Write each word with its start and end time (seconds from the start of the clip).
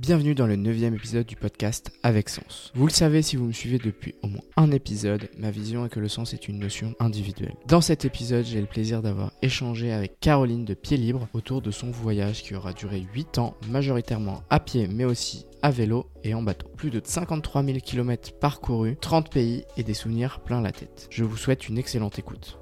Bienvenue 0.00 0.34
dans 0.34 0.46
le 0.46 0.56
neuvième 0.56 0.94
épisode 0.94 1.26
du 1.26 1.36
podcast 1.36 1.92
Avec 2.02 2.30
Sens. 2.30 2.72
Vous 2.74 2.86
le 2.86 2.92
savez 2.92 3.20
si 3.20 3.36
vous 3.36 3.44
me 3.44 3.52
suivez 3.52 3.76
depuis 3.76 4.14
au 4.22 4.28
moins 4.28 4.40
un 4.56 4.70
épisode, 4.70 5.28
ma 5.36 5.50
vision 5.50 5.84
est 5.84 5.90
que 5.90 6.00
le 6.00 6.08
sens 6.08 6.32
est 6.32 6.48
une 6.48 6.58
notion 6.58 6.94
individuelle. 7.00 7.54
Dans 7.66 7.82
cet 7.82 8.06
épisode, 8.06 8.46
j'ai 8.46 8.62
le 8.62 8.66
plaisir 8.66 9.02
d'avoir 9.02 9.30
échangé 9.42 9.92
avec 9.92 10.18
Caroline 10.18 10.64
de 10.64 10.72
Pied 10.72 10.96
Libre 10.96 11.28
autour 11.34 11.60
de 11.60 11.70
son 11.70 11.90
voyage 11.90 12.42
qui 12.42 12.54
aura 12.54 12.72
duré 12.72 13.06
8 13.12 13.36
ans, 13.36 13.54
majoritairement 13.68 14.42
à 14.48 14.58
pied 14.58 14.88
mais 14.88 15.04
aussi 15.04 15.44
à 15.60 15.70
vélo 15.70 16.06
et 16.24 16.32
en 16.32 16.40
bateau. 16.40 16.68
Plus 16.68 16.88
de 16.88 17.02
53 17.04 17.62
000 17.62 17.80
km 17.80 18.32
parcourus, 18.38 18.96
30 19.02 19.30
pays 19.30 19.64
et 19.76 19.82
des 19.82 19.92
souvenirs 19.92 20.40
plein 20.40 20.62
la 20.62 20.72
tête. 20.72 21.08
Je 21.10 21.24
vous 21.24 21.36
souhaite 21.36 21.68
une 21.68 21.76
excellente 21.76 22.18
écoute. 22.18 22.58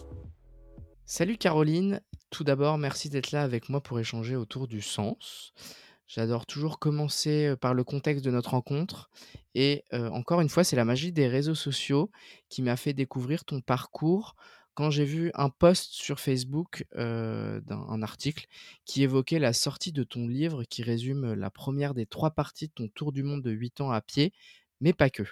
Salut 1.06 1.36
Caroline, 1.36 2.00
tout 2.30 2.42
d'abord 2.42 2.78
merci 2.78 3.08
d'être 3.10 3.30
là 3.30 3.42
avec 3.42 3.68
moi 3.68 3.80
pour 3.80 4.00
échanger 4.00 4.34
autour 4.34 4.66
du 4.66 4.82
sens. 4.82 5.52
J'adore 6.08 6.46
toujours 6.46 6.78
commencer 6.78 7.54
par 7.60 7.74
le 7.74 7.84
contexte 7.84 8.24
de 8.24 8.30
notre 8.30 8.50
rencontre. 8.50 9.10
Et 9.54 9.84
encore 9.92 10.40
une 10.40 10.48
fois, 10.48 10.64
c'est 10.64 10.74
la 10.74 10.86
magie 10.86 11.12
des 11.12 11.28
réseaux 11.28 11.54
sociaux 11.54 12.10
qui 12.48 12.62
m'a 12.62 12.76
fait 12.76 12.94
découvrir 12.94 13.44
ton 13.44 13.60
parcours 13.60 14.34
quand 14.72 14.90
j'ai 14.90 15.04
vu 15.04 15.30
un 15.34 15.50
post 15.50 15.92
sur 15.92 16.18
Facebook 16.18 16.86
d'un 16.94 18.02
article 18.02 18.46
qui 18.86 19.02
évoquait 19.02 19.38
la 19.38 19.52
sortie 19.52 19.92
de 19.92 20.02
ton 20.02 20.26
livre 20.26 20.64
qui 20.64 20.82
résume 20.82 21.34
la 21.34 21.50
première 21.50 21.92
des 21.92 22.06
trois 22.06 22.30
parties 22.30 22.68
de 22.68 22.72
ton 22.72 22.88
tour 22.88 23.12
du 23.12 23.22
monde 23.22 23.42
de 23.42 23.50
8 23.50 23.82
ans 23.82 23.90
à 23.90 24.00
pied, 24.00 24.32
mais 24.80 24.94
pas 24.94 25.10
que. 25.10 25.24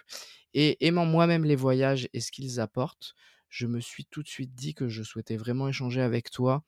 Et 0.52 0.86
aimant 0.86 1.06
moi-même 1.06 1.44
les 1.44 1.56
voyages 1.56 2.08
et 2.12 2.20
ce 2.20 2.30
qu'ils 2.30 2.60
apportent, 2.60 3.14
je 3.56 3.66
me 3.66 3.80
suis 3.80 4.04
tout 4.04 4.22
de 4.22 4.28
suite 4.28 4.54
dit 4.54 4.74
que 4.74 4.88
je 4.88 5.02
souhaitais 5.02 5.38
vraiment 5.38 5.66
échanger 5.66 6.02
avec 6.02 6.30
toi 6.30 6.62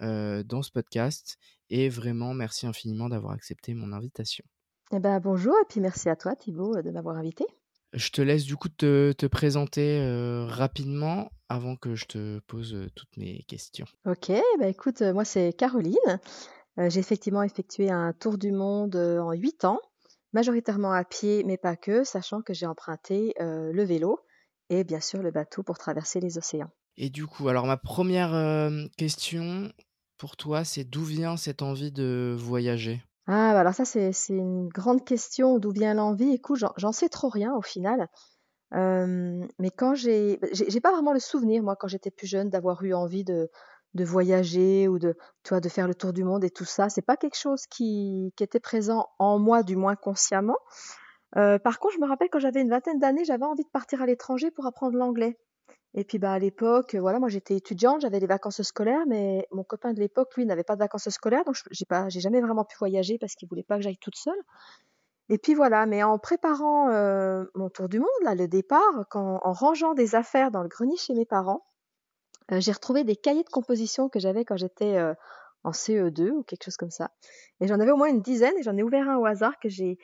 dans 0.00 0.62
ce 0.62 0.70
podcast. 0.70 1.38
Et 1.70 1.88
vraiment, 1.88 2.34
merci 2.34 2.66
infiniment 2.66 3.08
d'avoir 3.08 3.32
accepté 3.32 3.72
mon 3.72 3.92
invitation. 3.92 4.44
Eh 4.92 4.98
ben, 4.98 5.20
bonjour 5.20 5.54
et 5.54 5.64
puis 5.66 5.80
merci 5.80 6.10
à 6.10 6.16
toi 6.16 6.36
Thibaut 6.36 6.82
de 6.82 6.90
m'avoir 6.90 7.16
invité. 7.16 7.46
Je 7.94 8.10
te 8.10 8.20
laisse 8.20 8.44
du 8.44 8.56
coup 8.56 8.68
te, 8.68 9.12
te 9.12 9.24
présenter 9.24 10.00
rapidement 10.46 11.30
avant 11.48 11.76
que 11.76 11.94
je 11.94 12.04
te 12.04 12.40
pose 12.40 12.76
toutes 12.94 13.16
mes 13.16 13.44
questions. 13.44 13.86
Ok, 14.04 14.30
bah 14.58 14.68
écoute, 14.68 15.00
moi 15.00 15.24
c'est 15.24 15.54
Caroline. 15.54 16.20
J'ai 16.76 17.00
effectivement 17.00 17.42
effectué 17.42 17.90
un 17.90 18.12
tour 18.12 18.36
du 18.36 18.52
monde 18.52 18.96
en 18.96 19.32
8 19.32 19.64
ans, 19.64 19.80
majoritairement 20.34 20.92
à 20.92 21.04
pied, 21.04 21.42
mais 21.44 21.56
pas 21.56 21.76
que, 21.76 22.04
sachant 22.04 22.42
que 22.42 22.52
j'ai 22.52 22.66
emprunté 22.66 23.32
le 23.38 23.82
vélo 23.84 24.18
et 24.70 24.84
bien 24.84 25.00
sûr 25.00 25.22
le 25.22 25.30
bateau 25.30 25.62
pour 25.62 25.78
traverser 25.78 26.20
les 26.20 26.38
océans. 26.38 26.70
Et 26.96 27.10
du 27.10 27.26
coup, 27.26 27.48
alors 27.48 27.66
ma 27.66 27.76
première 27.76 28.70
question 28.96 29.72
pour 30.16 30.36
toi, 30.36 30.64
c'est 30.64 30.84
d'où 30.84 31.02
vient 31.04 31.36
cette 31.36 31.62
envie 31.62 31.92
de 31.92 32.34
voyager? 32.38 33.02
Ah, 33.26 33.52
bah 33.54 33.60
alors 33.60 33.74
ça, 33.74 33.84
c'est 33.84 34.12
une 34.28 34.68
grande 34.68 35.04
question. 35.04 35.58
D'où 35.58 35.70
vient 35.72 35.94
l'envie? 35.94 36.32
Écoute, 36.34 36.62
j'en 36.76 36.92
sais 36.92 37.08
trop 37.08 37.28
rien 37.28 37.54
au 37.54 37.62
final. 37.62 38.08
mais 38.72 39.70
quand 39.76 39.94
j'ai, 39.94 40.38
j'ai 40.52 40.80
pas 40.80 40.92
vraiment 40.92 41.12
le 41.12 41.20
souvenir, 41.20 41.62
moi, 41.62 41.76
quand 41.76 41.88
j'étais 41.88 42.10
plus 42.10 42.26
jeune, 42.26 42.50
d'avoir 42.50 42.82
eu 42.84 42.94
envie 42.94 43.24
de, 43.24 43.50
de 43.94 44.04
voyager 44.04 44.88
ou 44.88 44.98
de, 44.98 45.16
tu 45.44 45.58
de 45.60 45.68
faire 45.68 45.88
le 45.88 45.94
tour 45.94 46.12
du 46.12 46.24
monde 46.24 46.44
et 46.44 46.50
tout 46.50 46.64
ça. 46.64 46.88
C'est 46.88 47.02
pas 47.02 47.16
quelque 47.16 47.38
chose 47.38 47.66
qui, 47.66 48.32
qui 48.36 48.44
était 48.44 48.60
présent 48.60 49.08
en 49.18 49.38
moi, 49.38 49.62
du 49.62 49.76
moins 49.76 49.96
consciemment. 49.96 50.58
Par 51.34 51.78
contre, 51.78 51.94
je 51.94 52.00
me 52.00 52.06
rappelle 52.06 52.28
quand 52.30 52.38
j'avais 52.38 52.60
une 52.60 52.70
vingtaine 52.70 52.98
d'années, 52.98 53.24
j'avais 53.24 53.44
envie 53.44 53.64
de 53.64 53.68
partir 53.68 54.00
à 54.02 54.06
l'étranger 54.06 54.50
pour 54.50 54.66
apprendre 54.66 54.96
l'anglais. 54.96 55.36
Et 55.96 56.04
puis 56.04 56.18
bah 56.18 56.32
à 56.32 56.38
l'époque, 56.40 56.96
voilà, 56.96 57.20
moi 57.20 57.28
j'étais 57.28 57.56
étudiante, 57.56 58.00
j'avais 58.00 58.18
des 58.18 58.26
vacances 58.26 58.62
scolaires, 58.62 59.04
mais 59.06 59.46
mon 59.52 59.62
copain 59.62 59.92
de 59.92 60.00
l'époque, 60.00 60.34
lui, 60.36 60.44
n'avait 60.44 60.64
pas 60.64 60.74
de 60.74 60.80
vacances 60.80 61.08
scolaires, 61.08 61.44
donc 61.44 61.54
j'ai 61.70 61.84
pas, 61.84 62.08
j'ai 62.08 62.18
jamais 62.20 62.40
vraiment 62.40 62.64
pu 62.64 62.76
voyager 62.78 63.16
parce 63.18 63.36
qu'il 63.36 63.48
voulait 63.48 63.62
pas 63.62 63.76
que 63.76 63.82
j'aille 63.82 63.98
toute 63.98 64.16
seule. 64.16 64.40
Et 65.28 65.38
puis 65.38 65.54
voilà, 65.54 65.86
mais 65.86 66.02
en 66.02 66.18
préparant 66.18 66.90
euh, 66.90 67.44
mon 67.54 67.70
tour 67.70 67.88
du 67.88 67.98
monde, 67.98 68.08
là, 68.24 68.34
le 68.34 68.48
départ, 68.48 69.06
quand, 69.08 69.40
en 69.42 69.52
rangeant 69.52 69.94
des 69.94 70.14
affaires 70.16 70.50
dans 70.50 70.62
le 70.62 70.68
grenier 70.68 70.96
chez 70.96 71.14
mes 71.14 71.24
parents, 71.24 71.64
euh, 72.52 72.60
j'ai 72.60 72.72
retrouvé 72.72 73.04
des 73.04 73.16
cahiers 73.16 73.44
de 73.44 73.48
composition 73.48 74.08
que 74.08 74.18
j'avais 74.18 74.44
quand 74.44 74.56
j'étais 74.56 74.96
euh, 74.96 75.14
en 75.62 75.70
CE2 75.70 76.30
ou 76.30 76.42
quelque 76.42 76.64
chose 76.64 76.76
comme 76.76 76.90
ça. 76.90 77.10
Et 77.60 77.68
j'en 77.68 77.80
avais 77.80 77.92
au 77.92 77.96
moins 77.96 78.08
une 78.08 78.20
dizaine 78.20 78.52
et 78.58 78.62
j'en 78.62 78.76
ai 78.76 78.82
ouvert 78.82 79.08
un 79.08 79.16
au 79.16 79.24
hasard 79.24 79.58
que 79.60 79.68
j'ai 79.70 79.98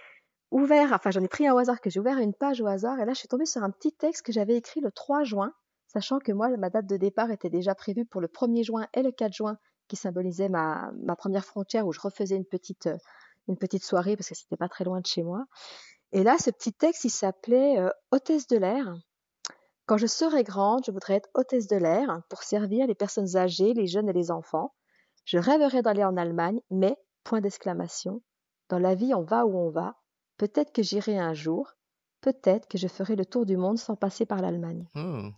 ouvert, 0.50 0.92
enfin 0.92 1.10
j'en 1.10 1.22
ai 1.22 1.28
pris 1.28 1.46
un 1.46 1.54
au 1.54 1.58
hasard 1.58 1.80
que 1.80 1.90
j'ai 1.90 2.00
ouvert 2.00 2.18
une 2.18 2.34
page 2.34 2.60
au 2.60 2.66
hasard 2.66 2.98
et 3.00 3.04
là 3.04 3.12
je 3.12 3.18
suis 3.18 3.28
tombée 3.28 3.46
sur 3.46 3.62
un 3.62 3.70
petit 3.70 3.92
texte 3.92 4.24
que 4.24 4.32
j'avais 4.32 4.56
écrit 4.56 4.80
le 4.80 4.90
3 4.90 5.24
juin 5.24 5.52
sachant 5.92 6.20
que 6.20 6.32
moi, 6.32 6.48
ma 6.56 6.70
date 6.70 6.86
de 6.86 6.96
départ 6.96 7.30
était 7.30 7.50
déjà 7.50 7.74
prévue 7.74 8.04
pour 8.04 8.20
le 8.20 8.28
1er 8.28 8.62
juin 8.62 8.86
et 8.94 9.02
le 9.02 9.10
4 9.10 9.32
juin, 9.32 9.58
qui 9.88 9.96
symbolisaient 9.96 10.48
ma, 10.48 10.92
première 11.18 11.44
frontière 11.44 11.86
où 11.86 11.92
je 11.92 12.00
refaisais 12.00 12.36
une 12.36 12.44
petite, 12.44 12.86
euh, 12.86 12.96
une 13.48 13.56
petite 13.56 13.84
soirée 13.84 14.16
parce 14.16 14.28
que 14.28 14.36
c'était 14.36 14.56
pas 14.56 14.68
très 14.68 14.84
loin 14.84 15.00
de 15.00 15.06
chez 15.06 15.22
moi. 15.22 15.46
Et 16.12 16.22
là, 16.22 16.36
ce 16.38 16.50
petit 16.50 16.72
texte, 16.72 17.04
il 17.04 17.10
s'appelait 17.10 17.78
euh, 17.78 17.90
Hôtesse 18.12 18.46
de 18.46 18.56
l'air. 18.56 18.94
Quand 19.86 19.96
je 19.96 20.06
serai 20.06 20.44
grande, 20.44 20.84
je 20.86 20.92
voudrais 20.92 21.14
être 21.14 21.28
hôtesse 21.34 21.66
de 21.66 21.76
l'air 21.76 22.22
pour 22.28 22.44
servir 22.44 22.86
les 22.86 22.94
personnes 22.94 23.36
âgées, 23.36 23.74
les 23.74 23.88
jeunes 23.88 24.08
et 24.08 24.12
les 24.12 24.30
enfants. 24.30 24.72
Je 25.24 25.38
rêverais 25.38 25.82
d'aller 25.82 26.04
en 26.04 26.16
Allemagne, 26.16 26.60
mais, 26.70 26.96
point 27.24 27.40
d'exclamation, 27.40 28.22
dans 28.68 28.78
la 28.78 28.94
vie 28.94 29.12
on 29.14 29.22
va 29.22 29.44
où 29.44 29.56
on 29.56 29.70
va. 29.70 29.96
Peut-être 30.40 30.72
que 30.72 30.82
j'irai 30.82 31.18
un 31.18 31.34
jour, 31.34 31.74
peut-être 32.22 32.66
que 32.66 32.78
je 32.78 32.88
ferai 32.88 33.14
le 33.14 33.26
tour 33.26 33.44
du 33.44 33.58
monde 33.58 33.76
sans 33.76 33.94
passer 33.94 34.24
par 34.24 34.40
l'Allemagne. 34.40 34.86
Oh. 34.94 35.28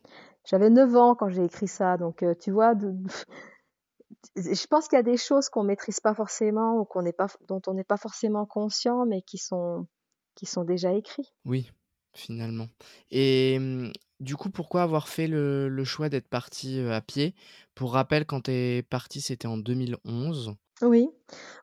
J'avais 0.44 0.70
9 0.70 0.94
ans 0.94 1.16
quand 1.16 1.28
j'ai 1.28 1.44
écrit 1.44 1.66
ça, 1.66 1.96
donc 1.96 2.22
euh, 2.22 2.36
tu 2.40 2.52
vois, 2.52 2.74
je 4.36 4.66
pense 4.68 4.86
qu'il 4.86 4.96
y 4.96 5.00
a 5.00 5.02
des 5.02 5.16
choses 5.16 5.48
qu'on 5.48 5.64
maîtrise 5.64 5.98
pas 5.98 6.14
forcément 6.14 6.78
ou 6.78 6.84
qu'on 6.84 7.02
n'est 7.02 7.12
pas, 7.12 7.26
dont 7.48 7.60
on 7.66 7.74
n'est 7.74 7.82
pas 7.82 7.96
forcément 7.96 8.46
conscient, 8.46 9.04
mais 9.04 9.22
qui 9.22 9.38
sont, 9.38 9.88
qui 10.36 10.46
sont 10.46 10.62
déjà 10.62 10.92
écrits. 10.92 11.32
Oui, 11.46 11.72
finalement. 12.12 12.68
Et 13.10 13.58
mmh, 13.58 13.91
du 14.20 14.36
coup, 14.36 14.50
pourquoi 14.50 14.82
avoir 14.82 15.08
fait 15.08 15.26
le, 15.26 15.68
le 15.68 15.82
choix 15.82 16.10
d'être 16.10 16.28
parti 16.28 16.78
à 16.78 17.00
pied? 17.00 17.34
Pour 17.74 17.94
rappel, 17.94 18.24
quand 18.24 18.42
tu 18.42 18.52
es 18.52 18.82
parti, 18.84 19.20
c'était 19.20 19.48
en 19.48 19.56
2011. 19.56 20.54
Oui. 20.82 21.08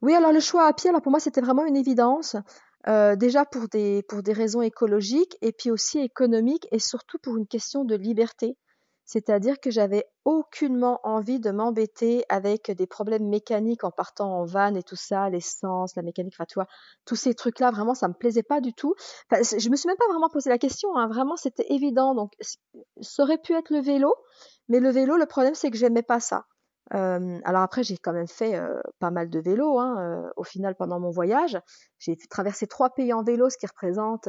Oui, 0.02 0.14
alors 0.14 0.34
le 0.34 0.42
choix 0.42 0.68
à 0.68 0.74
pied, 0.74 0.90
alors 0.90 1.02
pour 1.02 1.12
moi, 1.12 1.22
c'était 1.22 1.40
vraiment 1.40 1.66
une 1.66 1.78
évidence. 1.78 2.36
Euh, 2.88 3.16
déjà 3.16 3.46
pour 3.46 3.68
des, 3.68 4.04
pour 4.04 4.24
des 4.24 4.34
raisons 4.34 4.62
écologiques 4.62 5.38
et 5.42 5.52
puis 5.52 5.70
aussi 5.70 6.00
économiques 6.00 6.68
et 6.72 6.80
surtout 6.80 7.18
pour 7.20 7.38
une 7.38 7.48
question 7.48 7.84
de 7.84 7.96
liberté. 7.96 8.58
C'est-à-dire 9.04 9.60
que 9.60 9.72
j'avais 9.72 10.06
aucunement 10.24 11.00
envie 11.04 11.40
de 11.40 11.50
m'embêter 11.50 12.24
avec 12.30 12.70
des 12.70 12.86
problèmes 12.86 13.28
mécaniques 13.28 13.84
en 13.84 13.90
partant 13.90 14.32
en 14.42 14.46
van 14.46 14.76
et 14.76 14.84
tout 14.84 14.96
ça, 14.96 15.30
l'essence, 15.32 15.96
la 15.96 16.04
mécanique, 16.04 16.36
enfin 16.36 16.46
tu 16.48 16.54
vois, 16.54 16.68
tous 17.06 17.16
ces 17.16 17.34
trucs-là, 17.34 17.72
vraiment, 17.72 17.96
ça 17.96 18.08
me 18.08 18.14
plaisait 18.14 18.44
pas 18.44 18.62
du 18.62 18.72
tout. 18.76 18.94
Enfin, 19.32 19.42
je 19.42 19.70
me 19.70 19.76
suis 19.76 19.88
même 19.88 19.98
pas 19.98 20.08
vraiment 20.10 20.30
posé 20.30 20.52
la 20.52 20.60
question, 20.60 20.96
hein, 20.96 21.08
vraiment, 21.08 21.38
c'était 21.38 21.66
évident. 21.74 22.14
Donc, 22.14 22.34
ça 23.02 23.24
aurait 23.24 23.40
pu 23.40 23.54
être 23.54 23.72
le 23.72 23.82
vélo, 23.82 24.14
mais 24.68 24.80
le 24.80 24.92
vélo, 24.92 25.18
le 25.18 25.26
problème, 25.26 25.56
c'est 25.56 25.72
que 25.72 25.78
j'aimais 25.78 26.04
pas 26.04 26.20
ça. 26.20 26.46
Euh, 26.94 27.40
alors 27.44 27.62
après, 27.62 27.84
j'ai 27.84 27.98
quand 27.98 28.14
même 28.14 28.28
fait 28.28 28.56
euh, 28.56 28.82
pas 29.00 29.12
mal 29.12 29.30
de 29.30 29.40
vélo. 29.40 29.80
Hein, 29.80 29.98
euh, 30.00 30.30
au 30.38 30.44
final, 30.44 30.76
pendant 30.76 31.00
mon 31.00 31.12
voyage, 31.12 31.60
j'ai 32.00 32.18
traversé 32.30 32.68
trois 32.68 32.90
pays 32.90 33.14
en 33.14 33.24
vélo, 33.24 33.50
ce 33.50 33.58
qui 33.58 33.68
représente 33.68 34.28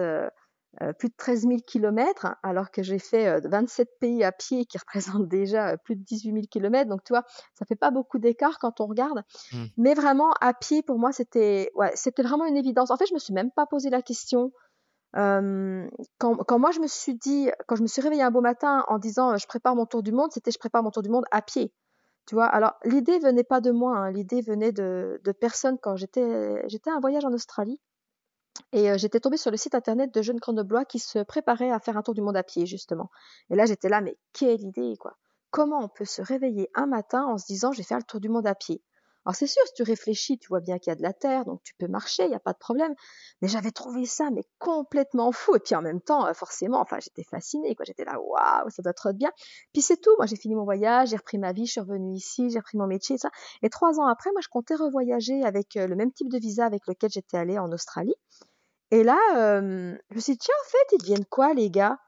euh, 0.82 0.93
plus 0.93 1.09
de 1.09 1.15
13 1.16 1.49
000 1.49 1.56
kilomètres, 1.66 2.37
alors 2.44 2.70
que 2.70 2.84
j'ai 2.84 3.00
fait 3.00 3.41
27 3.41 3.88
euh, 3.88 3.93
pays 3.99 4.22
à 4.22 4.31
pied 4.31 4.66
qui 4.66 4.78
représentent 5.19 5.28
déjà 5.28 5.70
euh, 5.70 5.76
plus 5.76 5.97
de 5.97 6.03
18 6.04 6.32
000 6.32 6.44
kilomètres. 6.49 6.88
Donc, 6.88 7.03
tu 7.03 7.12
vois, 7.12 7.25
ça 7.54 7.65
fait 7.66 7.75
pas 7.75 7.91
beaucoup 7.91 8.19
d'écart 8.20 8.60
quand 8.60 8.81
on 8.81 8.87
regarde. 8.87 9.25
Mmh. 9.53 9.65
Mais 9.78 9.94
vraiment, 9.94 10.31
à 10.41 10.54
pied, 10.54 10.82
pour 10.82 10.99
moi, 10.99 11.10
c'était, 11.10 11.72
ouais, 11.75 11.91
c'était 11.97 12.22
vraiment 12.22 12.47
une 12.47 12.56
évidence. 12.56 12.93
En 12.93 12.97
fait, 12.97 13.06
je 13.06 13.15
me 13.15 13.19
suis 13.19 13.34
même 13.34 13.50
pas 13.50 13.66
posé 13.66 13.91
la 13.91 14.00
question. 14.00 14.53
quand, 15.12 15.88
quand, 16.19 16.59
moi, 16.60 16.70
je 16.70 16.78
me 16.78 16.87
suis 16.87 17.16
dit, 17.16 17.50
quand 17.66 17.75
je 17.75 17.82
me 17.82 17.88
suis 17.88 18.00
réveillée 18.00 18.22
un 18.22 18.31
beau 18.31 18.41
matin 18.41 18.84
en 18.87 18.99
disant, 18.99 19.37
je 19.37 19.47
prépare 19.49 19.75
mon 19.75 19.87
tour 19.87 20.04
du 20.04 20.12
monde, 20.12 20.31
c'était 20.31 20.53
je 20.53 20.59
prépare 20.59 20.84
mon 20.84 20.93
tour 20.93 21.03
du 21.03 21.10
monde 21.10 21.25
à 21.32 21.43
pied. 21.43 21.72
Tu 22.31 22.37
vois, 22.37 22.47
alors 22.47 22.75
l'idée 22.85 23.19
venait 23.19 23.43
pas 23.43 23.61
de 23.61 23.73
moi, 23.73 23.97
hein. 23.97 24.13
l'idée 24.13 24.41
venait 24.41 24.71
de, 24.71 25.21
personnes 25.41 25.79
quand 25.83 25.97
j'étais, 25.97 26.63
j'étais 26.69 26.89
à 26.89 26.95
un 26.95 27.01
voyage 27.01 27.25
en 27.25 27.33
Australie 27.33 27.81
et 28.71 28.97
j'étais 28.99 29.19
tombée 29.19 29.37
sur 29.37 29.50
le 29.50 29.56
site 29.56 29.75
internet 29.75 30.15
de 30.15 30.23
jeunes 30.23 30.38
grenoblois 30.38 30.85
qui 30.85 31.00
se 31.00 31.19
préparaient 31.25 31.73
à 31.73 31.81
faire 31.81 31.97
un 31.97 32.03
tour 32.03 32.15
du 32.15 32.21
monde 32.21 32.37
à 32.37 32.44
pied, 32.44 32.67
justement. 32.67 33.11
Et 33.50 33.56
là, 33.56 33.67
j'étais 33.67 33.88
là, 33.88 34.00
mais 34.00 34.17
quelle 34.32 34.61
idée, 34.61 34.94
quoi. 35.00 35.17
Comment 35.50 35.81
on 35.81 35.88
peut 35.88 36.05
se 36.05 36.23
réveiller 36.23 36.71
un 36.75 36.87
matin 36.87 37.25
en 37.25 37.37
se 37.37 37.47
disant, 37.47 37.73
je 37.73 37.79
vais 37.79 37.82
faire 37.82 37.99
le 37.99 38.05
tour 38.05 38.21
du 38.21 38.29
monde 38.29 38.47
à 38.47 38.55
pied? 38.55 38.81
Alors 39.26 39.34
c'est 39.37 39.46
sûr, 39.46 39.62
si 39.67 39.75
tu 39.75 39.82
réfléchis, 39.82 40.38
tu 40.38 40.49
vois 40.49 40.61
bien 40.61 40.78
qu'il 40.78 40.90
y 40.90 40.93
a 40.93 40.96
de 40.96 41.02
la 41.02 41.12
terre, 41.12 41.44
donc 41.44 41.62
tu 41.62 41.75
peux 41.75 41.88
marcher, 41.88 42.25
il 42.25 42.31
n'y 42.31 42.34
a 42.34 42.40
pas 42.40 42.52
de 42.52 42.58
problème. 42.58 42.94
Mais 43.43 43.49
j'avais 43.49 43.70
trouvé 43.70 44.06
ça 44.06 44.31
mais 44.31 44.44
complètement 44.58 45.32
fou. 45.32 45.56
Et 45.56 45.61
puis 45.61 45.75
en 45.75 45.82
même 45.82 46.00
temps, 46.00 46.32
forcément, 46.34 46.81
enfin 46.81 46.99
j'étais 47.00 47.25
fascinée, 47.25 47.75
quoi. 47.75 47.84
J'étais 47.87 48.05
là, 48.05 48.19
waouh, 48.20 48.70
ça 48.70 48.82
doit 48.82 48.90
être 48.93 49.12
bien. 49.12 49.31
Puis 49.72 49.82
c'est 49.82 49.99
tout. 49.99 50.14
Moi 50.19 50.26
j'ai 50.26 50.37
fini 50.37 50.55
mon 50.55 50.64
voyage, 50.64 51.11
j'ai 51.11 51.17
repris 51.17 51.38
ma 51.38 51.52
vie, 51.52 51.67
je 51.67 51.72
suis 51.72 51.81
revenue 51.81 52.14
ici, 52.14 52.50
j'ai 52.50 52.58
repris 52.58 52.78
mon 52.78 52.87
métier, 52.87 53.17
et 53.17 53.19
ça. 53.19 53.31
Et 53.62 53.70
trois 53.70 54.00
ans 54.00 54.06
après, 54.06 54.31
moi 54.32 54.40
je 54.43 54.49
comptais 54.49 54.75
revoyager 54.75 55.43
avec 55.44 55.75
le 55.75 55.94
même 55.96 56.12
type 56.12 56.28
de 56.31 56.38
visa 56.38 56.64
avec 56.64 56.87
lequel 56.87 57.11
j'étais 57.11 57.37
allée 57.37 57.58
en 57.58 57.70
Australie. 57.73 58.14
Et 58.90 59.05
là, 59.05 59.19
je 59.34 60.14
me 60.14 60.20
suis 60.20 60.32
dit, 60.32 60.38
tiens, 60.38 60.55
en 60.66 60.69
fait, 60.69 60.96
ils 60.96 60.99
deviennent 60.99 61.26
quoi, 61.26 61.55
les 61.55 61.70
gars? 61.70 61.99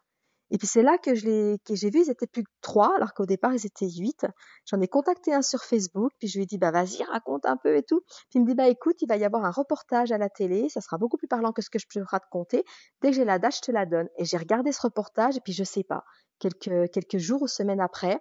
Et 0.52 0.58
puis 0.58 0.66
c'est 0.66 0.82
là 0.82 0.98
que 0.98 1.14
je 1.14 1.56
que 1.64 1.74
j'ai 1.74 1.88
vu, 1.90 2.00
ils 2.00 2.10
étaient 2.10 2.26
plus 2.26 2.44
que 2.44 2.50
trois, 2.60 2.94
alors 2.94 3.14
qu'au 3.14 3.24
départ 3.24 3.54
ils 3.54 3.66
étaient 3.66 3.88
huit. 3.88 4.26
J'en 4.66 4.80
ai 4.82 4.86
contacté 4.86 5.32
un 5.32 5.40
sur 5.40 5.64
Facebook, 5.64 6.12
puis 6.18 6.28
je 6.28 6.36
lui 6.36 6.44
ai 6.44 6.46
dit 6.46 6.58
bah 6.58 6.70
vas-y 6.70 7.02
raconte 7.04 7.46
un 7.46 7.56
peu 7.56 7.74
et 7.74 7.82
tout. 7.82 8.02
Puis 8.28 8.38
il 8.38 8.42
me 8.42 8.46
dit 8.46 8.54
bah 8.54 8.68
écoute, 8.68 8.96
il 9.00 9.08
va 9.08 9.16
y 9.16 9.24
avoir 9.24 9.46
un 9.46 9.50
reportage 9.50 10.12
à 10.12 10.18
la 10.18 10.28
télé, 10.28 10.68
ça 10.68 10.82
sera 10.82 10.98
beaucoup 10.98 11.16
plus 11.16 11.26
parlant 11.26 11.52
que 11.52 11.62
ce 11.62 11.70
que 11.70 11.78
je 11.78 11.86
peux 11.92 12.02
raconter. 12.06 12.64
Dès 13.00 13.10
que 13.10 13.16
j'ai 13.16 13.24
la 13.24 13.38
date, 13.38 13.56
je 13.56 13.60
te 13.62 13.72
la 13.72 13.86
donne. 13.86 14.08
Et 14.18 14.26
j'ai 14.26 14.36
regardé 14.36 14.72
ce 14.72 14.82
reportage 14.82 15.38
et 15.38 15.40
puis 15.40 15.54
je 15.54 15.64
sais 15.64 15.84
pas, 15.84 16.04
quelques 16.38 16.90
quelques 16.92 17.18
jours 17.18 17.40
ou 17.40 17.48
semaines 17.48 17.80
après, 17.80 18.20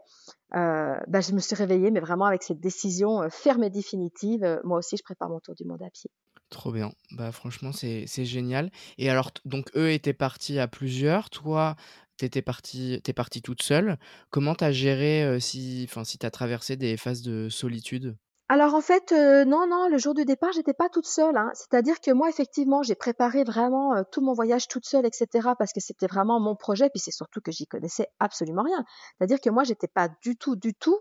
euh, 0.55 0.95
bah, 1.07 1.21
je 1.21 1.33
me 1.33 1.39
suis 1.39 1.55
réveillée, 1.55 1.91
mais 1.91 1.99
vraiment 1.99 2.25
avec 2.25 2.43
cette 2.43 2.59
décision 2.59 3.23
euh, 3.23 3.29
ferme 3.29 3.63
et 3.63 3.69
définitive. 3.69 4.43
Euh, 4.43 4.59
moi 4.63 4.77
aussi, 4.77 4.95
je 4.95 5.03
prépare 5.03 5.29
mon 5.29 5.39
tour 5.39 5.55
du 5.55 5.65
monde 5.65 5.81
à 5.81 5.89
pied. 5.89 6.09
Trop 6.51 6.73
bien. 6.73 6.91
Bah 7.11 7.31
franchement, 7.31 7.71
c'est 7.71 8.25
génial. 8.25 8.71
Et 8.97 9.09
alors, 9.09 9.31
donc 9.45 9.71
eux 9.77 9.89
étaient 9.89 10.13
partis 10.13 10.59
à 10.59 10.67
plusieurs. 10.67 11.29
Toi, 11.29 11.77
t'étais 12.21 12.41
partie, 12.41 13.01
t'es 13.03 13.13
partie 13.13 13.41
toute 13.41 13.61
seule. 13.61 13.97
Comment 14.29 14.55
t'as 14.55 14.71
géré 14.71 15.39
si, 15.39 15.85
enfin, 15.89 16.03
si 16.03 16.17
t'as 16.17 16.31
traversé 16.31 16.75
des 16.75 16.97
phases 16.97 17.21
de 17.21 17.49
solitude? 17.49 18.15
Alors 18.47 18.75
en 18.75 18.81
fait, 18.81 19.11
non, 19.13 19.65
non, 19.67 19.87
le 19.87 19.97
jour 19.97 20.13
du 20.13 20.25
départ, 20.25 20.51
j'étais 20.51 20.73
pas 20.73 20.89
toute 20.89 21.07
seule. 21.07 21.37
hein. 21.37 21.51
C'est-à-dire 21.53 22.01
que 22.01 22.11
moi, 22.11 22.27
effectivement, 22.29 22.83
j'ai 22.83 22.95
préparé 22.95 23.43
vraiment 23.43 24.03
tout 24.11 24.21
mon 24.21 24.33
voyage 24.33 24.67
toute 24.67 24.85
seule, 24.85 25.05
etc. 25.05 25.49
Parce 25.57 25.71
que 25.71 25.79
c'était 25.79 26.07
vraiment 26.07 26.39
mon 26.39 26.55
projet. 26.55 26.89
Puis 26.89 26.99
c'est 26.99 27.11
surtout 27.11 27.39
que 27.39 27.51
j'y 27.51 27.65
connaissais 27.65 28.07
absolument 28.19 28.63
rien. 28.63 28.83
C'est-à-dire 29.17 29.39
que 29.39 29.49
moi, 29.49 29.63
j'étais 29.63 29.87
pas 29.87 30.09
du 30.21 30.35
tout, 30.35 30.55
du 30.55 30.73
tout 30.73 30.99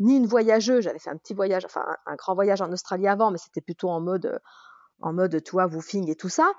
ni 0.00 0.16
une 0.16 0.26
voyageuse. 0.26 0.84
J'avais 0.84 0.98
fait 0.98 1.10
un 1.10 1.16
petit 1.16 1.34
voyage, 1.34 1.64
enfin 1.64 1.84
un, 2.06 2.14
grand 2.16 2.34
voyage 2.34 2.60
en 2.62 2.70
Australie 2.72 3.08
avant, 3.08 3.30
mais 3.30 3.38
c'était 3.38 3.60
plutôt 3.60 3.90
en 3.90 4.00
mode, 4.00 4.40
en 5.00 5.12
mode, 5.12 5.42
tu 5.42 5.52
vois, 5.52 5.66
woofing 5.66 6.10
et 6.10 6.16
tout 6.16 6.28
ça. 6.28 6.52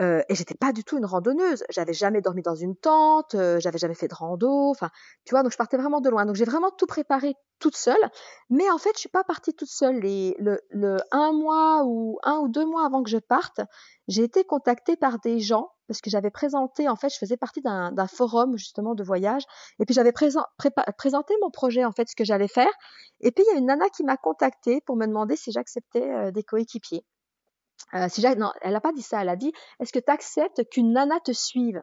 Euh, 0.00 0.22
et 0.28 0.34
j'étais 0.34 0.54
pas 0.54 0.72
du 0.72 0.84
tout 0.84 0.96
une 0.96 1.04
randonneuse. 1.04 1.64
J'avais 1.70 1.92
jamais 1.92 2.22
dormi 2.22 2.42
dans 2.42 2.54
une 2.54 2.76
tente, 2.76 3.34
euh, 3.34 3.60
j'avais 3.60 3.78
jamais 3.78 3.94
fait 3.94 4.08
de 4.08 4.14
rando. 4.14 4.70
Enfin, 4.70 4.90
tu 5.24 5.34
vois, 5.34 5.42
donc 5.42 5.52
je 5.52 5.58
partais 5.58 5.76
vraiment 5.76 6.00
de 6.00 6.08
loin. 6.08 6.24
Donc 6.24 6.36
j'ai 6.36 6.44
vraiment 6.44 6.70
tout 6.70 6.86
préparé 6.86 7.34
toute 7.58 7.76
seule. 7.76 8.10
Mais 8.48 8.70
en 8.70 8.78
fait, 8.78 8.90
je 8.94 9.00
suis 9.00 9.08
pas 9.10 9.24
partie 9.24 9.52
toute 9.54 9.68
seule. 9.68 10.00
Les, 10.00 10.34
le, 10.38 10.60
le 10.70 10.96
un 11.10 11.32
mois 11.32 11.82
ou 11.84 12.18
un 12.22 12.38
ou 12.38 12.48
deux 12.48 12.64
mois 12.64 12.86
avant 12.86 13.02
que 13.02 13.10
je 13.10 13.18
parte, 13.18 13.60
j'ai 14.08 14.24
été 14.24 14.44
contactée 14.44 14.96
par 14.96 15.18
des 15.18 15.40
gens 15.40 15.70
parce 15.88 16.00
que 16.00 16.08
j'avais 16.08 16.30
présenté, 16.30 16.88
en 16.88 16.96
fait, 16.96 17.10
je 17.10 17.18
faisais 17.18 17.36
partie 17.36 17.60
d'un 17.60 17.92
d'un 17.92 18.06
forum 18.06 18.56
justement 18.56 18.94
de 18.94 19.04
voyage. 19.04 19.42
Et 19.78 19.84
puis 19.84 19.94
j'avais 19.94 20.12
présenté 20.12 21.34
mon 21.42 21.50
projet, 21.50 21.84
en 21.84 21.92
fait, 21.92 22.08
ce 22.08 22.16
que 22.16 22.24
j'allais 22.24 22.48
faire. 22.48 22.72
Et 23.20 23.30
puis 23.30 23.44
il 23.46 23.52
y 23.52 23.56
a 23.56 23.58
une 23.58 23.66
nana 23.66 23.88
qui 23.90 24.04
m'a 24.04 24.16
contactée 24.16 24.80
pour 24.86 24.96
me 24.96 25.06
demander 25.06 25.36
si 25.36 25.52
j'acceptais 25.52 26.10
euh, 26.10 26.30
des 26.30 26.42
coéquipiers. 26.42 27.04
Euh, 27.94 28.08
si 28.08 28.22
non, 28.36 28.52
elle 28.62 28.72
n'a 28.72 28.80
pas 28.80 28.92
dit 28.92 29.02
ça. 29.02 29.22
Elle 29.22 29.28
a 29.28 29.36
dit 29.36 29.52
Est-ce 29.80 29.92
que 29.92 29.98
tu 29.98 30.10
acceptes 30.10 30.68
qu'une 30.70 30.92
nana 30.92 31.20
te 31.20 31.32
suive? 31.32 31.82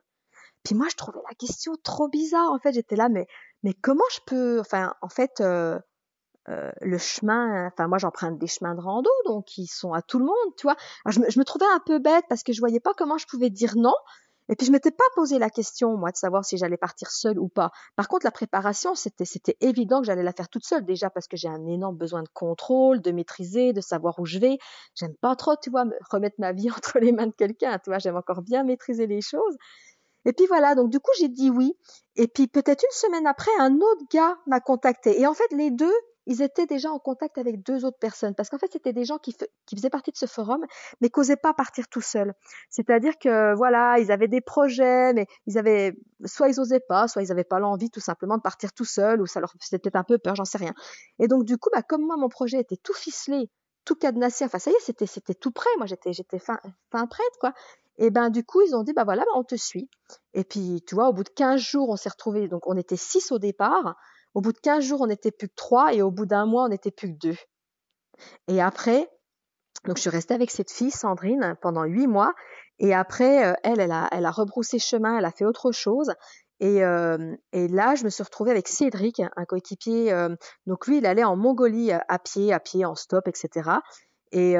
Puis 0.63 0.75
moi, 0.75 0.87
je 0.89 0.95
trouvais 0.95 1.19
la 1.29 1.35
question 1.35 1.73
trop 1.83 2.07
bizarre. 2.09 2.51
En 2.51 2.59
fait, 2.59 2.73
j'étais 2.73 2.95
là, 2.95 3.09
mais 3.09 3.27
mais 3.63 3.73
comment 3.73 4.03
je 4.11 4.19
peux 4.25 4.59
Enfin, 4.59 4.93
en 5.01 5.09
fait, 5.09 5.41
euh, 5.41 5.79
euh, 6.49 6.71
le 6.81 6.97
chemin. 6.97 7.67
Enfin, 7.67 7.87
moi, 7.87 7.97
j'emprunte 7.97 8.39
des 8.39 8.47
chemins 8.47 8.75
de 8.75 8.81
rando, 8.81 9.09
donc 9.25 9.57
ils 9.57 9.67
sont 9.67 9.93
à 9.93 10.01
tout 10.01 10.19
le 10.19 10.25
monde, 10.25 10.55
tu 10.57 10.63
vois. 10.63 10.75
Alors, 11.05 11.13
je, 11.13 11.19
me, 11.21 11.29
je 11.29 11.39
me 11.39 11.45
trouvais 11.45 11.65
un 11.73 11.79
peu 11.85 11.99
bête 11.99 12.25
parce 12.29 12.43
que 12.43 12.53
je 12.53 12.59
voyais 12.59 12.79
pas 12.79 12.93
comment 12.97 13.17
je 13.17 13.27
pouvais 13.27 13.49
dire 13.49 13.73
non. 13.75 13.93
Et 14.49 14.55
puis 14.55 14.65
je 14.65 14.71
m'étais 14.71 14.91
pas 14.91 15.03
posé 15.15 15.37
la 15.37 15.49
question 15.49 15.95
moi 15.95 16.11
de 16.11 16.17
savoir 16.17 16.43
si 16.43 16.57
j'allais 16.57 16.77
partir 16.77 17.11
seule 17.11 17.39
ou 17.39 17.47
pas. 17.47 17.71
Par 17.95 18.07
contre 18.07 18.25
la 18.25 18.31
préparation 18.31 18.95
c'était 18.95 19.25
c'était 19.25 19.57
évident 19.61 20.01
que 20.01 20.07
j'allais 20.07 20.23
la 20.23 20.33
faire 20.33 20.49
toute 20.49 20.65
seule 20.65 20.85
déjà 20.85 21.09
parce 21.09 21.27
que 21.27 21.37
j'ai 21.37 21.47
un 21.47 21.67
énorme 21.67 21.95
besoin 21.95 22.23
de 22.23 22.29
contrôle, 22.33 22.99
de 23.01 23.11
maîtriser, 23.11 23.73
de 23.73 23.81
savoir 23.81 24.17
où 24.19 24.25
je 24.25 24.39
vais. 24.39 24.57
J'aime 24.95 25.15
pas 25.21 25.35
trop 25.35 25.55
tu 25.61 25.69
vois 25.69 25.85
me 25.85 25.95
remettre 26.09 26.35
ma 26.39 26.51
vie 26.51 26.69
entre 26.75 26.99
les 26.99 27.11
mains 27.11 27.27
de 27.27 27.33
quelqu'un, 27.33 27.77
tu 27.77 27.91
vois, 27.91 27.99
j'aime 27.99 28.17
encore 28.17 28.41
bien 28.41 28.63
maîtriser 28.63 29.07
les 29.07 29.21
choses. 29.21 29.55
Et 30.25 30.33
puis 30.33 30.45
voilà, 30.47 30.75
donc 30.75 30.89
du 30.89 30.99
coup 30.99 31.11
j'ai 31.19 31.29
dit 31.29 31.49
oui. 31.49 31.73
Et 32.15 32.27
puis 32.27 32.47
peut-être 32.47 32.83
une 32.83 32.97
semaine 32.97 33.27
après, 33.27 33.51
un 33.59 33.75
autre 33.75 34.03
gars 34.11 34.37
m'a 34.47 34.59
contacté. 34.59 35.19
Et 35.19 35.27
en 35.27 35.33
fait 35.33 35.51
les 35.51 35.71
deux, 35.71 35.93
ils 36.29 36.41
étaient 36.43 36.67
déjà 36.67 36.91
en 36.91 36.99
contact 36.99 37.37
avec 37.37 37.61
deux 37.63 37.83
autres 37.85 37.97
personnes 37.99 38.35
parce 38.35 38.49
qu'en 38.49 38.57
fait 38.59 38.71
c'était 38.71 38.93
des 38.93 39.03
gens 39.03 39.17
qui, 39.17 39.33
fa- 39.33 39.47
qui 39.65 39.75
faisaient 39.75 39.89
partie 39.89 40.11
de 40.11 40.17
ce 40.17 40.27
forum 40.27 40.63
mais 41.01 41.09
n'osaient 41.15 41.35
pas 41.35 41.53
partir 41.53 41.87
tout 41.89 42.01
seuls. 42.01 42.33
C'est-à-dire 42.69 43.17
que 43.19 43.55
voilà, 43.55 43.97
ils 43.99 44.11
avaient 44.11 44.27
des 44.27 44.39
projets, 44.41 45.11
mais 45.13 45.25
ils 45.47 45.57
avaient 45.57 45.97
soit 46.25 46.47
ils 46.49 46.59
osaient 46.59 46.79
pas, 46.87 47.07
soit 47.07 47.23
ils 47.23 47.31
avaient 47.31 47.43
pas 47.43 47.59
l'envie 47.59 47.89
tout 47.89 47.99
simplement 47.99 48.37
de 48.37 48.41
partir 48.41 48.71
tout 48.73 48.85
seuls 48.85 49.21
ou 49.21 49.25
ça 49.25 49.39
leur 49.41 49.51
faisait 49.59 49.79
peut-être 49.79 49.95
un 49.97 50.03
peu 50.03 50.17
peur, 50.19 50.35
j'en 50.35 50.45
sais 50.45 50.59
rien. 50.59 50.73
Et 51.19 51.27
donc 51.27 51.43
du 51.45 51.57
coup, 51.57 51.69
bah 51.73 51.81
comme 51.81 52.05
moi 52.05 52.15
mon 52.17 52.29
projet 52.29 52.59
était 52.59 52.77
tout 52.77 52.93
ficelé, 52.93 53.49
tout 53.85 53.95
cadenassé, 53.95 54.45
enfin 54.45 54.59
ça 54.59 54.71
y 54.71 54.73
est, 54.75 55.07
c'était 55.07 55.33
tout 55.33 55.51
prêt, 55.51 55.69
moi 55.77 55.87
j'étais 55.87 56.13
j'étais 56.13 56.39
fin 56.39 56.59
fin 56.91 57.07
prête 57.07 57.37
quoi. 57.39 57.53
Et 57.97 58.11
ben 58.11 58.29
du 58.29 58.43
coup 58.45 58.61
ils 58.61 58.75
ont 58.75 58.83
dit 58.83 58.93
bah 58.93 59.03
voilà, 59.03 59.23
bah, 59.23 59.31
on 59.35 59.43
te 59.43 59.55
suit. 59.55 59.89
Et 60.33 60.43
puis 60.43 60.83
tu 60.87 60.95
vois, 60.95 61.09
au 61.09 61.13
bout 61.13 61.23
de 61.23 61.29
15 61.29 61.59
jours, 61.59 61.89
on 61.89 61.95
s'est 61.97 62.09
retrouvés, 62.09 62.47
donc 62.47 62.67
on 62.67 62.77
était 62.77 62.95
six 62.97 63.31
au 63.31 63.39
départ. 63.39 63.95
Au 64.33 64.41
bout 64.41 64.53
de 64.53 64.59
15 64.59 64.83
jours, 64.83 65.01
on 65.01 65.07
n'était 65.07 65.31
plus 65.31 65.47
que 65.47 65.55
trois 65.55 65.93
et 65.93 66.01
au 66.01 66.11
bout 66.11 66.25
d'un 66.25 66.45
mois, 66.45 66.65
on 66.65 66.69
n'était 66.69 66.91
plus 66.91 67.09
que 67.13 67.17
deux. 67.17 67.37
Et 68.47 68.61
après, 68.61 69.09
donc 69.85 69.97
je 69.97 70.01
suis 70.01 70.09
restée 70.09 70.33
avec 70.33 70.51
cette 70.51 70.71
fille, 70.71 70.91
Sandrine, 70.91 71.55
pendant 71.61 71.83
huit 71.83 72.07
mois. 72.07 72.33
Et 72.79 72.93
après, 72.93 73.45
euh, 73.45 73.53
elle, 73.63 73.79
elle 73.79 73.91
a, 73.91 74.07
elle 74.11 74.25
a 74.25 74.31
rebroussé 74.31 74.79
chemin, 74.79 75.17
elle 75.17 75.25
a 75.25 75.31
fait 75.31 75.45
autre 75.45 75.71
chose. 75.71 76.13
Et, 76.59 76.83
euh, 76.83 77.35
et 77.53 77.67
là, 77.67 77.95
je 77.95 78.03
me 78.03 78.09
suis 78.09 78.23
retrouvée 78.23 78.51
avec 78.51 78.67
Cédric, 78.67 79.21
un 79.35 79.45
coéquipier. 79.45 80.11
euh, 80.11 80.35
donc 80.65 80.87
lui, 80.87 80.97
il 80.97 81.05
allait 81.05 81.23
en 81.23 81.37
Mongolie 81.37 81.91
à 81.91 82.19
pied, 82.19 82.51
à 82.51 82.59
pied, 82.59 82.85
en 82.85 82.95
stop, 82.95 83.27
etc. 83.27 83.71
Et, 84.31 84.57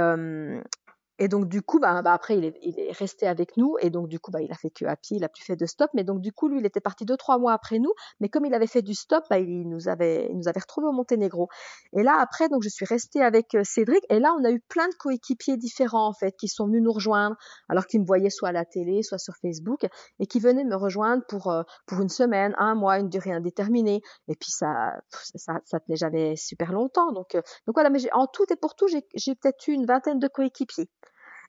et 1.20 1.28
donc 1.28 1.50
du 1.50 1.62
coup, 1.62 1.80
bah, 1.80 2.02
bah, 2.02 2.14
après, 2.14 2.38
il 2.38 2.46
est, 2.46 2.58
il 2.62 2.80
est 2.80 2.92
resté 2.94 3.28
avec 3.28 3.58
nous. 3.58 3.76
Et 3.82 3.90
donc 3.90 4.08
du 4.08 4.20
coup, 4.20 4.32
bah, 4.32 4.42
il 4.42 4.52
a 4.52 4.56
fait 4.56 4.70
que 4.70 4.86
pied, 5.02 5.18
il 5.18 5.24
a 5.26 5.30
plus 5.30 5.44
fait 5.44 5.58
de 5.58 5.66
stop. 5.66 5.92
Mais 5.94 6.06
donc 6.06 6.22
du 6.22 6.32
coup, 6.32 6.48
lui, 6.48 6.60
il 6.60 6.66
était 6.66 6.80
parti 6.80 7.06
deux, 7.06 7.18
trois 7.18 7.38
mois 7.38 7.52
après 7.52 7.78
nous. 7.78 7.92
Mais 8.22 8.30
comme 8.30 8.46
il 8.46 8.54
avait 8.54 8.68
fait 8.68 8.82
du 8.82 8.94
stop, 8.94 9.26
bah, 9.30 9.38
il 9.38 9.68
nous 9.68 9.90
avait, 9.90 10.28
il 10.30 10.38
nous 10.38 10.48
avait 10.48 10.62
retrouvés 10.62 10.88
au 10.88 10.94
Monténégro. 10.94 11.50
Et 11.94 12.04
là, 12.04 12.18
après, 12.22 12.48
donc, 12.48 12.64
je 12.64 12.70
suis 12.70 12.86
restée 12.86 13.22
avec 13.22 13.54
euh, 13.54 13.64
Cédric. 13.66 14.02
Et 14.10 14.20
là, 14.20 14.34
on 14.40 14.46
a 14.46 14.52
eu 14.52 14.62
plein 14.62 14.88
de 14.88 14.94
coéquipiers 14.94 15.58
différents, 15.58 16.08
en 16.08 16.14
fait, 16.14 16.32
qui 16.38 16.48
sont 16.48 16.68
venus 16.68 16.84
nous 16.84 16.94
rejoindre, 16.94 17.36
alors 17.68 17.86
qu'ils 17.86 18.00
me 18.00 18.06
voyaient 18.06 18.30
soit 18.30 18.50
à 18.50 18.54
la 18.54 18.64
télé, 18.64 19.04
soit 19.04 19.18
sur 19.18 19.36
Facebook, 19.36 19.86
et 20.20 20.26
qui 20.26 20.40
venaient 20.40 20.64
me 20.64 20.76
rejoindre 20.76 21.24
pour, 21.28 21.52
euh, 21.52 21.64
pour 21.86 22.00
une 22.02 22.10
semaine, 22.10 22.56
un 22.58 22.76
mois, 22.76 22.98
une 22.98 23.10
durée 23.10 23.34
indéterminée. 23.34 24.02
Et 24.30 24.36
puis, 24.36 24.52
ça, 24.52 24.94
ça, 25.36 25.60
ça 25.66 25.80
tenait 25.82 25.98
jamais 25.98 26.38
super 26.38 26.72
longtemps. 26.72 27.12
Donc, 27.12 27.36
euh, 27.36 27.42
donc 27.68 27.76
voilà, 27.76 27.90
mais 27.90 28.00
en 28.14 28.28
tout 28.28 28.46
et 28.52 28.56
pour 28.56 28.76
tout, 28.76 28.88
j'ai 28.88 29.36
peut-être 29.36 29.68
eu 29.68 29.74
une 29.74 29.86
vingtaine 29.86 30.20
de 30.20 30.28
coéquipiers. 30.30 30.90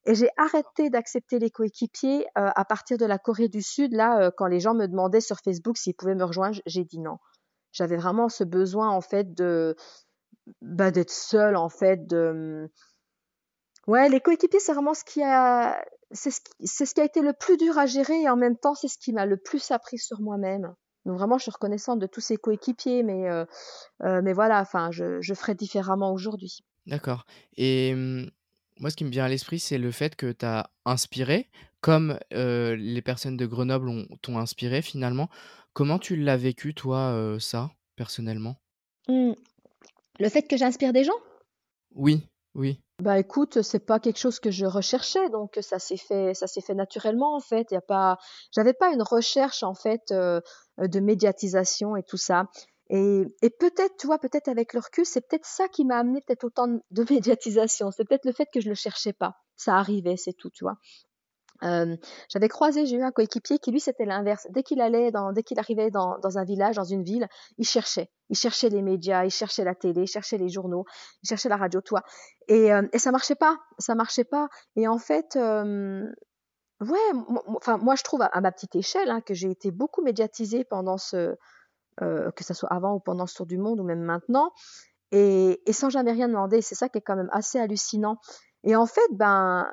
Et 0.06 0.14
j'ai 0.14 0.31
arrêté 0.37 0.88
d'accepter 0.88 1.38
les 1.38 1.50
coéquipiers 1.50 2.25
euh, 2.38 2.50
à 2.55 2.64
partir 2.64 2.97
de 2.97 3.05
la 3.05 3.19
Corée 3.19 3.49
du 3.49 3.62
Sud. 3.62 3.93
Là, 3.93 4.20
euh, 4.20 4.31
quand 4.35 4.47
les 4.47 4.61
gens 4.61 4.75
me 4.75 4.87
demandaient 4.87 5.20
sur 5.20 5.38
Facebook 5.38 5.76
s'ils 5.76 5.94
pouvaient 5.94 6.14
me 6.14 6.25
rejoindre, 6.25 6.58
j'ai 6.67 6.85
dit 6.85 6.99
non. 6.99 7.19
J'avais 7.73 7.97
vraiment 7.97 8.29
ce 8.29 8.43
besoin, 8.43 8.88
en 8.88 9.00
fait, 9.00 9.35
de 9.35 9.76
bah, 10.62 10.91
d'être 10.91 11.11
seule, 11.11 11.56
en 11.56 11.69
fait. 11.69 12.06
De... 12.06 12.70
Ouais, 13.87 14.08
les 14.08 14.20
coéquipiers, 14.20 14.58
c'est 14.58 14.73
vraiment 14.73 14.94
ce 14.94 15.05
qui 15.05 15.23
a, 15.23 15.85
c'est 16.12 16.31
ce 16.31 16.94
qui, 16.94 17.00
a 17.00 17.05
été 17.05 17.20
le 17.20 17.32
plus 17.32 17.56
dur 17.56 17.79
à 17.79 17.87
gérer 17.87 18.23
et 18.23 18.29
en 18.29 18.36
même 18.36 18.56
temps, 18.56 18.75
c'est 18.75 18.89
ce 18.89 18.98
qui 18.98 19.13
m'a 19.13 19.27
le 19.27 19.36
plus 19.36 19.70
appris 19.70 19.98
sur 19.98 20.20
moi-même. 20.20 20.75
Donc 21.05 21.17
vraiment, 21.17 21.39
je 21.39 21.44
suis 21.44 21.53
reconnaissante 21.53 21.98
de 21.98 22.06
tous 22.06 22.20
ces 22.20 22.36
coéquipiers, 22.36 23.03
mais 23.03 23.31
euh, 23.31 23.44
mais 24.01 24.32
voilà, 24.32 24.60
enfin, 24.60 24.91
je, 24.91 25.20
je 25.20 25.34
ferai 25.34 25.55
différemment 25.55 26.13
aujourd'hui. 26.13 26.60
D'accord. 26.86 27.25
Et 27.56 27.93
hum, 27.94 28.31
moi, 28.81 28.91
ce 28.91 28.96
qui 28.96 29.05
me 29.05 29.10
vient 29.10 29.25
à 29.25 29.29
l'esprit, 29.29 29.58
c'est 29.60 29.79
le 29.79 29.91
fait 29.93 30.17
que 30.17 30.32
tu 30.32 30.44
as 30.44 30.70
inspiré, 30.84 31.49
comme 31.81 32.19
euh, 32.32 32.75
les 32.77 33.03
personnes 33.03 33.37
de 33.37 33.46
Grenoble 33.46 33.89
ont- 33.89 34.06
t'ont 34.22 34.39
inspiré 34.39 34.82
finalement. 34.82 35.29
Comment 35.72 35.99
tu 35.99 36.17
l'as 36.17 36.37
vécu, 36.37 36.75
toi, 36.75 36.99
euh, 37.13 37.39
ça, 37.39 37.70
personnellement? 37.96 38.56
Hmm. 39.06 39.32
Le 40.19 40.29
fait 40.29 40.43
que 40.43 40.56
j'inspire 40.56 40.93
des 40.93 41.05
gens? 41.05 41.13
Oui, 41.94 42.27
oui. 42.55 42.81
Bah 43.03 43.19
écoute, 43.19 43.63
c'est 43.63 43.87
pas 43.87 43.99
quelque 43.99 44.19
chose 44.19 44.41
que 44.41 44.51
je 44.51 44.67
recherchais, 44.67 45.31
donc 45.31 45.58
ça 45.63 45.79
s'est 45.79 45.96
fait, 45.96 46.34
ça 46.34 46.46
s'est 46.46 46.60
fait 46.60 46.75
naturellement 46.75 47.34
en 47.34 47.41
fait. 47.41 47.70
Y 47.70 47.77
a 47.77 47.81
pas, 47.81 48.19
j'avais 48.55 48.75
pas 48.75 48.93
une 48.93 49.03
recherche 49.03 49.63
en 49.63 49.75
fait 49.75 50.10
euh, 50.10 50.41
de 50.79 51.01
médiatisation 51.01 51.96
et 51.96 52.03
tout 52.03 52.19
ça. 52.19 52.44
Et, 52.93 53.51
peut-être, 53.61 53.97
tu 53.99 54.09
vois, 54.09 54.19
peut-être 54.19 54.49
avec 54.49 54.75
le 54.75 54.81
recul, 54.81 55.06
c'est 55.06 55.20
peut-être 55.20 55.47
ça 55.47 55.69
qui 55.69 55.85
m'a 55.85 55.99
amené 55.99 56.20
peut-être 56.27 56.44
autant 56.44 56.67
de 56.67 57.06
médiatisation. 57.11 57.91
C'est 57.93 58.05
peut-être 58.05 58.25
le 58.25 58.32
fait 58.32 58.49
que 58.53 58.61
je 58.61 58.69
le 58.69 58.75
cherchais 58.75 59.13
pas. 59.13 59.37
Ça 59.56 59.77
arrivait, 59.77 60.17
c'est 60.17 60.32
tout, 60.32 60.51
tu 60.51 60.65
vois. 60.65 60.77
J'avais 61.63 62.49
croisé, 62.49 62.87
j'ai 62.87 62.97
eu 62.97 63.03
un 63.03 63.11
coéquipier 63.11 63.59
qui 63.59 63.70
lui 63.70 63.81
c'était 63.81 64.06
l'inverse. 64.06 64.47
Dès 64.49 64.63
qu'il 64.63 64.81
allait 64.81 65.13
dès 65.35 65.43
qu'il 65.43 65.59
arrivait 65.59 65.91
dans, 65.91 66.39
un 66.39 66.44
village, 66.44 66.77
dans 66.77 66.85
une 66.85 67.05
ville, 67.05 67.29
il 67.59 67.67
cherchait. 67.67 68.09
Il 68.31 68.37
cherchait 68.37 68.70
les 68.70 68.81
médias, 68.81 69.25
il 69.25 69.31
cherchait 69.31 69.63
la 69.63 69.75
télé, 69.75 70.03
il 70.03 70.06
cherchait 70.06 70.39
les 70.39 70.49
journaux, 70.49 70.85
il 71.23 71.29
cherchait 71.29 71.51
la 71.51 71.59
radio, 71.59 71.82
toi. 71.82 72.03
Et, 72.49 72.70
et 72.93 72.99
ça 72.99 73.13
marchait 73.13 73.35
pas, 73.35 73.59
ça 73.79 73.94
marchait 73.94 74.25
pas. 74.25 74.49
Et 74.75 74.89
en 74.89 74.97
fait, 74.97 75.37
ouais, 75.37 77.11
enfin 77.47 77.77
moi 77.77 77.94
je 77.94 78.05
trouve 78.05 78.23
à, 78.23 78.27
à 78.27 78.41
ma 78.41 78.53
petite 78.53 78.75
échelle 78.75 79.11
hein, 79.11 79.20
que 79.20 79.35
j'ai 79.35 79.51
été 79.51 79.70
beaucoup 79.70 80.03
médiatisée 80.03 80.65
pendant 80.65 80.97
ce, 80.97 81.37
euh, 82.03 82.31
que 82.32 82.44
ça 82.44 82.55
soit 82.55 82.73
avant 82.73 82.94
ou 82.94 83.01
pendant 83.01 83.27
ce 83.27 83.35
tour 83.35 83.47
du 83.47 83.59
monde 83.59 83.81
ou 83.81 83.85
même 83.85 84.03
maintenant, 84.03 84.53
et, 85.13 85.61
et 85.67 85.73
sans 85.73 85.91
jamais 85.91 86.13
rien 86.13 86.29
demander. 86.29 86.63
C'est 86.63 86.75
ça 86.75 86.89
qui 86.89 86.99
est 86.99 87.03
quand 87.03 87.17
même 87.17 87.31
assez 87.32 87.59
hallucinant. 87.59 88.19
Et 88.65 88.77
en 88.77 88.87
fait, 88.87 89.09
ben 89.13 89.70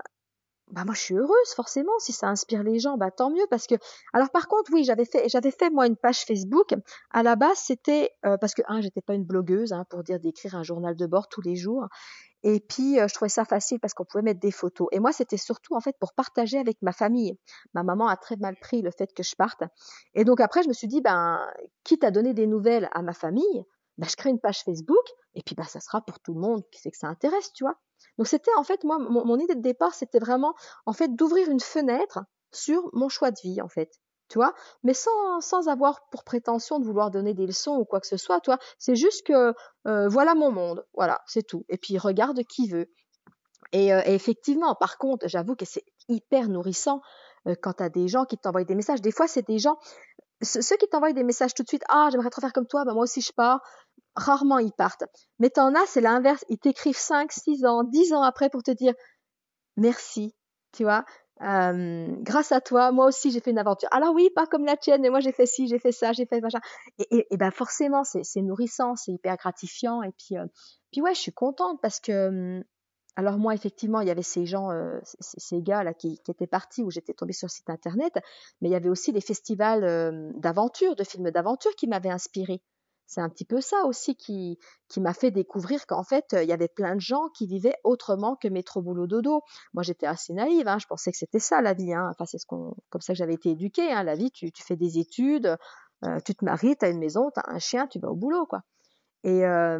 bah 0.72 0.84
moi 0.84 0.94
je 0.94 1.00
suis 1.00 1.16
heureuse 1.16 1.54
forcément 1.56 1.98
si 2.00 2.12
ça 2.12 2.28
inspire 2.28 2.62
les 2.62 2.80
gens 2.80 2.98
bah 2.98 3.10
tant 3.10 3.30
mieux 3.30 3.46
parce 3.50 3.68
que 3.68 3.76
alors 4.12 4.30
par 4.32 4.48
contre 4.48 4.72
oui 4.74 4.84
j'avais 4.84 5.06
fait 5.06 5.30
j'avais 5.30 5.52
fait 5.52 5.70
moi 5.70 5.88
une 5.88 5.96
page 5.96 6.26
Facebook 6.26 6.76
à 7.12 7.24
la 7.24 7.38
base 7.38 7.58
c'était 7.58 8.12
euh, 8.26 8.38
parce 8.38 8.54
que 8.54 8.62
un 8.68 8.82
j'étais 8.82 9.02
pas 9.02 9.14
une 9.14 9.24
blogueuse 9.24 9.72
hein, 9.72 9.86
pour 9.90 10.04
dire 10.04 10.20
d'écrire 10.20 10.56
un 10.56 10.64
journal 10.64 10.96
de 10.96 11.06
bord 11.06 11.30
tous 11.30 11.42
les 11.42 11.56
jours 11.56 11.88
et 12.44 12.60
puis 12.60 13.00
euh, 13.00 13.08
je 13.08 13.14
trouvais 13.14 13.30
ça 13.30 13.46
facile 13.46 13.80
parce 13.80 13.94
qu'on 13.94 14.06
pouvait 14.06 14.22
mettre 14.22 14.40
des 14.40 14.52
photos. 14.52 14.88
Et 14.92 15.00
moi 15.00 15.12
c'était 15.12 15.38
surtout 15.38 15.76
en 15.76 15.80
fait 15.80 15.96
pour 16.00 16.14
partager 16.14 16.58
avec 16.58 16.78
ma 16.82 16.92
famille. 16.92 17.38
Ma 17.74 17.84
maman 17.84 18.08
a 18.08 18.18
très 18.18 18.36
mal 18.38 18.56
pris 18.60 18.82
le 18.82 18.92
fait 18.92 19.14
que 19.14 19.24
je 19.24 19.36
parte. 19.36 19.64
Et 20.14 20.24
donc 20.24 20.40
après 20.40 20.64
je 20.64 20.68
me 20.68 20.74
suis 20.74 20.88
dit 20.88 21.02
ben 21.02 21.40
quitte 21.84 22.04
à 22.04 22.12
donner 22.12 22.34
des 22.34 22.48
nouvelles 22.48 22.90
à 22.94 23.02
ma 23.02 23.14
famille 23.14 23.66
ben, 23.98 24.08
je 24.08 24.16
crée 24.16 24.30
une 24.30 24.40
page 24.40 24.64
Facebook 24.64 25.06
et 25.34 25.42
puis 25.42 25.56
ben 25.56 25.64
ça 25.64 25.80
sera 25.80 26.02
pour 26.02 26.20
tout 26.20 26.34
le 26.34 26.40
monde 26.40 26.64
qui 26.72 26.80
sait 26.80 26.92
que 26.92 26.98
ça 26.98 27.08
intéresse 27.08 27.52
tu 27.54 27.64
vois. 27.64 27.76
Donc 28.18 28.28
c'était 28.28 28.52
en 28.58 28.64
fait 28.64 28.84
moi 28.84 29.00
mon, 29.00 29.40
idée 29.40 29.56
de 29.56 29.62
départ 29.62 29.94
c'était 29.94 30.20
vraiment 30.20 30.54
en 30.86 30.94
fait 30.94 31.16
d'ouvrir 31.16 31.50
une 31.50 31.60
fenêtre 31.60 32.20
sur 32.52 32.90
mon 32.94 33.10
choix 33.10 33.32
de 33.32 33.40
vie 33.42 33.62
en 33.62 33.70
fait 33.70 33.92
tu 34.30 34.38
vois? 34.38 34.54
Mais 34.84 34.94
sans, 34.94 35.68
avoir 35.68 36.08
pour 36.10 36.24
prétention 36.24 36.80
de 36.80 36.86
vouloir 36.86 37.12
donner 37.12 37.34
des 37.34 37.48
leçons 37.48 37.76
ou 37.76 37.86
quoi 37.86 38.00
que 38.00 38.08
ce 38.08 38.18
soit 38.18 38.40
toi 38.40 38.58
c'est 38.78 38.96
juste 38.96 39.26
que 39.26 39.54
euh, 39.88 40.08
voilà 40.08 40.36
mon 40.36 40.52
monde 40.52 40.86
voilà 40.94 41.22
c'est 41.26 41.46
tout 41.46 41.66
et 41.68 41.78
puis 41.78 41.98
regarde 41.98 42.42
qui 42.44 42.70
veut 42.70 42.90
et, 43.74 43.94
euh, 43.94 44.02
effectivement 44.06 44.76
par 44.76 44.98
contre 44.98 45.28
j'avoue 45.28 45.56
que 45.56 45.66
c'est 45.66 45.84
hyper 46.08 46.48
nourrissant 46.48 47.02
euh, 47.48 47.56
quand 47.62 47.74
tu 47.74 47.84
as 47.84 47.90
des 47.90 48.08
gens 48.08 48.26
qui 48.26 48.38
t'envoient 48.38 48.64
des 48.64 48.76
messages 48.76 49.02
des 49.02 49.12
fois 49.12 49.28
c'est 49.28 49.46
des 49.48 49.60
gens 49.60 49.78
ceux 50.42 50.78
qui 50.78 50.88
t'envoient 50.88 51.14
des 51.14 51.24
messages 51.24 51.54
tout 51.54 51.64
de 51.64 51.68
suite 51.68 51.84
ah 51.90 52.10
j'aimerais 52.12 52.30
trop 52.30 52.42
faire 52.42 52.54
comme 52.54 52.68
toi 52.68 52.86
bah 52.86 52.94
moi 52.94 53.04
aussi 53.04 53.22
je 53.22 53.34
pars 53.34 53.62
rarement 54.18 54.60
ils 54.60 54.74
partent. 54.74 55.06
Mais 55.40 55.50
t'en 55.50 55.74
as, 55.76 55.86
c'est 55.86 56.02
l'inverse. 56.02 56.44
Ils 56.50 56.58
t'écrivent 56.58 56.98
5, 56.98 57.32
6 57.32 57.66
ans, 57.66 57.84
10 57.84 58.14
ans 58.14 58.24
après 58.24 58.50
pour 58.50 58.64
te 58.64 58.72
dire 58.72 58.94
merci, 59.78 60.36
tu 60.74 60.84
vois? 60.84 61.06
Euh, 61.42 62.08
grâce 62.22 62.52
à 62.52 62.62
toi, 62.62 62.92
moi 62.92 63.06
aussi 63.06 63.32
j'ai 63.32 63.40
fait 63.40 63.52
une 63.52 63.60
aventure. 63.60 63.90
Alors 63.92 64.14
oui, 64.14 64.30
pas 64.36 64.48
comme 64.48 64.66
la 64.66 64.78
tienne, 64.78 65.02
mais 65.02 65.10
moi 65.10 65.20
j'ai 65.20 65.32
fait 65.32 65.46
ci, 65.46 65.68
j'ai 65.68 65.80
fait 65.80 65.92
ça, 65.92 66.14
j'ai 66.14 66.26
fait 66.26 66.42
machin. 66.42 66.60
Et, 66.98 67.28
et, 67.30 67.38
ben 67.38 67.52
forcément, 67.52 68.04
c'est 68.04 68.42
nourrissant, 68.42 68.96
c'est 68.96 69.12
hyper 69.12 69.36
gratifiant. 69.38 70.02
Et 70.02 70.12
puis, 70.12 70.38
euh, 70.38 70.46
puis 70.92 71.02
ouais, 71.02 71.14
je 71.14 71.20
suis 71.20 71.34
contente 71.34 71.80
parce 71.82 72.00
que, 72.00 72.28
hum, 72.58 72.64
alors 73.16 73.38
moi 73.38 73.54
effectivement, 73.54 74.02
il 74.02 74.08
y 74.08 74.12
avait 74.12 74.24
ces 74.24 74.46
gens, 74.46 74.72
euh, 74.72 75.00
ces, 75.20 75.62
gars 75.62 75.84
là 75.84 75.94
qui, 75.94 76.20
étaient 76.28 76.48
partis 76.48 76.84
où 76.84 76.92
j'étais 76.92 77.14
tombée 77.14 77.34
sur 77.34 77.48
le 77.48 77.52
site 77.52 77.70
internet, 77.70 78.14
mais 78.62 78.70
il 78.70 78.72
y 78.72 78.76
avait 78.76 78.90
aussi 78.90 79.12
les 79.12 79.22
festivals 79.22 80.34
d'aventure, 80.36 80.96
de 80.96 81.04
films 81.04 81.32
d'aventure 81.32 81.76
qui 81.76 81.88
m'avaient 81.88 82.10
inspirée 82.10 82.62
c'est 83.08 83.22
un 83.22 83.30
petit 83.30 83.46
peu 83.46 83.62
ça 83.62 83.86
aussi 83.86 84.16
qui, 84.16 84.60
qui 84.90 85.00
m'a 85.00 85.14
fait 85.14 85.32
découvrir 85.32 85.88
qu'en 85.88 86.04
fait, 86.04 86.26
il 86.34 86.48
y 86.48 86.52
avait 86.52 86.68
plein 86.68 86.94
de 86.96 87.02
gens 87.02 87.30
qui 87.30 87.48
vivaient 87.48 87.76
autrement 87.86 88.36
que 88.36 88.50
métro 88.50 88.82
boulot 88.82 89.08
dodo. 89.08 89.42
Moi, 89.74 89.82
j'étais 89.82 90.06
assez 90.06 90.34
naïve, 90.34 90.68
hein, 90.68 90.78
je 90.78 90.88
pensais 90.88 91.12
que 91.12 91.18
c'était 91.18 91.40
ça 91.40 91.62
la 91.62 91.74
vie. 91.74 91.94
Hein. 91.94 92.10
Enfin, 92.12 92.26
c'est 92.26 92.38
ce 92.38 92.46
qu'on, 92.46 92.76
comme 92.90 93.02
ça 93.02 93.14
que 93.14 93.18
j'avais 93.18 93.36
été 93.36 93.52
éduquée. 93.52 93.92
Hein. 93.92 94.04
La 94.04 94.16
vie, 94.16 94.30
tu, 94.30 94.52
tu 94.52 94.62
fais 94.62 94.76
des 94.76 95.00
études, 95.00 95.56
euh, 96.06 96.20
tu 96.26 96.36
te 96.36 96.44
maries, 96.44 96.76
tu 96.78 96.86
as 96.86 96.90
une 96.90 97.00
maison, 97.00 97.32
tu 97.34 97.40
as 97.40 97.50
un 97.50 97.60
chien, 97.60 97.88
tu 97.88 98.00
vas 98.00 98.10
au 98.10 98.16
boulot, 98.16 98.46
quoi. 98.46 98.62
Et 99.24 99.46
euh, 99.46 99.80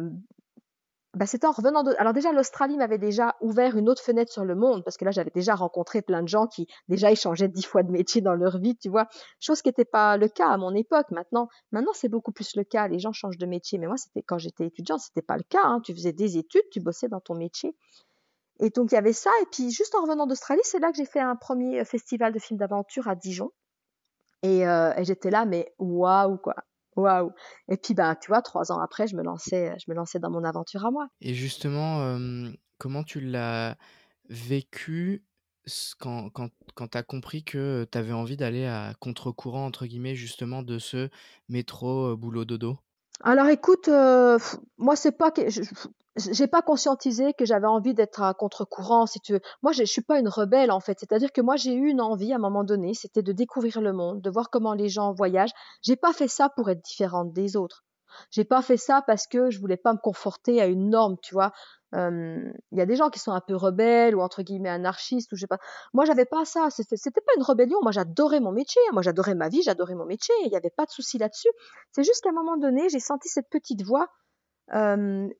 bah, 1.18 1.26
c'était 1.26 1.48
en 1.48 1.50
revenant 1.50 1.82
de... 1.82 1.92
Alors 1.98 2.12
déjà, 2.12 2.30
l'Australie 2.30 2.76
m'avait 2.76 2.96
déjà 2.96 3.34
ouvert 3.40 3.76
une 3.76 3.88
autre 3.88 4.00
fenêtre 4.00 4.30
sur 4.30 4.44
le 4.44 4.54
monde, 4.54 4.84
parce 4.84 4.96
que 4.96 5.04
là, 5.04 5.10
j'avais 5.10 5.32
déjà 5.34 5.56
rencontré 5.56 6.00
plein 6.00 6.22
de 6.22 6.28
gens 6.28 6.46
qui 6.46 6.68
déjà 6.86 7.10
échangeaient 7.10 7.48
dix 7.48 7.66
fois 7.66 7.82
de 7.82 7.90
métier 7.90 8.20
dans 8.20 8.34
leur 8.34 8.58
vie, 8.58 8.76
tu 8.76 8.88
vois. 8.88 9.08
Chose 9.40 9.60
qui 9.60 9.68
n'était 9.68 9.84
pas 9.84 10.16
le 10.16 10.28
cas 10.28 10.46
à 10.48 10.56
mon 10.56 10.72
époque. 10.76 11.10
Maintenant, 11.10 11.48
maintenant 11.72 11.90
c'est 11.92 12.08
beaucoup 12.08 12.30
plus 12.30 12.54
le 12.54 12.62
cas. 12.62 12.86
Les 12.86 13.00
gens 13.00 13.10
changent 13.10 13.36
de 13.36 13.46
métier. 13.46 13.78
Mais 13.78 13.88
moi, 13.88 13.96
c'était 13.96 14.22
quand 14.22 14.38
j'étais 14.38 14.66
étudiante, 14.66 15.00
c'était 15.00 15.20
pas 15.20 15.36
le 15.36 15.42
cas. 15.42 15.64
Hein. 15.64 15.80
Tu 15.82 15.92
faisais 15.92 16.12
des 16.12 16.38
études, 16.38 16.62
tu 16.70 16.78
bossais 16.78 17.08
dans 17.08 17.20
ton 17.20 17.34
métier. 17.34 17.74
Et 18.60 18.70
donc, 18.70 18.92
il 18.92 18.94
y 18.94 18.98
avait 18.98 19.12
ça. 19.12 19.30
Et 19.42 19.46
puis, 19.50 19.72
juste 19.72 19.96
en 19.96 20.02
revenant 20.02 20.28
d'Australie, 20.28 20.60
c'est 20.62 20.78
là 20.78 20.92
que 20.92 20.98
j'ai 20.98 21.04
fait 21.04 21.18
un 21.18 21.34
premier 21.34 21.84
festival 21.84 22.32
de 22.32 22.38
films 22.38 22.60
d'aventure 22.60 23.08
à 23.08 23.16
Dijon. 23.16 23.50
Et, 24.44 24.68
euh, 24.68 24.94
et 24.96 25.02
j'étais 25.02 25.30
là, 25.30 25.46
mais 25.46 25.74
waouh, 25.80 26.36
quoi. 26.36 26.54
Et 27.68 27.76
puis, 27.76 27.94
bah, 27.94 28.16
tu 28.16 28.28
vois, 28.28 28.42
trois 28.42 28.72
ans 28.72 28.80
après, 28.80 29.06
je 29.06 29.16
me 29.16 29.22
lançais, 29.22 29.74
je 29.78 29.90
me 29.90 29.96
lançais 29.96 30.18
dans 30.18 30.30
mon 30.30 30.44
aventure 30.44 30.84
à 30.84 30.90
moi. 30.90 31.08
Et 31.20 31.34
justement, 31.34 32.18
comment 32.78 33.02
tu 33.02 33.20
l'as 33.20 33.76
vécu 34.28 35.24
quand, 35.98 36.30
quand, 36.30 36.50
quand 36.74 36.88
tu 36.88 36.98
as 36.98 37.02
compris 37.02 37.44
que 37.44 37.86
tu 37.90 37.98
avais 37.98 38.12
envie 38.12 38.36
d'aller 38.36 38.64
à 38.64 38.94
contre-courant, 39.00 39.66
entre 39.66 39.86
guillemets, 39.86 40.14
justement, 40.14 40.62
de 40.62 40.78
ce 40.78 41.10
métro 41.48 42.16
boulot 42.16 42.44
dodo 42.44 42.78
alors 43.22 43.48
écoute, 43.48 43.88
moi 44.78 44.96
c'est 44.96 45.12
pas 45.12 45.30
que 45.30 45.42
j'ai 46.18 46.46
pas 46.46 46.62
conscientisé 46.62 47.32
que 47.32 47.44
j'avais 47.44 47.66
envie 47.66 47.94
d'être 47.94 48.22
à 48.22 48.34
contre-courant, 48.34 49.06
si 49.06 49.20
tu 49.20 49.32
veux. 49.32 49.40
Moi, 49.62 49.72
je, 49.72 49.84
je 49.84 49.90
suis 49.90 50.02
pas 50.02 50.18
une 50.18 50.28
rebelle 50.28 50.70
en 50.70 50.80
fait. 50.80 50.98
C'est-à-dire 50.98 51.32
que 51.32 51.40
moi, 51.40 51.56
j'ai 51.56 51.74
eu 51.74 51.88
une 51.88 52.00
envie 52.00 52.32
à 52.32 52.36
un 52.36 52.40
moment 52.40 52.64
donné, 52.64 52.94
c'était 52.94 53.22
de 53.22 53.32
découvrir 53.32 53.80
le 53.80 53.92
monde, 53.92 54.20
de 54.20 54.30
voir 54.30 54.50
comment 54.50 54.74
les 54.74 54.88
gens 54.88 55.12
voyagent. 55.12 55.52
J'ai 55.82 55.96
pas 55.96 56.12
fait 56.12 56.28
ça 56.28 56.48
pour 56.48 56.70
être 56.70 56.82
différente 56.82 57.32
des 57.32 57.56
autres. 57.56 57.84
J'ai 58.30 58.44
pas 58.44 58.62
fait 58.62 58.76
ça 58.76 59.02
parce 59.06 59.26
que 59.26 59.50
je 59.50 59.60
voulais 59.60 59.76
pas 59.76 59.92
me 59.92 59.98
conforter 59.98 60.60
à 60.60 60.66
une 60.66 60.90
norme, 60.90 61.16
tu 61.22 61.34
vois. 61.34 61.52
Il 61.92 62.52
y 62.72 62.80
a 62.80 62.86
des 62.86 62.96
gens 62.96 63.08
qui 63.08 63.18
sont 63.18 63.32
un 63.32 63.40
peu 63.40 63.56
rebelles 63.56 64.14
ou 64.14 64.20
entre 64.20 64.42
guillemets 64.42 64.68
anarchistes 64.68 65.32
ou 65.32 65.36
je 65.36 65.42
sais 65.42 65.46
pas. 65.46 65.58
Moi, 65.94 66.04
j'avais 66.04 66.26
pas 66.26 66.44
ça. 66.44 66.68
C'était, 66.70 67.20
pas 67.20 67.32
une 67.36 67.42
rébellion. 67.42 67.78
Moi, 67.82 67.92
j'adorais 67.92 68.40
mon 68.40 68.52
métier. 68.52 68.82
Moi, 68.92 69.02
j'adorais 69.02 69.34
ma 69.34 69.48
vie, 69.48 69.62
j'adorais 69.62 69.94
mon 69.94 70.04
métier. 70.04 70.34
Il 70.44 70.50
n'y 70.50 70.56
avait 70.56 70.70
pas 70.70 70.84
de 70.84 70.90
souci 70.90 71.18
là-dessus. 71.18 71.48
C'est 71.92 72.04
juste 72.04 72.22
qu'à 72.22 72.30
un 72.30 72.34
moment 72.34 72.58
donné, 72.58 72.88
j'ai 72.90 73.00
senti 73.00 73.28
cette 73.28 73.48
petite 73.48 73.82
voix 73.82 74.08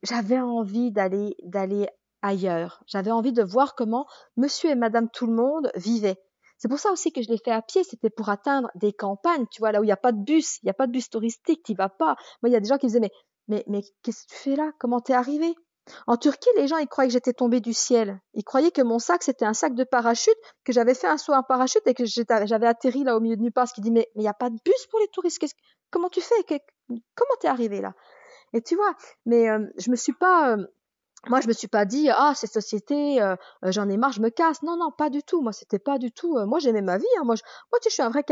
j'avais 0.03 0.41
envie 0.41 0.91
d'aller 0.91 1.37
d'aller 1.43 1.89
ailleurs. 2.23 2.83
J'avais 2.87 3.11
envie 3.11 3.33
de 3.33 3.43
voir 3.43 3.75
comment 3.75 4.07
Monsieur 4.37 4.71
et 4.71 4.75
Madame 4.75 5.09
tout 5.11 5.27
le 5.27 5.35
monde 5.35 5.71
vivaient. 5.75 6.21
C'est 6.59 6.69
pour 6.69 6.79
ça 6.79 6.91
aussi 6.91 7.13
que 7.13 7.23
je 7.23 7.29
l'ai 7.29 7.39
fait 7.39 7.53
à 7.53 7.63
pied. 7.63 7.85
C'était 7.85 8.11
pour 8.11 8.29
atteindre 8.29 8.71
des 8.75 8.93
campagnes, 8.93 9.47
tu 9.51 9.61
vois, 9.61 9.73
là 9.73 9.81
où 9.81 9.85
il 9.85 9.87
n'y 9.87 9.93
a 9.93 9.97
pas 9.97 10.13
de 10.13 10.23
bus, 10.23 10.59
il 10.63 10.67
n'y 10.67 10.71
a 10.71 10.75
pas 10.75 10.87
de 10.87 10.93
bus 10.93 11.09
touristique, 11.09 11.63
tu 11.65 11.75
vas 11.75 11.89
pas. 11.89 12.17
Moi, 12.43 12.51
il 12.51 12.53
y 12.53 12.57
a 12.57 12.61
des 12.61 12.69
gens 12.69 12.79
qui 12.79 12.87
me 12.87 12.91
disaient 12.91 13.01
mais 13.01 13.13
mais 13.49 13.65
mais 13.67 13.83
qu'est-ce 14.03 14.25
que 14.27 14.35
tu 14.35 14.37
fais 14.37 14.57
là? 14.57 14.73
Comment 14.79 15.01
t'es 15.01 15.15
arrivé 15.15 15.55
En 16.07 16.17
Turquie, 16.17 16.51
les 16.57 16.69
gens 16.69 16.77
ils 16.77 16.89
croyaient 16.89 17.09
que 17.09 17.15
j'étais 17.15 17.33
tombée 17.33 17.61
du 17.61 17.73
ciel. 17.73 18.21
Ils 18.35 18.45
croyaient 18.45 18.71
que 18.71 18.83
mon 18.83 18.99
sac 18.99 19.23
c'était 19.23 19.47
un 19.47 19.55
sac 19.55 19.75
de 19.75 19.85
parachute, 19.85 20.37
que 20.65 20.73
j'avais 20.73 20.95
fait 20.95 21.07
un 21.07 21.17
saut 21.17 21.33
en 21.33 21.43
parachute 21.43 21.87
et 21.87 21.95
que 21.95 22.05
j'avais 22.05 22.67
atterri 22.67 23.05
là 23.05 23.17
au 23.17 23.21
milieu 23.21 23.37
de 23.37 23.43
nulle 23.43 23.53
part. 23.53 23.69
Ce 23.69 23.75
qui 23.75 23.81
dit 23.81 23.91
mais 23.91 24.09
il 24.17 24.21
n'y 24.21 24.29
a 24.29 24.35
pas 24.35 24.51
de 24.51 24.57
bus 24.65 24.87
pour 24.91 25.01
les 25.01 25.09
touristes. 25.09 25.41
Comment 25.91 26.11
tu 26.11 26.21
fais? 26.21 26.35
Comment 26.89 27.35
t'es 27.41 27.49
arrivé 27.49 27.81
là 27.81 27.95
et 28.55 28.63
tu 28.63 28.77
vois, 28.77 28.95
mais 29.27 29.49
euh, 29.51 29.67
je 29.77 29.91
me 29.91 29.97
suis 29.97 30.13
pas, 30.13 30.57
euh, 30.57 30.67
moi 31.29 31.41
je 31.41 31.49
me 31.49 31.53
suis 31.53 31.69
pas 31.69 31.85
dit 31.85 32.09
ah 32.11 32.33
cette 32.35 32.53
société, 32.53 33.21
euh, 33.23 33.37
j'en 33.65 33.89
ai 33.89 33.97
marre, 33.97 34.13
je 34.13 34.21
me 34.21 34.31
casse. 34.31 34.63
Non 34.63 34.77
non, 34.77 34.91
pas 34.91 35.11
du 35.11 35.23
tout. 35.23 35.43
Moi 35.43 35.53
c'était 35.53 35.79
pas 35.79 35.99
du 35.99 36.13
tout. 36.13 36.39
moi 36.47 36.59
j'aimais 36.59 36.83
ma 36.83 36.99
vie. 36.99 37.05
Hein. 37.19 37.25
Moi, 37.25 37.37
je, 37.37 37.43
moi 37.73 37.79
tu 37.81 37.85
sais, 37.85 37.91
je 37.91 37.95
suis 37.95 38.03
un 38.03 38.11
vrai 38.11 38.25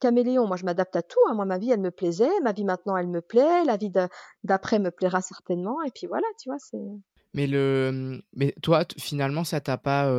caméléon. 0.00 0.46
Moi 0.46 0.56
je 0.56 0.64
m'adapte 0.64 0.96
à 0.96 1.02
tout. 1.02 1.20
Hein. 1.28 1.34
Moi 1.34 1.44
ma 1.44 1.58
vie 1.58 1.70
elle 1.70 1.80
me 1.80 1.90
plaisait, 1.90 2.30
ma 2.42 2.52
vie 2.52 2.64
maintenant 2.64 2.96
elle 2.96 3.08
me 3.08 3.20
plaît, 3.20 3.64
la 3.64 3.76
vie 3.76 3.92
d'après 4.44 4.78
me 4.78 4.90
plaira 4.90 5.20
certainement. 5.20 5.82
Et 5.82 5.90
puis 5.94 6.06
voilà, 6.06 6.26
tu 6.40 6.48
vois 6.48 6.58
c'est. 6.58 6.78
Mais 7.34 7.46
le, 7.46 8.22
mais 8.34 8.54
toi 8.62 8.84
finalement 8.98 9.44
ça 9.44 9.60
t'a 9.60 9.76
pas 9.76 10.10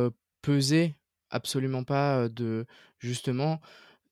pesé 0.42 0.96
absolument 1.30 1.84
pas 1.84 2.28
de 2.28 2.66
justement 2.98 3.60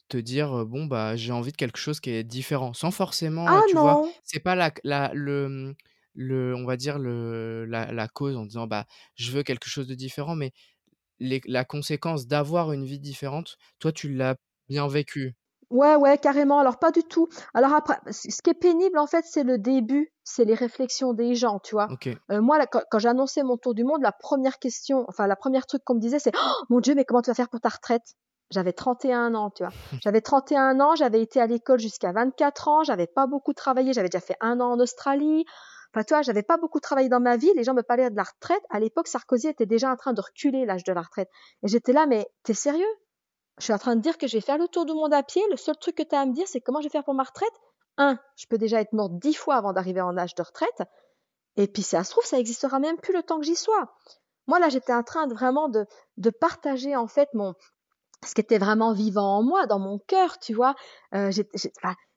te 0.08 0.16
dire 0.16 0.64
bon 0.66 0.87
bah 0.87 1.16
j'ai 1.16 1.32
envie 1.32 1.52
de 1.52 1.56
quelque 1.56 1.78
chose 1.78 2.00
qui 2.00 2.10
est 2.10 2.25
différent 2.25 2.72
sans 2.72 2.90
forcément 2.90 3.44
ah 3.46 3.62
tu 3.68 3.76
vois 3.76 4.08
c'est 4.25 4.40
pas 4.40 4.54
la, 4.54 4.72
la 4.84 5.12
le 5.14 5.75
le 6.18 6.54
on 6.54 6.66
va 6.66 6.76
dire 6.76 6.98
le 6.98 7.64
la, 7.64 7.92
la, 7.92 8.08
cause 8.08 8.37
en 8.37 8.44
disant 8.44 8.66
bah 8.66 8.87
je 9.14 9.30
veux 9.30 9.44
quelque 9.44 9.68
chose 9.68 9.87
de 9.87 9.94
différent 9.94 10.34
mais 10.34 10.52
les, 11.20 11.40
la 11.46 11.64
conséquence 11.64 12.26
d'avoir 12.26 12.72
une 12.72 12.84
vie 12.84 12.98
différente 12.98 13.56
toi 13.78 13.92
tu 13.92 14.12
l'as 14.12 14.34
bien 14.68 14.87
vécu. 14.88 15.37
Ouais 15.70 15.96
ouais 15.96 16.18
carrément. 16.18 16.58
Alors 16.58 16.78
pas 16.78 16.90
du 16.90 17.02
tout. 17.02 17.28
Alors 17.54 17.72
après 17.72 17.98
ce 18.10 18.42
qui 18.42 18.50
est 18.50 18.54
pénible 18.54 18.98
en 18.98 19.06
fait 19.06 19.25
c'est 19.28 19.44
le 19.44 19.58
début 19.58 20.12
c'est 20.25 20.44
les 20.44 20.54
réflexions 20.54 21.12
des 21.12 21.37
gens 21.37 21.60
tu 21.60 21.76
vois. 21.76 21.88
Moi 22.30 22.66
quand, 22.66 22.82
quand 22.90 22.98
j'ai 22.98 23.08
annoncé 23.08 23.44
mon 23.44 23.56
tour 23.56 23.75
du 23.75 23.84
monde 23.84 24.02
la 24.02 24.12
première 24.12 24.58
question 24.58 25.04
enfin 25.08 25.28
la 25.28 25.37
première 25.37 25.66
truc 25.66 25.82
qu'on 25.84 25.94
me 25.94 26.00
disait 26.00 26.18
c'est 26.18 26.32
oh, 26.34 26.64
mon 26.68 26.80
dieu 26.80 26.94
mais 26.96 27.04
comment 27.04 27.22
tu 27.22 27.30
vas 27.30 27.34
faire 27.34 27.48
pour 27.48 27.60
ta 27.60 27.68
retraite? 27.68 28.16
J'avais 28.50 28.72
31 28.72 29.34
ans, 29.34 29.50
tu 29.50 29.62
vois. 29.62 29.72
J'avais 30.02 30.22
31 30.22 30.80
ans, 30.80 30.96
j'avais 30.96 31.20
été 31.20 31.38
à 31.38 31.46
l'école 31.46 31.78
jusqu'à 31.78 32.12
24 32.12 32.68
ans, 32.68 32.82
j'avais 32.82 33.06
pas 33.06 33.26
beaucoup 33.26 33.52
travaillé, 33.52 33.92
j'avais 33.92 34.08
déjà 34.08 34.25
fait 34.25 34.37
un 34.40 34.58
an 34.60 34.72
en 34.72 34.80
Australie. 34.80 35.44
Enfin, 35.95 36.04
tu 36.04 36.14
vois, 36.14 36.23
j'avais 36.23 36.42
pas 36.42 36.59
beaucoup 36.59 36.80
travaillé 36.80 37.09
dans 37.09 37.21
ma 37.21 37.37
vie. 37.37 37.50
Les 37.54 37.64
gens 37.64 37.75
me 37.75 37.83
parlaient 37.83 38.11
de 38.11 38.16
la 38.16 38.25
retraite. 38.25 38.62
À 38.71 38.78
l'époque, 38.78 39.09
Sarkozy 39.09 39.49
était 39.49 39.66
déjà 39.66 39.90
en 39.90 39.97
train 39.97 40.12
de 40.12 40.21
reculer 40.21 40.66
l'âge 40.66 40.85
de 40.85 40.92
la 40.92 41.02
retraite. 41.02 41.30
Et 41.62 41.68
j'étais 41.68 41.92
là, 41.92 42.07
mais 42.07 42.26
t'es 42.42 42.54
sérieux? 42.54 42.87
Je 43.59 43.64
suis 43.64 43.73
en 43.73 43.78
train 43.78 43.97
de 43.97 44.00
dire 44.00 44.18
que 44.18 44.26
je 44.26 44.37
vais 44.37 44.40
faire 44.40 44.59
le 44.59 44.68
tour 44.68 44.85
du 44.85 44.92
monde 44.92 45.14
à 45.14 45.23
pied. 45.23 45.42
Le 45.50 45.57
seul 45.57 45.76
truc 45.76 45.97
que 45.97 46.02
tu 46.02 46.14
as 46.14 46.21
à 46.21 46.26
me 46.26 46.33
dire, 46.33 46.47
c'est 46.47 46.61
comment 46.61 46.80
je 46.80 46.87
vais 46.87 46.92
faire 46.92 47.04
pour 47.04 47.14
ma 47.14 47.25
retraite? 47.25 47.52
Un, 47.97 48.18
je 48.37 48.47
peux 48.47 48.59
déjà 48.59 48.80
être 48.80 48.92
morte 48.92 49.18
dix 49.18 49.35
fois 49.35 49.57
avant 49.57 49.73
d'arriver 49.73 50.00
en 50.00 50.16
âge 50.16 50.35
de 50.35 50.42
retraite. 50.42 50.83
Et 51.57 51.66
puis, 51.66 51.83
ça 51.83 52.04
se 52.04 52.11
trouve, 52.11 52.25
ça 52.25 52.38
existera 52.38 52.78
même 52.78 52.99
plus 52.99 53.12
le 53.12 53.23
temps 53.23 53.40
que 53.40 53.47
j'y 53.47 53.57
sois. 53.57 53.92
Moi, 54.47 54.61
là, 54.61 54.68
j'étais 54.68 54.92
en 54.92 55.02
train 55.02 55.26
de 55.26 55.35
vraiment 55.35 55.68
de, 55.68 55.87
de 56.16 56.30
partager, 56.30 56.95
en 56.95 57.09
fait, 57.09 57.28
mon, 57.35 57.54
ce 58.25 58.35
qui 58.35 58.40
était 58.40 58.59
vraiment 58.59 58.92
vivant 58.92 59.38
en 59.38 59.42
moi, 59.42 59.66
dans 59.66 59.78
mon 59.78 59.99
cœur, 59.99 60.38
tu 60.38 60.54
vois. 60.54 60.75
Euh, 61.14 61.33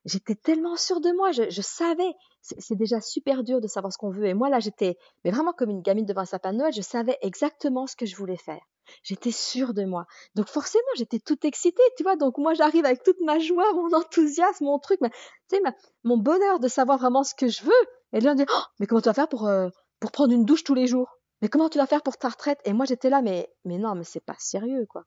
j'étais 0.05 0.35
tellement 0.35 0.75
sûre 0.75 1.01
de 1.01 1.11
moi, 1.11 1.31
je, 1.31 1.49
je 1.49 1.61
savais. 1.61 2.13
C'est 2.41 2.75
déjà 2.75 3.01
super 3.01 3.43
dur 3.43 3.61
de 3.61 3.67
savoir 3.67 3.93
ce 3.93 3.97
qu'on 3.97 4.09
veut. 4.09 4.25
Et 4.25 4.33
moi, 4.33 4.49
là, 4.49 4.59
j'étais 4.59 4.97
mais 5.23 5.31
vraiment 5.31 5.53
comme 5.53 5.69
une 5.69 5.81
gamine 5.81 6.05
devant 6.05 6.21
un 6.21 6.25
sapin 6.25 6.53
de 6.53 6.57
Noël, 6.57 6.73
je 6.73 6.81
savais 6.81 7.17
exactement 7.21 7.87
ce 7.87 7.95
que 7.95 8.05
je 8.05 8.15
voulais 8.15 8.37
faire. 8.37 8.61
j'étais 9.03 9.31
sûre 9.31 9.73
de 9.73 9.83
moi. 9.83 10.05
Donc 10.35 10.47
forcément, 10.47 10.83
j'étais 10.95 11.19
toute 11.19 11.45
excitée, 11.45 11.83
tu 11.97 12.03
vois. 12.03 12.15
Donc 12.15 12.37
moi, 12.37 12.53
j'arrive 12.53 12.85
avec 12.85 13.03
toute 13.03 13.21
ma 13.21 13.39
joie, 13.39 13.71
mon 13.73 13.91
enthousiasme, 13.97 14.65
mon 14.65 14.79
truc, 14.79 14.99
tu 15.01 15.09
sais, 15.49 15.61
mon 16.03 16.17
bonheur 16.17 16.59
de 16.59 16.67
savoir 16.67 16.97
vraiment 16.97 17.23
ce 17.23 17.35
que 17.35 17.47
je 17.47 17.63
veux. 17.63 17.71
Et 18.13 18.19
là, 18.19 18.31
on 18.31 18.35
dit, 18.35 18.45
oh, 18.49 18.61
mais 18.79 18.87
comment 18.87 19.01
tu 19.01 19.09
vas 19.09 19.13
faire 19.13 19.29
pour, 19.29 19.47
euh, 19.47 19.69
pour 19.99 20.11
prendre 20.11 20.33
une 20.33 20.45
douche 20.45 20.63
tous 20.63 20.73
les 20.73 20.87
jours? 20.87 21.17
Mais 21.41 21.49
comment 21.49 21.69
tu 21.69 21.77
vas 21.77 21.87
faire 21.87 22.03
pour 22.03 22.17
ta 22.17 22.29
retraite? 22.29 22.59
Et 22.65 22.73
moi, 22.73 22.85
j'étais 22.85 23.09
là, 23.09 23.21
mais, 23.21 23.49
mais 23.65 23.77
non, 23.77 23.95
mais 23.95 24.03
c'est 24.03 24.23
pas 24.23 24.35
sérieux, 24.37 24.85
quoi. 24.87 25.05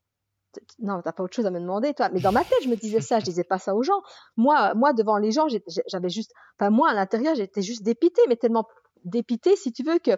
Non, 0.78 1.00
t'as 1.02 1.12
pas 1.12 1.22
autre 1.22 1.34
chose 1.34 1.46
à 1.46 1.50
me 1.50 1.60
demander, 1.60 1.94
toi. 1.94 2.08
Mais 2.12 2.20
dans 2.20 2.32
ma 2.32 2.44
tête, 2.44 2.58
je 2.62 2.68
me 2.68 2.76
disais 2.76 3.00
ça, 3.00 3.20
je 3.20 3.24
disais 3.24 3.44
pas 3.44 3.58
ça 3.58 3.74
aux 3.74 3.82
gens. 3.82 4.00
Moi, 4.36 4.74
moi 4.74 4.92
devant 4.92 5.18
les 5.18 5.30
gens, 5.30 5.46
j'avais 5.86 6.08
juste, 6.08 6.32
enfin 6.58 6.70
moi 6.70 6.90
à 6.90 6.94
l'intérieur, 6.94 7.34
j'étais 7.34 7.62
juste 7.62 7.82
dépitée, 7.82 8.22
mais 8.28 8.36
tellement 8.36 8.66
dépitée, 9.04 9.56
si 9.56 9.72
tu 9.72 9.82
veux, 9.82 9.98
que 9.98 10.12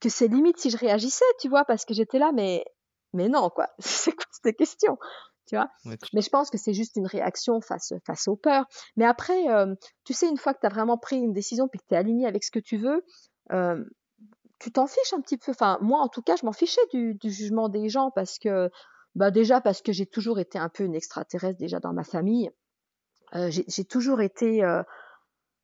que 0.00 0.08
c'est 0.08 0.28
limite 0.28 0.58
si 0.58 0.70
je 0.70 0.76
réagissais, 0.76 1.24
tu 1.40 1.48
vois, 1.48 1.64
parce 1.64 1.84
que 1.84 1.94
j'étais 1.94 2.18
là, 2.18 2.30
mais, 2.32 2.64
mais 3.12 3.28
non, 3.28 3.48
quoi. 3.48 3.68
c'est 3.78 4.12
quoi 4.12 4.26
cette 4.30 4.56
question 4.56 4.98
tu 5.46 5.56
vois? 5.56 5.68
Mais 5.84 6.22
je 6.22 6.30
pense 6.30 6.50
que 6.50 6.58
c'est 6.58 6.72
juste 6.72 6.96
une 6.96 7.06
réaction 7.06 7.60
face, 7.60 7.92
face 8.06 8.28
aux 8.28 8.36
peurs. 8.36 8.64
Mais 8.96 9.04
après, 9.04 9.48
euh, 9.50 9.74
tu 10.04 10.14
sais, 10.14 10.28
une 10.28 10.38
fois 10.38 10.54
que 10.54 10.60
tu 10.60 10.66
as 10.66 10.70
vraiment 10.70 10.96
pris 10.96 11.16
une 11.16 11.32
décision 11.32 11.68
puis 11.68 11.78
que 11.80 11.84
tu 11.86 11.94
es 11.94 11.98
aligné 11.98 12.26
avec 12.26 12.44
ce 12.44 12.50
que 12.50 12.58
tu 12.58 12.78
veux, 12.78 13.04
euh, 13.52 13.84
tu 14.58 14.72
t'en 14.72 14.86
fiches 14.86 15.12
un 15.12 15.20
petit 15.20 15.36
peu. 15.36 15.52
Enfin, 15.52 15.78
moi, 15.82 16.00
en 16.00 16.08
tout 16.08 16.22
cas, 16.22 16.36
je 16.36 16.46
m'en 16.46 16.52
fichais 16.52 16.80
du, 16.92 17.14
du, 17.14 17.30
jugement 17.30 17.68
des 17.68 17.88
gens 17.88 18.10
parce 18.10 18.38
que, 18.38 18.70
bah, 19.14 19.30
déjà, 19.30 19.60
parce 19.60 19.82
que 19.82 19.92
j'ai 19.92 20.06
toujours 20.06 20.38
été 20.38 20.58
un 20.58 20.68
peu 20.68 20.84
une 20.84 20.94
extraterrestre 20.94 21.58
déjà 21.58 21.80
dans 21.80 21.92
ma 21.92 22.04
famille. 22.04 22.50
Euh, 23.34 23.50
j'ai 23.50 23.84
toujours 23.84 24.20
été, 24.20 24.62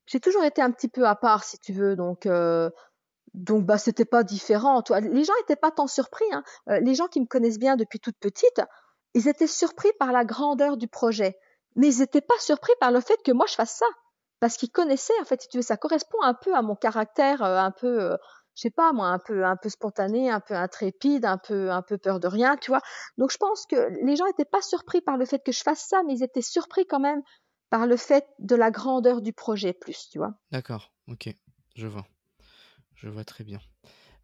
j'ai 0.07 0.21
toujours 0.21 0.45
été 0.45 0.61
un 0.61 0.71
petit 0.71 0.89
peu 0.89 1.07
à 1.07 1.15
part, 1.15 1.45
si 1.45 1.59
tu 1.59 1.73
veux. 1.73 1.95
Donc, 1.95 2.27
donc 3.35 3.65
bah 3.65 3.79
c'était 3.79 4.05
pas 4.05 4.23
différent. 4.23 4.83
Toi. 4.83 5.01
Les 5.01 5.25
gens 5.25 5.33
étaient 5.43 5.57
pas 5.57 5.71
tant 5.71 5.87
surpris. 5.87 6.25
Hein. 6.33 6.43
Euh, 6.69 6.81
les 6.81 6.95
gens 6.95 7.07
qui 7.07 7.21
me 7.21 7.27
connaissent 7.27 7.59
bien 7.59 7.77
depuis 7.77 8.01
toute 8.01 8.19
petite, 8.19 8.61
ils 9.15 9.29
étaient 9.29 9.47
surpris 9.47 9.91
par 9.99 10.13
la 10.13 10.25
grandeur 10.25 10.77
du 10.77 10.89
projet, 10.89 11.39
mais 11.77 11.93
ils 11.93 12.01
n'étaient 12.01 12.21
pas 12.21 12.39
surpris 12.39 12.73
par 12.81 12.91
le 12.91 13.01
fait 13.01 13.19
que 13.25 13.33
moi 13.33 13.47
je 13.49 13.55
fasse 13.55 13.75
ça, 13.75 13.87
parce 14.41 14.57
qu'ils 14.57 14.71
connaissaient 14.71 15.19
en 15.21 15.25
fait. 15.25 15.43
Si 15.43 15.49
tu 15.49 15.59
veux, 15.59 15.63
ça 15.63 15.77
correspond 15.77 16.21
un 16.23 16.35
peu 16.35 16.55
à 16.55 16.63
mon 16.63 16.75
caractère, 16.75 17.43
euh, 17.43 17.59
un 17.59 17.71
peu, 17.71 18.01
euh, 18.01 18.17
je 18.61 18.69
sais 18.69 18.71
pas 18.71 18.93
moi, 18.93 19.09
un 19.09 19.19
peu, 19.19 19.47
un 19.47 19.57
peu 19.57 19.71
spontané, 19.71 20.31
un 20.31 20.41
peu 20.41 20.55
intrépide, 20.55 21.25
un 21.25 21.39
peu, 21.39 21.71
un 21.71 21.81
peu 21.81 21.97
peur 21.97 22.21
de 22.21 22.29
rien, 22.29 22.59
tu 22.59 22.71
vois. 22.71 22.83
Donc 23.17 23.33
je 23.33 23.39
pense 23.39 23.65
que 23.65 23.89
les 24.05 24.17
gens 24.17 24.27
n'étaient 24.27 24.45
pas 24.45 24.61
surpris 24.61 25.01
par 25.01 25.17
le 25.17 25.25
fait 25.25 25.43
que 25.43 25.51
je 25.51 25.63
fasse 25.63 25.87
ça, 25.89 26.03
mais 26.07 26.13
ils 26.13 26.23
étaient 26.23 26.43
surpris 26.43 26.85
quand 26.87 27.01
même 27.01 27.23
par 27.71 27.87
le 27.87 27.97
fait 27.97 28.27
de 28.39 28.55
la 28.55 28.71
grandeur 28.71 29.23
du 29.23 29.33
projet 29.33 29.73
plus, 29.73 30.11
tu 30.11 30.19
vois. 30.19 30.35
D'accord, 30.51 30.93
ok, 31.09 31.35
je 31.75 31.87
vois. 31.87 32.07
Je 32.97 33.09
vois 33.09 33.25
très 33.25 33.45
bien. 33.45 33.61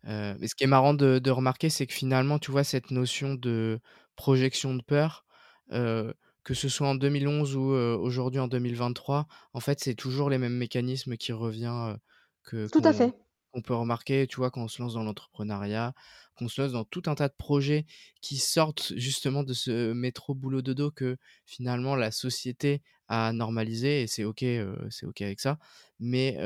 mais 0.05 0.47
ce 0.47 0.55
qui 0.55 0.64
est 0.64 0.69
marrant 0.69 0.93
de 0.93 1.31
remarquer, 1.31 1.71
c'est 1.71 1.87
que 1.87 1.95
finalement, 1.95 2.38
tu 2.38 2.50
vois, 2.50 2.64
cette 2.64 2.90
notion 2.90 3.35
de 3.35 3.81
projection 4.16 4.75
de 4.75 4.83
peur, 4.83 5.25
que 5.71 6.55
ce 6.55 6.69
soit 6.69 6.88
en 6.88 6.95
2011 6.95 7.57
ou 7.57 7.71
aujourd'hui 7.71 8.40
en 8.40 8.49
2023, 8.49 9.28
en 9.55 9.61
fait, 9.61 9.81
c'est 9.81 9.95
toujours 9.95 10.28
les 10.28 10.37
mêmes 10.37 10.59
mécanismes 10.59 11.16
qui 11.16 11.33
revient, 11.33 11.97
que 12.45 12.69
Tout 12.69 12.83
à 12.85 12.93
fait. 12.93 13.14
Qu'on 13.57 13.63
peut 13.63 13.75
remarquer, 13.75 14.27
tu 14.27 14.37
vois, 14.37 14.51
quand 14.51 14.63
on 14.63 14.69
se 14.69 14.83
lance 14.83 14.93
dans 14.95 15.03
l'entrepreneuriat, 15.03 15.95
qu'on 16.37 16.47
se 16.47 16.61
lance 16.61 16.73
dans 16.73 16.85
tout 16.85 17.03
un 17.07 17.15
tas 17.15 17.29
de 17.29 17.35
projets 17.35 17.87
qui 18.21 18.37
sortent 18.37 18.93
justement 18.97 19.45
de 19.45 19.55
ce 19.55 19.95
métro 19.95 20.35
boulot 20.35 20.61
dodo 20.61 20.91
que 20.91 21.17
finalement 21.47 21.97
la 21.97 22.11
société 22.11 22.83
a 23.09 23.33
normalisé 23.33 24.03
et 24.03 24.07
c'est 24.07 24.25
OK, 24.25 24.45
c'est 24.91 25.07
OK 25.07 25.23
avec 25.23 25.41
ça. 25.41 25.59
Mais 26.01 26.37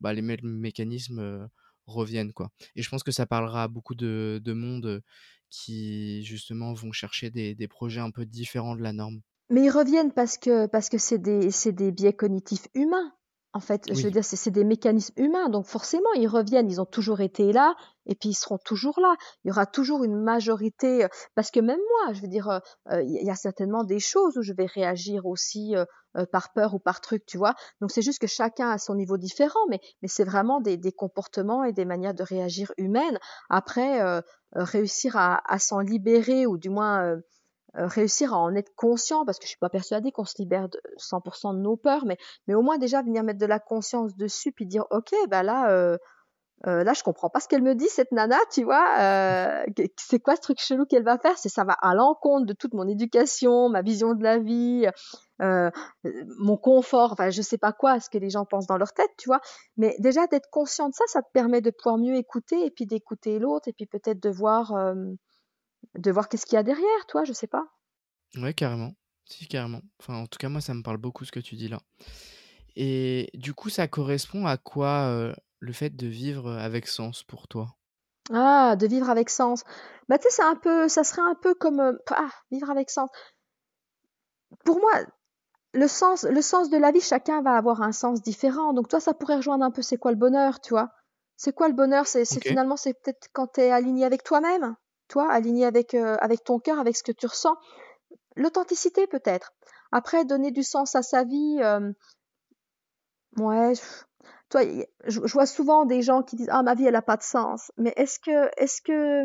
bah, 0.00 0.12
les 0.12 0.22
mêmes 0.22 0.38
mécanismes 0.44 1.48
reviennent 1.86 2.32
quoi. 2.32 2.52
Et 2.76 2.82
je 2.82 2.88
pense 2.88 3.02
que 3.02 3.10
ça 3.10 3.26
parlera 3.26 3.64
à 3.64 3.68
beaucoup 3.68 3.96
de, 3.96 4.40
monde 4.46 5.02
qui 5.50 6.24
justement 6.24 6.72
vont 6.72 6.92
chercher 6.92 7.30
des, 7.30 7.68
projets 7.68 8.00
un 8.00 8.12
peu 8.12 8.24
différents 8.24 8.76
de 8.76 8.82
la 8.82 8.92
norme. 8.92 9.22
Mais 9.50 9.64
ils 9.64 9.70
reviennent 9.70 10.12
parce 10.12 10.38
que 10.38 10.66
parce 10.66 10.88
que 10.88 10.98
c'est 10.98 11.18
des 11.18 11.50
c'est 11.50 11.72
des 11.72 11.90
biais 11.90 12.12
cognitifs 12.12 12.68
humains. 12.74 13.12
En 13.54 13.60
fait, 13.60 13.92
je 13.92 14.02
veux 14.02 14.10
dire, 14.10 14.24
c'est 14.24 14.50
des 14.50 14.62
mécanismes 14.62 15.14
humains, 15.16 15.48
donc 15.48 15.64
forcément, 15.64 16.12
ils 16.16 16.28
reviennent, 16.28 16.70
ils 16.70 16.82
ont 16.82 16.86
toujours 16.86 17.22
été 17.22 17.50
là, 17.50 17.74
et 18.04 18.14
puis 18.14 18.28
ils 18.28 18.34
seront 18.34 18.58
toujours 18.58 19.00
là. 19.00 19.16
Il 19.42 19.48
y 19.48 19.50
aura 19.50 19.64
toujours 19.64 20.04
une 20.04 20.22
majorité, 20.22 21.04
euh, 21.04 21.08
parce 21.34 21.50
que 21.50 21.60
même 21.60 21.78
moi, 21.78 22.12
je 22.12 22.20
veux 22.20 22.28
dire, 22.28 22.48
euh, 22.50 22.58
euh, 22.92 23.02
il 23.02 23.24
y 23.24 23.30
a 23.30 23.34
certainement 23.34 23.84
des 23.84 24.00
choses 24.00 24.36
où 24.36 24.42
je 24.42 24.52
vais 24.52 24.66
réagir 24.66 25.24
aussi 25.24 25.74
par 26.32 26.52
peur 26.52 26.74
ou 26.74 26.78
par 26.78 27.00
truc, 27.00 27.24
tu 27.26 27.38
vois. 27.38 27.54
Donc 27.80 27.90
c'est 27.90 28.02
juste 28.02 28.18
que 28.18 28.26
chacun 28.26 28.70
a 28.70 28.78
son 28.78 28.94
niveau 28.94 29.16
différent, 29.16 29.60
mais, 29.70 29.80
mais 30.02 30.08
c'est 30.08 30.24
vraiment 30.24 30.60
des, 30.60 30.76
des, 30.76 30.92
comportements 30.92 31.64
et 31.64 31.72
des 31.72 31.84
manières 31.84 32.14
de 32.14 32.24
réagir 32.24 32.72
humaines. 32.76 33.18
Après, 33.48 34.00
réussir 34.52 35.16
à, 35.16 35.40
à 35.46 35.58
s'en 35.58 35.80
libérer, 35.80 36.46
ou 36.46 36.58
du 36.58 36.70
moins 36.70 37.18
réussir 37.74 38.34
à 38.34 38.38
en 38.38 38.54
être 38.54 38.74
conscient, 38.76 39.24
parce 39.24 39.38
que 39.38 39.44
je 39.44 39.50
suis 39.50 39.58
pas 39.58 39.68
persuadée 39.68 40.10
qu'on 40.12 40.24
se 40.24 40.34
libère 40.38 40.68
de 40.68 40.80
100% 40.98 41.54
de 41.54 41.60
nos 41.60 41.76
peurs, 41.76 42.04
mais, 42.06 42.16
mais 42.46 42.54
au 42.54 42.62
moins 42.62 42.78
déjà 42.78 43.02
venir 43.02 43.22
mettre 43.22 43.38
de 43.38 43.46
la 43.46 43.58
conscience 43.58 44.16
dessus, 44.16 44.52
puis 44.52 44.66
dire, 44.66 44.84
ok, 44.90 45.12
bah 45.28 45.42
là, 45.42 45.70
euh, 45.70 45.98
euh, 46.66 46.82
là, 46.82 46.92
je 46.92 47.04
comprends 47.04 47.30
pas 47.30 47.38
ce 47.38 47.46
qu'elle 47.46 47.62
me 47.62 47.74
dit, 47.74 47.88
cette 47.88 48.10
nana, 48.10 48.38
tu 48.50 48.64
vois. 48.64 48.84
Euh, 48.98 49.64
c'est 49.96 50.18
quoi 50.18 50.34
ce 50.34 50.40
truc 50.40 50.58
chelou 50.60 50.86
qu'elle 50.86 51.04
va 51.04 51.16
faire 51.18 51.38
C'est 51.38 51.48
ça 51.48 51.62
va 51.64 51.74
à 51.74 51.94
l'encontre 51.94 52.46
de 52.46 52.52
toute 52.52 52.74
mon 52.74 52.88
éducation, 52.88 53.68
ma 53.68 53.82
vision 53.82 54.14
de 54.14 54.24
la 54.24 54.38
vie, 54.38 54.86
euh, 55.40 55.70
mon 56.38 56.56
confort. 56.56 57.12
Enfin, 57.12 57.30
je 57.30 57.42
sais 57.42 57.58
pas 57.58 57.72
quoi, 57.72 58.00
ce 58.00 58.10
que 58.10 58.18
les 58.18 58.30
gens 58.30 58.44
pensent 58.44 58.66
dans 58.66 58.76
leur 58.76 58.92
tête, 58.92 59.10
tu 59.18 59.28
vois. 59.28 59.40
Mais 59.76 59.94
déjà 60.00 60.26
d'être 60.26 60.50
conscient 60.50 60.88
de 60.88 60.94
ça, 60.94 61.04
ça 61.06 61.22
te 61.22 61.28
permet 61.32 61.60
de 61.60 61.70
pouvoir 61.70 61.96
mieux 61.96 62.16
écouter 62.16 62.66
et 62.66 62.70
puis 62.72 62.86
d'écouter 62.86 63.38
l'autre 63.38 63.68
et 63.68 63.72
puis 63.72 63.86
peut-être 63.86 64.20
de 64.20 64.30
voir 64.30 64.72
de 65.98 66.10
voir 66.10 66.28
qu'est-ce 66.28 66.46
qu'il 66.46 66.56
y 66.56 66.58
a 66.58 66.62
derrière, 66.62 67.06
toi, 67.06 67.24
je 67.24 67.32
sais 67.32 67.46
pas. 67.46 67.64
Ouais, 68.36 68.54
carrément. 68.54 68.92
Si, 69.26 69.46
carrément. 69.46 69.82
Enfin, 70.00 70.14
en 70.14 70.26
tout 70.26 70.38
cas, 70.38 70.48
moi, 70.48 70.60
ça 70.60 70.74
me 70.74 70.82
parle 70.82 70.96
beaucoup 70.96 71.24
ce 71.24 71.32
que 71.32 71.40
tu 71.40 71.56
dis 71.56 71.68
là. 71.68 71.80
Et 72.76 73.30
du 73.34 73.54
coup, 73.54 73.70
ça 73.70 73.88
correspond 73.88 74.46
à 74.46 74.56
quoi 74.56 75.08
euh, 75.08 75.34
le 75.58 75.72
fait 75.72 75.90
de 75.90 76.06
vivre 76.06 76.50
avec 76.52 76.86
sens 76.86 77.22
pour 77.24 77.48
toi? 77.48 77.76
Ah, 78.32 78.76
de 78.76 78.86
vivre 78.86 79.10
avec 79.10 79.30
sens. 79.30 79.64
Bah, 80.08 80.18
tu 80.18 80.24
sais, 80.24 80.36
c'est 80.36 80.42
un 80.42 80.56
peu, 80.56 80.88
ça 80.88 81.04
serait 81.04 81.22
un 81.22 81.34
peu 81.34 81.54
comme 81.54 81.80
euh, 81.80 81.92
ah, 82.10 82.30
vivre 82.50 82.70
avec 82.70 82.90
sens. 82.90 83.10
Pour 84.64 84.78
moi, 84.78 84.92
le 85.74 85.88
sens, 85.88 86.24
le 86.24 86.42
sens 86.42 86.70
de 86.70 86.78
la 86.78 86.92
vie, 86.92 87.00
chacun 87.00 87.42
va 87.42 87.56
avoir 87.56 87.82
un 87.82 87.92
sens 87.92 88.22
différent. 88.22 88.72
Donc 88.72 88.88
toi, 88.88 89.00
ça 89.00 89.14
pourrait 89.14 89.36
rejoindre 89.36 89.64
un 89.64 89.70
peu 89.70 89.82
c'est 89.82 89.98
quoi 89.98 90.10
le 90.10 90.16
bonheur, 90.16 90.60
tu 90.60 90.70
vois? 90.70 90.90
C'est 91.36 91.54
quoi 91.54 91.68
le 91.68 91.74
bonheur? 91.74 92.06
C'est 92.06 92.24
finalement, 92.42 92.76
c'est 92.76 92.94
peut-être 92.94 93.28
quand 93.32 93.48
tu 93.54 93.60
es 93.60 93.70
aligné 93.70 94.04
avec 94.04 94.24
toi-même? 94.24 94.76
Toi, 95.08 95.30
aligné 95.30 95.64
avec, 95.64 95.94
euh, 95.94 96.16
avec 96.20 96.44
ton 96.44 96.58
cœur, 96.58 96.78
avec 96.78 96.96
ce 96.96 97.02
que 97.02 97.12
tu 97.12 97.26
ressens. 97.26 97.56
L'authenticité 98.36 99.06
peut-être. 99.06 99.52
Après, 99.92 100.24
donner 100.24 100.50
du 100.50 100.62
sens 100.62 100.94
à 100.94 101.02
sa 101.02 101.24
vie, 101.24 101.58
euh, 101.62 101.92
ouais, 103.38 103.72
toi, 104.50 104.62
je, 105.06 105.20
vois 105.20 105.46
souvent 105.46 105.84
des 105.84 106.02
gens 106.02 106.22
qui 106.22 106.36
disent 106.36 106.48
ah 106.50 106.62
ma 106.62 106.74
vie 106.74 106.86
elle 106.86 106.96
a 106.96 107.02
pas 107.02 107.16
de 107.16 107.22
sens. 107.22 107.70
Mais 107.76 107.92
est-ce 107.96 108.18
que 108.18 108.50
est-ce 108.56 108.80
que 108.82 109.24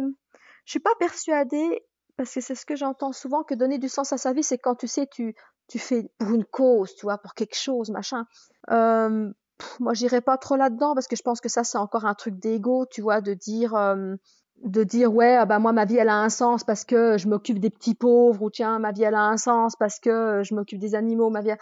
je 0.65 0.71
suis 0.71 0.79
pas 0.79 0.95
persuadée 0.99 1.85
parce 2.17 2.33
que 2.33 2.41
c'est 2.41 2.55
ce 2.55 2.65
que 2.65 2.75
j'entends 2.75 3.11
souvent 3.11 3.43
que 3.43 3.55
donner 3.55 3.77
du 3.77 3.89
sens 3.89 4.13
à 4.13 4.17
sa 4.17 4.33
vie 4.33 4.43
c'est 4.43 4.57
quand 4.57 4.75
tu 4.75 4.87
sais 4.87 5.07
tu 5.07 5.35
tu 5.69 5.79
fais 5.79 6.09
pour 6.17 6.31
une 6.31 6.45
cause, 6.45 6.93
tu 6.95 7.05
vois, 7.05 7.17
pour 7.17 7.33
quelque 7.33 7.55
chose, 7.55 7.89
machin. 7.89 8.25
Euh, 8.69 9.31
moi, 9.79 9.93
j'irai 9.93 10.19
pas 10.21 10.37
trop 10.37 10.57
là-dedans 10.57 10.93
parce 10.93 11.07
que 11.07 11.15
je 11.15 11.21
pense 11.21 11.39
que 11.39 11.49
ça 11.49 11.63
c'est 11.63 11.77
encore 11.77 12.05
un 12.05 12.15
truc 12.15 12.37
d'ego, 12.39 12.85
tu 12.85 13.01
vois, 13.01 13.21
de 13.21 13.33
dire 13.33 13.75
euh, 13.75 14.15
de 14.63 14.83
dire 14.83 15.13
ouais 15.13 15.35
ah 15.35 15.45
bah 15.45 15.59
moi 15.59 15.73
ma 15.73 15.85
vie 15.85 15.97
elle 15.97 16.09
a 16.09 16.17
un 16.17 16.29
sens 16.29 16.63
parce 16.63 16.85
que 16.85 17.17
je 17.17 17.27
m'occupe 17.27 17.59
des 17.59 17.69
petits 17.69 17.95
pauvres 17.95 18.41
ou 18.41 18.49
tiens 18.49 18.79
ma 18.79 18.91
vie 18.91 19.03
elle 19.03 19.15
a 19.15 19.23
un 19.23 19.37
sens 19.37 19.75
parce 19.75 19.99
que 19.99 20.41
je 20.43 20.55
m'occupe 20.55 20.79
des 20.79 20.95
animaux 20.95 21.29
ma 21.29 21.41
vie 21.41 21.53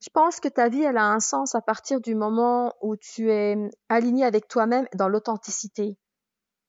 je 0.00 0.08
pense 0.12 0.40
que 0.40 0.48
ta 0.48 0.68
vie 0.68 0.82
elle 0.82 0.96
a 0.96 1.06
un 1.06 1.20
sens 1.20 1.54
à 1.54 1.60
partir 1.60 2.00
du 2.00 2.14
moment 2.14 2.74
où 2.80 2.96
tu 2.96 3.30
es 3.30 3.56
aligné 3.88 4.24
avec 4.24 4.48
toi-même 4.48 4.86
dans 4.94 5.08
l'authenticité. 5.08 5.98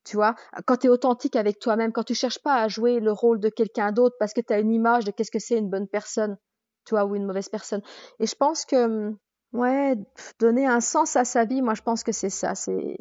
Tu 0.03 0.17
vois? 0.17 0.35
Quand 0.65 0.77
tu 0.77 0.87
es 0.87 0.89
authentique 0.89 1.35
avec 1.35 1.59
toi-même 1.59 1.91
quand 1.91 2.03
tu 2.03 2.15
cherches 2.15 2.39
pas 2.39 2.55
à 2.55 2.67
jouer 2.67 2.99
le 2.99 3.11
rôle 3.11 3.39
de 3.39 3.49
quelqu'un 3.49 3.91
d'autre 3.91 4.15
parce 4.19 4.33
que 4.33 4.41
tu 4.41 4.51
as 4.51 4.59
une 4.59 4.71
image 4.73 5.05
de 5.05 5.11
qu'est-ce 5.11 5.31
que 5.31 5.39
c'est 5.39 5.57
une 5.57 5.69
bonne 5.69 5.87
personne 5.87 6.37
tu 6.85 6.95
vois 6.95 7.05
ou 7.05 7.15
une 7.15 7.25
mauvaise 7.25 7.49
personne. 7.49 7.81
Et 8.19 8.25
je 8.25 8.35
pense 8.35 8.65
que 8.65 9.13
ouais 9.53 9.95
donner 10.39 10.65
un 10.65 10.81
sens 10.81 11.15
à 11.15 11.23
sa 11.23 11.45
vie 11.45 11.61
moi 11.61 11.75
je 11.75 11.83
pense 11.83 12.03
que 12.03 12.11
c'est 12.11 12.29
ça. 12.29 12.55
C'est 12.55 12.97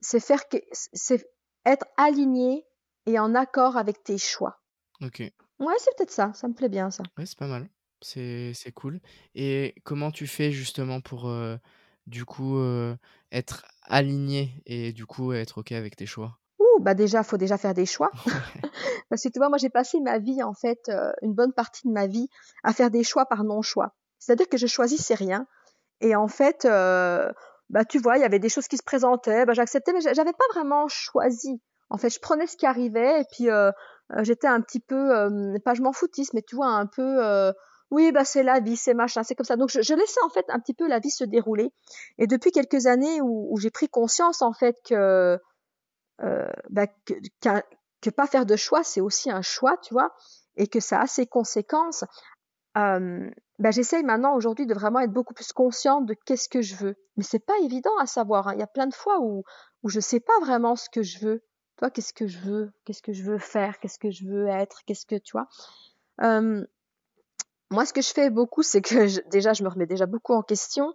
c'est 0.00 0.20
faire 0.20 0.48
que 0.48 0.56
c'est 0.72 1.24
être 1.68 1.86
aligné 1.96 2.66
et 3.06 3.18
en 3.18 3.34
accord 3.34 3.76
avec 3.76 4.02
tes 4.02 4.18
choix. 4.18 4.60
Ok. 5.02 5.20
Ouais, 5.60 5.74
c'est 5.78 5.96
peut-être 5.96 6.10
ça. 6.10 6.32
Ça 6.34 6.48
me 6.48 6.54
plaît 6.54 6.68
bien, 6.68 6.90
ça. 6.90 7.02
Ouais, 7.16 7.26
c'est 7.26 7.38
pas 7.38 7.46
mal. 7.46 7.68
C'est, 8.00 8.52
c'est 8.54 8.72
cool. 8.72 9.00
Et 9.34 9.74
comment 9.84 10.10
tu 10.10 10.26
fais 10.26 10.52
justement 10.52 11.00
pour, 11.00 11.28
euh, 11.28 11.56
du 12.06 12.24
coup, 12.24 12.58
euh, 12.58 12.96
être 13.32 13.64
aligné 13.82 14.62
et 14.66 14.92
du 14.92 15.04
coup 15.04 15.32
être 15.32 15.58
OK 15.58 15.72
avec 15.72 15.96
tes 15.96 16.06
choix? 16.06 16.38
Ouh, 16.58 16.80
bah 16.80 16.94
déjà, 16.94 17.22
faut 17.22 17.36
déjà 17.36 17.58
faire 17.58 17.74
des 17.74 17.86
choix. 17.86 18.10
Parce 19.10 19.22
que 19.22 19.28
tu 19.28 19.38
vois, 19.38 19.48
moi, 19.48 19.58
j'ai 19.58 19.70
passé 19.70 20.00
ma 20.00 20.18
vie, 20.18 20.42
en 20.42 20.54
fait, 20.54 20.88
euh, 20.88 21.12
une 21.22 21.34
bonne 21.34 21.52
partie 21.52 21.86
de 21.86 21.92
ma 21.92 22.06
vie, 22.06 22.28
à 22.62 22.72
faire 22.72 22.90
des 22.90 23.04
choix 23.04 23.26
par 23.26 23.44
non-choix. 23.44 23.94
C'est-à-dire 24.18 24.48
que 24.48 24.58
je 24.58 24.66
choisissais 24.66 25.14
rien. 25.14 25.46
Et 26.00 26.14
en 26.14 26.28
fait, 26.28 26.66
bah 27.70 27.84
tu 27.84 27.98
vois, 27.98 28.16
il 28.16 28.20
y 28.20 28.24
avait 28.24 28.38
des 28.38 28.48
choses 28.48 28.68
qui 28.68 28.76
se 28.76 28.82
présentaient, 28.82 29.44
bah 29.44 29.52
j'acceptais, 29.52 29.92
mais 29.92 30.00
j'avais 30.00 30.32
pas 30.32 30.44
vraiment 30.54 30.88
choisi. 30.88 31.60
En 31.90 31.98
fait, 31.98 32.10
je 32.10 32.20
prenais 32.20 32.46
ce 32.46 32.56
qui 32.56 32.66
arrivait 32.66 33.20
et 33.20 33.24
puis 33.32 33.50
euh, 33.50 33.70
j'étais 34.18 34.46
un 34.46 34.60
petit 34.60 34.80
peu, 34.80 35.10
pas 35.64 35.74
je 35.74 35.82
m'en 35.82 35.92
foutisse, 35.92 36.32
mais 36.34 36.42
tu 36.42 36.56
vois, 36.56 36.68
un 36.68 36.86
peu, 36.86 37.52
oui, 37.90 38.12
bah 38.12 38.24
c'est 38.24 38.42
la 38.42 38.60
vie, 38.60 38.76
c'est 38.76 38.94
machin, 38.94 39.22
c'est 39.22 39.34
comme 39.34 39.46
ça. 39.46 39.56
Donc 39.56 39.70
je, 39.70 39.94
laissais 39.94 40.20
en 40.24 40.28
fait 40.28 40.44
un 40.48 40.60
petit 40.60 40.74
peu 40.74 40.88
la 40.88 40.98
vie 40.98 41.10
se 41.10 41.24
dérouler. 41.24 41.70
Et 42.18 42.26
depuis 42.26 42.50
quelques 42.52 42.86
années 42.86 43.20
où, 43.22 43.56
j'ai 43.58 43.70
pris 43.70 43.88
conscience 43.88 44.42
en 44.42 44.52
fait 44.52 44.76
que, 44.84 45.38
bah, 46.70 46.86
que, 47.06 47.14
que, 48.00 48.10
pas 48.10 48.26
faire 48.26 48.46
de 48.46 48.56
choix, 48.56 48.82
c'est 48.82 49.00
aussi 49.00 49.30
un 49.30 49.42
choix, 49.42 49.76
tu 49.78 49.94
vois, 49.94 50.14
et 50.56 50.66
que 50.66 50.80
ça 50.80 51.00
a 51.00 51.06
ses 51.06 51.26
conséquences. 51.26 52.04
Euh, 52.78 53.30
bah, 53.58 53.70
j'essaye 53.72 54.04
maintenant 54.04 54.34
aujourd'hui 54.36 54.66
de 54.66 54.74
vraiment 54.74 55.00
être 55.00 55.12
beaucoup 55.12 55.34
plus 55.34 55.52
consciente 55.52 56.06
de 56.06 56.14
qu'est-ce 56.14 56.48
que 56.48 56.62
je 56.62 56.76
veux. 56.76 56.94
Mais 57.16 57.24
c'est 57.24 57.44
pas 57.44 57.58
évident 57.62 57.96
à 57.98 58.06
savoir. 58.06 58.48
Hein. 58.48 58.54
Il 58.54 58.60
y 58.60 58.62
a 58.62 58.68
plein 58.68 58.86
de 58.86 58.94
fois 58.94 59.20
où, 59.20 59.42
où 59.82 59.88
je 59.88 60.00
sais 60.00 60.20
pas 60.20 60.38
vraiment 60.40 60.76
ce 60.76 60.88
que 60.88 61.02
je 61.02 61.18
veux. 61.18 61.42
Toi, 61.76 61.90
qu'est-ce 61.90 62.12
que 62.12 62.26
je 62.26 62.38
veux? 62.38 62.72
Qu'est-ce 62.84 63.02
que 63.02 63.12
je 63.12 63.24
veux 63.24 63.38
faire? 63.38 63.78
Qu'est-ce 63.80 63.98
que 63.98 64.10
je 64.10 64.26
veux 64.26 64.46
être? 64.48 64.84
Qu'est-ce 64.84 65.06
que 65.06 65.16
tu 65.16 65.32
vois? 65.32 65.48
Euh, 66.22 66.64
Moi, 67.70 67.84
ce 67.84 67.92
que 67.92 68.02
je 68.02 68.12
fais 68.12 68.30
beaucoup, 68.30 68.62
c'est 68.62 68.82
que 68.82 69.28
déjà, 69.28 69.52
je 69.52 69.64
me 69.64 69.68
remets 69.68 69.86
déjà 69.86 70.06
beaucoup 70.06 70.34
en 70.34 70.42
question. 70.42 70.94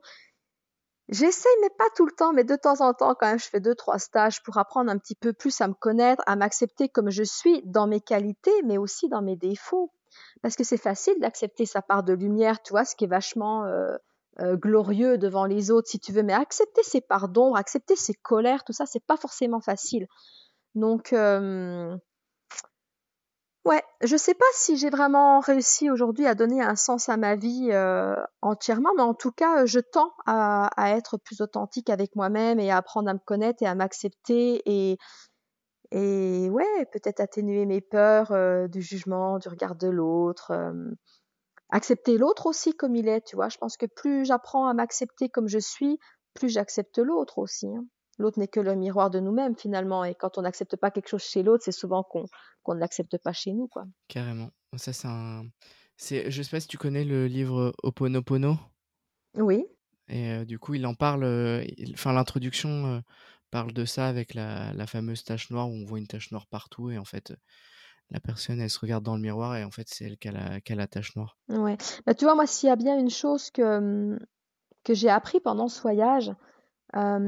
J'essaye, 1.09 1.51
mais 1.61 1.69
pas 1.77 1.89
tout 1.95 2.05
le 2.05 2.13
temps, 2.13 2.31
mais 2.31 2.45
de 2.45 2.55
temps 2.55 2.79
en 2.79 2.93
temps, 2.93 3.13
quand 3.13 3.27
même, 3.27 3.39
je 3.39 3.49
fais 3.49 3.59
deux, 3.59 3.75
trois 3.75 3.99
stages 3.99 4.41
pour 4.43 4.57
apprendre 4.57 4.89
un 4.89 4.97
petit 4.97 5.15
peu 5.15 5.33
plus 5.33 5.59
à 5.59 5.67
me 5.67 5.73
connaître, 5.73 6.23
à 6.27 6.37
m'accepter 6.37 6.87
comme 6.87 7.09
je 7.09 7.23
suis 7.23 7.61
dans 7.65 7.87
mes 7.87 7.99
qualités, 7.99 8.61
mais 8.63 8.77
aussi 8.77 9.09
dans 9.09 9.21
mes 9.21 9.35
défauts 9.35 9.91
parce 10.41 10.55
que 10.55 10.63
c'est 10.63 10.77
facile 10.77 11.19
d'accepter 11.19 11.65
sa 11.65 11.81
part 11.81 12.03
de 12.03 12.13
lumière, 12.13 12.61
tu 12.61 12.71
vois, 12.71 12.85
ce 12.85 12.95
qui 12.95 13.05
est 13.05 13.07
vachement 13.07 13.65
euh, 13.65 13.95
euh, 14.39 14.55
glorieux 14.55 15.17
devant 15.17 15.45
les 15.45 15.71
autres, 15.71 15.89
si 15.89 15.99
tu 15.99 16.11
veux, 16.11 16.23
mais 16.23 16.33
accepter 16.33 16.83
ses 16.83 17.01
parts 17.01 17.29
d'ombre, 17.29 17.57
accepter 17.57 17.95
ses 17.95 18.13
colères, 18.13 18.63
tout 18.63 18.73
ça, 18.73 18.85
c'est 18.85 19.05
pas 19.05 19.17
forcément 19.17 19.61
facile. 19.61 20.07
Donc, 20.75 21.13
euh, 21.13 21.95
ouais, 23.65 23.83
je 24.01 24.17
sais 24.17 24.33
pas 24.33 24.45
si 24.53 24.77
j'ai 24.77 24.89
vraiment 24.89 25.39
réussi 25.39 25.89
aujourd'hui 25.89 26.25
à 26.25 26.35
donner 26.35 26.61
un 26.61 26.75
sens 26.75 27.09
à 27.09 27.17
ma 27.17 27.35
vie 27.35 27.71
entièrement, 28.41 28.91
mais 28.97 29.03
en 29.03 29.13
tout 29.13 29.31
cas, 29.31 29.65
je 29.65 29.79
tends 29.79 30.13
à, 30.25 30.69
être 30.89 31.17
plus 31.17 31.41
authentique 31.41 31.89
avec 31.89 32.15
moi-même 32.15 32.59
et 32.59 32.71
à 32.71 32.77
apprendre 32.77 33.09
à 33.09 33.13
me 33.13 33.19
connaître 33.19 33.61
et 33.61 33.67
à 33.67 33.75
m'accepter 33.75 34.97
et 35.95 36.49
ouais, 36.49 36.85
peut-être 36.91 37.19
atténuer 37.19 37.67
mes 37.67 37.79
peurs 37.79 38.31
euh, 38.31 38.67
du 38.67 38.81
jugement, 38.81 39.37
du 39.37 39.47
regard 39.47 39.75
de 39.75 39.87
l'autre. 39.87 40.49
Euh, 40.49 40.91
accepter 41.69 42.17
l'autre 42.17 42.47
aussi 42.47 42.73
comme 42.73 42.95
il 42.95 43.07
est, 43.07 43.21
tu 43.21 43.35
vois. 43.35 43.47
Je 43.49 43.59
pense 43.59 43.77
que 43.77 43.85
plus 43.85 44.25
j'apprends 44.25 44.67
à 44.67 44.73
m'accepter 44.73 45.29
comme 45.29 45.47
je 45.47 45.59
suis, 45.59 45.99
plus 46.33 46.49
j'accepte 46.49 46.97
l'autre 46.97 47.37
aussi. 47.37 47.67
Hein. 47.67 47.85
L'autre 48.17 48.39
n'est 48.39 48.47
que 48.47 48.59
le 48.59 48.73
miroir 48.73 49.11
de 49.11 49.19
nous-mêmes 49.19 49.55
finalement. 49.55 50.03
Et 50.03 50.15
quand 50.15 50.39
on 50.39 50.41
n'accepte 50.41 50.77
pas 50.77 50.89
quelque 50.89 51.09
chose 51.09 51.21
chez 51.21 51.43
l'autre, 51.43 51.63
c'est 51.63 51.71
souvent 51.71 52.01
qu'on 52.01 52.25
ne 52.73 52.79
l'accepte 52.79 53.19
pas 53.19 53.33
chez 53.33 53.53
nous. 53.53 53.67
quoi. 53.67 53.85
Carrément. 54.07 54.49
Ça, 54.77 54.93
c'est 54.93 55.07
un. 55.07 55.43
Je 55.99 56.41
sais 56.41 56.49
pas 56.49 56.59
si 56.59 56.67
tu 56.67 56.79
connais 56.79 57.05
le 57.05 57.27
livre 57.27 57.71
Oponopono? 57.83 58.57
Oui. 59.35 59.63
Et 60.07 60.31
euh, 60.31 60.43
du 60.43 60.57
coup, 60.57 60.73
il 60.73 60.87
en 60.87 60.95
parle. 60.95 61.23
Enfin, 61.93 62.13
l'introduction 62.13 63.03
parle 63.53 63.71
de 63.71 63.85
ça 63.85 64.07
avec 64.07 64.33
la, 64.33 64.87
fameuse 64.87 65.23
tache 65.23 65.51
noire 65.51 65.69
où 65.69 65.73
on 65.73 65.85
voit 65.85 65.99
une 65.99 66.07
tache 66.07 66.31
noire 66.31 66.47
partout 66.47 66.89
et 66.89 66.97
en 66.97 67.05
fait 67.05 67.33
la 68.09 68.19
personne 68.19 68.59
elle 68.59 68.69
se 68.71 68.79
regarde 68.79 69.03
dans 69.03 69.15
le 69.15 69.21
miroir 69.21 69.55
et 69.55 69.63
en 69.63 69.69
fait 69.69 69.87
c'est 69.87 70.05
elle 70.05 70.17
qui 70.17 70.27
a 70.27 70.31
la, 70.31 70.75
la 70.75 70.87
tache 70.87 71.15
noire. 71.15 71.37
Ouais. 71.49 71.77
Bah, 72.07 72.15
tu 72.15 72.25
vois 72.25 72.33
moi 72.33 72.47
s'il 72.47 72.69
y 72.69 72.71
a 72.71 72.75
bien 72.75 72.97
une 72.97 73.11
chose 73.11 73.51
que, 73.51 74.17
que 74.83 74.95
j'ai 74.95 75.09
appris 75.09 75.39
pendant 75.39 75.67
ce 75.67 75.79
voyage, 75.83 76.31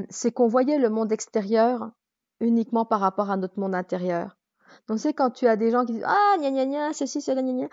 c'est 0.09 0.31
qu'on 0.31 0.47
voyait 0.47 0.79
le 0.79 0.89
monde 0.89 1.11
extérieur 1.11 1.91
uniquement 2.39 2.85
par 2.85 3.01
rapport 3.01 3.29
à 3.29 3.37
notre 3.37 3.59
monde 3.59 3.75
intérieur. 3.75 4.35
Donc 4.87 4.99
c'est 4.99 5.13
quand 5.13 5.29
tu 5.29 5.45
as 5.45 5.57
des 5.57 5.69
gens 5.69 5.85
qui 5.85 5.93
disent 5.93 6.07
ah 6.07 6.35
gna 6.39 6.49
gna 6.49 6.65
gna 6.65 6.93
ceci 6.93 7.21
cela 7.21 7.43
gna 7.43 7.53
gna. 7.53 7.67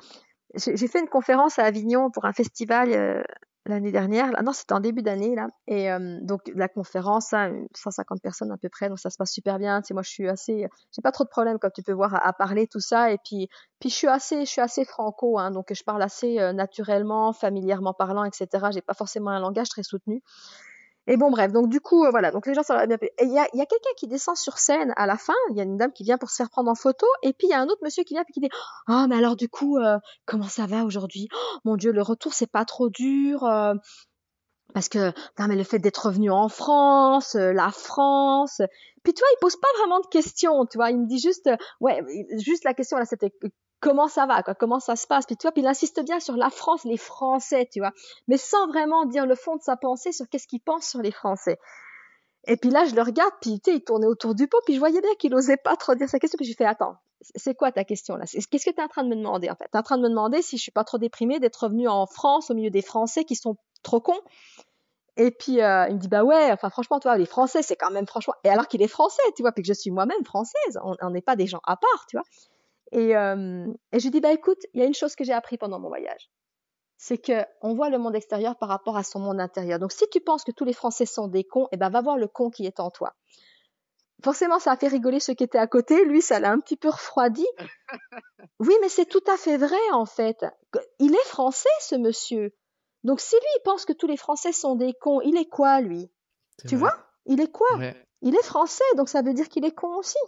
J'ai 0.57 0.89
fait 0.89 1.01
une 1.01 1.09
conférence 1.09 1.59
à 1.59 1.65
Avignon 1.65 2.11
pour 2.11 2.27
un 2.27 2.35
festival 2.35 3.25
l'année 3.67 3.93
dernière. 3.93 4.31
Là, 4.33 4.43
non, 4.43 4.53
c'était 4.53 4.73
en 4.73 4.81
début 4.81 5.03
d'année 5.03 5.35
là. 5.35 5.49
Et 5.67 5.91
euh, 5.91 6.19
donc 6.23 6.41
la 6.55 6.69
conférence, 6.69 7.33
hein, 7.33 7.65
150 7.75 8.21
personnes 8.23 8.51
à 8.51 8.57
peu 8.57 8.69
près, 8.69 8.89
donc 8.89 8.99
ça 8.99 9.11
se 9.11 9.17
passe 9.17 9.33
super 9.33 9.59
bien. 9.59 9.81
Tu 9.81 9.89
sais, 9.89 9.95
moi, 9.95 10.03
je 10.03 10.11
suis 10.11 10.29
assez, 10.29 10.69
j'ai 10.95 11.03
pas 11.03 11.13
trop 11.13 11.25
de 11.25 11.29
problèmes 11.29 11.59
comme 11.59 11.71
tu 11.75 11.83
peux 11.83 11.93
voir 11.93 12.15
à, 12.15 12.33
parler 12.33 12.67
tout 12.67 12.81
ça. 12.81 13.11
Et 13.13 13.19
puis, 13.25 13.49
puis 13.81 13.91
je 13.91 13.95
suis 13.95 14.09
assez, 14.09 14.45
je 14.45 14.51
suis 14.51 14.61
assez 14.61 14.85
franco, 14.85 15.39
hein, 15.39 15.51
donc 15.51 15.73
je 15.73 15.83
parle 15.85 16.03
assez 16.03 16.41
euh, 16.41 16.53
naturellement, 16.53 17.33
familièrement 17.33 17.95
parlant, 17.95 18.25
etc. 18.25 18.49
J'ai 18.73 18.83
pas 18.83 18.95
forcément 18.95 19.31
un 19.31 19.41
langage 19.41 19.69
très 19.69 19.83
soutenu. 19.83 20.23
Et 21.09 21.17
bon, 21.17 21.31
bref, 21.31 21.53
donc 21.53 21.69
du 21.69 21.81
coup, 21.81 22.05
euh, 22.05 22.11
voilà, 22.11 22.31
donc 22.31 22.47
les 22.47 22.55
gens, 22.55 22.63
va 22.69 22.87
bien. 22.87 22.97
Et 23.01 23.25
il 23.25 23.33
y 23.33 23.39
a, 23.39 23.47
y 23.55 23.61
a 23.61 23.67
quelqu'un 23.67 23.91
qui 23.97 24.07
descend 24.07 24.37
sur 24.37 24.59
scène 24.59 24.93
à 24.97 25.07
la 25.07 25.17
fin, 25.17 25.35
il 25.51 25.57
y 25.57 25.61
a 25.61 25.65
une 25.65 25.77
dame 25.77 25.93
qui 25.93 26.05
vient 26.05 26.17
pour 26.17 26.31
se 26.31 26.37
faire 26.37 26.51
prendre 26.51 26.71
en 26.71 26.77
photo, 26.77 27.07
et 27.23 27.33
puis 27.33 27.49
il 27.49 27.51
y 27.51 27.55
a 27.55 27.61
un 27.61 27.67
autre 27.67 27.81
monsieur 27.83 28.05
qui 28.05 28.15
vient 28.15 28.23
et 28.29 28.33
qui 28.33 28.41
dit 28.41 28.51
Oh, 28.89 29.07
mais 29.09 29.17
alors 29.17 29.35
du 29.35 29.49
coup, 29.49 29.79
euh, 29.79 29.99
comment 30.27 30.49
ça 30.49 30.67
va 30.67 30.85
aujourd'hui? 30.85 31.29
Oh, 31.35 31.59
Mon 31.65 31.77
Dieu, 31.77 31.93
le 31.93 32.03
retour, 32.03 32.35
c'est 32.35 32.51
pas 32.51 32.65
trop 32.65 32.89
dur 32.89 33.45
euh, 33.45 33.75
parce 34.75 34.89
que 34.89 35.13
non 35.39 35.49
mais 35.49 35.57
le 35.57 35.65
fait 35.65 35.81
d'être 35.81 36.07
revenu 36.07 36.31
en 36.31 36.49
France, 36.49 37.35
la 37.35 37.71
France, 37.71 38.63
puis 39.03 39.13
tu 39.13 39.21
vois, 39.21 39.29
il 39.33 39.39
pose 39.41 39.57
pas 39.57 39.69
vraiment 39.79 40.01
de 40.01 40.07
questions, 40.07 40.65
tu 40.67 40.79
vois, 40.79 40.91
il 40.91 41.01
me 41.01 41.07
dit 41.07 41.19
juste 41.19 41.51
ouais, 41.81 42.01
juste 42.39 42.65
la 42.65 42.73
question 42.73 42.97
là 42.97 43.05
c'était 43.05 43.33
comment 43.83 44.09
ça 44.09 44.25
va, 44.25 44.43
quoi, 44.43 44.55
comment 44.55 44.81
ça 44.81 44.97
se 44.97 45.07
passe. 45.07 45.27
Puis 45.27 45.37
tu 45.37 45.43
vois, 45.43 45.53
puis 45.53 45.61
il 45.61 45.67
insiste 45.67 46.03
bien 46.03 46.21
sur 46.21 46.37
la 46.37 46.49
France, 46.49 46.85
les 46.85 46.97
Français, 46.97 47.69
tu 47.71 47.81
vois, 47.81 47.93
mais 48.29 48.39
sans 48.39 48.67
vraiment 48.69 49.05
dire 49.05 49.27
le 49.27 49.35
fond 49.35 49.57
de 49.57 49.63
sa 49.63 49.77
pensée 49.77 50.13
sur 50.13 50.27
qu'est-ce 50.31 50.47
qu'il 50.47 50.61
pense 50.61 50.89
sur 50.89 51.03
les 51.03 51.11
Français. 51.11 51.59
Et 52.47 52.57
puis 52.57 52.71
là, 52.71 52.85
je 52.87 52.95
le 52.95 53.03
regarde, 53.03 53.33
puis 53.41 53.61
tu 53.61 53.71
sais, 53.71 53.77
il 53.77 53.85
tournait 53.85 54.07
autour 54.07 54.35
du 54.35 54.49
pot, 54.49 54.59
puis 54.65 54.75
je 54.75 54.79
voyais 54.79 55.01
bien 55.01 55.15
qu'il 55.19 55.35
osait 55.35 55.59
pas 55.59 55.77
trop 55.77 55.95
dire 55.95 56.09
sa 56.09 56.19
question, 56.19 56.37
puis 56.37 56.47
je 56.47 56.51
lui 56.51 56.57
fais 56.57 56.65
attends, 56.65 56.97
c'est 57.35 57.55
quoi 57.55 57.71
ta 57.71 57.85
question 57.85 58.17
là? 58.17 58.25
Qu'est-ce 58.27 58.65
que 58.65 58.71
tu 58.71 58.81
es 58.81 58.83
en 58.83 58.89
train 58.89 59.05
de 59.05 59.09
me 59.09 59.17
demander 59.17 59.51
en 59.51 59.57
fait? 59.57 59.69
Tu 59.71 59.77
es 59.77 59.79
en 59.79 59.83
train 59.83 59.99
de 59.99 60.03
me 60.03 60.09
demander 60.09 60.43
si 60.43 60.57
je 60.57 60.63
suis 60.63 60.73
pas 60.73 60.85
trop 60.85 60.99
déprimée 60.99 61.39
d'être 61.41 61.65
revenue 61.65 61.89
en 61.89 62.07
France 62.07 62.51
au 62.51 62.55
milieu 62.55 62.71
des 62.71 62.83
Français 62.83 63.25
qui 63.25 63.37
sont 63.37 63.57
trop 63.83 64.01
cons? 64.01 64.21
Et 65.17 65.31
puis 65.31 65.61
euh, 65.61 65.87
il 65.89 65.97
me 65.97 66.01
dit 66.01 66.09
bah 66.09 66.25
ouais, 66.25 66.51
enfin 66.53 66.71
franchement 66.71 66.99
toi 66.99 67.17
les 67.19 67.27
Français 67.27 67.63
c'est 67.63 67.77
quand 67.77 67.91
même 67.91 68.07
franchement 68.07 68.35
et 68.45 68.49
alors 68.49 68.67
qu'il 68.67 68.81
est 68.81 68.89
français 68.89 69.23
tu 69.37 69.43
vois 69.43 69.53
puis 69.53 69.63
que 69.63 69.69
je 69.69 69.75
suis 69.75 69.91
moi-même 69.91 70.25
française, 70.25 70.79
on 70.83 71.11
n'est 71.11 71.21
pas 71.21 71.37
des 71.37 71.47
gens 71.47 71.61
à 71.65 71.77
part 71.77 72.07
tu 72.09 72.17
vois. 72.17 72.25
Et, 72.93 73.17
euh, 73.17 73.67
et 73.93 73.99
je 73.99 74.05
lui 74.05 74.11
dis, 74.11 74.21
bah 74.21 74.33
écoute, 74.33 74.59
il 74.75 74.81
y 74.81 74.85
a 74.85 74.87
une 74.87 74.95
chose 74.95 75.17
que 75.17 75.25
j'ai 75.25 75.33
appris 75.33 75.59
pendant 75.59 75.81
mon 75.81 75.89
voyage. 75.89 76.31
C'est 76.99 77.19
que 77.19 77.45
on 77.63 77.75
voit 77.75 77.89
le 77.89 77.99
monde 77.99 78.15
extérieur 78.15 78.57
par 78.57 78.69
rapport 78.69 78.97
à 78.97 79.03
son 79.03 79.19
monde 79.19 79.41
intérieur. 79.41 79.79
Donc 79.79 79.93
si 79.93 80.05
tu 80.11 80.21
penses 80.21 80.45
que 80.45 80.53
tous 80.53 80.65
les 80.65 80.73
Français 80.73 81.07
sont 81.07 81.27
des 81.27 81.43
cons, 81.43 81.67
eh 81.73 81.77
ben 81.77 81.89
va 81.89 82.01
voir 82.01 82.17
le 82.17 82.29
con 82.29 82.51
qui 82.51 82.65
est 82.67 82.79
en 82.79 82.91
toi. 82.91 83.15
Forcément, 84.23 84.61
ça 84.61 84.71
a 84.71 84.77
fait 84.77 84.87
rigoler 84.87 85.19
ceux 85.19 85.35
qui 85.35 85.43
étaient 85.43 85.59
à 85.59 85.67
côté. 85.67 86.05
Lui, 86.05 86.23
ça 86.23 86.39
l'a 86.39 86.53
un 86.53 86.61
petit 86.61 86.77
peu 86.77 86.91
refroidi. 86.91 87.47
Oui, 88.61 88.75
mais 88.81 88.89
c'est 88.89 89.07
tout 89.07 89.23
à 89.33 89.37
fait 89.37 89.57
vrai 89.57 89.81
en 89.93 90.07
fait. 90.07 90.45
Il 91.01 91.15
est 91.15 91.27
français, 91.27 91.69
ce 91.81 91.97
monsieur. 91.97 92.53
Donc 93.03 93.21
si 93.21 93.35
lui, 93.35 93.49
il 93.57 93.63
pense 93.65 93.85
que 93.85 93.93
tous 93.93 94.07
les 94.07 94.17
Français 94.17 94.53
sont 94.53 94.77
des 94.77 94.93
cons, 94.95 95.21
il 95.23 95.37
est 95.37 95.49
quoi 95.49 95.81
lui? 95.81 96.09
Tu 96.69 96.77
vois? 96.77 96.97
Il 97.27 97.41
est 97.41 97.51
quoi? 97.51 97.67
Il 98.21 98.37
est 98.37 98.45
français, 98.45 98.85
donc 98.97 99.09
ça 99.09 99.23
veut 99.23 99.35
dire 99.35 99.49
qu'il 99.49 99.65
est 99.65 99.75
con 99.75 99.97
aussi. 99.97 100.19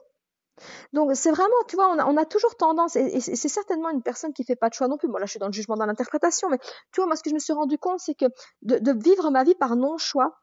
Donc 0.93 1.11
c'est 1.15 1.31
vraiment, 1.31 1.55
tu 1.69 1.77
vois, 1.77 1.89
on 2.07 2.17
a, 2.17 2.25
toujours 2.25 2.57
tendance, 2.57 2.97
et, 2.97 3.21
c'est 3.21 3.49
certainement 3.49 3.91
une 3.91 4.03
personne 4.03 4.33
qui 4.33 4.45
fait 4.45 4.57
pas 4.57 4.69
de 4.69 4.75
choix 4.75 4.89
non 4.89 4.97
plus. 4.97 5.09
Moi 5.09 5.21
là, 5.21 5.27
je 5.27 5.31
suis 5.31 5.41
dans 5.41 5.47
le 5.47 5.53
jugement, 5.53 5.77
dans 5.77 5.87
l'interprétation, 5.87 6.49
mais 6.49 6.59
tu 6.93 7.01
vois, 7.01 7.07
moi 7.07 7.17
ce 7.17 7.23
que 7.23 7.31
je 7.31 7.35
me 7.35 7.41
suis 7.41 7.53
rendu 7.53 7.79
compte, 7.79 8.01
c'est 8.01 8.15
que 8.15 8.27
de, 8.63 8.93
vivre 9.03 9.31
ma 9.31 9.45
vie 9.45 9.55
par 9.55 9.77
non-choix, 9.77 10.39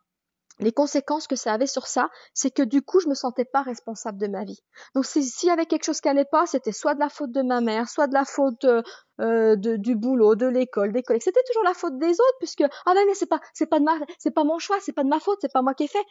les 0.59 0.71
conséquences 0.71 1.27
que 1.27 1.35
ça 1.35 1.53
avait 1.53 1.65
sur 1.65 1.87
ça, 1.87 2.09
c'est 2.33 2.51
que 2.51 2.61
du 2.61 2.81
coup, 2.83 2.99
je 2.99 3.07
me 3.07 3.15
sentais 3.15 3.45
pas 3.45 3.63
responsable 3.63 4.19
de 4.19 4.27
ma 4.27 4.43
vie. 4.43 4.59
Donc, 4.93 5.05
s'il 5.05 5.47
y 5.47 5.49
avait 5.49 5.65
quelque 5.65 5.85
chose 5.85 6.01
qui 6.01 6.09
allait 6.09 6.25
pas, 6.25 6.45
c'était 6.45 6.71
soit 6.71 6.93
de 6.93 6.99
la 6.99 7.09
faute 7.09 7.31
de 7.31 7.41
ma 7.41 7.61
mère, 7.61 7.89
soit 7.89 8.07
de 8.07 8.13
la 8.13 8.25
faute 8.25 8.65
euh, 8.65 9.55
du 9.55 9.95
boulot, 9.95 10.35
de 10.35 10.45
l'école, 10.45 10.91
des 10.91 11.01
collègues. 11.01 11.23
C'était 11.23 11.41
toujours 11.47 11.63
la 11.63 11.73
faute 11.73 11.97
des 11.97 12.11
autres, 12.11 12.37
puisque 12.39 12.61
ah 12.61 12.93
ben 12.93 13.03
mais 13.07 13.15
c'est 13.15 13.25
pas 13.25 13.39
c'est 13.53 13.65
pas 13.65 13.79
de 13.79 13.85
ma 13.85 13.97
c'est 14.19 14.31
pas 14.31 14.43
mon 14.43 14.59
choix, 14.59 14.77
c'est 14.81 14.93
pas 14.93 15.03
de 15.03 15.09
ma 15.09 15.19
faute, 15.19 15.39
c'est 15.41 15.51
pas 15.51 15.63
moi 15.63 15.73
qui 15.73 15.85
ai 15.85 15.87
fait. 15.87 16.05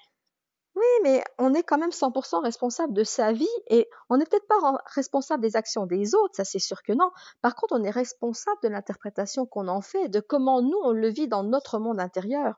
Oui, 0.77 0.87
mais 1.03 1.25
on 1.39 1.53
est 1.53 1.63
quand 1.63 1.79
même 1.79 1.91
100% 1.91 2.43
responsable 2.43 2.93
de 2.93 3.03
sa 3.05 3.33
vie 3.33 3.49
et 3.69 3.89
on 4.09 4.17
n'est 4.17 4.25
peut-être 4.25 4.47
pas 4.47 4.81
responsable 4.87 5.43
des 5.43 5.57
actions 5.57 5.85
des 5.85 6.15
autres, 6.15 6.37
ça 6.37 6.45
c'est 6.45 6.61
sûr 6.61 6.83
que 6.83 6.93
non. 6.93 7.11
Par 7.43 7.57
contre, 7.57 7.75
on 7.77 7.83
est 7.83 7.91
responsable 7.91 8.59
de 8.63 8.69
l'interprétation 8.69 9.47
qu'on 9.47 9.69
en 9.69 9.81
fait, 9.81 10.09
de 10.09 10.21
comment 10.21 10.63
nous 10.63 10.79
on 10.83 10.93
le 10.93 11.09
vit 11.09 11.29
dans 11.29 11.43
notre 11.43 11.79
monde 11.79 12.01
intérieur. 12.01 12.55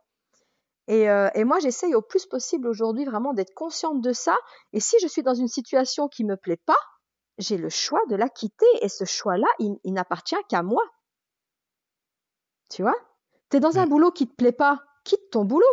Et, 0.89 1.09
euh, 1.09 1.31
moi, 1.45 1.59
j'essaye 1.61 1.95
au 1.95 2.03
plus 2.03 2.27
possible 2.27 2.67
aujourd'hui 2.67 3.05
vraiment 3.05 3.33
d'être 3.33 3.55
consciente 3.55 4.01
de 4.01 4.13
ça. 4.13 4.37
Et 4.73 4.81
si 4.81 4.97
je 5.01 5.07
suis 5.07 5.23
dans 5.23 5.35
une 5.35 5.49
situation 5.49 6.09
qui 6.09 6.25
me 6.25 6.37
plaît 6.37 6.61
pas, 6.67 6.77
j'ai 7.39 7.57
le 7.57 7.69
choix 7.69 8.01
de 8.09 8.17
la 8.17 8.29
quitter. 8.29 8.67
Et 8.81 8.89
ce 8.89 9.05
choix-là, 9.05 9.47
il, 9.59 9.79
n'appartient 9.93 10.37
qu'à 10.49 10.63
moi. 10.63 10.83
Tu 12.71 12.83
vois? 12.83 12.97
Tu 13.51 13.59
es 13.59 13.61
dans 13.61 13.79
un 13.79 13.87
boulot 13.87 14.11
qui 14.11 14.29
te 14.29 14.35
plaît 14.35 14.53
pas, 14.53 14.81
quitte 15.05 15.31
ton 15.31 15.45
boulot. 15.45 15.67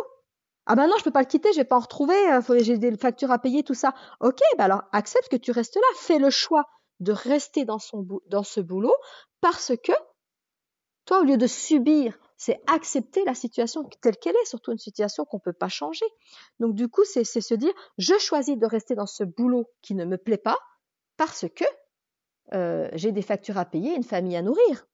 Ah 0.72 0.76
ben 0.76 0.86
non, 0.86 0.94
je 0.98 1.02
peux 1.02 1.10
pas 1.10 1.22
le 1.22 1.26
quitter, 1.26 1.52
je 1.52 1.56
vais 1.56 1.64
pas 1.64 1.74
en 1.74 1.80
retrouver, 1.80 2.14
euh, 2.30 2.40
j'ai 2.60 2.78
des 2.78 2.96
factures 2.96 3.32
à 3.32 3.40
payer, 3.40 3.64
tout 3.64 3.74
ça. 3.74 3.92
Ok, 4.20 4.38
ben 4.56 4.66
alors 4.66 4.84
accepte 4.92 5.28
que 5.28 5.34
tu 5.34 5.50
restes 5.50 5.74
là, 5.74 5.82
fais 5.96 6.20
le 6.20 6.30
choix 6.30 6.64
de 7.00 7.10
rester 7.10 7.64
dans, 7.64 7.80
son, 7.80 8.06
ce 8.44 8.60
boulot 8.60 8.94
parce 9.40 9.72
que 9.82 9.90
toi, 11.06 11.22
au 11.22 11.24
lieu 11.24 11.36
de 11.36 11.48
subir, 11.48 12.16
c'est 12.36 12.60
accepter 12.68 13.24
la 13.24 13.34
situation 13.34 13.82
telle 14.00 14.16
qu'elle 14.16 14.36
est, 14.36 14.44
surtout 14.44 14.70
une 14.70 14.78
situation 14.78 15.24
qu'on 15.24 15.40
peut 15.40 15.52
pas 15.52 15.68
changer. 15.68 16.06
Donc 16.60 16.76
du 16.76 16.86
coup, 16.86 17.02
c'est 17.04 17.24
se 17.24 17.54
dire, 17.54 17.72
je 17.98 18.16
choisis 18.20 18.56
de 18.56 18.66
rester 18.66 18.94
dans 18.94 19.06
ce 19.06 19.24
boulot 19.24 19.68
qui 19.82 19.96
ne 19.96 20.04
me 20.04 20.18
plaît 20.18 20.38
pas 20.38 20.58
parce 21.16 21.46
que 21.48 21.64
j'ai 22.96 23.10
des 23.10 23.22
factures 23.22 23.58
à 23.58 23.64
payer, 23.64 23.96
une 23.96 24.04
famille 24.04 24.36
à 24.36 24.42
nourrir. 24.42 24.86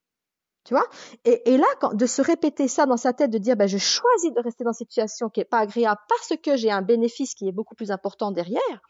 Tu 0.67 0.75
vois? 0.75 0.87
Et, 1.25 1.57
là, 1.57 1.67
de 1.93 2.07
se 2.07 2.21
répéter 2.21 2.67
ça 2.67 2.87
dans 2.87 2.97
sa 2.97 3.13
tête, 3.13 3.31
de 3.31 3.39
dire, 3.39 3.55
ben, 3.55 3.69
je 3.69 3.79
choisis 3.79 4.33
de 4.33 4.41
rester 4.41 4.65
dans 4.65 4.73
cette 4.73 4.91
situation 4.91 5.29
qui 5.29 5.41
est 5.41 5.45
pas 5.45 5.61
agréable 5.61 6.01
parce 6.09 6.33
que 6.43 6.57
j'ai 6.57 6.73
un 6.73 6.83
bénéfice 6.83 7.35
qui 7.37 7.47
est 7.47 7.53
beaucoup 7.53 7.77
plus 7.77 7.93
important 7.93 8.33
derrière, 8.33 8.83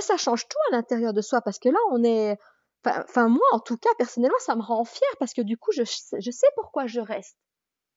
ça 0.00 0.16
change 0.16 0.48
tout 0.48 0.58
à 0.70 0.76
l'intérieur 0.76 1.12
de 1.12 1.20
soi 1.20 1.40
parce 1.40 1.58
que 1.58 1.68
là, 1.68 1.78
on 1.90 2.02
est, 2.04 2.38
enfin, 2.86 3.28
moi, 3.28 3.46
en 3.52 3.58
tout 3.58 3.76
cas, 3.76 3.90
personnellement, 3.98 4.38
ça 4.38 4.54
me 4.54 4.62
rend 4.62 4.84
fière 4.84 5.16
parce 5.18 5.34
que 5.34 5.42
du 5.42 5.56
coup, 5.56 5.72
je, 5.72 5.82
je 5.82 6.30
sais 6.30 6.46
pourquoi 6.54 6.86
je 6.86 7.00
reste. 7.00 7.36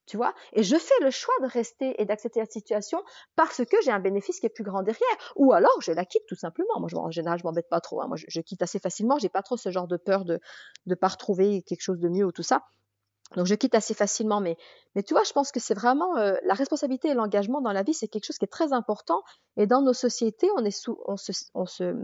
Tu 0.08 0.18
vois? 0.18 0.36
Et 0.54 0.62
je 0.62 0.76
fais 0.76 0.94
le 1.02 1.10
choix 1.10 1.34
de 1.42 1.48
rester 1.48 2.00
et 2.00 2.06
d'accepter 2.06 2.40
la 2.40 2.46
situation 2.46 3.04
parce 3.36 3.66
que 3.66 3.78
j'ai 3.84 3.90
un 3.90 4.00
bénéfice 4.00 4.40
qui 4.40 4.46
est 4.46 4.50
plus 4.50 4.64
grand 4.64 4.84
derrière. 4.84 5.34
Ou 5.36 5.52
alors, 5.52 5.82
je 5.82 5.92
la 5.92 6.06
quitte 6.06 6.28
tout 6.28 6.36
simplement. 6.36 6.80
Moi, 6.80 6.90
en 6.94 7.10
général, 7.10 7.40
je 7.40 7.44
m'embête 7.44 7.70
pas 7.70 7.82
trop. 7.82 8.02
Hein. 8.02 8.08
Moi, 8.08 8.18
je, 8.18 8.26
je, 8.28 8.40
quitte 8.42 8.62
assez 8.62 8.78
facilement. 8.78 9.18
J'ai 9.18 9.30
pas 9.30 9.42
trop 9.42 9.58
ce 9.58 9.72
genre 9.72 9.88
de 9.88 9.98
peur 9.98 10.24
de 10.24 10.40
ne 10.86 10.94
pas 10.94 11.08
retrouver 11.08 11.64
quelque 11.64 11.82
chose 11.82 12.00
de 12.00 12.08
mieux 12.08 12.24
ou 12.24 12.32
tout 12.32 12.44
ça. 12.44 12.62
Donc 13.36 13.48
je 13.48 13.56
quitte 13.56 13.76
assez 13.76 13.94
facilement, 13.94 14.40
mais, 14.40 14.58
mais 14.96 15.04
tu 15.04 15.14
vois, 15.14 15.24
je 15.24 15.34
pense 15.34 15.52
que 15.52 15.60
c'est 15.60 15.74
vraiment 15.74 16.16
euh, 16.18 16.36
la 16.44 16.54
responsabilité 16.54 17.10
et 17.10 17.14
l'engagement 17.14 17.60
dans 17.62 17.72
la 17.72 17.84
vie, 17.84 17.94
c'est 17.94 18.08
quelque 18.08 18.26
chose 18.26 18.38
qui 18.38 18.46
est 18.46 18.50
très 18.50 18.72
important. 18.72 19.24
Et 19.58 19.66
dans 19.68 19.82
nos 19.82 19.94
sociétés, 19.94 20.50
on 20.58 20.64
est, 20.64 20.72
sous, 20.72 20.98
on 21.08 21.18
se, 21.18 21.32
on 21.54 21.66
se, 21.66 21.96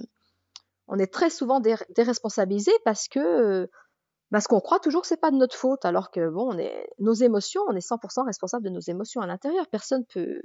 on 0.87 0.97
est 0.97 1.13
très 1.13 1.29
souvent 1.29 1.61
déresponsabilisé 1.89 2.71
parce 2.83 3.07
que 3.07 3.69
parce 4.31 4.47
qu'on 4.47 4.61
croit 4.61 4.79
toujours 4.79 5.01
que 5.01 5.07
c'est 5.07 5.19
pas 5.19 5.31
de 5.31 5.35
notre 5.35 5.55
faute, 5.55 5.83
alors 5.83 6.09
que 6.09 6.29
bon, 6.29 6.53
on 6.53 6.57
est 6.57 6.87
nos 6.99 7.13
émotions, 7.13 7.61
on 7.67 7.75
est 7.75 7.85
100% 7.85 8.25
responsable 8.25 8.63
de 8.63 8.69
nos 8.69 8.79
émotions 8.79 9.21
à 9.21 9.27
l'intérieur. 9.27 9.67
Personne 9.67 10.05
peut 10.05 10.41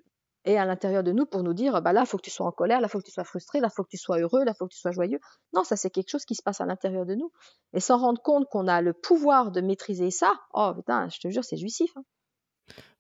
et 0.47 0.57
à 0.57 0.65
l'intérieur 0.65 1.03
de 1.03 1.13
nous 1.13 1.27
pour 1.27 1.43
nous 1.43 1.53
dire 1.53 1.83
bah 1.83 1.93
là 1.93 2.07
faut 2.07 2.17
que 2.17 2.23
tu 2.23 2.31
sois 2.31 2.47
en 2.47 2.53
colère, 2.53 2.81
là 2.81 2.89
faut 2.89 2.99
que 2.99 3.05
tu 3.05 3.11
sois 3.11 3.25
frustré, 3.25 3.61
là 3.61 3.69
faut 3.69 3.83
que 3.85 3.91
tu 3.91 3.99
sois 3.99 4.19
heureux, 4.19 4.45
là 4.45 4.55
faut 4.55 4.67
que 4.67 4.73
tu 4.73 4.79
sois 4.79 4.93
joyeux. 4.93 5.21
Non, 5.53 5.65
ça 5.65 5.77
c'est 5.77 5.91
quelque 5.91 6.09
chose 6.09 6.25
qui 6.25 6.35
se 6.35 6.43
passe 6.43 6.61
à 6.61 6.67
l'intérieur 6.67 7.05
de 7.05 7.15
nous. 7.15 7.31
Et 7.75 7.81
sans 7.81 7.99
rendre 7.99 8.23
compte 8.23 8.49
qu'on 8.49 8.69
a 8.69 8.81
le 8.81 8.93
pouvoir 8.93 9.51
de 9.51 9.61
maîtriser 9.61 10.11
ça, 10.11 10.33
oh 10.55 10.73
putain, 10.75 11.09
je 11.09 11.19
te 11.19 11.29
jure, 11.29 11.45
c'est 11.45 11.57
jouissif. 11.57 11.91
Hein. 11.97 12.05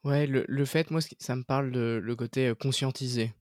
Ouais, 0.04 0.26
le, 0.26 0.64
fait, 0.64 0.90
moi, 0.90 1.00
ça 1.18 1.34
me 1.34 1.42
parle 1.42 1.72
de 1.72 2.00
le 2.02 2.16
côté 2.16 2.52
conscientiser. 2.60 3.32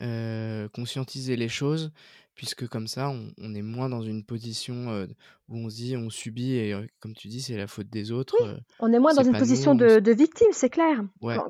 Euh, 0.00 0.68
conscientiser 0.68 1.36
les 1.36 1.48
choses, 1.48 1.92
puisque 2.40 2.66
comme 2.68 2.86
ça, 2.86 3.10
on, 3.10 3.54
est 3.54 3.60
moins 3.60 3.90
dans 3.90 4.00
une 4.00 4.24
position 4.24 5.06
où 5.50 5.56
on 5.58 5.68
se 5.68 5.74
dit, 5.74 5.94
on 5.94 6.08
subit, 6.08 6.56
et 6.56 6.74
comme 6.98 7.12
tu 7.12 7.28
dis, 7.28 7.42
c'est 7.42 7.58
la 7.58 7.66
faute 7.66 7.90
des 7.90 8.12
autres. 8.12 8.34
on 8.78 8.90
est 8.94 8.98
moins 8.98 9.12
dans 9.12 9.22
une 9.22 9.36
position 9.36 9.74
de, 9.74 10.10
victime, 10.10 10.48
c'est 10.52 10.70
clair. 10.70 11.02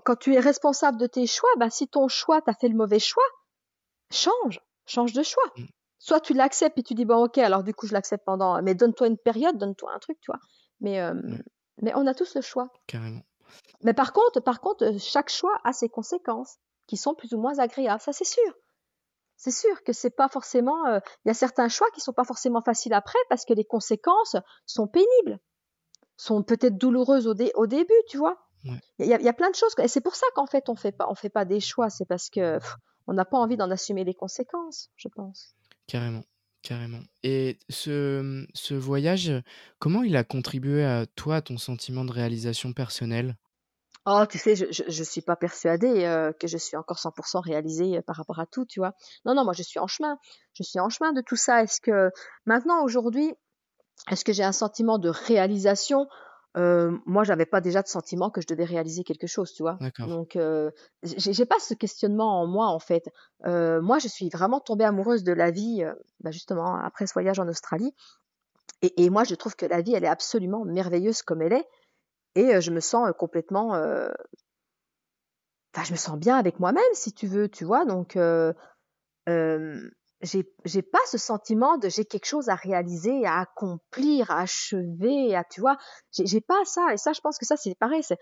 Quand, 0.05 0.16
tu 0.16 0.35
es 0.35 0.40
responsable 0.40 0.98
de 0.98 1.07
tes 1.07 1.29
choix, 1.29 1.48
bah, 1.61 1.70
si 1.70 1.87
ton 1.87 2.09
choix, 2.09 2.42
tu 2.42 2.50
as 2.50 2.55
fait 2.55 2.66
le 2.66 2.74
mauvais 2.74 2.98
choix, 2.98 3.22
change, 4.11 4.61
change 4.85 5.12
de 5.12 5.22
choix. 5.22 5.44
Mmh. 5.57 5.66
Soit 6.00 6.18
tu 6.18 6.35
l'acceptes 6.35 6.76
et 6.76 6.83
tu 6.83 6.94
dis, 6.94 7.05
bon, 7.05 7.22
ok, 7.22 7.38
alors 7.38 7.62
du 7.62 7.72
coup, 7.72 7.87
je 7.87 7.92
l'accepte 7.92 8.24
pendant, 8.24 8.61
mais 8.61 8.74
donne-toi 8.74 9.07
une 9.07 9.18
période, 9.18 9.59
donne-toi 9.59 9.92
un 9.94 9.98
truc, 10.00 10.18
tu 10.20 10.33
vois. 10.33 10.40
Mais, 10.81 11.00
mais 11.83 11.92
on 11.94 12.09
a 12.09 12.14
tous 12.14 12.35
le 12.35 12.40
choix. 12.40 12.66
Carrément. 12.88 13.22
Mais 13.85 13.94
par 13.94 14.12
contre, 14.12 14.40
par 14.40 14.61
contre, 14.61 14.98
chaque 14.98 15.31
choix 15.31 15.57
a 15.62 15.72
ses 15.72 15.88
conséquences 15.88 16.59
qui 16.88 16.96
sont 16.96 17.14
plus 17.14 17.33
ou 17.33 17.38
moins 17.38 17.61
agréables, 17.61 18.00
ça 18.00 18.12
c'est 18.12 18.24
sûr 18.24 18.53
c'est 19.40 19.50
sûr 19.50 19.83
que 19.85 19.94
c'est 19.94 20.11
pas 20.11 20.29
forcément. 20.29 20.87
Euh, 20.87 21.00
il 21.24 21.29
y 21.29 21.31
a 21.31 21.35
certains 21.35 21.68
choix 21.68 21.87
qui 21.94 22.03
sont 22.03 22.12
pas 22.12 22.24
forcément 22.24 22.61
faciles 22.61 22.92
après 22.92 23.18
parce 23.31 23.46
que 23.46 23.55
les 23.55 23.64
conséquences 23.64 24.37
sont 24.66 24.87
pénibles, 24.87 25.40
sont 26.18 26.42
peut-être 26.42 26.76
douloureuses 26.76 27.26
au, 27.26 27.66
début, 27.66 28.03
tu 28.07 28.18
vois. 28.18 28.37
Il 28.98 29.07
y, 29.07 29.14
a 29.14 29.33
plein 29.33 29.48
de 29.48 29.55
choses 29.55 29.74
et 29.79 29.88
c'est 29.88 30.03
pour 30.03 30.14
ça 30.14 30.26
qu'en 30.35 30.44
fait 30.44 30.68
on 30.68 30.76
fait 30.76 30.92
pas 30.92 31.07
on 31.09 31.14
fait 31.14 31.31
pas 31.31 31.46
des 31.46 31.61
choix, 31.61 31.88
c'est 31.88 32.05
parce 32.05 32.29
que 32.29 32.59
on 33.07 33.14
n'a 33.14 33.24
pas 33.24 33.38
envie 33.38 33.57
d'en 33.57 33.70
assumer 33.70 34.05
les 34.05 34.12
conséquences, 34.12 34.90
je 34.96 35.09
pense. 35.09 35.55
Carrément. 35.87 36.22
Carrément. 36.61 37.00
Et 37.22 37.59
ce, 37.70 38.46
ce 38.53 38.74
voyage, 38.74 39.33
comment 39.79 40.03
il 40.03 40.14
a 40.16 40.24
contribué 40.24 40.85
à 40.85 41.07
toi, 41.07 41.37
à 41.37 41.40
ton 41.40 41.57
sentiment 41.57 42.05
de 42.05 42.12
réalisation 42.12 42.74
personnelle? 42.74 43.37
Oh, 44.07 44.25
tu 44.29 44.39
sais, 44.39 44.57
je, 44.57 44.65
je, 44.71 45.05
suis 45.05 45.21
pas 45.21 45.37
persuadée 45.37 46.05
euh, 46.05 46.33
que 46.33 46.47
je 46.47 46.57
suis 46.57 46.77
encore 46.77 46.97
100% 46.97 47.41
réalisée 47.41 47.99
euh, 47.99 48.03
par 48.03 48.17
rapport 48.17 48.39
à 48.39 48.47
tout, 48.47 48.65
tu 48.65 48.81
vois. 48.81 48.95
Non, 49.27 49.35
non, 49.35 49.45
moi 49.45 49.53
je 49.53 49.63
suis 49.63 49.79
en 49.79 49.87
chemin. 49.87 50.19
Je 50.55 50.63
suis 50.63 50.81
en 50.81 50.89
chemin 50.89 51.13
de 51.13 51.21
tout 51.21 51.37
ça. 51.37 51.63
Est-ce 51.63 51.81
que 51.83 52.11
maintenant, 52.47 52.83
aujourd'hui, 52.83 53.35
est-ce 54.11 54.25
que 54.25 54.33
j'ai 54.33 54.45
un 54.45 54.53
sentiment 54.53 54.99
de 54.99 55.11
réalisation? 55.11 56.09
Euh, 56.57 56.97
Moi, 57.07 57.25
j'avais 57.25 57.47
pas 57.47 57.61
déjà 57.61 57.83
de 57.83 57.89
sentiment 57.89 58.31
que 58.31 58.41
je 58.41 58.47
devais 58.47 58.65
réaliser 58.65 59.05
quelque 59.05 59.27
chose, 59.27 59.53
tu 59.53 59.63
vois. 59.63 59.79
Donc, 59.99 60.35
euh, 60.35 60.71
j'ai 61.03 61.45
pas 61.45 61.59
ce 61.61 61.75
questionnement 61.75 62.41
en 62.41 62.47
moi, 62.47 62.69
en 62.69 62.79
fait. 62.79 63.05
Euh, 63.47 63.81
moi, 63.83 63.99
je 63.99 64.09
suis 64.09 64.29
vraiment 64.31 64.61
tombée 64.61 64.85
amoureuse 64.85 65.23
de 65.23 65.33
la 65.33 65.51
vie, 65.51 65.85
bah, 66.21 66.31
justement, 66.31 66.75
après 66.77 67.07
ce 67.07 67.13
voyage 67.13 67.39
en 67.39 67.49
Australie. 67.49 67.95
Et, 68.83 69.05
et 69.05 69.11
moi, 69.11 69.25
je 69.25 69.35
trouve 69.35 69.55
que 69.55 69.67
la 69.67 69.83
vie, 69.83 69.95
elle 69.95 70.05
est 70.05 70.09
absolument 70.09 70.65
merveilleuse 70.65 71.23
comme 71.23 71.43
elle 71.43 71.53
est 71.53 71.69
et 72.35 72.61
je 72.61 72.71
me 72.71 72.81
sens 72.81 73.11
complètement 73.19 73.75
enfin 75.75 75.85
je 75.85 75.93
me 75.93 75.97
sens 75.97 76.19
bien 76.19 76.37
avec 76.37 76.61
moi-même 76.61 76.83
si 76.95 77.12
tu 77.12 77.27
veux 77.27 77.49
tu 77.49 77.64
vois. 77.64 77.85
Donc 77.85 78.16
euh, 78.16 78.53
j'ai 80.23 80.83
pas 80.83 80.99
ce 81.11 81.16
sentiment 81.16 81.79
de 81.79 81.88
j'ai 81.88 82.05
quelque 82.05 82.27
chose 82.27 82.49
à 82.49 82.55
réaliser 82.55 83.25
à 83.25 83.40
accomplir 83.40 84.31
à 84.31 84.40
achever 84.40 85.35
à 85.35 85.45
tu 85.45 85.61
vois. 85.61 85.77
J'ai 86.12 86.40
pas 86.40 86.62
ça. 86.64 86.93
Et 86.93 86.97
ça 86.97 87.12
je 87.12 87.21
pense 87.21 87.38
que 87.38 87.47
ça 87.47 87.57
c'est 87.57 87.75
pareil 87.79 88.03
c'est 88.03 88.19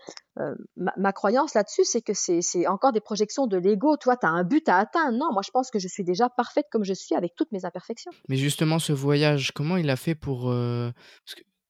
ma, 0.75 1.11
croyance 1.11 1.55
là-dessus 1.55 1.83
c'est 1.83 2.01
que 2.01 2.13
c'est 2.13 2.67
encore 2.67 2.91
des 2.91 3.01
projections 3.01 3.47
de 3.47 3.57
l'ego. 3.57 3.97
Toi 3.97 4.15
tu 4.15 4.25
as 4.25 4.29
un 4.29 4.43
but 4.43 4.67
à 4.69 4.77
atteindre. 4.77 5.17
Non 5.17 5.31
moi 5.33 5.41
je 5.43 5.51
pense 5.51 5.71
que 5.71 5.79
je 5.79 5.87
suis 5.87 6.03
déjà 6.03 6.29
parfaite 6.29 6.67
comme 6.71 6.83
je 6.83 6.93
suis 6.93 7.15
avec 7.15 7.35
toutes 7.35 7.51
mes 7.51 7.65
imperfections. 7.65 8.11
Mais 8.27 8.37
justement 8.37 8.79
ce 8.79 8.93
voyage 8.93 9.51
comment 9.53 9.77
il 9.77 9.89
a 9.89 9.95
fait 9.95 10.15
pour 10.15 10.53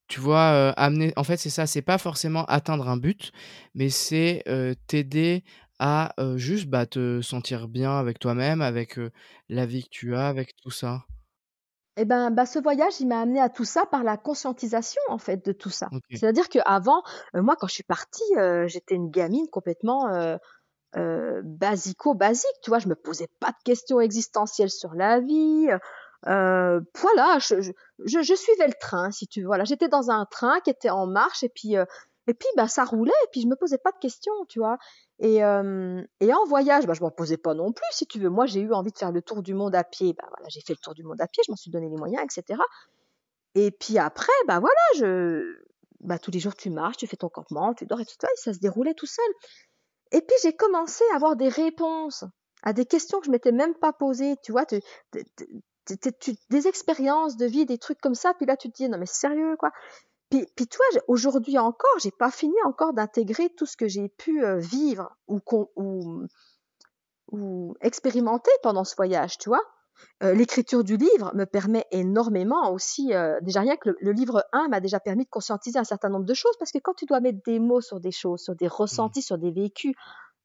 tu 0.09 0.19
vois, 0.19 0.71
amener. 0.71 1.13
En 1.15 1.23
fait, 1.23 1.37
c'est 1.37 1.49
ça, 1.49 1.65
c'est 1.65 1.81
pas 1.81 1.97
forcément 1.97 2.43
atteindre 2.45 2.89
un 2.89 2.97
but, 2.97 3.31
mais 3.75 3.89
c'est 3.89 4.43
t'aider 4.87 5.45
à 5.79 6.13
juste 6.35 6.67
bah, 6.67 6.85
te 6.85 7.21
sentir 7.21 7.69
bien 7.69 7.97
avec 7.97 8.19
toi-même, 8.19 8.61
avec 8.61 8.99
la 9.47 9.65
vie 9.65 9.83
que 9.83 9.89
tu 9.89 10.15
as, 10.15 10.27
avec 10.27 10.57
tout 10.57 10.71
ça. 10.71 11.05
Eh 11.95 12.05
ben, 12.05 12.31
bah, 12.31 12.45
ce 12.45 12.59
voyage, 12.59 13.01
il 13.01 13.07
m'a 13.07 13.19
amené 13.19 13.39
à 13.39 13.49
tout 13.49 13.65
ça 13.65 13.85
par 13.85 14.03
la 14.03 14.17
conscientisation, 14.17 15.01
en 15.09 15.17
fait, 15.17 15.45
de 15.45 15.51
tout 15.51 15.69
ça. 15.69 15.89
C'est-à-dire 16.11 16.49
qu'avant, 16.49 17.03
moi, 17.33 17.55
quand 17.57 17.67
je 17.67 17.73
suis 17.73 17.83
partie, 17.83 18.23
j'étais 18.65 18.95
une 18.95 19.09
gamine 19.09 19.47
complètement 19.49 20.07
basico-basique, 20.95 22.57
tu 22.63 22.71
vois, 22.71 22.79
je 22.79 22.87
me 22.87 22.95
posais 22.95 23.27
pas 23.39 23.51
de 23.51 23.63
questions 23.63 23.99
existentielles 24.01 24.71
sur 24.71 24.95
la 24.95 25.19
vie. 25.19 25.69
Euh, 26.27 26.81
voilà, 26.99 27.37
je, 27.39 28.33
suivais 28.35 28.67
le 28.67 28.73
train, 28.79 29.11
si 29.11 29.27
tu 29.27 29.41
veux. 29.41 29.47
Voilà, 29.47 29.63
j'étais 29.63 29.87
dans 29.87 30.11
un 30.11 30.25
train 30.25 30.59
qui 30.61 30.69
était 30.69 30.89
en 30.89 31.07
marche 31.07 31.43
et 31.43 31.49
puis 31.49 31.77
euh, 31.77 31.85
et 32.27 32.33
puis 32.33 32.47
bah 32.57 32.67
ça 32.67 32.83
roulait 32.83 33.11
et 33.23 33.27
puis 33.31 33.41
je 33.41 33.47
me 33.47 33.55
posais 33.55 33.77
pas 33.77 33.91
de 33.91 33.97
questions, 33.97 34.33
tu 34.49 34.59
vois. 34.59 34.77
Et 35.19 35.43
euh, 35.43 36.01
et 36.19 36.33
en 36.33 36.45
voyage, 36.45 36.85
bah 36.85 36.93
je 36.93 37.01
m'en 37.01 37.11
posais 37.11 37.37
pas 37.37 37.53
non 37.53 37.71
plus, 37.71 37.85
si 37.91 38.05
tu 38.05 38.19
veux. 38.19 38.29
Moi, 38.29 38.45
j'ai 38.45 38.59
eu 38.61 38.73
envie 38.73 38.91
de 38.91 38.97
faire 38.97 39.11
le 39.11 39.21
tour 39.21 39.41
du 39.41 39.53
monde 39.53 39.75
à 39.75 39.83
pied. 39.83 40.13
Bah 40.13 40.27
voilà, 40.29 40.47
j'ai 40.49 40.61
fait 40.61 40.73
le 40.73 40.79
tour 40.83 40.93
du 40.93 41.03
monde 41.03 41.21
à 41.21 41.27
pied, 41.27 41.41
je 41.45 41.51
m'en 41.51 41.55
suis 41.55 41.71
donné 41.71 41.89
les 41.89 41.97
moyens, 41.97 42.23
etc. 42.23 42.59
Et 43.55 43.71
puis 43.71 43.97
après, 43.97 44.33
bah 44.47 44.59
voilà, 44.59 44.81
je 44.97 45.57
bah 46.01 46.19
tous 46.19 46.31
les 46.31 46.39
jours 46.39 46.55
tu 46.55 46.69
marches, 46.69 46.97
tu 46.97 47.07
fais 47.07 47.17
ton 47.17 47.29
campement, 47.29 47.73
tu 47.73 47.85
dors 47.85 47.99
et 47.99 48.05
tout 48.05 48.15
ça, 48.19 48.27
et 48.27 48.37
ça 48.37 48.53
se 48.53 48.59
déroulait 48.59 48.93
tout 48.93 49.05
seul. 49.05 49.25
Et 50.11 50.21
puis 50.21 50.35
j'ai 50.43 50.53
commencé 50.53 51.03
à 51.13 51.15
avoir 51.15 51.35
des 51.35 51.49
réponses 51.49 52.25
à 52.63 52.73
des 52.73 52.85
questions 52.85 53.19
que 53.19 53.25
je 53.25 53.31
m'étais 53.31 53.51
même 53.51 53.73
pas 53.75 53.93
posées, 53.93 54.35
tu 54.43 54.51
vois, 54.51 54.65
des 56.49 56.67
expériences 56.67 57.37
de 57.37 57.45
vie, 57.45 57.65
des 57.65 57.77
trucs 57.77 58.01
comme 58.01 58.15
ça, 58.15 58.33
puis 58.33 58.45
là 58.45 58.57
tu 58.57 58.69
te 58.69 58.75
dis 58.75 58.89
non 58.89 58.97
mais 58.97 59.05
sérieux 59.05 59.55
quoi? 59.57 59.71
Puis, 60.29 60.45
puis 60.55 60.67
toi, 60.67 60.85
aujourd'hui 61.07 61.57
encore, 61.57 61.97
j'ai 62.01 62.11
pas 62.11 62.29
fini 62.29 62.53
encore 62.63 62.93
d'intégrer 62.93 63.49
tout 63.49 63.65
ce 63.65 63.75
que 63.75 63.87
j'ai 63.87 64.09
pu 64.09 64.43
euh, 64.43 64.57
vivre 64.57 65.15
ou, 65.27 65.39
ou, 65.75 66.23
ou 67.31 67.75
expérimenter 67.81 68.51
pendant 68.61 68.83
ce 68.83 68.95
voyage, 68.95 69.39
tu 69.39 69.49
vois? 69.49 69.61
Euh, 70.23 70.33
l'écriture 70.33 70.83
du 70.83 70.97
livre 70.97 71.31
me 71.33 71.45
permet 71.45 71.85
énormément 71.91 72.71
aussi, 72.71 73.13
euh, 73.13 73.39
déjà 73.41 73.61
rien 73.61 73.75
que 73.75 73.89
le, 73.99 74.11
livre 74.11 74.45
1 74.53 74.67
m'a 74.69 74.79
déjà 74.79 74.99
permis 74.99 75.25
de 75.25 75.29
conscientiser 75.29 75.79
un 75.79 75.83
certain 75.83 76.09
nombre 76.09 76.25
de 76.25 76.33
choses, 76.33 76.55
parce 76.57 76.71
que 76.71 76.77
quand 76.77 76.93
tu 76.93 77.05
dois 77.05 77.19
mettre 77.21 77.39
des 77.45 77.59
mots 77.59 77.81
sur 77.81 77.99
des 77.99 78.11
choses, 78.11 78.41
sur 78.41 78.55
des 78.55 78.67
ressentis, 78.67 79.19
mmh. 79.19 79.23
sur 79.23 79.37
des 79.37 79.51
vécus, 79.51 79.95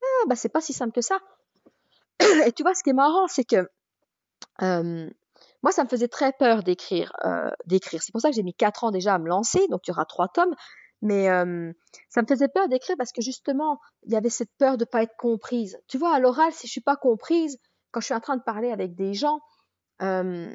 ah, 0.02 0.26
bah 0.28 0.34
c'est 0.34 0.48
pas 0.48 0.60
si 0.60 0.72
simple 0.72 0.92
que 0.92 1.02
ça. 1.02 1.18
Et 2.46 2.52
tu 2.52 2.62
vois, 2.62 2.74
ce 2.74 2.82
qui 2.82 2.90
est 2.90 2.94
marrant, 2.94 3.26
c'est 3.28 3.44
que 3.44 3.68
moi, 5.64 5.72
ça 5.72 5.82
me 5.82 5.88
faisait 5.88 6.08
très 6.08 6.34
peur 6.34 6.62
d'écrire. 6.62 7.10
Euh, 7.24 7.50
d'écrire. 7.64 8.02
C'est 8.02 8.12
pour 8.12 8.20
ça 8.20 8.28
que 8.28 8.36
j'ai 8.36 8.42
mis 8.42 8.52
quatre 8.52 8.84
ans 8.84 8.90
déjà 8.90 9.14
à 9.14 9.18
me 9.18 9.28
lancer. 9.28 9.66
Donc, 9.68 9.80
il 9.86 9.90
y 9.90 9.92
aura 9.92 10.04
trois 10.04 10.28
tomes. 10.28 10.54
Mais 11.00 11.30
euh, 11.30 11.72
ça 12.10 12.20
me 12.20 12.26
faisait 12.26 12.48
peur 12.48 12.68
d'écrire 12.68 12.96
parce 12.98 13.12
que 13.12 13.22
justement, 13.22 13.80
il 14.02 14.12
y 14.12 14.16
avait 14.16 14.28
cette 14.28 14.50
peur 14.58 14.76
de 14.76 14.82
ne 14.82 14.86
pas 14.86 15.02
être 15.02 15.16
comprise. 15.16 15.78
Tu 15.88 15.96
vois, 15.96 16.14
à 16.14 16.20
l'oral, 16.20 16.52
si 16.52 16.66
je 16.66 16.72
suis 16.72 16.82
pas 16.82 16.96
comprise, 16.96 17.56
quand 17.92 18.00
je 18.00 18.04
suis 18.04 18.14
en 18.14 18.20
train 18.20 18.36
de 18.36 18.42
parler 18.42 18.72
avec 18.72 18.94
des 18.94 19.14
gens, 19.14 19.40
euh, 20.02 20.54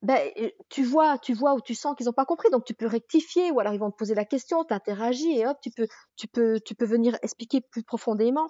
ben, 0.00 0.30
tu 0.70 0.84
vois, 0.84 1.18
tu 1.18 1.34
vois 1.34 1.52
ou 1.52 1.60
tu 1.60 1.74
sens 1.74 1.94
qu'ils 1.94 2.06
n'ont 2.06 2.14
pas 2.14 2.24
compris, 2.24 2.48
donc 2.50 2.64
tu 2.64 2.72
peux 2.72 2.86
rectifier, 2.86 3.50
ou 3.50 3.60
alors 3.60 3.74
ils 3.74 3.80
vont 3.80 3.90
te 3.90 3.96
poser 3.96 4.14
la 4.14 4.24
question, 4.24 4.64
t'interagis 4.64 5.38
et 5.38 5.46
hop, 5.46 5.58
tu 5.60 5.70
peux, 5.70 5.86
tu 6.16 6.28
peux, 6.28 6.60
tu 6.60 6.74
peux 6.74 6.86
venir 6.86 7.18
expliquer 7.22 7.60
plus 7.60 7.82
profondément. 7.82 8.48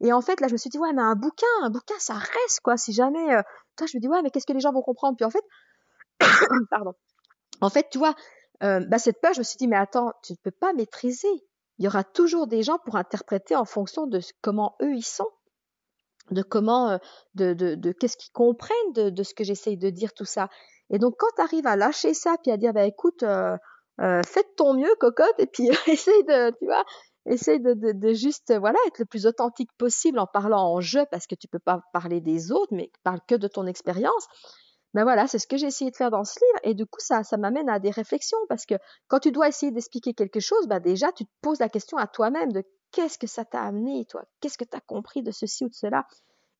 Et 0.00 0.12
en 0.12 0.20
fait, 0.20 0.40
là, 0.40 0.48
je 0.48 0.52
me 0.52 0.58
suis 0.58 0.70
dit, 0.70 0.78
ouais, 0.78 0.92
mais 0.92 1.02
un 1.02 1.14
bouquin, 1.14 1.46
un 1.62 1.70
bouquin, 1.70 1.98
ça 1.98 2.14
reste, 2.14 2.60
quoi. 2.62 2.76
Si 2.76 2.92
jamais, 2.92 3.34
euh... 3.34 3.42
toi, 3.76 3.86
je 3.86 3.96
me 3.96 4.00
dis, 4.00 4.08
ouais, 4.08 4.22
mais 4.22 4.30
qu'est-ce 4.30 4.46
que 4.46 4.52
les 4.52 4.60
gens 4.60 4.72
vont 4.72 4.82
comprendre? 4.82 5.16
Puis 5.16 5.24
en 5.24 5.30
fait, 5.30 5.44
pardon. 6.70 6.94
En 7.60 7.70
fait, 7.70 7.88
tu 7.90 7.98
vois, 7.98 8.14
euh, 8.62 8.80
bah, 8.86 8.98
cette 8.98 9.20
peur, 9.20 9.34
je 9.34 9.40
me 9.40 9.44
suis 9.44 9.58
dit, 9.58 9.68
mais 9.68 9.76
attends, 9.76 10.12
tu 10.22 10.32
ne 10.32 10.38
peux 10.42 10.50
pas 10.50 10.72
maîtriser. 10.72 11.28
Il 11.78 11.84
y 11.84 11.88
aura 11.88 12.04
toujours 12.04 12.46
des 12.46 12.62
gens 12.62 12.78
pour 12.84 12.96
interpréter 12.96 13.56
en 13.56 13.64
fonction 13.64 14.06
de 14.06 14.20
comment 14.42 14.76
eux 14.82 14.94
ils 14.94 15.04
sont, 15.04 15.28
de 16.30 16.42
comment, 16.42 16.90
euh, 16.90 16.98
de, 17.34 17.54
de, 17.54 17.74
de 17.74 17.92
qu'est-ce 17.92 18.16
qu'ils 18.16 18.32
comprennent 18.32 18.92
de, 18.94 19.22
ce 19.22 19.34
que 19.34 19.44
j'essaye 19.44 19.76
de 19.76 19.90
dire, 19.90 20.12
tout 20.14 20.24
ça. 20.24 20.48
Et 20.90 20.98
donc, 20.98 21.14
quand 21.18 21.28
tu 21.36 21.42
arrives 21.42 21.66
à 21.66 21.76
lâcher 21.76 22.14
ça, 22.14 22.36
puis 22.42 22.52
à 22.52 22.56
dire, 22.56 22.72
bah 22.72 22.84
écoute, 22.84 23.22
euh, 23.22 23.56
euh, 24.00 24.22
fais 24.26 24.42
de 24.42 24.48
ton 24.56 24.74
mieux, 24.74 24.94
cocotte, 24.98 25.38
et 25.38 25.46
puis 25.46 25.68
essaye 25.86 26.24
de, 26.24 26.50
tu 26.58 26.66
vois, 26.66 26.84
essaye 27.26 27.60
de, 27.60 28.12
juste, 28.12 28.56
voilà, 28.58 28.78
être 28.86 28.98
le 28.98 29.04
plus 29.04 29.26
authentique 29.26 29.70
possible 29.78 30.18
en 30.18 30.26
parlant 30.26 30.72
en 30.72 30.80
jeu, 30.80 31.04
parce 31.10 31.26
que 31.26 31.34
tu 31.34 31.48
peux 31.48 31.58
pas 31.58 31.82
parler 31.92 32.20
des 32.20 32.52
autres, 32.52 32.72
mais 32.74 32.90
parle 33.02 33.20
que 33.26 33.34
de 33.34 33.48
ton 33.48 33.66
expérience. 33.66 34.26
Ben 34.92 35.04
voilà, 35.04 35.28
c'est 35.28 35.38
ce 35.38 35.46
que 35.46 35.56
j'ai 35.56 35.66
essayé 35.66 35.90
de 35.90 35.96
faire 35.96 36.10
dans 36.10 36.24
ce 36.24 36.40
livre, 36.40 36.60
et 36.64 36.74
du 36.74 36.84
coup, 36.84 36.98
ça, 36.98 37.22
ça 37.22 37.36
m'amène 37.36 37.68
à 37.68 37.78
des 37.78 37.90
réflexions, 37.90 38.38
parce 38.48 38.66
que 38.66 38.74
quand 39.06 39.20
tu 39.20 39.30
dois 39.30 39.48
essayer 39.48 39.70
d'expliquer 39.70 40.14
quelque 40.14 40.40
chose, 40.40 40.66
ben 40.66 40.80
déjà, 40.80 41.12
tu 41.12 41.24
te 41.24 41.30
poses 41.42 41.60
la 41.60 41.68
question 41.68 41.96
à 41.96 42.06
toi-même 42.06 42.52
de 42.52 42.64
qu'est-ce 42.90 43.18
que 43.18 43.28
ça 43.28 43.44
t'a 43.44 43.62
amené, 43.62 44.04
toi, 44.06 44.24
qu'est-ce 44.40 44.58
que 44.58 44.64
tu 44.64 44.76
as 44.76 44.80
compris 44.80 45.22
de 45.22 45.30
ceci 45.30 45.64
ou 45.64 45.68
de 45.68 45.74
cela? 45.74 46.06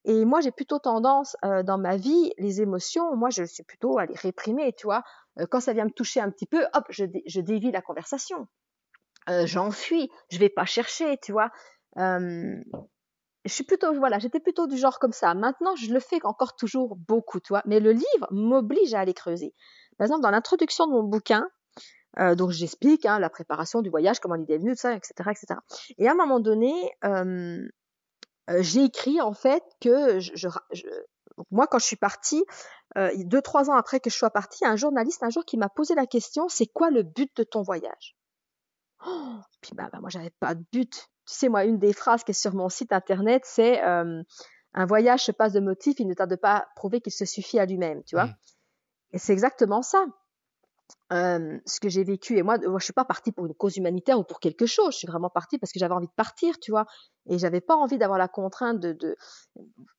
Et 0.04 0.24
moi, 0.24 0.40
j'ai 0.40 0.52
plutôt 0.52 0.78
tendance 0.78 1.36
euh, 1.44 1.62
dans 1.62 1.76
ma 1.76 1.96
vie, 1.96 2.32
les 2.38 2.62
émotions, 2.62 3.16
moi, 3.16 3.30
je 3.30 3.42
suis 3.44 3.64
plutôt 3.64 3.98
à 3.98 4.06
les 4.06 4.14
réprimer, 4.14 4.72
tu 4.72 4.86
vois. 4.86 5.02
Euh, 5.38 5.46
quand 5.50 5.60
ça 5.60 5.72
vient 5.72 5.84
me 5.84 5.90
toucher 5.90 6.20
un 6.20 6.30
petit 6.30 6.46
peu, 6.46 6.64
hop, 6.72 6.84
je, 6.88 7.04
je 7.26 7.40
dévie 7.40 7.72
la 7.72 7.82
conversation. 7.82 8.46
Euh, 9.28 9.46
J'enfuis, 9.46 10.10
je 10.30 10.38
vais 10.38 10.48
pas 10.48 10.64
chercher, 10.64 11.18
tu 11.18 11.32
vois. 11.32 11.50
Euh, 11.98 12.56
je 13.44 13.52
suis 13.52 13.64
plutôt, 13.64 13.94
voilà, 13.94 14.18
j'étais 14.18 14.40
plutôt 14.40 14.66
du 14.66 14.76
genre 14.76 14.98
comme 14.98 15.12
ça. 15.12 15.34
Maintenant, 15.34 15.74
je 15.76 15.92
le 15.92 16.00
fais 16.00 16.18
encore 16.24 16.56
toujours 16.56 16.96
beaucoup, 16.96 17.40
tu 17.40 17.48
vois. 17.48 17.62
Mais 17.66 17.80
le 17.80 17.92
livre 17.92 18.28
m'oblige 18.30 18.94
à 18.94 19.00
aller 19.00 19.14
creuser. 19.14 19.54
Par 19.98 20.06
exemple, 20.06 20.22
dans 20.22 20.30
l'introduction 20.30 20.86
de 20.86 20.92
mon 20.92 21.02
bouquin, 21.02 21.48
euh, 22.18 22.34
donc 22.34 22.50
j'explique 22.50 23.06
hein, 23.06 23.18
la 23.18 23.30
préparation 23.30 23.82
du 23.82 23.90
voyage, 23.90 24.20
comment 24.20 24.34
l'idée 24.34 24.54
est 24.54 24.58
venue, 24.58 24.72
tout 24.72 24.80
ça, 24.80 24.94
etc., 24.94 25.12
etc. 25.30 25.60
Et 25.98 26.08
à 26.08 26.12
un 26.12 26.14
moment 26.14 26.40
donné, 26.40 26.72
euh, 27.04 27.66
euh, 28.50 28.62
j'ai 28.62 28.84
écrit 28.84 29.20
en 29.20 29.32
fait 29.32 29.62
que 29.80 30.18
moi 31.50 31.66
quand 31.66 31.78
je 31.78 31.86
suis 31.86 31.96
partie, 31.96 32.44
deux 32.96 33.40
trois 33.40 33.70
ans 33.70 33.74
après 33.74 34.00
que 34.00 34.10
je 34.10 34.16
sois 34.16 34.30
partie, 34.30 34.64
un 34.66 34.76
journaliste 34.76 35.22
un 35.22 35.30
jour 35.30 35.44
qui 35.44 35.56
m'a 35.56 35.68
posé 35.68 35.94
la 35.94 36.06
question, 36.06 36.48
c'est 36.48 36.66
quoi 36.66 36.90
le 36.90 37.04
but 37.04 37.30
de 37.36 37.44
ton 37.44 37.62
voyage? 37.62 38.16
Oh, 39.06 39.36
Puis 39.60 39.72
bah, 39.74 39.88
bah 39.92 39.98
moi 40.00 40.10
j'avais 40.10 40.32
pas 40.40 40.54
de 40.54 40.64
but. 40.72 41.08
Tu 41.26 41.34
sais 41.34 41.48
moi 41.48 41.64
une 41.64 41.78
des 41.78 41.92
phrases 41.92 42.24
qui 42.24 42.32
est 42.32 42.34
sur 42.34 42.54
mon 42.54 42.68
site 42.68 42.92
internet 42.92 43.42
c'est 43.44 43.82
euh, 43.84 44.22
un 44.74 44.86
voyage 44.86 45.24
se 45.24 45.32
passe 45.32 45.52
de 45.52 45.60
motif, 45.60 45.98
il 45.98 46.06
ne 46.06 46.14
tarde 46.14 46.36
pas 46.36 46.56
à 46.56 46.66
prouver 46.76 47.00
qu'il 47.00 47.12
se 47.12 47.24
suffit 47.24 47.58
à 47.58 47.66
lui-même, 47.66 48.02
tu 48.04 48.14
vois. 48.14 48.26
Mmh. 48.26 48.36
Et 49.12 49.18
c'est 49.18 49.32
exactement 49.32 49.82
ça 49.82 50.04
euh, 51.12 51.58
ce 51.66 51.80
que 51.80 51.88
j'ai 51.88 52.04
vécu. 52.04 52.38
Et 52.38 52.42
moi, 52.42 52.58
moi, 52.58 52.78
je 52.78 52.84
suis 52.84 52.92
pas 52.92 53.04
partie 53.04 53.32
pour 53.32 53.46
une 53.46 53.54
cause 53.54 53.76
humanitaire 53.76 54.18
ou 54.18 54.24
pour 54.24 54.40
quelque 54.40 54.66
chose. 54.66 54.92
Je 54.92 54.98
suis 54.98 55.06
vraiment 55.06 55.30
partie 55.30 55.58
parce 55.58 55.72
que 55.72 55.78
j'avais 55.78 55.94
envie 55.94 56.06
de 56.06 56.12
partir, 56.12 56.58
tu 56.60 56.70
vois. 56.70 56.86
Et 57.26 57.38
j'avais 57.38 57.60
pas 57.60 57.76
envie 57.76 57.98
d'avoir 57.98 58.18
la 58.18 58.28
contrainte 58.28 58.80
de, 58.80 59.16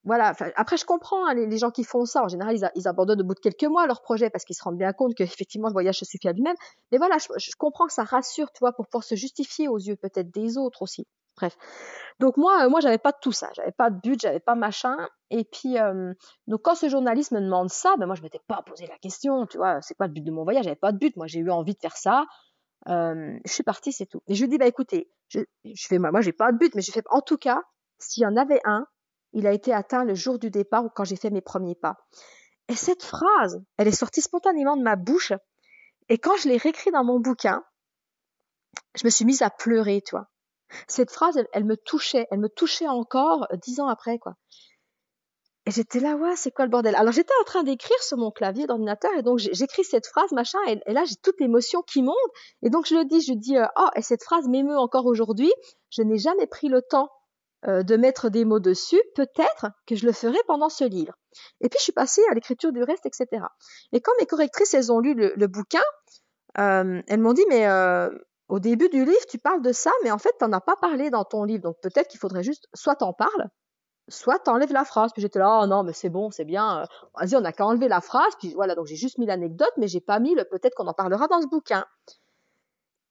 voilà. 0.03 0.33
Après, 0.55 0.77
je 0.77 0.85
comprends 0.85 1.25
hein, 1.27 1.33
les, 1.33 1.57
gens 1.57 1.71
qui 1.71 1.83
font 1.83 2.05
ça. 2.05 2.23
En 2.23 2.27
général, 2.27 2.57
ils, 2.75 2.87
abandonnent 2.87 3.21
au 3.21 3.25
bout 3.25 3.35
de 3.35 3.39
quelques 3.39 3.63
mois 3.63 3.85
leur 3.87 4.01
projet 4.01 4.29
parce 4.29 4.45
qu'ils 4.45 4.55
se 4.55 4.63
rendent 4.63 4.77
bien 4.77 4.93
compte 4.93 5.15
qu'effectivement, 5.15 5.67
le 5.67 5.73
voyage 5.73 5.99
se 5.99 6.05
suffit 6.05 6.27
à 6.27 6.33
lui-même. 6.33 6.55
Mais 6.91 6.97
voilà, 6.97 7.17
je, 7.17 7.27
je, 7.37 7.51
comprends 7.57 7.87
que 7.87 7.93
ça 7.93 8.03
rassure, 8.03 8.51
tu 8.51 8.59
vois, 8.59 8.73
pour 8.73 8.87
pouvoir 8.87 9.03
se 9.03 9.15
justifier 9.15 9.67
aux 9.67 9.77
yeux 9.77 9.95
peut-être 9.95 10.31
des 10.31 10.57
autres 10.57 10.81
aussi. 10.81 11.05
Bref. 11.41 11.57
Donc 12.19 12.37
moi, 12.37 12.65
euh, 12.65 12.69
moi, 12.69 12.81
j'avais 12.81 12.99
pas 12.99 13.11
de 13.11 13.17
tout 13.19 13.31
ça. 13.31 13.49
J'avais 13.55 13.71
pas 13.71 13.89
de 13.89 13.99
but, 13.99 14.21
j'avais 14.21 14.39
pas 14.39 14.53
machin. 14.53 14.95
Et 15.31 15.43
puis, 15.43 15.79
euh, 15.79 16.13
donc 16.45 16.61
quand 16.61 16.75
ce 16.75 16.87
journaliste 16.87 17.31
me 17.31 17.41
demande 17.41 17.69
ça, 17.71 17.95
ben 17.97 18.05
moi, 18.05 18.13
je 18.13 18.21
m'étais 18.21 18.41
pas 18.47 18.61
posé 18.61 18.85
la 18.85 18.97
question. 18.99 19.47
Tu 19.47 19.57
vois, 19.57 19.81
c'est 19.81 19.95
quoi 19.95 20.05
le 20.05 20.13
but 20.13 20.23
de 20.23 20.31
mon 20.31 20.43
voyage? 20.43 20.65
J'avais 20.65 20.75
pas 20.75 20.91
de 20.91 20.99
but. 20.99 21.15
Moi, 21.17 21.25
j'ai 21.25 21.39
eu 21.39 21.49
envie 21.49 21.73
de 21.73 21.79
faire 21.79 21.97
ça. 21.97 22.25
Euh, 22.89 23.39
je 23.43 23.51
suis 23.51 23.63
partie, 23.63 23.91
c'est 23.91 24.05
tout. 24.05 24.21
Et 24.27 24.35
je 24.35 24.43
lui 24.43 24.49
dis, 24.49 24.59
bah 24.59 24.67
écoutez, 24.67 25.09
je, 25.29 25.39
je 25.65 25.87
fais 25.87 25.97
moi, 25.97 26.21
j'ai 26.21 26.31
pas 26.31 26.51
de 26.51 26.57
but, 26.57 26.75
mais 26.75 26.81
je 26.81 26.91
fais 26.91 27.03
en 27.09 27.21
tout 27.21 27.37
cas, 27.37 27.61
s'il 27.97 28.21
y 28.21 28.25
en 28.27 28.37
avait 28.37 28.61
un, 28.65 28.85
il 29.33 29.47
a 29.47 29.51
été 29.51 29.73
atteint 29.73 30.03
le 30.03 30.13
jour 30.13 30.37
du 30.37 30.51
départ 30.51 30.85
ou 30.85 30.89
quand 30.89 31.03
j'ai 31.03 31.15
fait 31.15 31.29
mes 31.31 31.41
premiers 31.41 31.75
pas. 31.75 31.95
Et 32.67 32.75
cette 32.75 33.03
phrase, 33.03 33.63
elle 33.77 33.87
est 33.87 33.91
sortie 33.91 34.21
spontanément 34.21 34.77
de 34.77 34.83
ma 34.83 34.95
bouche. 34.95 35.33
Et 36.09 36.17
quand 36.17 36.37
je 36.37 36.49
l'ai 36.49 36.57
réécrit 36.57 36.91
dans 36.91 37.03
mon 37.03 37.19
bouquin, 37.19 37.63
je 38.95 39.05
me 39.05 39.09
suis 39.09 39.25
mise 39.25 39.41
à 39.41 39.49
pleurer, 39.49 40.01
tu 40.05 40.15
vois. 40.15 40.30
Cette 40.87 41.11
phrase, 41.11 41.41
elle, 41.53 41.65
me 41.65 41.75
touchait, 41.77 42.27
elle 42.31 42.39
me 42.39 42.49
touchait 42.49 42.87
encore 42.87 43.47
dix 43.61 43.79
ans 43.79 43.87
après, 43.87 44.19
quoi. 44.19 44.35
Et 45.67 45.71
j'étais 45.71 45.99
là, 45.99 46.15
ouais, 46.15 46.35
c'est 46.35 46.49
quoi 46.49 46.65
le 46.65 46.71
bordel? 46.71 46.95
Alors 46.95 47.13
j'étais 47.13 47.33
en 47.39 47.43
train 47.43 47.63
d'écrire 47.63 48.01
sur 48.01 48.17
mon 48.17 48.31
clavier 48.31 48.65
d'ordinateur 48.65 49.11
et 49.15 49.21
donc 49.21 49.37
j'écris 49.37 49.83
cette 49.83 50.07
phrase, 50.07 50.31
machin, 50.31 50.57
et, 50.67 50.79
et 50.87 50.93
là 50.93 51.03
j'ai 51.05 51.15
toute 51.21 51.39
l'émotion 51.39 51.83
qui 51.83 52.01
monte 52.01 52.15
et 52.63 52.71
donc 52.71 52.87
je 52.87 52.95
le 52.95 53.05
dis, 53.05 53.21
je 53.21 53.33
dis, 53.33 53.57
euh, 53.57 53.67
oh, 53.77 53.87
et 53.95 54.01
cette 54.01 54.23
phrase 54.23 54.47
m'émeut 54.47 54.77
encore 54.77 55.05
aujourd'hui. 55.05 55.53
Je 55.91 56.01
n'ai 56.01 56.17
jamais 56.17 56.47
pris 56.47 56.67
le 56.67 56.81
temps 56.81 57.11
euh, 57.67 57.83
de 57.83 57.95
mettre 57.95 58.29
des 58.29 58.43
mots 58.43 58.59
dessus. 58.59 58.99
Peut-être 59.13 59.67
que 59.85 59.95
je 59.95 60.07
le 60.07 60.13
ferai 60.13 60.39
pendant 60.47 60.69
ce 60.69 60.83
livre. 60.83 61.13
Et 61.59 61.69
puis 61.69 61.77
je 61.77 61.83
suis 61.83 61.93
passée 61.93 62.23
à 62.31 62.33
l'écriture 62.33 62.71
du 62.71 62.81
reste, 62.81 63.05
etc. 63.05 63.43
Et 63.91 64.01
quand 64.01 64.13
mes 64.19 64.25
correctrices 64.25 64.73
elles 64.73 64.91
ont 64.91 64.99
lu 64.99 65.13
le, 65.13 65.31
le 65.35 65.47
bouquin, 65.47 65.83
euh, 66.57 67.03
elles 67.07 67.21
m'ont 67.21 67.33
dit, 67.33 67.45
mais 67.49 67.67
au 68.51 68.59
début 68.59 68.89
du 68.89 69.05
livre, 69.05 69.25
tu 69.29 69.37
parles 69.37 69.61
de 69.61 69.71
ça, 69.71 69.91
mais 70.03 70.11
en 70.11 70.17
fait, 70.17 70.33
tu 70.37 70.43
n'en 70.43 70.51
as 70.51 70.59
pas 70.59 70.75
parlé 70.75 71.09
dans 71.09 71.23
ton 71.23 71.45
livre. 71.45 71.63
Donc 71.63 71.77
peut-être 71.81 72.09
qu'il 72.09 72.19
faudrait 72.19 72.43
juste, 72.43 72.67
soit 72.73 72.97
t'en 72.97 73.13
parles, 73.13 73.47
soit 74.09 74.39
t'enlèves 74.39 74.73
la 74.73 74.83
phrase. 74.83 75.13
Puis 75.13 75.21
j'étais 75.21 75.39
là, 75.39 75.61
oh 75.63 75.67
non, 75.67 75.83
mais 75.83 75.93
c'est 75.93 76.09
bon, 76.09 76.31
c'est 76.31 76.43
bien. 76.43 76.81
Euh, 76.81 76.85
vas-y, 77.17 77.37
on 77.37 77.41
n'a 77.41 77.53
qu'à 77.53 77.65
enlever 77.65 77.87
la 77.87 78.01
phrase. 78.01 78.33
Puis 78.39 78.53
voilà, 78.53 78.75
donc 78.75 78.87
j'ai 78.87 78.97
juste 78.97 79.19
mis 79.19 79.25
l'anecdote, 79.25 79.71
mais 79.77 79.87
j'ai 79.87 80.01
pas 80.01 80.19
mis 80.19 80.35
le 80.35 80.43
peut-être 80.43 80.75
qu'on 80.75 80.87
en 80.87 80.93
parlera 80.93 81.27
dans 81.29 81.41
ce 81.41 81.47
bouquin. 81.47 81.85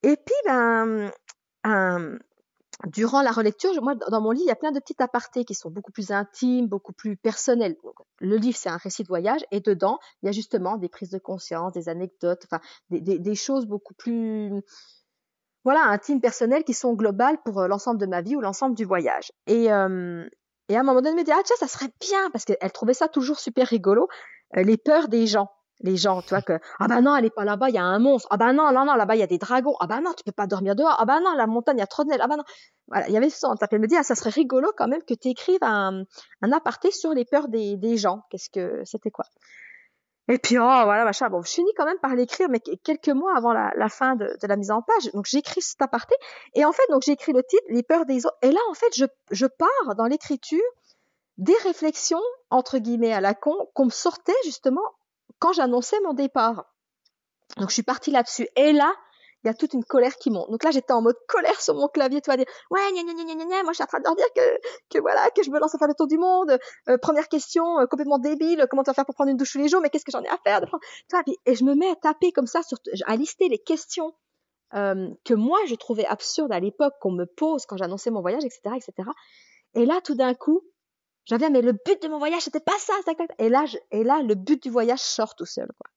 Et 0.02 0.16
puis, 0.16 0.34
ben, 0.44 1.10
euh, 1.66 2.18
durant 2.88 3.22
la 3.22 3.30
relecture, 3.30 3.70
moi, 3.82 3.94
dans 3.94 4.20
mon 4.20 4.32
livre, 4.32 4.44
il 4.44 4.48
y 4.48 4.52
a 4.52 4.56
plein 4.56 4.72
de 4.72 4.78
petits 4.78 5.02
apartés 5.02 5.46
qui 5.46 5.54
sont 5.54 5.70
beaucoup 5.70 5.92
plus 5.92 6.10
intimes, 6.10 6.66
beaucoup 6.66 6.92
plus 6.92 7.16
personnels. 7.16 7.76
Le 8.18 8.36
livre, 8.36 8.58
c'est 8.58 8.68
un 8.68 8.76
récit 8.76 9.04
de 9.04 9.08
voyage, 9.08 9.40
et 9.52 9.60
dedans, 9.60 9.98
il 10.22 10.26
y 10.26 10.28
a 10.28 10.32
justement 10.32 10.76
des 10.76 10.90
prises 10.90 11.10
de 11.10 11.18
conscience, 11.18 11.72
des 11.72 11.88
anecdotes, 11.88 12.42
enfin, 12.44 12.60
des 12.90 13.34
choses 13.34 13.64
beaucoup 13.64 13.94
plus 13.94 14.62
voilà, 15.64 15.82
intimes, 15.84 16.20
personnelles 16.20 16.64
qui 16.64 16.74
sont 16.74 16.94
globales 16.94 17.38
pour 17.44 17.60
euh, 17.60 17.68
l'ensemble 17.68 18.00
de 18.00 18.06
ma 18.06 18.22
vie 18.22 18.36
ou 18.36 18.40
l'ensemble 18.40 18.74
du 18.74 18.84
voyage. 18.84 19.32
Et, 19.46 19.72
euh, 19.72 20.26
et 20.68 20.76
à 20.76 20.80
un 20.80 20.82
moment 20.82 21.00
donné, 21.00 21.10
elle 21.10 21.16
me 21.16 21.24
dit, 21.24 21.32
ah 21.32 21.42
tiens, 21.44 21.56
ça 21.58 21.66
serait 21.66 21.90
bien, 22.00 22.30
parce 22.30 22.44
qu'elle 22.44 22.72
trouvait 22.72 22.94
ça 22.94 23.08
toujours 23.08 23.38
super 23.38 23.66
rigolo, 23.66 24.08
euh, 24.56 24.62
les 24.62 24.76
peurs 24.76 25.08
des 25.08 25.26
gens. 25.26 25.48
Les 25.82 25.96
gens, 25.96 26.20
tu 26.20 26.28
vois, 26.28 26.42
que, 26.42 26.60
ah 26.78 26.88
bah 26.88 27.00
non, 27.00 27.16
elle 27.16 27.24
est 27.24 27.34
pas 27.34 27.46
là-bas, 27.46 27.70
il 27.70 27.74
y 27.74 27.78
a 27.78 27.82
un 27.82 27.98
monstre. 27.98 28.28
Ah 28.30 28.36
bah 28.36 28.52
non, 28.52 28.70
non, 28.70 28.84
non, 28.84 28.96
là-bas, 28.96 29.16
il 29.16 29.20
y 29.20 29.22
a 29.22 29.26
des 29.26 29.38
dragons. 29.38 29.76
Ah 29.80 29.86
bah 29.86 30.02
non, 30.02 30.12
tu 30.12 30.22
peux 30.24 30.30
pas 30.30 30.46
dormir 30.46 30.76
dehors. 30.76 30.94
Ah 30.98 31.06
bah 31.06 31.20
non, 31.20 31.32
la 31.32 31.46
montagne, 31.46 31.78
il 31.78 31.80
y 31.80 31.82
a 31.82 31.86
trop 31.86 32.04
de 32.04 32.10
neige. 32.10 32.20
Ah 32.22 32.28
bah 32.28 32.36
non. 32.36 32.44
Voilà, 32.88 33.08
il 33.08 33.14
y 33.14 33.16
avait 33.16 33.30
ça. 33.30 33.48
Elle 33.70 33.80
me 33.80 33.86
dit, 33.86 33.96
ah, 33.96 34.02
ça 34.02 34.14
serait 34.14 34.28
rigolo 34.28 34.70
quand 34.76 34.88
même 34.88 35.02
que 35.02 35.14
tu 35.14 35.28
écrives 35.28 35.62
un, 35.62 36.02
un 36.42 36.52
aparté 36.52 36.90
sur 36.90 37.14
les 37.14 37.24
peurs 37.24 37.48
des, 37.48 37.78
des 37.78 37.96
gens. 37.96 38.24
Qu'est-ce 38.28 38.50
que, 38.50 38.82
c'était 38.84 39.10
quoi? 39.10 39.24
Et 40.30 40.38
puis, 40.38 40.58
oh, 40.58 40.62
voilà, 40.62 41.04
machin. 41.04 41.28
Bon, 41.28 41.42
je 41.42 41.50
finis 41.50 41.72
quand 41.76 41.84
même 41.84 41.98
par 41.98 42.14
l'écrire, 42.14 42.48
mais 42.48 42.60
quelques 42.60 43.08
mois 43.08 43.36
avant 43.36 43.52
la, 43.52 43.88
fin 43.88 44.14
de, 44.14 44.26
de, 44.40 44.46
la 44.46 44.54
mise 44.54 44.70
en 44.70 44.80
page. 44.80 45.10
Donc, 45.12 45.26
j'écris 45.26 45.60
cet 45.60 45.82
aparté. 45.82 46.14
Et 46.54 46.64
en 46.64 46.70
fait, 46.70 46.84
donc, 46.88 47.02
j'ai 47.04 47.12
écrit 47.12 47.32
le 47.32 47.42
titre, 47.42 47.64
Les 47.68 47.82
peurs 47.82 48.06
des 48.06 48.24
autres. 48.26 48.38
Et 48.42 48.52
là, 48.52 48.60
en 48.70 48.74
fait, 48.74 48.94
je, 48.94 49.06
je 49.32 49.46
pars 49.46 49.96
dans 49.96 50.06
l'écriture 50.06 50.62
des 51.36 51.56
réflexions, 51.64 52.22
entre 52.50 52.78
guillemets, 52.78 53.12
à 53.12 53.20
la 53.20 53.34
con, 53.34 53.56
qu'on 53.74 53.86
me 53.86 53.90
sortait 53.90 54.32
justement 54.44 54.84
quand 55.40 55.52
j'annonçais 55.52 55.98
mon 56.04 56.14
départ. 56.14 56.64
Donc, 57.56 57.70
je 57.70 57.74
suis 57.74 57.82
partie 57.82 58.12
là-dessus. 58.12 58.46
Et 58.54 58.72
là, 58.72 58.94
il 59.42 59.46
y 59.46 59.50
a 59.50 59.54
toute 59.54 59.72
une 59.72 59.84
colère 59.84 60.16
qui 60.16 60.30
monte. 60.30 60.50
Donc 60.50 60.62
là, 60.64 60.70
j'étais 60.70 60.92
en 60.92 61.00
mode 61.00 61.16
colère 61.26 61.60
sur 61.60 61.74
mon 61.74 61.88
clavier, 61.88 62.20
tu 62.20 62.30
vas 62.30 62.36
dire, 62.36 62.46
ouais, 62.70 62.80
gna, 62.92 63.02
gna, 63.02 63.14
gna, 63.14 63.34
gna, 63.34 63.44
gna, 63.44 63.62
moi 63.62 63.72
je 63.72 63.76
suis 63.76 63.82
en 63.82 63.86
train 63.86 63.98
de 63.98 64.04
leur 64.04 64.16
dire 64.16 64.26
que, 64.34 64.40
que 64.90 64.98
voilà, 65.00 65.30
que 65.30 65.42
je 65.42 65.50
me 65.50 65.58
lance 65.58 65.74
à 65.74 65.78
faire 65.78 65.88
le 65.88 65.94
tour 65.94 66.06
du 66.06 66.18
monde. 66.18 66.58
Euh, 66.88 66.98
première 66.98 67.28
question, 67.28 67.78
euh, 67.78 67.86
complètement 67.86 68.18
débile, 68.18 68.66
comment 68.70 68.82
tu 68.82 68.90
vas 68.90 68.94
faire 68.94 69.06
pour 69.06 69.14
prendre 69.14 69.30
une 69.30 69.36
douche 69.36 69.52
tous 69.52 69.58
les 69.58 69.68
jours, 69.68 69.80
mais 69.80 69.90
qu'est-ce 69.90 70.04
que 70.04 70.12
j'en 70.12 70.22
ai 70.22 70.28
à 70.28 70.38
faire 70.44 70.60
de 70.60 70.66
prendre... 70.66 70.82
Et 71.46 71.54
je 71.54 71.64
me 71.64 71.74
mets 71.74 71.90
à 71.90 71.96
taper 71.96 72.32
comme 72.32 72.46
ça, 72.46 72.62
sur, 72.62 72.78
à 73.06 73.16
lister 73.16 73.48
les 73.48 73.58
questions 73.58 74.12
euh, 74.74 75.08
que 75.24 75.34
moi 75.34 75.58
je 75.66 75.74
trouvais 75.74 76.04
absurdes 76.04 76.52
à 76.52 76.60
l'époque, 76.60 76.94
qu'on 77.00 77.12
me 77.12 77.24
pose 77.24 77.66
quand 77.66 77.76
j'annonçais 77.76 78.10
mon 78.10 78.20
voyage, 78.20 78.44
etc., 78.44 78.76
etc. 78.76 79.08
Et 79.74 79.86
là, 79.86 80.00
tout 80.02 80.14
d'un 80.14 80.34
coup, 80.34 80.62
j'avais, 81.24 81.48
mais 81.48 81.62
le 81.62 81.72
but 81.72 82.02
de 82.02 82.08
mon 82.08 82.18
voyage, 82.18 82.42
c'était 82.42 82.60
pas 82.60 82.78
ça. 82.78 82.92
Et 83.38 83.48
là, 83.48 83.64
et 83.90 84.04
là, 84.04 84.20
le 84.22 84.34
but 84.34 84.62
du 84.62 84.70
voyage 84.70 85.00
sort 85.00 85.34
tout 85.34 85.46
seul, 85.46 85.68
quoi. 85.78 85.90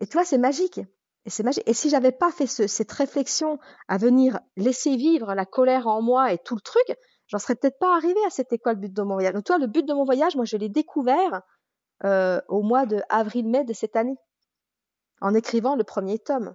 Et 0.00 0.06
toi, 0.06 0.24
c'est 0.24 0.38
magique. 0.38 0.80
Et 1.26 1.30
c'est 1.30 1.42
magique. 1.42 1.64
Et 1.66 1.74
si 1.74 1.90
j'avais 1.90 2.12
pas 2.12 2.32
fait 2.32 2.46
ce, 2.46 2.66
cette 2.66 2.92
réflexion 2.92 3.58
à 3.88 3.98
venir 3.98 4.38
laisser 4.56 4.96
vivre 4.96 5.34
la 5.34 5.44
colère 5.44 5.86
en 5.86 6.00
moi 6.00 6.32
et 6.32 6.38
tout 6.38 6.54
le 6.54 6.60
truc, 6.60 6.96
j'en 7.26 7.38
serais 7.38 7.54
peut-être 7.54 7.78
pas 7.78 7.94
arrivée 7.94 8.24
à 8.26 8.30
cette 8.30 8.52
école 8.52 8.76
but 8.76 8.92
de 8.92 9.02
mon 9.02 9.14
voyage. 9.14 9.34
Donc 9.34 9.44
toi, 9.44 9.58
le 9.58 9.66
but 9.66 9.86
de 9.86 9.92
mon 9.92 10.04
voyage, 10.04 10.36
moi, 10.36 10.44
je 10.44 10.56
l'ai 10.56 10.68
découvert 10.68 11.42
euh, 12.04 12.40
au 12.48 12.62
mois 12.62 12.86
de 12.86 13.02
avril-mai 13.10 13.64
de 13.64 13.74
cette 13.74 13.96
année, 13.96 14.16
en 15.20 15.34
écrivant 15.34 15.76
le 15.76 15.84
premier 15.84 16.18
tome. 16.18 16.54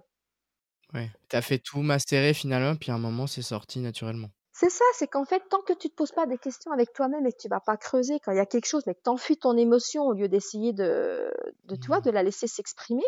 Ouais, 0.92 1.10
t'as 1.28 1.42
fait 1.42 1.58
tout 1.58 1.82
mastérer 1.82 2.34
finalement, 2.34 2.74
puis 2.76 2.90
à 2.90 2.94
un 2.94 2.98
moment, 2.98 3.26
c'est 3.26 3.42
sorti 3.42 3.78
naturellement. 3.78 4.30
C'est 4.58 4.70
ça, 4.70 4.86
c'est 4.94 5.06
qu'en 5.06 5.26
fait, 5.26 5.42
tant 5.50 5.60
que 5.60 5.74
tu 5.74 5.90
te 5.90 5.94
poses 5.94 6.12
pas 6.12 6.24
des 6.24 6.38
questions 6.38 6.72
avec 6.72 6.94
toi-même 6.94 7.26
et 7.26 7.32
que 7.32 7.36
tu 7.36 7.46
vas 7.46 7.60
pas 7.60 7.76
creuser 7.76 8.20
quand 8.20 8.32
il 8.32 8.38
y 8.38 8.40
a 8.40 8.46
quelque 8.46 8.64
chose, 8.64 8.84
mais 8.86 8.94
que 8.94 9.02
tu 9.04 9.10
enfuis 9.10 9.36
ton 9.36 9.54
émotion 9.54 10.04
au 10.04 10.14
lieu 10.14 10.28
d'essayer 10.28 10.72
de, 10.72 11.30
de, 11.64 11.76
tu 11.76 11.88
vois, 11.88 12.00
de 12.00 12.10
la 12.10 12.22
laisser 12.22 12.46
s'exprimer, 12.46 13.04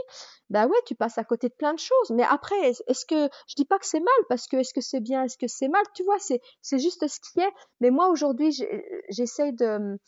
bah 0.51 0.67
ouais, 0.67 0.77
tu 0.85 0.95
passes 0.95 1.17
à 1.17 1.25
côté 1.25 1.49
de 1.49 1.55
plein 1.55 1.73
de 1.73 1.79
choses. 1.79 2.11
Mais 2.11 2.23
après, 2.23 2.55
est-ce 2.87 3.07
que, 3.07 3.31
je 3.47 3.55
dis 3.55 3.65
pas 3.65 3.79
que 3.79 3.87
c'est 3.87 4.01
mal, 4.01 4.25
parce 4.29 4.47
que 4.47 4.59
est-ce 4.59 4.75
que 4.75 4.83
c'est 4.83 5.01
bien, 5.01 5.25
est-ce 5.25 5.39
que 5.39 5.47
c'est 5.47 5.69
mal, 5.69 5.83
tu 5.95 6.05
vois, 6.05 6.19
c'est, 6.19 6.43
c'est 6.61 6.79
juste 6.79 7.09
ce 7.09 7.19
qui 7.19 7.41
est. 7.41 7.53
Mais 7.81 7.89
moi, 7.89 8.11
aujourd'hui, 8.11 8.55
j'essaie 9.09 9.53
de, 9.53 9.99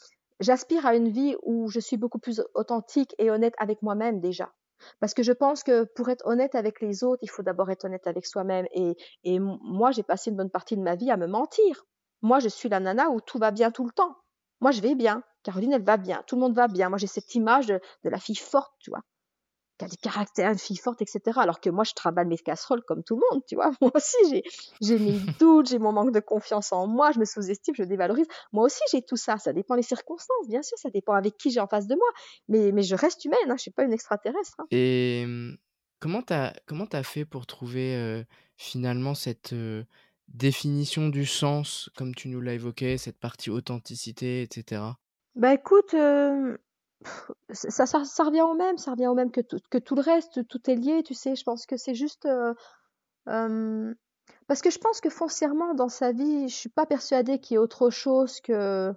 j'aspire 0.40 0.84
à 0.84 0.94
une 0.94 1.08
vie 1.08 1.36
où 1.42 1.70
je 1.70 1.80
suis 1.80 1.96
beaucoup 1.96 2.18
plus 2.18 2.42
authentique 2.52 3.14
et 3.16 3.30
honnête 3.30 3.54
avec 3.56 3.80
moi-même 3.80 4.20
déjà. 4.20 4.52
Parce 5.00 5.14
que 5.14 5.22
je 5.22 5.32
pense 5.32 5.62
que 5.62 5.84
pour 5.94 6.08
être 6.08 6.26
honnête 6.26 6.54
avec 6.54 6.80
les 6.80 7.04
autres, 7.04 7.22
il 7.22 7.30
faut 7.30 7.42
d'abord 7.42 7.70
être 7.70 7.84
honnête 7.84 8.06
avec 8.06 8.26
soi-même. 8.26 8.66
Et, 8.72 9.38
moi, 9.38 9.90
j'ai 9.90 10.02
passé 10.02 10.30
une 10.30 10.36
bonne 10.36 10.50
partie 10.50 10.76
de 10.76 10.82
ma 10.82 10.96
vie 10.96 11.10
à 11.10 11.16
me 11.16 11.26
mentir. 11.26 11.86
Moi, 12.22 12.38
je 12.38 12.48
suis 12.48 12.68
la 12.68 12.80
nana 12.80 13.10
où 13.10 13.20
tout 13.20 13.38
va 13.38 13.50
bien 13.50 13.70
tout 13.70 13.84
le 13.84 13.92
temps. 13.92 14.16
Moi, 14.60 14.70
je 14.72 14.80
vais 14.80 14.94
bien. 14.94 15.22
Caroline, 15.42 15.72
elle 15.72 15.84
va 15.84 15.96
bien. 15.96 16.22
Tout 16.26 16.36
le 16.36 16.42
monde 16.42 16.54
va 16.54 16.68
bien. 16.68 16.88
Moi, 16.88 16.98
j'ai 16.98 17.06
cette 17.06 17.34
image 17.34 17.68
de 17.68 17.80
la 18.04 18.18
fille 18.18 18.36
forte, 18.36 18.72
tu 18.78 18.90
vois 18.90 19.02
qui 19.80 19.84
a 19.84 19.88
du 19.88 19.96
caractère, 19.96 20.50
une 20.52 20.58
fille 20.58 20.76
forte, 20.76 21.00
etc. 21.00 21.20
Alors 21.36 21.60
que 21.60 21.70
moi, 21.70 21.84
je 21.84 21.94
travaille 21.94 22.26
mes 22.26 22.36
casseroles 22.36 22.82
comme 22.82 23.02
tout 23.02 23.16
le 23.16 23.22
monde, 23.30 23.42
tu 23.46 23.54
vois. 23.54 23.70
Moi 23.80 23.90
aussi, 23.94 24.42
j'ai, 24.80 24.98
mes 24.98 25.18
doutes, 25.40 25.68
j'ai 25.68 25.78
mon 25.78 25.92
manque 25.92 26.12
de 26.12 26.20
confiance 26.20 26.72
en 26.72 26.86
moi, 26.86 27.12
je 27.12 27.18
me 27.18 27.24
sous-estime, 27.24 27.74
je 27.74 27.82
me 27.82 27.86
dévalorise. 27.86 28.26
Moi 28.52 28.64
aussi, 28.64 28.80
j'ai 28.92 29.02
tout 29.02 29.16
ça. 29.16 29.38
Ça 29.38 29.52
dépend 29.52 29.76
des 29.76 29.82
circonstances, 29.82 30.48
bien 30.48 30.62
sûr. 30.62 30.76
Ça 30.78 30.90
dépend 30.90 31.14
avec 31.14 31.36
qui 31.36 31.50
j'ai 31.50 31.60
en 31.60 31.66
face 31.66 31.86
de 31.86 31.94
moi. 31.94 32.08
Mais, 32.48 32.72
mais 32.72 32.82
je 32.82 32.94
reste 32.94 33.24
humaine, 33.24 33.38
hein, 33.48 33.54
je 33.56 33.62
suis 33.62 33.70
pas 33.70 33.84
une 33.84 33.92
extraterrestre. 33.92 34.54
Hein. 34.58 34.66
Et 34.70 35.22
hum, 35.24 35.56
comment 35.98 36.22
t'as, 36.22 36.52
comment 36.66 36.86
t'as 36.86 37.02
fait 37.02 37.24
pour 37.24 37.46
trouver 37.46 37.96
euh, 37.96 38.22
finalement 38.56 39.14
cette 39.14 39.54
euh, 39.54 39.84
définition 40.28 41.08
du 41.08 41.24
sens, 41.24 41.90
comme 41.96 42.14
tu 42.14 42.28
nous 42.28 42.40
l'as 42.40 42.54
évoqué, 42.54 42.98
cette 42.98 43.18
partie 43.18 43.50
authenticité, 43.50 44.42
etc. 44.42 44.82
Bah 45.36 45.54
écoute, 45.54 45.94
euh, 45.94 46.58
ça, 47.52 48.24
revient 48.24 48.42
au 48.42 48.54
même, 48.54 48.78
ça 48.78 48.92
revient 48.92 49.06
au 49.06 49.14
même 49.14 49.30
que 49.30 49.40
tout, 49.40 49.58
que 49.70 49.78
tout 49.78 49.94
le 49.94 50.02
reste, 50.02 50.46
tout 50.48 50.70
est 50.70 50.74
lié, 50.74 51.02
tu 51.02 51.14
sais. 51.14 51.34
Je 51.36 51.44
pense 51.44 51.66
que 51.66 51.76
c'est 51.76 51.94
juste. 51.94 52.26
Euh, 52.26 52.54
euh, 53.28 53.94
parce 54.46 54.62
que 54.62 54.70
je 54.70 54.78
pense 54.78 55.00
que 55.00 55.10
foncièrement, 55.10 55.74
dans 55.74 55.88
sa 55.88 56.12
vie, 56.12 56.48
je 56.48 56.54
suis 56.54 56.68
pas 56.68 56.86
persuadée 56.86 57.38
qu'il 57.38 57.54
y 57.54 57.56
ait 57.56 57.58
autre 57.58 57.90
chose 57.90 58.40
que 58.40 58.92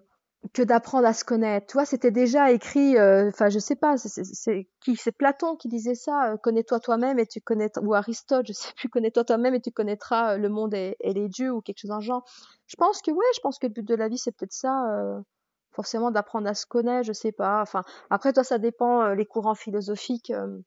que 0.51 0.61
d'apprendre 0.61 1.07
à 1.07 1.13
se 1.13 1.23
connaître. 1.23 1.67
Tu 1.67 1.73
vois, 1.73 1.85
c'était 1.85 2.11
déjà 2.11 2.51
écrit. 2.51 2.97
Euh, 2.97 3.29
enfin, 3.29 3.49
je 3.49 3.59
sais 3.59 3.77
pas. 3.77 3.95
C'est 3.97 4.67
qui 4.81 4.97
C'est 4.97 5.13
Platon 5.13 5.55
qui 5.55 5.69
disait 5.69 5.95
ça. 5.95 6.35
connais-toi 6.43 6.81
toi-même 6.81 7.17
et 7.17 7.25
tu 7.25 7.39
connais 7.39 7.71
ou 7.81 7.93
Aristote, 7.93 8.47
je 8.47 8.53
sais 8.53 8.73
plus. 8.75 8.89
Connais-toi 8.89 9.23
toi-même 9.23 9.55
et 9.55 9.61
tu 9.61 9.71
connaîtras 9.71 10.37
le 10.37 10.49
monde 10.49 10.73
et, 10.73 10.97
les 11.01 11.29
dieux 11.29 11.51
ou 11.51 11.61
quelque 11.61 11.79
chose 11.79 11.89
dans 11.89 12.01
genre. 12.01 12.25
Je 12.67 12.75
pense 12.75 13.01
que 13.01 13.11
ouais, 13.11 13.25
je 13.35 13.39
pense 13.39 13.57
que 13.57 13.67
le 13.67 13.73
but 13.73 13.87
de 13.87 13.95
la 13.95 14.09
vie 14.09 14.17
c'est 14.17 14.35
peut-être 14.35 14.53
ça 14.53 15.23
forcément 15.73 16.11
d'apprendre 16.11 16.47
à 16.47 16.53
se 16.53 16.65
connaître, 16.65 17.05
je 17.05 17.13
sais 17.13 17.31
pas. 17.31 17.61
Enfin, 17.61 17.83
après 18.09 18.33
toi, 18.33 18.43
ça 18.43 18.57
dépend 18.57 19.01
euh, 19.01 19.15
les 19.15 19.25
courants 19.25 19.55
philosophiques, 19.55 20.29
euh, 20.31 20.59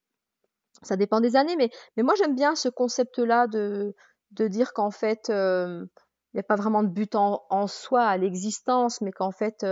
ça 0.83 0.97
dépend 0.97 1.21
des 1.21 1.37
années, 1.37 1.57
mais 1.57 1.71
mais 1.97 2.03
moi 2.03 2.15
j'aime 2.19 2.35
bien 2.35 2.55
ce 2.55 2.69
concept-là 2.69 3.47
de 3.47 3.95
de 4.33 4.49
dire 4.49 4.75
qu'en 4.75 4.91
fait 4.91 5.31
euh, 5.31 5.87
il 6.35 6.37
n'y 6.37 6.41
a 6.41 6.43
pas 6.43 6.57
vraiment 6.57 6.83
de 6.83 6.89
but 6.89 7.15
en, 7.15 7.67
soi 7.67 8.05
à 8.05 8.17
l'existence, 8.19 9.01
mais 9.01 9.11
qu'en 9.11 9.31
fait 9.31 9.65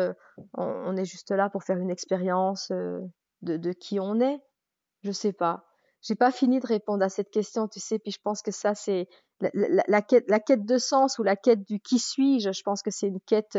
on, 0.54 0.96
est 0.96 1.04
juste 1.04 1.30
là 1.30 1.50
pour 1.50 1.62
faire 1.62 1.76
une 1.76 1.90
expérience 1.90 2.70
de, 2.70 3.58
de 3.58 3.72
qui 3.72 4.00
on 4.00 4.18
est. 4.20 4.40
Je 5.02 5.12
sais 5.12 5.34
pas. 5.34 5.66
J'ai 6.00 6.14
pas 6.14 6.30
fini 6.30 6.60
de 6.60 6.66
répondre 6.66 7.04
à 7.04 7.10
cette 7.10 7.30
question, 7.30 7.68
tu 7.68 7.80
sais, 7.80 7.98
puis 7.98 8.12
je 8.12 8.20
pense 8.22 8.40
que 8.40 8.50
ça 8.50 8.74
c'est 8.74 9.08
la, 9.40 9.82
la, 9.86 10.00
quête, 10.00 10.24
la 10.28 10.40
quête 10.40 10.64
de 10.64 10.78
sens 10.78 11.18
ou 11.18 11.22
la 11.22 11.36
quête 11.36 11.64
du 11.64 11.80
qui 11.80 11.98
suis-je. 11.98 12.52
Je 12.52 12.62
pense 12.62 12.82
que 12.82 12.90
c'est 12.90 13.08
une 13.08 13.20
quête 13.20 13.58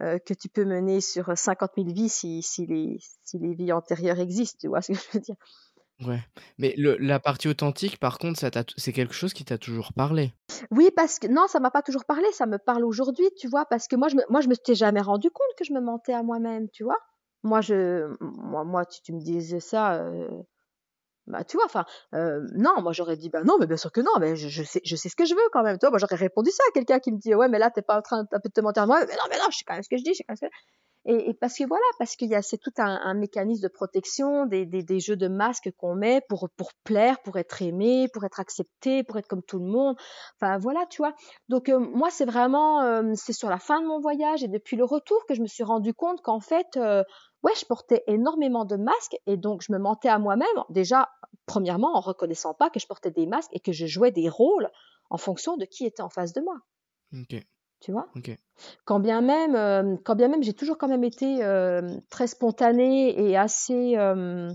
euh, 0.00 0.18
que 0.18 0.34
tu 0.34 0.48
peux 0.48 0.64
mener 0.64 1.00
sur 1.00 1.36
50 1.36 1.72
000 1.76 1.88
vies 1.92 2.08
si, 2.08 2.42
si, 2.42 2.66
les, 2.66 2.98
si 3.24 3.38
les 3.38 3.54
vies 3.54 3.72
antérieures 3.72 4.20
existent, 4.20 4.58
tu 4.60 4.68
vois 4.68 4.82
ce 4.82 4.92
que 4.92 4.98
je 4.98 5.18
veux 5.18 5.20
dire? 5.20 5.36
Ouais, 6.06 6.20
mais 6.58 6.74
le, 6.76 6.96
la 6.98 7.18
partie 7.18 7.48
authentique, 7.48 7.98
par 7.98 8.18
contre, 8.18 8.38
c'est 8.76 8.92
quelque 8.92 9.14
chose 9.14 9.32
qui 9.32 9.44
t'a 9.44 9.58
toujours 9.58 9.92
parlé? 9.92 10.32
Oui, 10.70 10.90
parce 10.94 11.18
que 11.18 11.26
non, 11.26 11.48
ça 11.48 11.58
m'a 11.58 11.72
pas 11.72 11.82
toujours 11.82 12.04
parlé, 12.04 12.30
ça 12.32 12.46
me 12.46 12.58
parle 12.58 12.84
aujourd'hui, 12.84 13.28
tu 13.36 13.48
vois, 13.48 13.66
parce 13.66 13.88
que 13.88 13.96
moi, 13.96 14.06
je 14.08 14.14
me, 14.14 14.22
moi, 14.30 14.40
je 14.40 14.48
me 14.48 14.54
suis 14.54 14.76
jamais 14.76 15.00
rendu 15.00 15.28
compte 15.30 15.48
que 15.56 15.64
je 15.64 15.72
me 15.72 15.80
mentais 15.80 16.12
à 16.12 16.22
moi-même, 16.22 16.68
tu 16.70 16.84
vois? 16.84 16.98
Moi, 17.42 17.60
je, 17.62 18.14
moi, 18.20 18.62
moi, 18.62 18.86
tu, 18.86 19.02
tu 19.02 19.12
me 19.12 19.20
disais 19.20 19.58
ça, 19.58 19.94
euh, 19.94 20.28
bah, 21.28 21.44
tu 21.44 21.56
vois, 21.56 21.66
enfin, 21.66 21.84
euh, 22.14 22.46
non, 22.54 22.80
moi 22.82 22.92
j'aurais 22.92 23.16
dit, 23.16 23.28
bah 23.28 23.42
non, 23.44 23.56
mais 23.58 23.66
bien 23.66 23.76
sûr 23.76 23.92
que 23.92 24.00
non, 24.00 24.12
mais 24.20 24.36
je, 24.36 24.62
sais, 24.62 24.80
je 24.84 24.96
sais 24.96 25.08
ce 25.08 25.16
que 25.16 25.24
je 25.24 25.34
veux 25.34 25.48
quand 25.52 25.62
même. 25.62 25.78
Tu 25.78 25.86
moi 25.88 25.98
j'aurais 25.98 26.16
répondu 26.16 26.50
ça 26.50 26.62
à 26.68 26.72
quelqu'un 26.72 26.98
qui 26.98 27.12
me 27.12 27.18
dit, 27.18 27.34
ouais, 27.34 27.48
mais 27.48 27.58
là 27.58 27.70
t'es 27.70 27.82
pas 27.82 27.98
en 27.98 28.02
train 28.02 28.24
de, 28.24 28.48
te 28.48 28.60
mentir 28.60 28.84
à 28.84 28.86
moi, 28.86 29.00
mais 29.00 29.14
non, 29.14 29.22
mais 29.30 29.36
non, 29.36 29.44
je 29.50 29.58
sais 29.58 29.64
quand 29.66 29.74
même 29.74 29.82
ce 29.82 29.88
que 29.88 29.96
je 29.96 30.02
dis, 30.02 30.10
je 30.10 30.18
sais 30.18 30.24
quand 30.24 30.32
même 30.32 30.36
ce 30.36 30.46
que... 30.46 30.52
Et, 31.08 31.30
et 31.30 31.34
parce 31.34 31.56
que 31.56 31.64
voilà, 31.64 31.84
parce 31.98 32.16
qu'il 32.16 32.28
y 32.28 32.34
a 32.34 32.42
c'est 32.42 32.58
tout 32.58 32.72
un, 32.76 33.00
un, 33.02 33.14
mécanisme 33.14 33.62
de 33.62 33.68
protection, 33.68 34.44
des, 34.44 34.66
des, 34.66 34.82
des 34.82 35.00
jeux 35.00 35.16
de 35.16 35.26
masques 35.28 35.70
qu'on 35.78 35.94
met 35.94 36.20
pour 36.28 36.50
pour 36.50 36.72
plaire, 36.84 37.20
pour 37.22 37.38
être 37.38 37.62
aimé, 37.62 38.08
pour 38.12 38.24
être 38.24 38.40
accepté, 38.40 39.04
pour 39.04 39.16
être 39.16 39.26
comme 39.26 39.42
tout 39.42 39.58
le 39.58 39.64
monde. 39.64 39.96
Enfin 40.38 40.58
voilà, 40.58 40.84
tu 40.90 41.00
vois. 41.00 41.14
Donc 41.48 41.70
euh, 41.70 41.78
moi 41.78 42.10
c'est 42.10 42.26
vraiment 42.26 42.82
euh, 42.82 43.12
c'est 43.14 43.32
sur 43.32 43.48
la 43.48 43.58
fin 43.58 43.80
de 43.80 43.86
mon 43.86 44.00
voyage 44.00 44.42
et 44.42 44.48
depuis 44.48 44.76
le 44.76 44.84
retour 44.84 45.24
que 45.26 45.34
je 45.34 45.40
me 45.40 45.46
suis 45.46 45.64
rendu 45.64 45.94
compte 45.94 46.20
qu'en 46.20 46.40
fait 46.40 46.76
euh, 46.76 47.02
ouais, 47.42 47.52
je 47.58 47.64
portais 47.64 48.02
énormément 48.06 48.64
de 48.64 48.76
masques 48.76 49.16
et 49.26 49.36
donc 49.36 49.62
je 49.62 49.72
me 49.72 49.78
mentais 49.78 50.08
à 50.08 50.18
moi-même. 50.18 50.46
Déjà, 50.70 51.08
premièrement, 51.46 51.96
en 51.96 52.00
reconnaissant 52.00 52.54
pas 52.54 52.70
que 52.70 52.80
je 52.80 52.86
portais 52.86 53.10
des 53.10 53.26
masques 53.26 53.50
et 53.52 53.60
que 53.60 53.72
je 53.72 53.86
jouais 53.86 54.10
des 54.10 54.28
rôles 54.28 54.70
en 55.10 55.18
fonction 55.18 55.56
de 55.56 55.64
qui 55.64 55.84
était 55.84 56.02
en 56.02 56.10
face 56.10 56.32
de 56.32 56.40
moi. 56.40 56.56
Ok. 57.12 57.40
Tu 57.80 57.92
vois? 57.92 58.08
Ok. 58.16 58.36
Quand 58.84 58.98
bien 58.98 59.20
même, 59.20 59.54
euh, 59.54 59.96
quand 60.04 60.16
bien 60.16 60.28
même, 60.28 60.42
j'ai 60.42 60.52
toujours 60.52 60.78
quand 60.78 60.88
même 60.88 61.04
été 61.04 61.44
euh, 61.44 61.96
très 62.10 62.26
spontanée 62.26 63.18
et 63.20 63.36
assez 63.36 63.96
euh, 63.96 64.50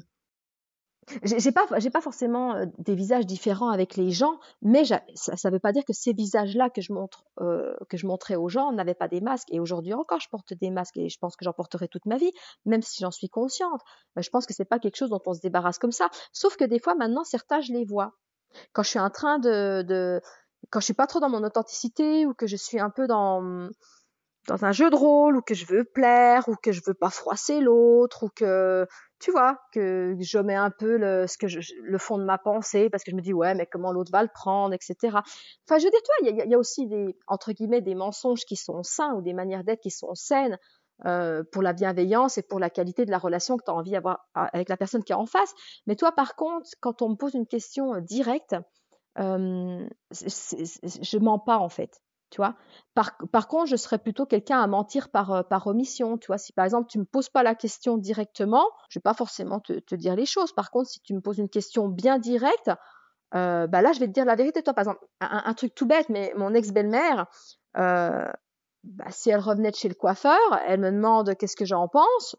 j'ai 1.24 1.51
pas 1.51 1.66
j'ai 1.78 1.89
pas 1.89 2.01
forcément 2.01 2.56
euh, 2.56 2.66
des 2.78 2.95
visages 2.95 3.26
différents 3.26 3.70
avec 3.70 3.95
les 3.95 4.12
gens 4.12 4.39
mais 4.62 4.84
ça 4.86 5.01
ça 5.16 5.49
veut 5.49 5.60
pas 5.60 5.72
dire 5.72 5.84
que 5.86 5.93
ces 5.93 6.14
visages 6.14 6.56
là 6.56 6.70
que 6.70 6.82
je 6.82 6.93
montre 6.93 7.26
euh, 7.41 7.76
que 7.89 7.97
je 7.97 8.08
montrais 8.08 8.36
aux 8.36 8.49
gens 8.49 8.72
n'avaient 8.72 8.93
pas 8.93 9.08
des 9.08 9.22
masques. 9.22 9.47
Et 9.51 9.60
aujourd'hui 9.60 9.93
encore 9.93 10.20
je 10.20 10.30
porte 10.30 10.54
des 10.54 10.70
masques 10.70 10.97
et 10.97 11.10
je 11.10 11.18
pense 11.20 11.36
que 11.36 11.45
j'en 11.45 11.54
porterai 11.54 11.88
toute 11.88 12.06
ma 12.06 12.18
vie 12.18 12.32
même 12.66 12.82
si 12.82 13.01
j'en 13.01 13.12
suis 13.12 13.30
consciente. 13.30 13.82
Je 14.16 14.30
pense 14.30 14.45
que 14.45 14.54
c'est 14.54 14.66
pas 14.66 14.80
quelque 14.80 14.95
chose 14.95 15.10
dont 15.10 15.22
on 15.26 15.34
se 15.34 15.41
débarrasse 15.41 15.80
comme 15.80 15.91
ça. 15.91 16.10
Sauf 16.32 16.56
que 16.58 16.66
des 16.66 16.80
fois 16.80 16.95
maintenant 16.95 17.24
certains 17.24 17.62
je 17.62 17.74
les 17.74 17.86
vois. 17.86 18.14
Quand 18.74 18.84
je 18.84 18.89
suis 18.89 18.99
en 18.99 19.10
train 19.10 19.39
de, 19.39 19.82
de 19.82 20.22
quand 20.70 20.80
je 20.80 20.86
suis 20.86 20.93
pas 20.93 21.08
trop 21.08 21.20
dans 21.20 21.30
mon 21.30 21.43
authenticité 21.43 22.26
ou 22.26 22.34
que 22.34 22.47
je 22.47 22.56
suis 22.56 22.80
un 22.80 22.89
peu 22.89 23.08
dans 23.08 23.70
dans 24.48 24.66
un 24.66 24.72
jeu 24.72 24.89
de 24.89 24.96
rôle 24.96 25.38
ou 25.38 25.41
que 25.41 25.54
je 25.54 25.66
veux 25.66 25.86
plaire 25.86 26.48
ou 26.50 26.56
que 26.56 26.72
je 26.72 26.82
veux 26.86 26.94
pas 26.94 27.10
froisser 27.10 27.62
l'autre 27.62 28.24
ou 28.24 28.30
que 28.30 28.86
tu 29.20 29.32
vois 29.32 29.58
que 29.72 30.16
je 30.20 30.38
mets 30.38 30.56
un 30.56 30.70
peu 30.70 30.98
le 30.98 31.28
ce 31.28 31.38
que 31.38 31.48
je, 31.48 31.60
le 31.82 31.98
fond 31.98 32.18
de 32.18 32.26
ma 32.26 32.38
pensée 32.38 32.89
parce 32.89 33.04
que 33.04 33.12
je 33.12 33.16
me 33.16 33.22
dis 33.22 33.34
ouais 33.34 33.56
mais 33.56 33.66
comment 33.66 33.91
l'autre 33.91 34.12
va 34.12 34.22
le 34.22 34.30
prendre 34.34 34.74
etc 34.74 34.96
enfin 35.04 35.78
je 35.78 35.86
veux 35.86 35.91
dire 35.91 36.02
toi 36.04 36.16
il 36.22 36.50
y 36.50 36.54
a, 36.54 36.58
aussi 36.58 36.88
des 36.88 37.16
entre 37.28 37.54
guillemets 37.54 37.82
des 37.82 37.96
mensonges 37.96 38.44
qui 38.46 38.58
sont 38.58 38.84
sains 38.84 39.14
ou 39.14 39.22
des 39.22 39.34
manières 39.34 39.64
d'être 39.64 39.82
qui 39.82 39.91
sont 39.91 40.14
saines 40.14 40.58
euh, 41.06 41.44
pour 41.52 41.62
la 41.62 41.74
bienveillance 41.74 42.38
et 42.38 42.44
pour 42.44 42.60
la 42.60 42.70
qualité 42.70 43.06
de 43.06 43.12
la 43.12 43.18
relation 43.18 43.58
que 43.58 43.64
tu 43.64 43.72
as 43.72 43.74
envie 43.74 43.91
d'avoir 43.91 44.28
avec 44.36 44.70
la 44.70 44.78
personne 44.78 45.04
qui 45.04 45.12
est 45.12 45.16
en 45.16 45.26
face. 45.26 45.54
Mais 45.88 45.96
toi 45.96 46.12
par 46.12 46.36
contre 46.36 46.70
quand 46.82 47.02
on 47.02 47.10
me 47.10 47.16
pose 47.16 47.34
une 47.34 47.48
question 47.48 47.96
euh, 47.96 48.02
directe 48.02 48.56
euh, 49.20 49.88
je 50.12 51.18
mens 51.18 51.39
pas 51.39 51.58
en 51.58 51.70
fait 51.70 52.02
Par, 52.94 53.48
contre, 53.48 53.68
je 53.68 53.76
serais 53.76 53.98
plutôt 53.98 54.26
quelqu'un 54.26 54.62
à 54.62 54.68
mentir 54.68 55.10
par, 55.10 55.32
euh, 55.32 55.44
omission, 55.66 56.18
tu. 56.18 56.32
Si 56.38 56.54
par 56.54 56.66
exemple 56.66 56.88
tu 56.90 57.00
me 57.00 57.06
poses 57.06 57.30
pas 57.30 57.44
la 57.44 57.56
question 57.56 57.98
directement, 57.98 58.66
je 58.90 59.00
vais 59.00 59.04
pas 59.04 59.14
forcément 59.14 59.60
te, 59.60 59.96
dire 59.96 60.16
les 60.16 60.26
choses. 60.26 60.54
Par 60.54 60.72
contre, 60.72 60.90
si 60.90 61.00
tu 61.02 61.14
me 61.14 61.22
poses 61.22 61.38
une 61.38 61.50
question 61.50 61.88
bien 61.88 62.20
directe, 62.20 62.72
euh, 63.36 63.68
bah 63.68 63.82
là, 63.82 63.94
je 63.94 64.00
vais 64.00 64.08
te 64.08 64.12
dire 64.12 64.26
la 64.26 64.36
vérité. 64.36 64.62
Toi, 64.62 64.74
par 64.74 64.84
exemple, 64.84 65.06
un, 65.22 65.44
un 65.46 65.54
truc 65.54 65.74
tout 65.74 65.86
bête, 65.86 66.10
mais 66.10 66.34
mon 66.36 66.54
ex-belle-mère, 66.54 67.26
euh, 67.78 68.28
bah, 68.84 69.06
si 69.10 69.30
elle 69.30 69.40
revenait 69.40 69.72
de 69.72 69.76
chez 69.76 69.90
le 69.90 69.96
coiffeur, 69.96 70.38
elle 70.68 70.80
me 70.80 70.92
demande 70.92 71.36
qu'est-ce 71.36 71.56
que 71.56 71.66
j'en 71.66 71.88
pense. 71.88 72.36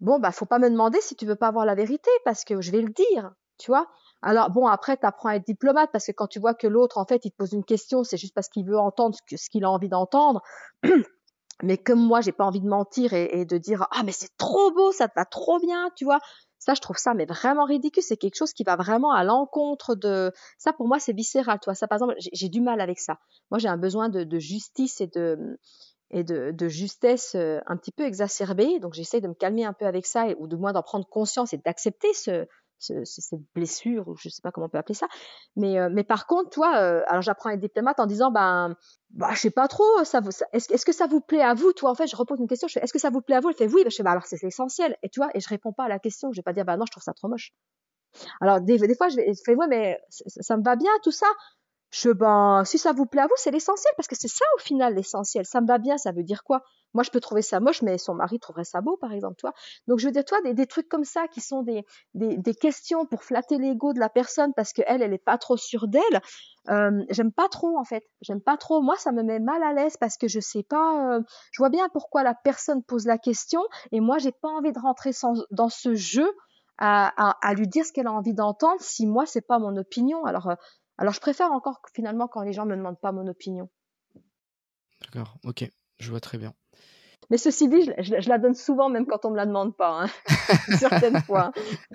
Bon, 0.00 0.18
bah, 0.18 0.30
faut 0.30 0.46
pas 0.46 0.58
me 0.58 0.68
demander 0.70 1.00
si 1.00 1.16
tu 1.16 1.26
veux 1.26 1.36
pas 1.36 1.48
avoir 1.48 1.64
la 1.64 1.74
vérité, 1.74 2.10
parce 2.24 2.44
que 2.44 2.60
je 2.60 2.70
vais 2.70 2.82
le 2.82 2.90
dire, 2.90 3.32
tu 3.58 3.70
vois. 3.70 3.88
Alors 4.22 4.50
bon, 4.50 4.66
après, 4.66 4.96
tu 4.96 5.06
apprends 5.06 5.28
à 5.28 5.36
être 5.36 5.46
diplomate 5.46 5.90
parce 5.92 6.06
que 6.06 6.12
quand 6.12 6.26
tu 6.26 6.40
vois 6.40 6.54
que 6.54 6.66
l'autre, 6.66 6.98
en 6.98 7.04
fait, 7.04 7.24
il 7.24 7.30
te 7.30 7.36
pose 7.36 7.52
une 7.52 7.64
question, 7.64 8.02
c'est 8.02 8.16
juste 8.16 8.34
parce 8.34 8.48
qu'il 8.48 8.66
veut 8.66 8.78
entendre 8.78 9.16
ce 9.28 9.50
qu'il 9.50 9.64
a 9.64 9.70
envie 9.70 9.88
d'entendre. 9.88 10.42
mais 11.62 11.78
comme 11.78 12.00
moi, 12.00 12.20
j'ai 12.20 12.32
pas 12.32 12.44
envie 12.44 12.60
de 12.60 12.68
mentir 12.68 13.12
et, 13.12 13.40
et 13.40 13.44
de 13.44 13.58
dire 13.58 13.86
ah 13.92 14.02
mais 14.02 14.12
c'est 14.12 14.36
trop 14.36 14.72
beau, 14.72 14.92
ça 14.92 15.08
te 15.08 15.14
va 15.14 15.24
trop 15.24 15.58
bien, 15.60 15.90
tu 15.96 16.04
vois. 16.04 16.18
Ça, 16.66 16.74
je 16.74 16.80
trouve 16.80 16.96
ça 16.96 17.14
mais 17.14 17.26
vraiment 17.26 17.64
ridicule. 17.64 18.02
C'est 18.02 18.16
quelque 18.16 18.36
chose 18.36 18.52
qui 18.52 18.64
va 18.64 18.74
vraiment 18.74 19.12
à 19.12 19.22
l'encontre 19.22 19.94
de 19.94 20.32
ça. 20.58 20.72
Pour 20.72 20.88
moi, 20.88 20.98
c'est 20.98 21.12
viscéral, 21.12 21.60
toi. 21.60 21.74
Ça, 21.74 21.86
par 21.86 21.96
exemple, 21.96 22.14
j'ai 22.18 22.48
du 22.48 22.60
mal 22.60 22.80
avec 22.80 22.98
ça. 22.98 23.18
Moi, 23.52 23.58
j'ai 23.58 23.68
un 23.68 23.76
besoin 23.76 24.08
de, 24.08 24.38
justice 24.40 25.00
et 25.00 25.06
de 25.06 26.68
justesse 26.68 27.36
euh, 27.36 27.60
un 27.66 27.76
petit 27.76 27.92
peu 27.92 28.04
exacerbée. 28.04 28.80
Donc, 28.80 28.94
j'essaie 28.94 29.20
de 29.20 29.28
me 29.28 29.34
calmer 29.34 29.64
un 29.64 29.74
peu 29.74 29.86
avec 29.86 30.06
ça, 30.06 30.28
et, 30.28 30.34
ou 30.40 30.48
de 30.48 30.56
moins 30.56 30.72
d'en 30.72 30.82
prendre 30.82 31.06
conscience 31.06 31.52
et 31.52 31.58
d'accepter 31.58 32.12
ce, 32.14 32.46
cette 32.78 33.40
blessure, 33.54 34.08
ou 34.08 34.16
je 34.16 34.28
sais 34.28 34.42
pas 34.42 34.52
comment 34.52 34.66
on 34.66 34.68
peut 34.68 34.78
appeler 34.78 34.94
ça. 34.94 35.08
Mais, 35.56 35.78
euh, 35.78 35.88
mais 35.90 36.04
par 36.04 36.26
contre, 36.26 36.50
toi, 36.50 36.76
euh, 36.76 37.02
alors 37.06 37.22
j'apprends 37.22 37.50
à 37.50 37.54
être 37.54 37.60
diplomate 37.60 37.98
en 38.00 38.06
disant, 38.06 38.30
ben, 38.30 38.76
bah, 39.10 39.30
je 39.32 39.40
sais 39.40 39.50
pas 39.50 39.68
trop, 39.68 40.04
ça, 40.04 40.20
est-ce, 40.52 40.72
est-ce 40.72 40.84
que 40.84 40.92
ça 40.92 41.06
vous 41.06 41.20
plaît 41.20 41.42
à 41.42 41.54
vous, 41.54 41.72
toi, 41.72 41.90
en 41.90 41.94
fait, 41.94 42.06
je 42.06 42.16
repose 42.16 42.38
une 42.40 42.48
question, 42.48 42.68
je 42.68 42.74
fais, 42.74 42.80
est-ce 42.80 42.92
que 42.92 42.98
ça 42.98 43.10
vous 43.10 43.20
plaît 43.22 43.36
à 43.36 43.40
vous? 43.40 43.50
Elle 43.50 43.56
fait 43.56 43.72
oui, 43.72 43.82
ben, 43.84 43.90
bah, 44.04 44.10
alors 44.10 44.26
c'est 44.26 44.42
l'essentiel. 44.42 44.96
Et 45.02 45.08
tu 45.08 45.20
vois, 45.20 45.30
et 45.34 45.40
je 45.40 45.48
réponds 45.48 45.72
pas 45.72 45.84
à 45.84 45.88
la 45.88 45.98
question, 45.98 46.32
je 46.32 46.38
vais 46.38 46.42
pas 46.42 46.52
dire, 46.52 46.64
bah 46.64 46.76
non, 46.76 46.84
je 46.86 46.92
trouve 46.92 47.02
ça 47.02 47.12
trop 47.14 47.28
moche. 47.28 47.52
Alors, 48.40 48.60
des, 48.60 48.78
des 48.78 48.94
fois, 48.94 49.08
je, 49.08 49.16
vais, 49.16 49.32
je 49.32 49.40
fais, 49.44 49.54
ouais, 49.54 49.66
mais 49.68 49.98
ça, 50.08 50.24
ça 50.42 50.56
me 50.56 50.62
va 50.62 50.76
bien, 50.76 50.90
tout 51.02 51.10
ça. 51.10 51.26
Je, 51.90 52.10
ben, 52.10 52.62
si 52.64 52.78
ça 52.78 52.92
vous 52.92 53.06
plaît 53.06 53.22
à 53.22 53.26
vous, 53.26 53.34
c'est 53.36 53.50
l'essentiel, 53.50 53.92
parce 53.96 54.08
que 54.08 54.16
c'est 54.18 54.28
ça 54.28 54.44
au 54.56 54.60
final 54.60 54.94
l'essentiel. 54.94 55.46
Ça 55.46 55.60
me 55.60 55.66
va 55.66 55.78
bien, 55.78 55.98
ça 55.98 56.12
veut 56.12 56.24
dire 56.24 56.42
quoi? 56.44 56.62
Moi, 56.96 57.02
je 57.02 57.10
peux 57.10 57.20
trouver 57.20 57.42
ça 57.42 57.60
moche, 57.60 57.82
mais 57.82 57.98
son 57.98 58.14
mari 58.14 58.40
trouverait 58.40 58.64
ça 58.64 58.80
beau, 58.80 58.96
par 58.96 59.12
exemple, 59.12 59.36
toi. 59.36 59.52
Donc, 59.86 59.98
je 59.98 60.06
veux 60.06 60.12
dire, 60.12 60.24
toi, 60.24 60.38
des, 60.40 60.66
trucs 60.66 60.88
comme 60.88 61.04
ça 61.04 61.28
qui 61.28 61.42
sont 61.42 61.62
des, 61.62 61.84
des, 62.14 62.54
questions 62.54 63.04
pour 63.04 63.22
flatter 63.22 63.58
l'ego 63.58 63.92
de 63.92 64.00
la 64.00 64.08
personne 64.08 64.54
parce 64.54 64.72
qu'elle, 64.72 65.02
elle 65.02 65.12
est 65.12 65.22
pas 65.22 65.36
trop 65.36 65.58
sûre 65.58 65.88
d'elle. 65.88 66.22
Euh, 66.70 67.04
j'aime 67.10 67.32
pas 67.32 67.50
trop, 67.50 67.76
en 67.76 67.84
fait. 67.84 68.02
J'aime 68.22 68.40
pas 68.40 68.56
trop. 68.56 68.80
Moi, 68.80 68.96
ça 68.96 69.12
me 69.12 69.22
met 69.22 69.40
mal 69.40 69.62
à 69.62 69.74
l'aise 69.74 69.98
parce 69.98 70.16
que 70.16 70.26
je 70.26 70.40
sais 70.40 70.62
pas. 70.62 71.16
Euh, 71.16 71.20
je 71.52 71.60
vois 71.60 71.68
bien 71.68 71.86
pourquoi 71.90 72.22
la 72.22 72.32
personne 72.32 72.82
pose 72.82 73.04
la 73.04 73.18
question, 73.18 73.60
et 73.92 74.00
moi, 74.00 74.16
j'ai 74.16 74.32
pas 74.32 74.48
envie 74.48 74.72
de 74.72 74.78
rentrer 74.78 75.10
dans 75.50 75.68
ce 75.68 75.94
jeu. 75.94 76.26
À, 76.78 77.54
lui 77.54 77.68
dire 77.68 77.84
ce 77.84 77.92
qu'elle 77.92 78.06
a 78.06 78.12
envie 78.12 78.34
d'entendre 78.34 78.80
si 78.80 79.06
moi 79.06 79.24
c'est 79.24 79.46
pas 79.46 79.58
mon 79.58 79.78
opinion 79.78 80.26
alors 80.26 80.50
euh, 80.50 80.54
alors 80.98 81.14
je 81.14 81.20
préfère 81.20 81.50
encore 81.50 81.80
finalement 81.94 82.28
quand 82.28 82.42
les 82.42 82.52
gens 82.52 82.66
me 82.66 82.76
demandent 82.76 83.00
pas 83.00 83.12
mon 83.12 83.26
opinion. 83.26 83.70
D'accord, 85.00 85.38
ok, 85.44 85.70
je 85.98 86.10
vois 86.10 86.20
très 86.20 86.38
bien. 86.38 86.54
Mais 87.30 87.38
ceci 87.38 87.68
dit, 87.68 87.82
je, 87.82 88.20
je, 88.20 88.28
la 88.28 88.38
donne 88.38 88.54
souvent 88.54 88.88
même 88.88 89.06
quand 89.06 89.24
on 89.24 89.30
me 89.30 89.36
la 89.36 89.46
demande 89.46 89.76
pas, 89.76 90.02
hein. 90.02 90.10
certaines 90.78 91.20
fois. 91.22 91.52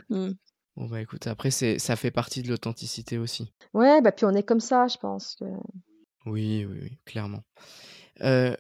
Mm. 0.10 0.32
Bon 0.78 0.86
bah 0.88 1.02
écoute, 1.02 1.28
après 1.28 1.52
c'est 1.52 1.80
ça 1.80 1.96
fait 1.96 2.12
partie 2.12 2.42
de 2.42 2.50
l'authenticité 2.50 3.18
aussi. 3.18 3.52
Ouais, 3.74 4.02
bah 4.02 4.12
puis 4.12 4.26
on 4.26 4.32
est 4.32 4.44
comme 4.44 4.62
ça, 4.62 4.88
je 4.88 4.98
pense 4.98 5.36
que. 5.36 5.46
Oui, 6.26 6.66
oui, 6.66 6.80
oui, 6.84 6.98
clairement. 7.06 7.44
Euh, 8.22 8.56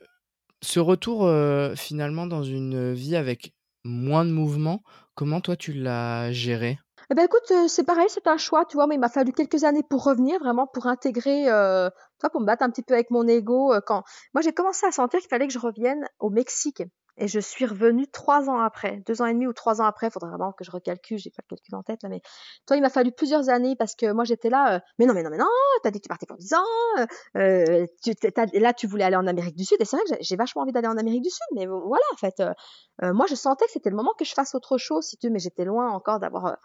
ce 0.61 0.79
retour 0.79 1.25
euh, 1.25 1.75
finalement 1.75 2.27
dans 2.27 2.43
une 2.43 2.93
vie 2.93 3.15
avec 3.15 3.53
moins 3.83 4.25
de 4.25 4.31
mouvement, 4.31 4.83
comment 5.15 5.41
toi 5.41 5.55
tu 5.55 5.73
l'as 5.73 6.31
géré? 6.31 6.79
Eh 7.11 7.13
ben 7.13 7.25
écoute, 7.25 7.51
euh, 7.51 7.67
c'est 7.67 7.83
pareil, 7.83 8.07
c'est 8.07 8.27
un 8.27 8.37
choix, 8.37 8.63
tu 8.63 8.77
vois, 8.77 8.87
mais 8.87 8.95
il 8.95 8.99
m'a 8.99 9.09
fallu 9.09 9.33
quelques 9.33 9.65
années 9.65 9.83
pour 9.83 10.05
revenir, 10.05 10.39
vraiment 10.39 10.65
pour 10.65 10.87
intégrer, 10.87 11.49
euh, 11.49 11.89
toi, 12.21 12.29
pour 12.29 12.41
me 12.41 12.45
battre 12.45 12.63
un 12.63 12.69
petit 12.69 12.83
peu 12.83 12.93
avec 12.93 13.11
mon 13.11 13.27
ego. 13.27 13.73
Euh, 13.73 13.81
quand 13.85 14.03
moi 14.33 14.41
j'ai 14.41 14.53
commencé 14.53 14.85
à 14.85 14.91
sentir 14.91 15.19
qu'il 15.19 15.29
fallait 15.29 15.47
que 15.47 15.53
je 15.53 15.59
revienne 15.59 16.05
au 16.19 16.29
Mexique, 16.29 16.83
et 17.17 17.27
je 17.27 17.39
suis 17.39 17.65
revenue 17.65 18.07
trois 18.07 18.49
ans 18.49 18.59
après, 18.59 19.03
deux 19.05 19.21
ans 19.21 19.25
et 19.25 19.33
demi 19.33 19.45
ou 19.45 19.53
trois 19.53 19.81
ans 19.81 19.85
après. 19.85 20.09
Faudrait 20.09 20.29
vraiment 20.29 20.53
que 20.53 20.63
je 20.63 20.71
recalcule, 20.71 21.17
j'ai 21.17 21.29
pas 21.29 21.43
le 21.43 21.55
calcul 21.55 21.75
en 21.75 21.83
tête 21.83 22.03
là, 22.03 22.09
mais 22.09 22.21
toi, 22.65 22.77
il 22.77 22.81
m'a 22.81 22.89
fallu 22.89 23.11
plusieurs 23.11 23.49
années 23.49 23.75
parce 23.75 23.95
que 23.95 24.11
moi 24.11 24.23
j'étais 24.23 24.49
là. 24.49 24.75
Euh, 24.75 24.79
mais 24.97 25.05
non, 25.05 25.13
mais 25.13 25.23
non, 25.23 25.29
mais 25.29 25.37
non, 25.37 25.45
t'as 25.83 25.91
dit 25.91 25.99
que 25.99 26.05
tu 26.05 26.09
partais 26.09 26.25
pour 26.25 26.37
dix 26.37 26.53
ans. 26.53 27.05
Euh, 27.35 27.85
tu, 28.03 28.13
là, 28.53 28.73
tu 28.73 28.87
voulais 28.87 29.03
aller 29.03 29.15
en 29.15 29.27
Amérique 29.27 29.55
du 29.55 29.65
Sud. 29.65 29.77
Et 29.79 29.85
c'est 29.85 29.97
vrai 29.97 30.05
que 30.05 30.15
j'ai 30.21 30.35
vachement 30.35 30.63
envie 30.63 30.71
d'aller 30.71 30.87
en 30.87 30.97
Amérique 30.97 31.23
du 31.23 31.29
Sud, 31.29 31.45
mais 31.53 31.67
voilà, 31.67 32.03
en 32.13 32.17
fait, 32.17 32.39
euh, 32.39 33.13
moi 33.13 33.25
je 33.29 33.35
sentais 33.35 33.65
que 33.65 33.71
c'était 33.71 33.89
le 33.89 33.95
moment 33.95 34.13
que 34.17 34.25
je 34.25 34.33
fasse 34.33 34.55
autre 34.55 34.77
chose, 34.77 35.05
si 35.05 35.17
tu 35.17 35.27
veux, 35.27 35.33
mais 35.33 35.39
j'étais 35.39 35.65
loin 35.65 35.91
encore 35.91 36.19
d'avoir 36.19 36.57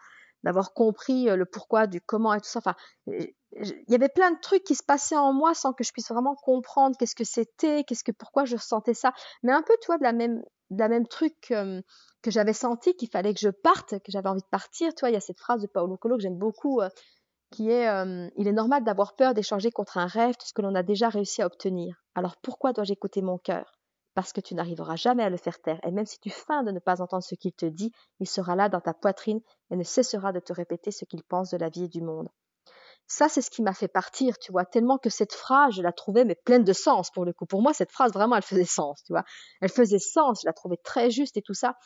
d'avoir 0.44 0.74
compris 0.74 1.24
le 1.24 1.44
pourquoi 1.44 1.86
du 1.86 2.00
comment 2.00 2.32
et 2.32 2.40
tout 2.40 2.48
ça. 2.48 2.60
Enfin, 2.60 2.74
il 3.60 3.84
y 3.88 3.94
avait 3.94 4.08
plein 4.08 4.30
de 4.30 4.38
trucs 4.40 4.64
qui 4.64 4.74
se 4.74 4.82
passaient 4.82 5.16
en 5.16 5.32
moi 5.32 5.54
sans 5.54 5.72
que 5.72 5.84
je 5.84 5.92
puisse 5.92 6.08
vraiment 6.10 6.34
comprendre 6.34 6.96
qu'est-ce 6.98 7.14
que 7.14 7.24
c'était, 7.24 7.84
qu'est-ce 7.84 8.04
que 8.04 8.12
pourquoi 8.12 8.44
je 8.44 8.56
ressentais 8.56 8.94
ça. 8.94 9.12
Mais 9.42 9.52
un 9.52 9.62
peu, 9.62 9.74
toi, 9.82 9.98
de 9.98 10.02
la 10.02 10.12
même 10.12 10.42
de 10.70 10.78
la 10.80 10.88
même 10.88 11.06
truc 11.06 11.34
que 11.40 12.30
j'avais 12.30 12.52
senti 12.52 12.94
qu'il 12.96 13.08
fallait 13.08 13.32
que 13.34 13.40
je 13.40 13.50
parte, 13.50 13.98
que 14.00 14.10
j'avais 14.10 14.28
envie 14.28 14.42
de 14.42 14.48
partir. 14.50 14.92
Tu 14.94 15.00
vois, 15.00 15.10
il 15.10 15.14
y 15.14 15.16
a 15.16 15.20
cette 15.20 15.38
phrase 15.38 15.62
de 15.62 15.68
Paolo 15.68 15.96
Coelho 15.96 16.16
que 16.16 16.22
j'aime 16.22 16.38
beaucoup, 16.38 16.80
qui 17.50 17.70
est 17.70 17.86
il 18.36 18.48
est 18.48 18.52
normal 18.52 18.84
d'avoir 18.84 19.14
peur 19.14 19.32
d'échanger 19.34 19.70
contre 19.70 19.98
un 19.98 20.06
rêve 20.06 20.34
tout 20.36 20.46
ce 20.46 20.52
que 20.52 20.62
l'on 20.62 20.74
a 20.74 20.82
déjà 20.82 21.08
réussi 21.08 21.42
à 21.42 21.46
obtenir. 21.46 22.02
Alors 22.14 22.36
pourquoi 22.42 22.72
dois-je 22.72 22.92
écouter 22.92 23.22
mon 23.22 23.38
cœur? 23.38 23.72
Parce 24.14 24.32
que 24.32 24.40
tu 24.40 24.54
n'arriveras 24.54 24.96
jamais 24.96 25.22
à 25.22 25.30
le 25.30 25.36
faire 25.36 25.60
taire, 25.60 25.78
et 25.84 25.90
même 25.90 26.06
si 26.06 26.18
tu 26.18 26.30
feins 26.30 26.62
de 26.62 26.72
ne 26.72 26.78
pas 26.78 27.02
entendre 27.02 27.22
ce 27.22 27.34
qu'il 27.34 27.52
te 27.52 27.66
dit, 27.66 27.92
il 28.18 28.26
sera 28.26 28.56
là 28.56 28.68
dans 28.70 28.80
ta 28.80 28.94
poitrine 28.94 29.40
et 29.70 29.76
ne 29.76 29.84
cessera 29.84 30.32
de 30.32 30.40
te 30.40 30.54
répéter 30.54 30.90
ce 30.90 31.04
qu'il 31.04 31.22
pense 31.22 31.50
de 31.50 31.58
la 31.58 31.68
vie 31.68 31.84
et 31.84 31.88
du 31.88 32.00
monde. 32.00 32.28
Ça, 33.08 33.28
c'est 33.28 33.40
ce 33.40 33.50
qui 33.50 33.62
m'a 33.62 33.72
fait 33.72 33.88
partir, 33.88 34.38
tu 34.38 34.50
vois, 34.50 34.64
tellement 34.64 34.98
que 34.98 35.10
cette 35.10 35.32
phrase, 35.32 35.74
je 35.74 35.82
la 35.82 35.92
trouvais 35.92 36.24
mais 36.24 36.34
pleine 36.34 36.64
de 36.64 36.72
sens 36.72 37.10
pour 37.10 37.24
le 37.24 37.32
coup. 37.32 37.46
Pour 37.46 37.62
moi, 37.62 37.72
cette 37.72 37.92
phrase, 37.92 38.12
vraiment, 38.12 38.36
elle 38.36 38.42
faisait 38.42 38.64
sens, 38.64 39.02
tu 39.04 39.12
vois. 39.12 39.24
Elle 39.60 39.70
faisait 39.70 39.98
sens, 40.00 40.40
je 40.42 40.46
la 40.46 40.52
trouvais 40.52 40.76
très 40.76 41.10
juste 41.10 41.36
et 41.36 41.42
tout 41.42 41.54
ça. 41.54 41.76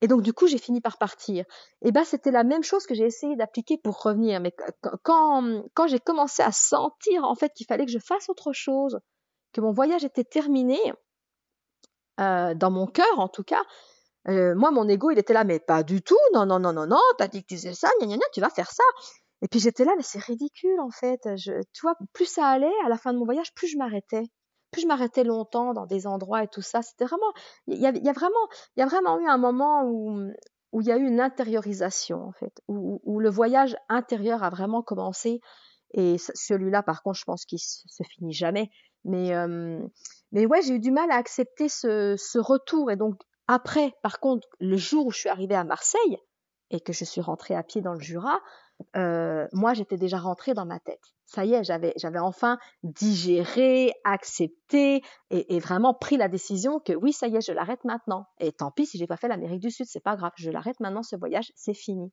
Et 0.00 0.06
donc, 0.06 0.22
du 0.22 0.32
coup, 0.32 0.46
j'ai 0.46 0.58
fini 0.58 0.80
par 0.80 0.96
partir. 0.96 1.44
Et 1.82 1.92
ben, 1.92 2.04
c'était 2.04 2.30
la 2.30 2.44
même 2.44 2.62
chose 2.62 2.86
que 2.86 2.94
j'ai 2.94 3.04
essayé 3.04 3.36
d'appliquer 3.36 3.78
pour 3.78 4.00
revenir. 4.00 4.40
Mais 4.40 4.54
quand, 5.02 5.62
quand 5.74 5.86
j'ai 5.88 5.98
commencé 5.98 6.42
à 6.42 6.52
sentir, 6.52 7.24
en 7.24 7.34
fait, 7.34 7.52
qu'il 7.52 7.66
fallait 7.66 7.84
que 7.84 7.92
je 7.92 7.98
fasse 7.98 8.28
autre 8.28 8.52
chose, 8.52 8.98
que 9.52 9.60
mon 9.60 9.72
voyage 9.72 10.04
était 10.04 10.24
terminé, 10.24 10.78
euh, 12.20 12.54
dans 12.54 12.70
mon 12.70 12.86
cœur 12.86 13.18
en 13.18 13.28
tout 13.28 13.44
cas, 13.44 13.62
euh, 14.28 14.54
moi 14.54 14.70
mon 14.70 14.86
ego 14.88 15.10
il 15.10 15.18
était 15.18 15.32
là, 15.32 15.44
mais 15.44 15.58
pas 15.58 15.82
du 15.82 16.02
tout, 16.02 16.18
non, 16.34 16.44
non, 16.44 16.58
non, 16.58 16.72
non, 16.72 16.86
non, 16.86 17.00
t'as 17.16 17.28
dit 17.28 17.42
que 17.42 17.48
tu 17.48 17.56
faisais 17.56 17.72
ça, 17.72 17.88
gna, 18.00 18.06
gna, 18.06 18.16
gna, 18.16 18.26
tu 18.34 18.40
vas 18.40 18.50
faire 18.50 18.70
ça. 18.70 18.82
Et 19.42 19.48
puis 19.48 19.60
j'étais 19.60 19.84
là, 19.84 19.92
mais 19.96 20.02
c'est 20.02 20.20
ridicule 20.20 20.80
en 20.80 20.90
fait. 20.90 21.20
Je, 21.36 21.62
tu 21.72 21.80
vois, 21.82 21.94
plus 22.12 22.26
ça 22.26 22.46
allait 22.46 22.72
à 22.84 22.88
la 22.88 22.96
fin 22.96 23.12
de 23.12 23.18
mon 23.18 23.24
voyage, 23.24 23.54
plus 23.54 23.68
je 23.68 23.78
m'arrêtais. 23.78 24.24
Plus 24.70 24.82
je 24.82 24.86
m'arrêtais 24.86 25.24
longtemps 25.24 25.72
dans 25.72 25.86
des 25.86 26.06
endroits 26.06 26.44
et 26.44 26.48
tout 26.48 26.62
ça. 26.62 26.82
C'était 26.82 27.04
vraiment, 27.04 27.32
il 27.66 27.80
y, 27.80 27.86
a, 27.86 28.12
vraiment, 28.12 28.48
il 28.76 28.80
y 28.80 28.82
a 28.82 28.86
vraiment 28.86 29.18
eu 29.18 29.26
un 29.26 29.38
moment 29.38 29.84
où 29.84 30.30
où 30.72 30.80
il 30.80 30.86
y 30.86 30.92
a 30.92 30.96
eu 30.96 31.04
une 31.04 31.20
intériorisation 31.20 32.22
en 32.22 32.32
fait, 32.32 32.60
où, 32.68 33.00
où 33.02 33.18
le 33.18 33.28
voyage 33.28 33.76
intérieur 33.88 34.44
a 34.44 34.50
vraiment 34.50 34.82
commencé. 34.82 35.40
Et 35.94 36.16
celui-là, 36.18 36.84
par 36.84 37.02
contre, 37.02 37.18
je 37.18 37.24
pense 37.24 37.44
qu'il 37.44 37.58
se 37.58 38.02
finit 38.14 38.32
jamais. 38.32 38.70
Mais 39.04 39.34
euh, 39.34 39.80
mais 40.32 40.46
ouais, 40.46 40.62
j'ai 40.62 40.74
eu 40.74 40.78
du 40.78 40.92
mal 40.92 41.10
à 41.10 41.16
accepter 41.16 41.68
ce, 41.68 42.14
ce 42.16 42.38
retour. 42.38 42.90
Et 42.90 42.96
donc, 42.96 43.20
après, 43.48 43.94
par 44.02 44.20
contre, 44.20 44.46
le 44.60 44.76
jour 44.76 45.06
où 45.06 45.10
je 45.10 45.18
suis 45.18 45.28
arrivée 45.28 45.56
à 45.56 45.64
Marseille 45.64 46.18
et 46.70 46.80
que 46.80 46.92
je 46.92 47.04
suis 47.04 47.20
rentrée 47.20 47.56
à 47.56 47.64
pied 47.64 47.80
dans 47.80 47.94
le 47.94 48.00
Jura, 48.00 48.40
euh, 48.96 49.46
moi, 49.52 49.74
j'étais 49.74 49.96
déjà 49.96 50.18
rentrée 50.18 50.54
dans 50.54 50.66
ma 50.66 50.78
tête. 50.80 51.00
Ça 51.26 51.44
y 51.44 51.54
est, 51.54 51.64
j'avais, 51.64 51.92
j'avais 51.96 52.18
enfin 52.18 52.58
digéré, 52.82 53.92
accepté 54.04 55.02
et, 55.30 55.54
et, 55.54 55.60
vraiment 55.60 55.94
pris 55.94 56.16
la 56.16 56.28
décision 56.28 56.80
que 56.80 56.92
oui, 56.92 57.12
ça 57.12 57.28
y 57.28 57.36
est, 57.36 57.40
je 57.40 57.52
l'arrête 57.52 57.84
maintenant. 57.84 58.26
Et 58.38 58.52
tant 58.52 58.70
pis 58.70 58.86
si 58.86 58.98
j'ai 58.98 59.06
pas 59.06 59.16
fait 59.16 59.28
l'Amérique 59.28 59.60
du 59.60 59.70
Sud, 59.70 59.86
c'est 59.88 60.02
pas 60.02 60.16
grave, 60.16 60.32
je 60.36 60.50
l'arrête 60.50 60.80
maintenant, 60.80 61.02
ce 61.02 61.16
voyage, 61.16 61.52
c'est 61.54 61.74
fini. 61.74 62.12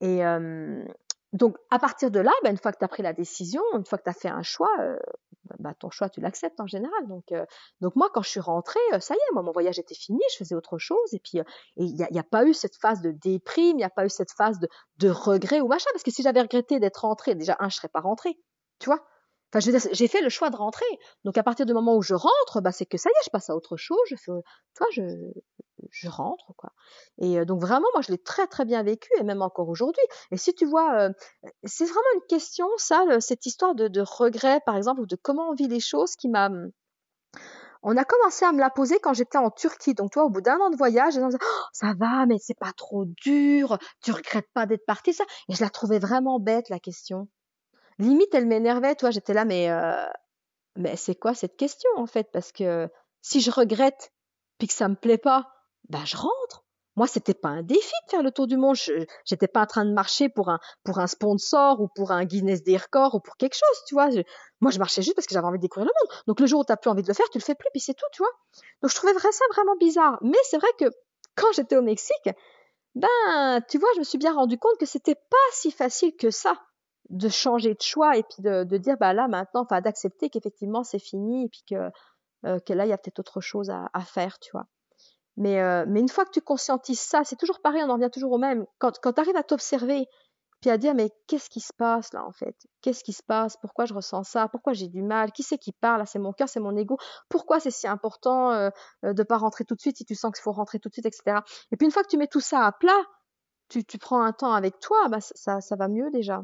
Et, 0.00 0.24
euh, 0.24 0.84
donc, 1.32 1.56
à 1.70 1.78
partir 1.78 2.10
de 2.10 2.18
là, 2.18 2.32
ben, 2.42 2.50
une 2.50 2.58
fois 2.58 2.72
que 2.72 2.78
tu 2.78 2.84
as 2.84 2.88
pris 2.88 3.02
la 3.02 3.12
décision, 3.12 3.62
une 3.74 3.84
fois 3.84 3.98
que 3.98 4.04
tu 4.04 4.10
as 4.10 4.14
fait 4.14 4.28
un 4.28 4.42
choix, 4.42 4.70
euh, 4.80 4.98
bah, 5.60 5.74
ton 5.78 5.88
choix, 5.90 6.08
tu 6.08 6.20
l'acceptes 6.20 6.58
en 6.58 6.66
général. 6.66 7.06
Donc, 7.06 7.30
euh, 7.30 7.44
donc 7.80 7.94
moi, 7.94 8.08
quand 8.12 8.22
je 8.22 8.30
suis 8.30 8.40
rentrée, 8.40 8.80
euh, 8.92 9.00
ça 9.00 9.14
y 9.14 9.16
est, 9.16 9.32
moi, 9.32 9.42
mon 9.42 9.52
voyage 9.52 9.78
était 9.78 9.94
fini, 9.94 10.20
je 10.32 10.38
faisais 10.38 10.56
autre 10.56 10.78
chose. 10.78 10.98
Et 11.12 11.20
puis, 11.20 11.40
il 11.76 11.94
n'y 11.94 12.18
a, 12.18 12.22
pas 12.24 12.44
eu 12.44 12.54
cette 12.54 12.76
phase 12.76 13.00
de 13.00 13.12
déprime, 13.12 13.76
il 13.76 13.76
n'y 13.76 13.84
a 13.84 13.90
pas 13.90 14.04
eu 14.04 14.10
cette 14.10 14.32
phase 14.32 14.58
de, 14.58 14.68
de 14.98 15.08
regret 15.08 15.60
ou 15.60 15.68
machin. 15.68 15.90
Parce 15.92 16.02
que 16.02 16.10
si 16.10 16.22
j'avais 16.22 16.40
regretté 16.40 16.80
d'être 16.80 17.02
rentrée, 17.02 17.36
déjà, 17.36 17.56
un, 17.60 17.68
je 17.68 17.76
serais 17.76 17.88
pas 17.88 18.00
rentrée. 18.00 18.36
Tu 18.80 18.86
vois 18.86 19.00
Enfin, 19.52 19.78
j'ai 19.92 20.08
fait 20.08 20.20
le 20.20 20.28
choix 20.28 20.50
de 20.50 20.56
rentrer. 20.56 20.86
Donc, 21.24 21.36
à 21.36 21.42
partir 21.42 21.66
du 21.66 21.74
moment 21.74 21.96
où 21.96 22.02
je 22.02 22.14
rentre, 22.14 22.60
bah, 22.60 22.70
c'est 22.70 22.86
que 22.86 22.98
ça 22.98 23.10
y 23.10 23.12
est, 23.12 23.24
je 23.24 23.30
passe 23.30 23.50
à 23.50 23.56
autre 23.56 23.76
chose. 23.76 23.98
Je 24.08 24.14
fais, 24.14 24.32
toi, 24.76 24.86
je, 24.92 26.08
rentre, 26.08 26.52
quoi. 26.56 26.70
Et 27.18 27.38
euh, 27.40 27.44
donc, 27.44 27.60
vraiment, 27.60 27.86
moi, 27.92 28.02
je 28.02 28.12
l'ai 28.12 28.18
très, 28.18 28.46
très 28.46 28.64
bien 28.64 28.82
vécu, 28.84 29.10
et 29.18 29.24
même 29.24 29.42
encore 29.42 29.68
aujourd'hui. 29.68 30.02
Et 30.30 30.36
si 30.36 30.54
tu 30.54 30.66
vois, 30.66 30.94
euh, 31.00 31.10
c'est 31.64 31.84
vraiment 31.84 32.00
une 32.14 32.26
question, 32.28 32.68
ça, 32.76 33.04
cette 33.20 33.44
histoire 33.44 33.74
de, 33.74 34.00
regret, 34.00 34.60
par 34.66 34.76
exemple, 34.76 35.00
ou 35.00 35.06
de 35.06 35.16
comment 35.16 35.50
on 35.50 35.54
vit 35.54 35.68
les 35.68 35.80
choses 35.80 36.14
qui 36.14 36.28
m'a, 36.28 36.48
on 37.82 37.96
a 37.96 38.04
commencé 38.04 38.44
à 38.44 38.52
me 38.52 38.60
la 38.60 38.70
poser 38.70 39.00
quand 39.00 39.14
j'étais 39.14 39.38
en 39.38 39.50
Turquie. 39.50 39.94
Donc, 39.94 40.12
toi, 40.12 40.24
au 40.24 40.30
bout 40.30 40.42
d'un 40.42 40.58
an 40.60 40.70
de 40.70 40.76
voyage, 40.76 41.14
disait, 41.14 41.26
oh, 41.26 41.64
ça 41.72 41.92
va, 41.98 42.24
mais 42.26 42.36
c'est 42.38 42.58
pas 42.58 42.72
trop 42.76 43.04
dur, 43.04 43.78
tu 44.00 44.12
regrettes 44.12 44.50
pas 44.54 44.66
d'être 44.66 44.86
parti, 44.86 45.12
ça. 45.12 45.24
Et 45.48 45.54
je 45.54 45.64
la 45.64 45.70
trouvais 45.70 45.98
vraiment 45.98 46.38
bête, 46.38 46.68
la 46.68 46.78
question 46.78 47.28
limite 48.00 48.34
elle 48.34 48.46
m'énervait, 48.46 48.94
toi, 48.94 49.10
j'étais 49.10 49.34
là, 49.34 49.44
mais 49.44 49.70
euh, 49.70 50.06
mais 50.76 50.96
c'est 50.96 51.14
quoi 51.14 51.34
cette 51.34 51.56
question 51.56 51.90
en 51.96 52.06
fait? 52.06 52.28
Parce 52.32 52.52
que 52.52 52.88
si 53.22 53.40
je 53.40 53.50
regrette 53.50 54.12
puis 54.58 54.68
que 54.68 54.74
ça 54.74 54.88
me 54.88 54.94
plaît 54.94 55.18
pas, 55.18 55.48
ben 55.88 56.04
je 56.04 56.16
rentre. 56.16 56.64
Moi, 56.96 57.06
c'était 57.06 57.34
pas 57.34 57.48
un 57.48 57.62
défi 57.62 57.92
de 58.06 58.10
faire 58.10 58.22
le 58.22 58.30
tour 58.30 58.46
du 58.46 58.56
monde. 58.56 58.76
J'étais 59.24 59.48
pas 59.48 59.62
en 59.62 59.66
train 59.66 59.84
de 59.84 59.92
marcher 59.92 60.28
pour 60.28 60.50
un 60.50 60.58
pour 60.84 60.98
un 60.98 61.06
sponsor 61.06 61.80
ou 61.80 61.88
pour 61.88 62.10
un 62.10 62.24
Guinness 62.24 62.62
des 62.62 62.76
records 62.76 63.14
ou 63.14 63.20
pour 63.20 63.36
quelque 63.36 63.54
chose, 63.54 63.84
tu 63.86 63.94
vois. 63.94 64.08
moi, 64.60 64.70
je 64.70 64.78
marchais 64.78 65.00
juste 65.02 65.14
parce 65.14 65.26
que 65.26 65.34
j'avais 65.34 65.46
envie 65.46 65.58
de 65.58 65.62
découvrir 65.62 65.86
le 65.86 65.92
monde. 66.00 66.22
Donc 66.26 66.40
le 66.40 66.46
jour 66.46 66.60
où 66.60 66.64
t'as 66.64 66.76
plus 66.76 66.90
envie 66.90 67.02
de 67.02 67.08
le 67.08 67.14
faire, 67.14 67.28
tu 67.30 67.38
le 67.38 67.44
fais 67.44 67.54
plus, 67.54 67.68
puis 67.72 67.80
c'est 67.80 67.94
tout, 67.94 68.06
tu 68.12 68.22
vois. 68.22 68.32
Donc 68.82 68.90
je 68.90 68.96
trouvais 68.96 69.12
ça 69.14 69.44
vraiment 69.54 69.76
bizarre. 69.76 70.18
Mais 70.22 70.38
c'est 70.44 70.58
vrai 70.58 70.68
que 70.78 70.86
quand 71.36 71.52
j'étais 71.52 71.76
au 71.76 71.82
Mexique, 71.82 72.30
ben, 72.94 73.60
tu 73.68 73.78
vois, 73.78 73.88
je 73.94 74.00
me 74.00 74.04
suis 74.04 74.18
bien 74.18 74.34
rendu 74.34 74.58
compte 74.58 74.76
que 74.78 74.86
c'était 74.86 75.14
pas 75.14 75.36
si 75.52 75.70
facile 75.70 76.14
que 76.16 76.30
ça 76.30 76.54
de 77.10 77.28
changer 77.28 77.74
de 77.74 77.82
choix 77.82 78.16
et 78.16 78.22
puis 78.22 78.42
de, 78.42 78.64
de 78.64 78.76
dire 78.78 78.96
bah 78.98 79.12
là 79.12 79.28
maintenant 79.28 79.62
enfin 79.62 79.80
d'accepter 79.80 80.30
qu'effectivement 80.30 80.84
c'est 80.84 80.98
fini 81.00 81.44
et 81.44 81.48
puis 81.48 81.62
que 81.68 81.90
euh, 82.46 82.58
que 82.60 82.72
là 82.72 82.86
il 82.86 82.88
y 82.88 82.92
a 82.92 82.98
peut-être 82.98 83.18
autre 83.18 83.40
chose 83.40 83.70
à, 83.70 83.90
à, 83.92 84.00
faire 84.00 84.38
tu 84.38 84.50
vois 84.52 84.66
Mais, 85.36 85.60
euh, 85.60 85.84
mais 85.88 86.00
une 86.00 86.08
fois 86.08 86.24
que 86.24 86.30
tu 86.30 86.40
conscientises 86.40 87.00
ça, 87.00 87.24
c'est 87.24 87.36
toujours 87.36 87.60
pareil, 87.60 87.82
on 87.84 87.90
en 87.90 87.94
revient 87.94 88.10
toujours 88.12 88.32
au 88.32 88.38
même. 88.38 88.66
Quand, 88.78 88.98
quand 89.02 89.14
tu 89.14 89.20
arrives 89.20 89.36
à 89.36 89.42
t'observer, 89.42 90.06
puis 90.60 90.70
à 90.70 90.76
dire, 90.78 90.94
mais 90.94 91.10
qu'est-ce 91.26 91.48
qui 91.48 91.60
se 91.60 91.72
passe 91.72 92.12
là 92.12 92.24
en 92.24 92.32
fait? 92.32 92.54
Qu'est-ce 92.82 93.02
qui 93.02 93.12
se 93.12 93.22
passe? 93.22 93.56
Pourquoi 93.56 93.86
je 93.86 93.94
ressens 93.94 94.24
ça? 94.24 94.48
Pourquoi 94.48 94.74
j'ai 94.74 94.88
du 94.88 95.02
mal? 95.02 95.32
Qui 95.32 95.42
c'est 95.42 95.58
qui 95.58 95.72
parle? 95.72 96.06
C'est 96.06 96.18
mon 96.18 96.32
cœur, 96.32 96.48
c'est 96.48 96.60
mon 96.60 96.76
ego. 96.76 96.98
Pourquoi 97.30 97.60
c'est 97.60 97.70
si 97.70 97.88
important 97.88 98.52
euh, 98.52 98.70
euh, 99.04 99.14
de 99.14 99.22
pas 99.22 99.38
rentrer 99.38 99.64
tout 99.64 99.74
de 99.74 99.80
suite 99.80 99.96
si 99.96 100.04
tu 100.04 100.14
sens 100.14 100.32
qu'il 100.32 100.42
faut 100.42 100.52
rentrer 100.52 100.78
tout 100.78 100.88
de 100.90 100.94
suite, 100.94 101.06
etc. 101.06 101.38
Et 101.72 101.76
puis 101.76 101.86
une 101.86 101.92
fois 101.92 102.02
que 102.02 102.08
tu 102.08 102.18
mets 102.18 102.26
tout 102.26 102.40
ça 102.40 102.66
à 102.66 102.72
plat, 102.72 103.00
tu, 103.68 103.84
tu 103.84 103.98
prends 103.98 104.22
un 104.22 104.32
temps 104.32 104.52
avec 104.52 104.78
toi, 104.80 105.08
bah, 105.08 105.20
ça, 105.20 105.60
ça 105.60 105.76
va 105.76 105.88
mieux 105.88 106.10
déjà. 106.10 106.42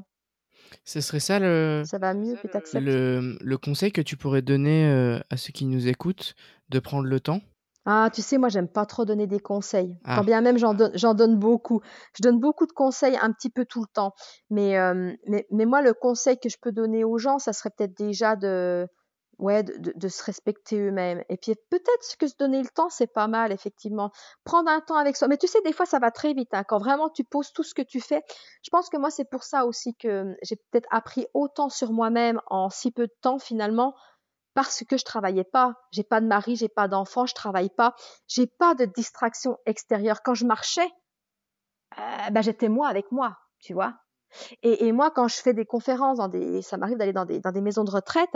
Ce 0.84 1.00
serait 1.00 1.20
ça 1.20 1.38
le, 1.38 1.82
Ça 1.84 1.98
va 1.98 2.14
mieux 2.14 2.34
que 2.34 2.78
le, 2.78 3.38
le 3.40 3.58
conseil 3.58 3.92
que 3.92 4.00
tu 4.00 4.16
pourrais 4.16 4.42
donner 4.42 4.86
euh, 4.86 5.18
à 5.30 5.36
ceux 5.36 5.52
qui 5.52 5.66
nous 5.66 5.88
écoutent, 5.88 6.34
de 6.68 6.78
prendre 6.78 7.06
le 7.06 7.20
temps? 7.20 7.40
Ah, 7.88 8.10
tu 8.12 8.20
sais, 8.20 8.36
moi, 8.36 8.48
j'aime 8.48 8.66
pas 8.66 8.84
trop 8.84 9.04
donner 9.04 9.28
des 9.28 9.38
conseils. 9.38 9.96
Ah. 10.04 10.16
Quand 10.16 10.24
bien 10.24 10.40
même, 10.40 10.58
j'en 10.58 10.74
donne, 10.74 10.90
j'en 10.94 11.14
donne 11.14 11.38
beaucoup. 11.38 11.80
Je 12.14 12.22
donne 12.22 12.40
beaucoup 12.40 12.66
de 12.66 12.72
conseils 12.72 13.16
un 13.22 13.32
petit 13.32 13.48
peu 13.48 13.64
tout 13.64 13.80
le 13.80 13.86
temps. 13.92 14.12
Mais, 14.50 14.76
euh, 14.76 15.12
mais, 15.28 15.46
mais 15.52 15.66
moi, 15.66 15.82
le 15.82 15.94
conseil 15.94 16.36
que 16.38 16.48
je 16.48 16.56
peux 16.60 16.72
donner 16.72 17.04
aux 17.04 17.18
gens, 17.18 17.38
ça 17.38 17.52
serait 17.52 17.70
peut-être 17.70 17.96
déjà 17.96 18.34
de, 18.34 18.88
ouais, 19.38 19.62
de, 19.62 19.76
de- 19.78 19.92
de 19.94 20.08
se 20.08 20.22
respecter 20.24 20.78
eux-mêmes. 20.80 21.22
Et 21.28 21.36
puis 21.36 21.54
peut-être 21.70 22.16
que 22.18 22.26
se 22.26 22.36
donner 22.38 22.62
le 22.62 22.68
temps, 22.68 22.88
c'est 22.88 23.06
pas 23.06 23.26
mal, 23.28 23.52
effectivement. 23.52 24.10
Prendre 24.44 24.70
un 24.70 24.80
temps 24.80 24.96
avec 24.96 25.16
soi. 25.16 25.28
Mais 25.28 25.36
tu 25.36 25.46
sais, 25.46 25.60
des 25.62 25.72
fois, 25.72 25.86
ça 25.86 25.98
va 25.98 26.10
très 26.10 26.32
vite. 26.34 26.48
hein. 26.52 26.64
Quand 26.64 26.78
vraiment 26.78 27.08
tu 27.10 27.24
poses 27.24 27.52
tout 27.52 27.62
ce 27.62 27.74
que 27.74 27.82
tu 27.82 28.00
fais. 28.00 28.22
Je 28.62 28.70
pense 28.70 28.88
que 28.88 28.96
moi, 28.96 29.10
c'est 29.10 29.28
pour 29.28 29.44
ça 29.44 29.66
aussi 29.66 29.94
que 29.96 30.34
j'ai 30.42 30.56
peut-être 30.56 30.88
appris 30.90 31.26
autant 31.34 31.68
sur 31.68 31.92
moi-même 31.92 32.40
en 32.46 32.70
si 32.70 32.90
peu 32.90 33.06
de 33.06 33.14
temps, 33.20 33.38
finalement. 33.38 33.94
Parce 34.54 34.84
que 34.84 34.96
je 34.96 35.04
travaillais 35.04 35.44
pas, 35.44 35.74
j'ai 35.92 36.02
pas 36.04 36.22
de 36.22 36.26
mari, 36.26 36.56
j'ai 36.56 36.70
pas 36.70 36.88
d'enfant, 36.88 37.26
je 37.26 37.34
travaille 37.34 37.68
pas, 37.68 37.94
j'ai 38.26 38.46
pas 38.46 38.74
de 38.74 38.86
distraction 38.86 39.58
extérieure. 39.66 40.22
Quand 40.22 40.32
je 40.32 40.46
marchais, 40.46 40.88
euh, 41.98 42.30
ben 42.30 42.40
j'étais 42.40 42.70
moi 42.70 42.88
avec 42.88 43.12
moi, 43.12 43.36
tu 43.58 43.74
vois. 43.74 43.94
Et, 44.62 44.86
et 44.86 44.92
moi, 44.92 45.10
quand 45.10 45.28
je 45.28 45.36
fais 45.36 45.52
des 45.52 45.66
conférences, 45.66 46.18
dans 46.18 46.28
des, 46.28 46.62
ça 46.62 46.78
m'arrive 46.78 46.96
d'aller 46.96 47.12
dans 47.12 47.26
des, 47.26 47.40
dans 47.40 47.52
des 47.52 47.60
maisons 47.60 47.84
de 47.84 47.90
retraite, 47.90 48.34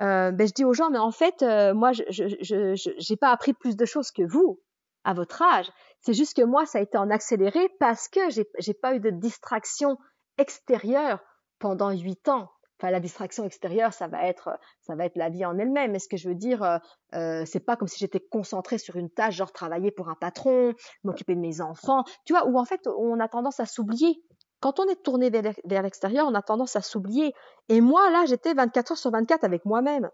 euh, 0.00 0.30
ben 0.32 0.46
je 0.46 0.52
dis 0.52 0.64
aux 0.64 0.72
gens, 0.72 0.90
mais 0.90 0.98
en 0.98 1.10
fait, 1.10 1.42
euh, 1.42 1.74
moi, 1.74 1.92
je 1.92 2.94
j'ai 2.98 3.16
pas 3.16 3.30
appris 3.30 3.52
plus 3.52 3.76
de 3.76 3.84
choses 3.84 4.10
que 4.10 4.22
vous 4.22 4.60
à 5.04 5.14
votre 5.14 5.42
âge. 5.42 5.70
C'est 6.00 6.14
juste 6.14 6.36
que 6.36 6.42
moi, 6.42 6.66
ça 6.66 6.78
a 6.78 6.82
été 6.82 6.98
en 6.98 7.10
accéléré 7.10 7.68
parce 7.78 8.08
que 8.08 8.30
j'ai 8.30 8.46
j'ai 8.58 8.74
pas 8.74 8.94
eu 8.94 9.00
de 9.00 9.10
distraction 9.10 9.98
extérieure 10.38 11.20
pendant 11.58 11.90
huit 11.90 12.28
ans. 12.28 12.50
Enfin, 12.80 12.90
la 12.90 13.00
distraction 13.00 13.44
extérieure, 13.44 13.92
ça 13.92 14.08
va 14.08 14.26
être, 14.26 14.58
ça 14.80 14.94
va 14.94 15.04
être 15.04 15.16
la 15.16 15.28
vie 15.28 15.44
en 15.44 15.58
elle-même. 15.58 15.92
Mais 15.92 15.98
ce 15.98 16.08
que 16.08 16.16
je 16.16 16.30
veux 16.30 16.34
dire, 16.34 16.62
euh, 16.62 16.78
euh, 17.14 17.44
c'est 17.44 17.60
pas 17.60 17.76
comme 17.76 17.88
si 17.88 17.98
j'étais 17.98 18.20
concentrée 18.20 18.78
sur 18.78 18.96
une 18.96 19.10
tâche, 19.10 19.34
genre 19.34 19.52
travailler 19.52 19.90
pour 19.90 20.08
un 20.08 20.14
patron, 20.14 20.72
m'occuper 21.04 21.34
de 21.34 21.40
mes 21.40 21.60
enfants, 21.60 22.04
tu 22.24 22.32
vois, 22.32 22.46
où 22.46 22.58
en 22.58 22.64
fait, 22.64 22.80
on 22.86 23.20
a 23.20 23.28
tendance 23.28 23.60
à 23.60 23.66
s'oublier. 23.66 24.22
Quand 24.60 24.80
on 24.80 24.84
est 24.88 25.02
tourné 25.02 25.30
vers 25.30 25.42
l'ex- 25.42 25.60
vers 25.64 25.82
l'extérieur, 25.82 26.26
on 26.28 26.34
a 26.34 26.42
tendance 26.42 26.76
à 26.76 26.82
s'oublier. 26.82 27.34
Et 27.68 27.80
moi, 27.80 28.10
là, 28.10 28.24
j'étais 28.26 28.54
24 28.54 28.92
heures 28.92 28.98
sur 28.98 29.10
24 29.10 29.44
avec 29.44 29.64
moi-même, 29.64 30.10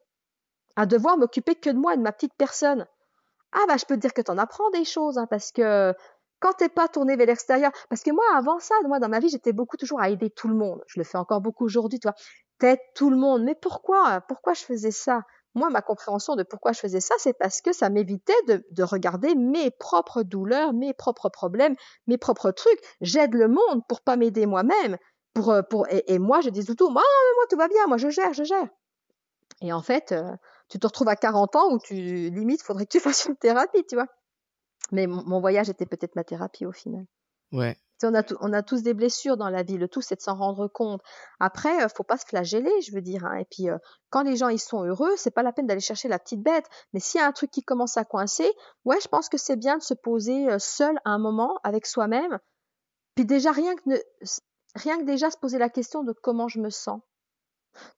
à 0.76 0.86
devoir 0.86 1.18
m'occuper 1.18 1.54
que 1.54 1.70
de 1.70 1.78
moi 1.78 1.96
de 1.96 2.02
ma 2.02 2.12
petite 2.12 2.34
personne. 2.36 2.86
Ah 3.52 3.64
bah 3.68 3.76
je 3.78 3.84
peux 3.86 3.96
te 3.96 4.00
dire 4.00 4.14
que 4.14 4.22
t'en 4.22 4.38
apprends 4.38 4.70
des 4.70 4.84
choses, 4.84 5.18
hein, 5.18 5.26
parce 5.28 5.52
que 5.52 5.94
quand 6.40 6.54
t'es 6.54 6.68
pas 6.68 6.88
tourné 6.88 7.16
vers 7.16 7.26
l'extérieur, 7.26 7.72
parce 7.90 8.02
que 8.02 8.10
moi 8.12 8.24
avant 8.36 8.58
ça, 8.60 8.74
moi 8.86 9.00
dans 9.00 9.08
ma 9.08 9.20
vie 9.20 9.28
j'étais 9.30 9.52
beaucoup 9.52 9.76
toujours 9.78 10.00
à 10.00 10.10
aider 10.10 10.30
tout 10.30 10.48
le 10.48 10.54
monde. 10.56 10.82
Je 10.88 11.00
le 11.00 11.04
fais 11.04 11.18
encore 11.18 11.40
beaucoup 11.42 11.64
aujourd'hui, 11.64 11.98
tu 12.00 12.08
vois. 12.08 12.16
T'aides 12.58 12.80
tout 12.94 13.10
le 13.10 13.16
monde, 13.16 13.44
mais 13.44 13.54
pourquoi? 13.56 14.22
Pourquoi 14.22 14.54
je 14.54 14.62
faisais 14.62 14.90
ça? 14.92 15.22
Moi 15.56 15.70
ma 15.70 15.82
compréhension 15.82 16.36
de 16.36 16.42
pourquoi 16.42 16.72
je 16.72 16.80
faisais 16.80 17.00
ça, 17.00 17.14
c'est 17.18 17.32
parce 17.32 17.62
que 17.62 17.72
ça 17.72 17.88
m'évitait 17.88 18.32
de, 18.46 18.64
de 18.70 18.82
regarder 18.82 19.34
mes 19.34 19.70
propres 19.70 20.22
douleurs, 20.22 20.72
mes 20.74 20.92
propres 20.92 21.30
problèmes, 21.30 21.74
mes 22.06 22.18
propres 22.18 22.50
trucs. 22.50 22.78
J'aide 23.00 23.34
le 23.34 23.48
monde 23.48 23.82
pour 23.88 24.02
pas 24.02 24.16
m'aider 24.16 24.44
moi-même. 24.46 24.98
Pour, 25.34 25.50
euh, 25.50 25.62
et, 25.88 26.18
moi 26.18 26.40
je 26.42 26.50
dis 26.50 26.64
tout 26.64 26.74
temps, 26.74 26.90
moi, 26.90 27.02
moi 27.02 27.44
tout 27.50 27.56
va 27.56 27.68
bien, 27.68 27.86
moi 27.88 27.96
je 27.96 28.10
gère, 28.10 28.32
je 28.34 28.44
gère. 28.44 28.68
Et 29.62 29.72
en 29.72 29.82
fait, 29.82 30.12
euh, 30.12 30.30
tu 30.68 30.78
te 30.78 30.86
retrouves 30.86 31.08
à 31.08 31.16
40 31.16 31.56
ans 31.56 31.72
où 31.72 31.78
tu 31.78 31.94
limite 31.94 32.62
faudrait 32.62 32.84
que 32.84 32.92
tu 32.92 33.00
fasses 33.00 33.24
une 33.24 33.36
thérapie, 33.36 33.84
tu 33.88 33.96
vois. 33.96 34.06
Mais 34.92 35.06
mon, 35.06 35.24
mon 35.24 35.40
voyage 35.40 35.68
était 35.70 35.86
peut-être 35.86 36.16
ma 36.16 36.24
thérapie 36.24 36.66
au 36.66 36.72
final. 36.72 37.06
Ouais, 37.52 37.76
on, 38.02 38.52
a 38.52 38.62
tous 38.62 38.82
des 38.82 38.94
blessures 38.94 39.36
dans 39.36 39.48
la 39.48 39.62
vie. 39.62 39.78
Le 39.78 39.88
tout, 39.88 40.00
c'est 40.02 40.16
de 40.16 40.20
s'en 40.20 40.34
rendre 40.34 40.68
compte. 40.68 41.00
Après, 41.40 41.84
euh, 41.84 41.88
faut 41.88 42.02
pas 42.04 42.16
se 42.16 42.26
flageller, 42.26 42.80
je 42.82 42.92
veux 42.92 43.00
dire. 43.00 43.24
hein. 43.24 43.36
Et 43.36 43.44
puis, 43.44 43.70
euh, 43.70 43.78
quand 44.10 44.22
les 44.22 44.36
gens 44.36 44.48
ils 44.48 44.58
sont 44.58 44.84
heureux, 44.84 45.12
c'est 45.16 45.30
pas 45.30 45.42
la 45.42 45.52
peine 45.52 45.66
d'aller 45.66 45.80
chercher 45.80 46.08
la 46.08 46.18
petite 46.18 46.42
bête. 46.42 46.66
Mais 46.92 47.00
s'il 47.00 47.20
y 47.20 47.24
a 47.24 47.26
un 47.26 47.32
truc 47.32 47.50
qui 47.50 47.62
commence 47.62 47.96
à 47.96 48.04
coincer, 48.04 48.50
ouais, 48.84 48.98
je 49.02 49.08
pense 49.08 49.28
que 49.28 49.38
c'est 49.38 49.56
bien 49.56 49.78
de 49.78 49.82
se 49.82 49.94
poser 49.94 50.48
euh, 50.50 50.58
seul 50.58 50.98
un 51.04 51.18
moment 51.18 51.58
avec 51.64 51.86
soi-même. 51.86 52.38
Puis 53.14 53.24
déjà 53.24 53.52
rien 53.52 53.74
que 53.76 53.82
ne- 53.86 53.98
rien 54.74 54.98
que 54.98 55.04
déjà 55.04 55.30
se 55.30 55.38
poser 55.38 55.58
la 55.58 55.70
question 55.70 56.04
de 56.04 56.12
comment 56.12 56.48
je 56.48 56.60
me 56.60 56.70
sens. 56.70 57.00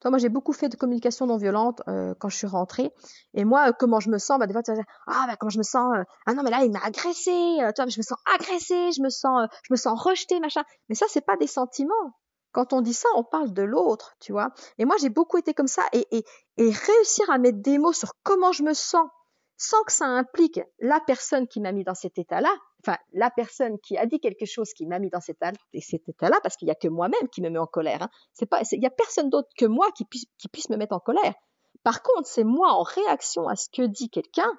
Toi, 0.00 0.10
moi, 0.10 0.18
j'ai 0.18 0.28
beaucoup 0.28 0.52
fait 0.52 0.68
de 0.68 0.76
communication 0.76 1.26
non 1.26 1.36
violente 1.36 1.82
euh, 1.88 2.14
quand 2.18 2.28
je 2.28 2.36
suis 2.36 2.46
rentrée. 2.46 2.92
Et 3.34 3.44
moi, 3.44 3.68
euh, 3.68 3.72
comment 3.78 4.00
je 4.00 4.10
me 4.10 4.18
sens 4.18 4.38
bah, 4.38 4.46
Des 4.46 4.52
fois, 4.52 4.62
tu 4.62 4.70
vas 4.70 4.76
dire, 4.76 4.86
ah, 5.06 5.24
bah, 5.26 5.36
quand 5.38 5.50
je 5.50 5.58
me 5.58 5.62
sens, 5.62 5.92
euh, 5.96 6.02
ah 6.26 6.34
non, 6.34 6.42
mais 6.42 6.50
là, 6.50 6.64
il 6.64 6.70
m'a 6.70 6.80
agressé. 6.84 7.58
Toi, 7.74 7.86
je 7.88 7.98
me 7.98 8.02
sens 8.02 8.18
agressée, 8.34 8.92
je 8.92 9.02
me 9.02 9.10
sens, 9.10 9.48
je 9.62 9.72
me 9.72 9.76
sens 9.76 10.00
rejetée, 10.00 10.40
machin. 10.40 10.62
Mais 10.88 10.94
ça, 10.94 11.06
c'est 11.08 11.24
pas 11.24 11.36
des 11.36 11.46
sentiments. 11.46 12.14
Quand 12.52 12.72
on 12.72 12.80
dit 12.80 12.94
ça, 12.94 13.08
on 13.14 13.24
parle 13.24 13.52
de 13.52 13.62
l'autre, 13.62 14.14
tu 14.20 14.32
vois. 14.32 14.50
Et 14.78 14.84
moi, 14.84 14.96
j'ai 15.00 15.10
beaucoup 15.10 15.38
été 15.38 15.54
comme 15.54 15.66
ça. 15.68 15.82
Et 15.92 16.24
réussir 16.58 17.30
à 17.30 17.38
mettre 17.38 17.58
des 17.60 17.78
mots 17.78 17.92
sur 17.92 18.12
comment 18.22 18.52
je 18.52 18.62
me 18.62 18.74
sens, 18.74 19.06
sans 19.58 19.82
que 19.84 19.92
ça 19.92 20.06
implique 20.06 20.60
la 20.78 21.00
personne 21.00 21.46
qui 21.46 21.60
m'a 21.60 21.72
mis 21.72 21.84
dans 21.84 21.94
cet 21.94 22.18
état-là, 22.18 22.50
enfin, 22.82 22.96
la 23.12 23.30
personne 23.30 23.78
qui 23.80 23.96
a 23.96 24.06
dit 24.06 24.20
quelque 24.20 24.46
chose 24.46 24.72
qui 24.72 24.86
m'a 24.86 24.98
mis 24.98 25.10
dans 25.10 25.20
cet 25.20 25.36
état- 25.36 25.52
cet 25.80 26.08
état-là, 26.08 26.38
parce 26.42 26.56
qu'il 26.56 26.68
y 26.68 26.70
a 26.70 26.74
que 26.74 26.88
moi-même 26.88 27.28
qui 27.32 27.42
me 27.42 27.50
met 27.50 27.58
en 27.58 27.66
colère. 27.66 28.02
Hein. 28.02 28.10
Il 28.72 28.82
y 28.82 28.86
a 28.86 28.90
personne 28.90 29.30
d'autre 29.30 29.48
que 29.56 29.66
moi 29.66 29.90
qui 29.96 30.04
puisse, 30.04 30.26
qui 30.38 30.48
puisse 30.48 30.70
me 30.70 30.76
mettre 30.76 30.94
en 30.94 31.00
colère. 31.00 31.34
Par 31.82 32.02
contre, 32.02 32.28
c'est 32.28 32.44
moi 32.44 32.72
en 32.72 32.82
réaction 32.82 33.48
à 33.48 33.56
ce 33.56 33.68
que 33.70 33.82
dit 33.82 34.10
quelqu'un, 34.10 34.52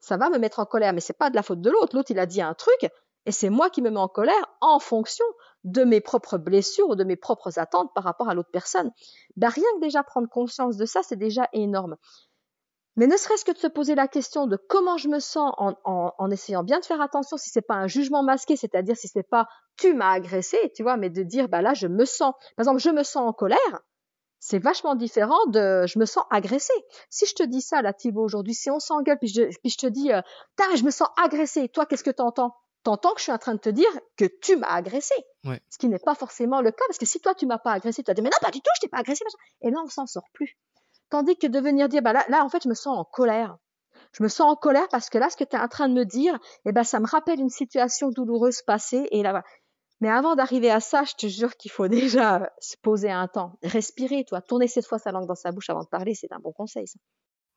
ça 0.00 0.16
va 0.16 0.30
me 0.30 0.38
mettre 0.38 0.60
en 0.60 0.66
colère, 0.66 0.92
mais 0.92 1.00
c'est 1.00 1.18
pas 1.18 1.30
de 1.30 1.36
la 1.36 1.42
faute 1.42 1.60
de 1.60 1.70
l'autre. 1.70 1.96
L'autre, 1.96 2.10
il 2.10 2.18
a 2.18 2.26
dit 2.26 2.40
un 2.40 2.54
truc, 2.54 2.90
et 3.26 3.32
c'est 3.32 3.50
moi 3.50 3.68
qui 3.68 3.82
me 3.82 3.90
mets 3.90 3.98
en 3.98 4.08
colère 4.08 4.56
en 4.60 4.78
fonction 4.78 5.24
de 5.64 5.84
mes 5.84 6.00
propres 6.00 6.38
blessures 6.38 6.88
ou 6.88 6.94
de 6.94 7.04
mes 7.04 7.16
propres 7.16 7.58
attentes 7.58 7.90
par 7.94 8.04
rapport 8.04 8.28
à 8.28 8.34
l'autre 8.34 8.50
personne. 8.52 8.90
Ben, 9.36 9.48
rien 9.48 9.64
que 9.76 9.80
déjà 9.80 10.02
prendre 10.02 10.28
conscience 10.28 10.76
de 10.76 10.86
ça, 10.86 11.02
c'est 11.02 11.16
déjà 11.16 11.48
énorme. 11.52 11.96
Mais 12.98 13.06
ne 13.06 13.16
serait-ce 13.16 13.44
que 13.44 13.52
de 13.52 13.58
se 13.58 13.68
poser 13.68 13.94
la 13.94 14.08
question 14.08 14.48
de 14.48 14.56
comment 14.56 14.96
je 14.96 15.06
me 15.06 15.20
sens 15.20 15.54
en, 15.56 15.72
en, 15.84 16.12
en 16.18 16.30
essayant 16.32 16.64
bien 16.64 16.80
de 16.80 16.84
faire 16.84 17.00
attention 17.00 17.36
si 17.36 17.48
c'est 17.48 17.62
pas 17.62 17.76
un 17.76 17.86
jugement 17.86 18.24
masqué, 18.24 18.56
c'est-à-dire 18.56 18.96
si 18.96 19.06
c'est 19.06 19.22
pas 19.22 19.46
tu 19.76 19.94
m'as 19.94 20.10
agressé, 20.10 20.58
tu 20.74 20.82
vois, 20.82 20.96
mais 20.96 21.08
de 21.08 21.22
dire 21.22 21.48
bah 21.48 21.62
là 21.62 21.74
je 21.74 21.86
me 21.86 22.04
sens, 22.04 22.34
par 22.56 22.64
exemple 22.64 22.80
je 22.80 22.90
me 22.90 23.04
sens 23.04 23.28
en 23.28 23.32
colère, 23.32 23.82
c'est 24.40 24.58
vachement 24.58 24.96
différent 24.96 25.38
de 25.46 25.86
je 25.86 25.96
me 26.00 26.06
sens 26.06 26.24
agressé. 26.30 26.72
Si 27.08 27.24
je 27.24 27.36
te 27.36 27.44
dis 27.44 27.60
ça 27.60 27.82
là 27.82 27.92
Thibaut 27.92 28.24
aujourd'hui, 28.24 28.54
si 28.54 28.68
on 28.68 28.80
s'engueule 28.80 29.18
puis 29.20 29.28
je, 29.28 29.42
puis 29.42 29.70
je 29.70 29.78
te 29.78 29.86
dis 29.86 30.12
euh, 30.12 30.20
je 30.74 30.82
me 30.82 30.90
sens 30.90 31.08
agressé, 31.22 31.68
toi 31.68 31.86
qu'est-ce 31.86 32.02
que 32.02 32.10
t'entends? 32.10 32.56
T'entends 32.82 33.12
que 33.12 33.18
je 33.18 33.24
suis 33.24 33.32
en 33.32 33.38
train 33.38 33.54
de 33.54 33.60
te 33.60 33.68
dire 33.68 33.90
que 34.16 34.24
tu 34.24 34.56
m'as 34.56 34.74
agressé. 34.74 35.14
Ouais. 35.44 35.60
Ce 35.70 35.78
qui 35.78 35.88
n'est 35.88 35.98
pas 36.00 36.16
forcément 36.16 36.60
le 36.62 36.72
cas 36.72 36.84
parce 36.88 36.98
que 36.98 37.06
si 37.06 37.20
toi 37.20 37.32
tu 37.36 37.46
m'as 37.46 37.58
pas 37.58 37.74
agressé, 37.74 38.02
tu 38.02 38.10
vas 38.10 38.14
dire 38.14 38.24
mais 38.24 38.30
non 38.30 38.38
pas 38.40 38.50
du 38.50 38.60
tout, 38.60 38.70
je 38.74 38.80
t'ai 38.80 38.88
pas 38.88 38.98
agressé, 38.98 39.22
machin. 39.24 39.38
et 39.60 39.70
là 39.70 39.78
on 39.84 39.88
s'en 39.88 40.06
sort 40.06 40.28
plus. 40.32 40.58
Tandis 41.10 41.36
que 41.36 41.46
de 41.46 41.58
venir 41.58 41.88
dire, 41.88 42.02
bah 42.02 42.12
là, 42.12 42.24
là, 42.28 42.44
en 42.44 42.48
fait, 42.48 42.62
je 42.62 42.68
me 42.68 42.74
sens 42.74 42.98
en 42.98 43.04
colère. 43.04 43.56
Je 44.12 44.22
me 44.22 44.28
sens 44.28 44.52
en 44.52 44.56
colère 44.56 44.88
parce 44.90 45.10
que 45.10 45.18
là, 45.18 45.28
ce 45.30 45.36
que 45.36 45.44
tu 45.44 45.56
es 45.56 45.58
en 45.58 45.68
train 45.68 45.88
de 45.88 45.94
me 45.94 46.04
dire, 46.04 46.38
eh 46.64 46.72
ben, 46.72 46.84
ça 46.84 47.00
me 47.00 47.06
rappelle 47.06 47.40
une 47.40 47.50
situation 47.50 48.10
douloureuse 48.10 48.62
passée. 48.62 49.08
Et 49.10 49.22
là. 49.22 49.42
Mais 50.00 50.08
avant 50.08 50.36
d'arriver 50.36 50.70
à 50.70 50.80
ça, 50.80 51.02
je 51.04 51.14
te 51.14 51.26
jure 51.26 51.56
qu'il 51.56 51.70
faut 51.70 51.88
déjà 51.88 52.50
se 52.60 52.76
poser 52.82 53.10
un 53.10 53.28
temps, 53.28 53.58
respirer, 53.62 54.24
toi, 54.24 54.40
tourner 54.40 54.68
cette 54.68 54.86
fois 54.86 54.98
sa 54.98 55.12
langue 55.12 55.26
dans 55.26 55.34
sa 55.34 55.50
bouche 55.50 55.70
avant 55.70 55.82
de 55.82 55.88
parler, 55.88 56.14
c'est 56.14 56.32
un 56.32 56.38
bon 56.38 56.52
conseil. 56.52 56.86
Ça. 56.86 56.98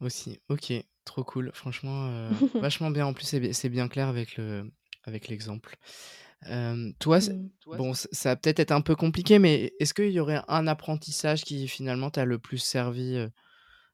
aussi. 0.01 0.39
Ok, 0.49 0.73
trop 1.05 1.23
cool. 1.23 1.51
Franchement, 1.53 2.07
euh, 2.07 2.29
vachement 2.61 2.89
bien. 2.89 3.05
En 3.05 3.13
plus, 3.13 3.25
c'est 3.53 3.69
bien 3.69 3.87
clair 3.87 4.07
avec 4.07 4.37
le 4.37 4.71
avec 5.03 5.27
l'exemple. 5.27 5.77
Euh, 6.49 6.91
toi, 6.99 7.19
bon, 7.77 7.93
ça 7.93 8.29
va 8.29 8.35
peut-être 8.35 8.59
être 8.59 8.71
un 8.71 8.81
peu 8.81 8.95
compliqué, 8.95 9.39
mais 9.39 9.73
est-ce 9.79 9.93
qu'il 9.93 10.11
y 10.11 10.19
aurait 10.19 10.41
un 10.47 10.67
apprentissage 10.67 11.43
qui 11.43 11.67
finalement 11.67 12.09
t'a 12.09 12.25
le 12.25 12.39
plus 12.39 12.57
servi 12.57 13.15
euh, 13.15 13.29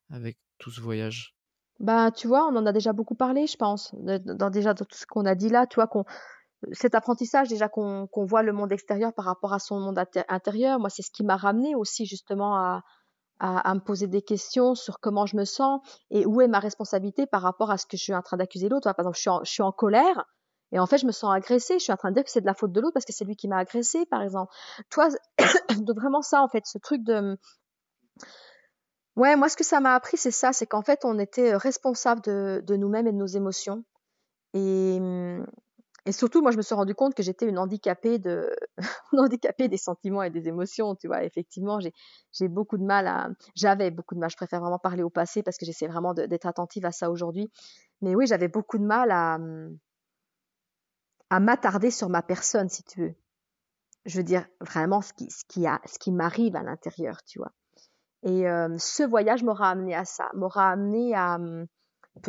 avec 0.09 0.37
tout 0.57 0.71
ce 0.71 0.81
voyage? 0.81 1.35
Bah, 1.79 2.09
tu 2.09 2.27
vois, 2.27 2.47
on 2.47 2.55
en 2.55 2.65
a 2.65 2.71
déjà 2.71 2.91
beaucoup 2.91 3.13
parlé, 3.15 3.45
je 3.45 3.55
pense, 3.55 3.93
dans 3.93 4.49
déjà 4.49 4.73
dans 4.73 4.85
tout 4.85 4.97
ce 4.97 5.05
qu'on 5.05 5.25
a 5.25 5.35
dit 5.35 5.49
là, 5.49 5.67
tu 5.67 5.75
vois, 5.75 5.87
qu'on 5.87 6.05
cet 6.71 6.95
apprentissage 6.95 7.49
déjà 7.49 7.69
qu'on 7.69 8.07
voit 8.15 8.43
le 8.43 8.53
monde 8.53 8.71
extérieur 8.71 9.13
par 9.13 9.25
rapport 9.25 9.53
à 9.53 9.59
son 9.59 9.79
monde 9.79 9.97
inté- 9.99 10.25
intérieur, 10.27 10.79
moi 10.79 10.89
c'est 10.89 11.03
ce 11.03 11.11
qui 11.11 11.23
m'a 11.23 11.37
ramené 11.37 11.75
aussi 11.75 12.05
justement 12.07 12.55
à, 12.55 12.81
à, 13.39 13.69
à 13.69 13.75
me 13.75 13.79
poser 13.79 14.07
des 14.07 14.23
questions 14.23 14.75
sur 14.75 14.99
comment 14.99 15.25
je 15.27 15.37
me 15.37 15.45
sens 15.45 15.81
et 16.09 16.25
où 16.25 16.41
est 16.41 16.47
ma 16.47 16.59
responsabilité 16.59 17.27
par 17.27 17.43
rapport 17.43 17.71
à 17.71 17.77
ce 17.77 17.85
que 17.85 17.97
je 17.97 18.03
suis 18.03 18.15
en 18.15 18.23
train 18.23 18.37
d'accuser 18.37 18.69
l'autre. 18.69 18.91
Par 18.91 18.99
exemple, 18.99 19.17
je 19.17 19.21
suis, 19.21 19.29
en, 19.29 19.43
je 19.43 19.51
suis 19.51 19.63
en 19.63 19.71
colère 19.71 20.25
et 20.71 20.79
en 20.79 20.85
fait 20.85 20.97
je 20.97 21.05
me 21.05 21.11
sens 21.11 21.33
agressée, 21.33 21.79
je 21.79 21.83
suis 21.83 21.93
en 21.93 21.97
train 21.97 22.09
de 22.09 22.15
dire 22.15 22.23
que 22.23 22.31
c'est 22.31 22.41
de 22.41 22.45
la 22.45 22.53
faute 22.53 22.71
de 22.71 22.81
l'autre 22.81 22.93
parce 22.93 23.05
que 23.05 23.13
c'est 23.13 23.25
lui 23.25 23.35
qui 23.35 23.47
m'a 23.47 23.57
agressée 23.57 24.05
par 24.05 24.21
exemple. 24.21 24.53
Toi, 24.89 25.09
de 25.77 25.93
vraiment 25.93 26.21
ça 26.21 26.41
en 26.41 26.47
fait, 26.47 26.65
ce 26.65 26.77
truc 26.77 27.03
de 27.03 27.37
Ouais, 29.17 29.35
moi, 29.35 29.49
ce 29.49 29.57
que 29.57 29.63
ça 29.63 29.79
m'a 29.79 29.95
appris, 29.95 30.15
c'est 30.15 30.29
ça, 30.29 30.53
c'est 30.53 30.67
qu'en 30.67 30.83
fait, 30.83 30.99
on 31.03 31.17
était 31.17 31.55
responsable 31.55 32.21
de, 32.21 32.75
nous-mêmes 32.75 33.07
et 33.07 33.11
de 33.11 33.17
nos 33.17 33.25
émotions. 33.25 33.83
Et, 34.53 34.99
surtout, 36.11 36.43
moi, 36.43 36.51
je 36.51 36.57
me 36.57 36.61
suis 36.61 36.75
rendu 36.75 36.93
compte 36.93 37.15
que 37.15 37.23
j'étais 37.23 37.47
une 37.47 37.57
handicapée 37.57 38.19
de, 38.19 38.55
handicapée 39.13 39.69
des 39.69 39.77
sentiments 39.77 40.21
et 40.21 40.29
des 40.29 40.47
émotions. 40.47 40.93
Tu 40.95 41.07
vois, 41.07 41.23
effectivement, 41.23 41.79
j'ai 41.79 42.47
beaucoup 42.47 42.77
de 42.77 42.83
mal 42.83 43.07
à, 43.07 43.29
j'avais 43.55 43.89
beaucoup 43.89 44.13
de 44.13 44.19
mal. 44.19 44.29
Je 44.29 44.37
préfère 44.37 44.61
vraiment 44.61 44.77
parler 44.77 45.01
au 45.01 45.09
passé 45.09 45.41
parce 45.41 45.57
que 45.57 45.65
j'essaie 45.65 45.87
vraiment 45.87 46.13
d'être 46.13 46.45
attentive 46.45 46.85
à 46.85 46.91
ça 46.91 47.09
aujourd'hui. 47.09 47.49
Mais 48.01 48.13
oui, 48.13 48.27
j'avais 48.27 48.49
beaucoup 48.49 48.77
de 48.77 48.85
mal 48.85 49.09
à, 49.09 49.39
à 51.29 51.39
m'attarder 51.39 51.91
sur 51.91 52.09
ma 52.09 52.21
personne, 52.21 52.69
si 52.69 52.83
tu 52.83 53.01
veux. 53.01 53.15
Je 54.05 54.17
veux 54.17 54.23
dire 54.23 54.45
vraiment 54.61 55.01
ce 55.01 55.13
qui, 55.13 55.29
ce 55.29 55.43
qui 55.45 55.65
qui 55.99 56.11
m'arrive 56.11 56.55
à 56.55 56.63
l'intérieur, 56.63 57.23
tu 57.25 57.39
vois. 57.39 57.51
Et 58.23 58.47
euh, 58.47 58.75
ce 58.77 59.03
voyage 59.03 59.43
m'aura 59.43 59.69
amené 59.69 59.95
à 59.95 60.05
ça, 60.05 60.29
m'aura 60.33 60.71
amené 60.71 61.13
à 61.15 61.37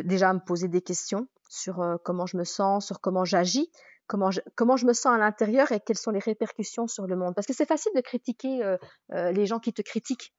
déjà 0.03 0.29
à 0.29 0.33
me 0.33 0.39
poser 0.39 0.67
des 0.67 0.81
questions 0.81 1.27
sur 1.49 1.81
euh, 1.81 1.97
comment 2.03 2.27
je 2.27 2.37
me 2.37 2.43
sens, 2.43 2.85
sur 2.85 3.01
comment 3.01 3.25
j'agis, 3.25 3.71
comment 4.05 4.29
je, 4.29 4.39
comment 4.55 4.77
je 4.77 4.85
me 4.85 4.93
sens 4.93 5.15
à 5.15 5.17
l'intérieur 5.17 5.71
et 5.71 5.79
quelles 5.79 5.97
sont 5.97 6.11
les 6.11 6.19
répercussions 6.19 6.87
sur 6.87 7.07
le 7.07 7.15
monde. 7.15 7.33
Parce 7.33 7.47
que 7.47 7.53
c'est 7.53 7.65
facile 7.65 7.91
de 7.95 8.01
critiquer 8.01 8.63
euh, 8.63 8.77
les 9.31 9.47
gens 9.47 9.59
qui 9.59 9.73
te 9.73 9.81
critiquent, 9.81 10.33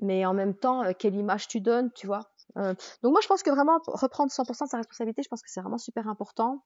mais 0.00 0.26
en 0.26 0.34
même 0.34 0.54
temps, 0.54 0.92
quelle 0.98 1.14
image 1.14 1.46
tu 1.46 1.60
donnes, 1.60 1.92
tu 1.92 2.06
vois. 2.06 2.22
donc 2.56 3.12
moi, 3.12 3.20
je 3.22 3.28
pense 3.28 3.44
que 3.44 3.50
vraiment 3.50 3.78
reprendre 3.86 4.32
100% 4.32 4.64
de 4.64 4.68
sa 4.68 4.76
responsabilité, 4.78 5.22
je 5.22 5.28
pense 5.28 5.42
que 5.42 5.50
c'est 5.50 5.60
vraiment 5.60 5.78
super 5.78 6.08
important. 6.08 6.64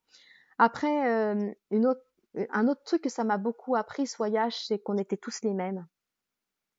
Après, 0.59 1.34
une 1.70 1.86
autre, 1.86 2.02
un 2.50 2.68
autre 2.68 2.82
truc 2.84 3.02
que 3.02 3.09
ça 3.09 3.24
m'a 3.24 3.38
beaucoup 3.38 3.76
appris 3.76 4.07
ce 4.07 4.16
voyage, 4.16 4.66
c'est 4.66 4.78
qu'on 4.78 4.98
était 4.98 5.16
tous 5.16 5.40
les 5.42 5.55
mêmes. 5.55 5.86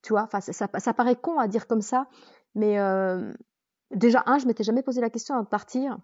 Tu 0.02 0.14
vois, 0.14 0.30
ça, 0.32 0.42
ça, 0.42 0.94
paraît 0.94 1.16
con 1.16 1.40
à 1.40 1.48
dire 1.48 1.68
comme 1.68 1.82
ça, 1.82 2.08
mais 2.54 2.78
déjà, 3.92 4.24
un, 4.28 4.38
je 4.38 4.46
m'étais 4.46 4.64
jamais 4.64 4.84
posé 4.84 5.02
la 5.02 5.10
question 5.10 5.36
avant 5.36 5.44
de 5.44 5.50
partir, 5.50 5.98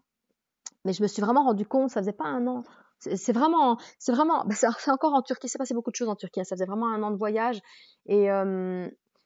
mais 0.85 0.93
je 0.93 1.01
me 1.01 1.07
suis 1.07 1.21
vraiment 1.21 1.43
rendu 1.43 1.65
compte, 1.65 1.89
ça 1.91 2.01
faisait 2.01 2.13
pas 2.13 2.25
un 2.25 2.47
an. 2.47 2.63
C'est 2.99 3.33
vraiment, 3.33 3.77
c'est 3.97 4.11
vraiment, 4.11 4.45
bah, 4.45 4.53
c'est 4.55 4.91
encore 4.91 5.13
en 5.13 5.21
Turquie, 5.23 5.49
c'est 5.49 5.57
passé 5.57 5.73
beaucoup 5.73 5.89
de 5.89 5.95
choses 5.95 6.09
en 6.09 6.15
Turquie, 6.15 6.41
hein. 6.41 6.43
ça 6.43 6.55
faisait 6.55 6.65
vraiment 6.65 6.87
un 6.93 7.01
an 7.01 7.11
de 7.11 7.17
voyage, 7.17 7.59
et 8.05 8.27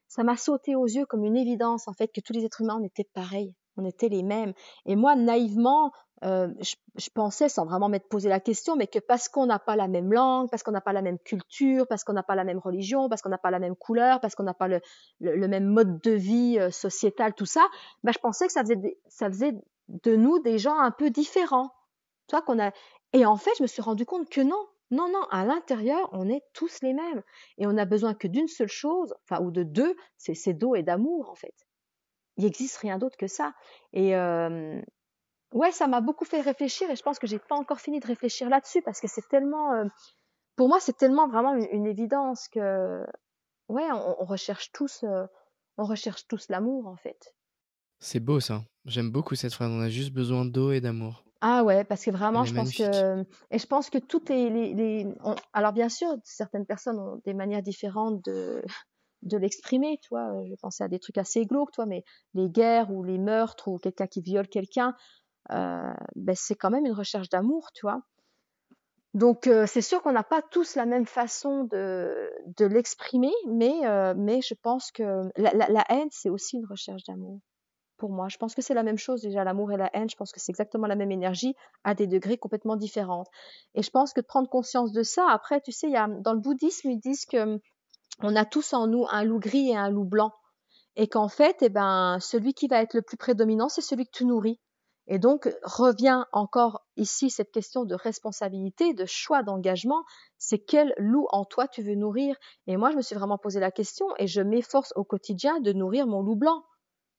ça 0.08 0.24
m'a 0.24 0.38
sauté 0.38 0.76
aux 0.76 0.86
yeux 0.86 1.06
comme 1.06 1.26
une 1.26 1.38
évidence, 1.38 1.88
en 1.88 1.93
fait, 1.93 2.08
que 2.08 2.22
tous 2.22 2.34
les 2.34 2.46
êtres 2.46 2.62
humains, 2.62 2.78
on 2.80 2.86
était 2.86 3.08
pareils, 3.14 3.54
on 3.78 3.86
était 3.86 4.10
les 4.10 4.24
mêmes. 4.24 4.54
Et 4.86 4.96
moi, 4.96 5.16
naïvement, 5.16 5.91
euh, 6.24 6.47
je, 6.61 7.09
pensais, 7.13 7.49
sans 7.49 7.66
vraiment 7.66 7.89
m'être 7.89 8.07
posé 8.07 8.30
la 8.30 8.39
question, 8.39 8.76
mais 8.76 8.88
que 8.88 8.99
parce 8.99 9.28
qu'on 9.28 9.45
n'a 9.45 9.59
pas 9.59 9.76
la 9.76 9.88
même 9.88 10.13
langue, 10.13 10.49
parce 10.49 10.63
qu'on 10.63 10.72
n'a 10.72 10.82
pas 10.82 10.93
la 10.93 11.01
même 11.01 11.20
culture, 11.20 11.88
parce 11.88 12.03
qu'on 12.03 12.13
n'a 12.13 12.24
pas 12.24 12.36
la 12.36 12.45
même 12.45 12.59
religion, 12.59 13.09
parce 13.09 13.22
qu'on 13.22 13.30
n'a 13.30 13.38
pas 13.38 13.51
la 13.51 13.59
même 13.59 13.76
couleur, 13.76 14.22
parce 14.22 14.34
qu'on 14.34 14.43
n'a 14.43 14.53
pas 14.53 14.68
le, 14.68 14.80
le, 15.20 15.47
même 15.47 15.66
mode 15.66 15.99
de 16.01 16.11
vie 16.11 16.57
euh, 16.59 16.72
sociétal, 16.72 17.34
tout 17.34 17.45
ça, 17.45 17.68
bah, 18.03 18.11
je 18.13 18.20
pensais 18.20 18.47
que 18.47 18.53
ça 18.53 18.61
faisait, 18.61 18.97
ça 19.07 19.30
faisait 19.30 19.53
de 19.89 20.16
nous 20.16 20.39
des 20.39 20.57
gens 20.57 20.80
un 20.80 20.91
peu 20.91 21.09
différents. 21.09 21.72
Tu 22.28 22.36
vois, 22.36 22.41
qu'on 22.41 22.59
a... 22.59 22.72
Et 23.13 23.26
en 23.26 23.36
fait, 23.36 23.51
je 23.57 23.63
me 23.63 23.68
suis 23.68 23.82
rendu 23.82 24.05
compte 24.05 24.30
que 24.30 24.41
non, 24.41 24.66
non, 24.91 25.09
non, 25.09 25.24
à 25.32 25.45
l'intérieur, 25.45 26.09
on 26.13 26.30
est 26.30 26.43
tous 26.53 26.82
les 26.82 26.93
mêmes. 26.93 27.24
Et 27.57 27.68
on 27.68 27.74
n'a 27.74 27.86
besoin 27.86 28.13
que 28.13 28.28
d'une 28.28 28.47
seule 28.47 28.70
chose, 28.70 29.13
enfin, 29.24 29.43
ou 29.43 29.51
de 29.51 29.63
deux, 29.63 29.95
c'est 30.18 30.53
d'eau 30.53 30.76
et 30.76 30.84
d'amour, 30.84 31.30
en 31.30 31.36
fait. 31.36 31.53
Il 32.38 32.45
n'existe 32.45 32.78
rien 32.78 32.97
d'autre 32.97 33.18
que 33.18 33.28
ça. 33.28 33.53
Et, 33.93 34.16
euh, 34.16 34.82
ouais, 35.56 35.72
ça 35.72 35.88
m'a 35.88 36.01
beaucoup 36.01 36.26
fait 36.26 36.41
réfléchir 36.41 36.91
et 36.91 36.95
je 36.95 37.01
pense 37.01 37.18
que 37.18 37.26
j'ai 37.26 37.39
pas 37.39 37.56
encore 37.56 37.80
fini 37.80 37.99
de 37.99 38.06
réfléchir 38.06 38.49
là-dessus 38.49 38.82
parce 38.84 38.99
que 38.99 39.08
c'est 39.08 39.28
tellement, 39.30 39.74
euh, 39.74 39.86
pour 40.56 40.68
moi, 40.68 40.80
c'est 40.80 40.95
tellement 40.95 41.28
vraiment 41.28 41.56
une, 41.56 41.88
évidence 41.88 42.47
que, 42.49 43.03
ouais, 43.70 43.88
on, 43.91 44.26
recherche 44.26 44.72
tous, 44.72 45.03
euh, 45.03 45.26
on 45.78 45.86
recherche 45.86 46.28
tous 46.28 46.49
l'amour 46.49 46.88
en 46.88 46.97
fait. 46.97 47.34
C'est 47.99 48.20
beau 48.20 48.39
ça. 48.39 48.64
J'aime 48.86 49.10
beaucoup 49.10 49.36
cette 49.36 49.53
phrase. 49.53 49.72
On 49.72 49.82
a 49.82 49.89
juste 49.89 50.12
besoin 50.12 50.45
d'eau 50.45 50.72
et 50.72 50.82
d'amour. 50.82 51.24
Ah 51.41 51.64
ouais, 51.64 51.84
parce 51.84 52.03
que 52.03 52.12
vraiment, 52.12 52.43
je 52.43 52.53
pense 52.53 52.76
que 52.76 53.22
et 53.51 53.60
je 53.60 53.68
pense 53.68 53.89
que 53.89 53.97
toutes 53.97 54.30
les, 54.30 54.49
les, 54.49 55.08
alors 55.53 55.74
bien 55.74 55.89
sûr, 55.89 56.16
certaines 56.24 56.66
personnes 56.66 56.99
ont 56.99 57.22
des 57.26 57.34
manières 57.34 57.62
différentes 57.62 58.24
de 58.26 58.64
de 59.22 59.38
l'exprimer, 59.38 59.97
tu 60.01 60.10
vois. 60.10 60.32
Je 60.47 60.56
pensais 60.56 60.84
à 60.84 60.88
des 60.88 60.99
trucs 60.99 61.18
assez 61.18 61.45
glauques, 61.45 61.72
toi, 61.72 61.86
mais 61.86 62.03
les 62.34 62.49
guerres 62.49 62.91
ou 62.91 63.03
les 63.03 63.18
meurtres 63.18 63.68
ou 63.68 63.78
quelqu'un 63.78 64.08
qui 64.08 64.22
viole 64.22 64.47
quelqu'un, 64.47 64.95
ben 65.50 66.36
c'est 66.36 66.56
quand 66.56 66.70
même 66.70 66.86
une 66.86 66.93
recherche 66.93 67.30
d'amour, 67.30 67.72
tu 67.74 67.86
vois. 67.86 68.02
Donc 69.16 69.48
euh, 69.48 69.66
c'est 69.66 69.82
sûr 69.82 70.02
qu'on 70.02 70.12
n'a 70.12 70.26
pas 70.26 70.41
tous 70.41 70.76
la 70.76 70.86
même 70.86 71.06
façon 71.06 71.64
de, 71.64 72.30
l'exprimer, 72.60 73.32
mais, 73.48 73.88
euh, 73.88 74.14
mais 74.16 74.41
je 74.41 74.54
pense 74.62 74.91
que 74.91 75.32
la, 75.38 75.86
haine, 75.88 76.10
c'est 76.12 76.30
aussi 76.30 76.58
une 76.58 76.66
recherche 76.66 77.06
d'amour. 77.06 77.39
Pour 77.96 78.10
moi, 78.10 78.28
je 78.28 78.36
pense 78.36 78.54
que 78.54 78.62
c'est 78.62 78.74
la 78.74 78.84
même 78.84 78.98
chose 78.98 79.22
déjà, 79.22 79.46
l'amour 79.46 79.72
et 79.72 79.78
la 79.78 79.89
haine, 79.93 80.10
je 80.10 80.18
pense 80.18 80.34
que 80.34 80.41
c'est 80.41 80.52
exactement 80.52 80.86
la 80.86 80.98
même 80.98 81.14
énergie 81.14 81.56
à 81.86 81.96
des 81.96 82.08
degrés 82.08 82.38
complètement 82.38 82.76
différents. 82.76 83.24
Et 83.74 83.84
je 83.84 83.89
pense 83.89 84.12
que 84.12 84.20
de 84.20 84.26
prendre 84.26 84.50
conscience 84.50 84.91
de 84.91 85.02
ça, 85.02 85.26
après, 85.30 85.62
tu 85.62 85.72
sais, 85.72 85.91
dans 86.20 86.34
le 86.34 86.39
bouddhisme, 86.39 86.89
ils 86.89 87.00
disent 87.00 87.26
que 87.26 87.62
on 88.22 88.36
a 88.36 88.43
tous 88.43 88.74
en 88.74 88.86
nous 88.88 89.06
un 89.10 89.24
loup 89.24 89.39
gris 89.39 89.70
et 89.70 89.78
un 89.78 89.89
loup 89.89 90.04
blanc. 90.04 90.34
Et 90.98 91.08
qu'en 91.08 91.30
fait, 91.30 91.56
eh 91.62 91.70
ben, 91.70 92.18
celui 92.20 92.54
qui 92.54 92.68
va 92.68 92.82
être 92.82 92.93
le 92.93 93.02
plus 93.02 93.18
prédominant, 93.18 93.70
c'est 93.70 93.82
celui 93.82 94.06
que 94.06 94.12
tu 94.12 94.26
nourris. 94.26 94.60
Et 95.08 95.20
donc 95.20 95.53
revient 95.64 96.24
encore 96.32 96.84
ici 96.97 97.30
cette 97.30 97.51
question 97.51 97.86
de 97.86 97.93
responsabilité, 97.95 98.93
de 98.93 99.06
choix 99.06 99.43
d'engagement, 99.43 100.03
c'est 100.38 100.60
quel 100.60 100.93
loup 100.97 101.28
en 101.30 101.45
toi 101.45 101.68
tu 101.68 101.84
veux 101.84 101.95
nourrir? 101.95 102.36
Et 102.68 102.76
moi, 102.78 102.91
je 102.91 102.97
me 102.97 103.01
suis 103.01 103.16
vraiment 103.16 103.38
posé 103.38 103.60
la 103.60 103.72
question 103.72 104.08
et 104.18 104.28
je 104.28 104.41
m'efforce 104.41 104.93
au 104.95 105.03
quotidien 105.03 105.60
de 105.60 105.74
nourrir 105.74 106.08
mon 106.08 106.22
loup 106.22 106.36
blanc. 106.36 106.64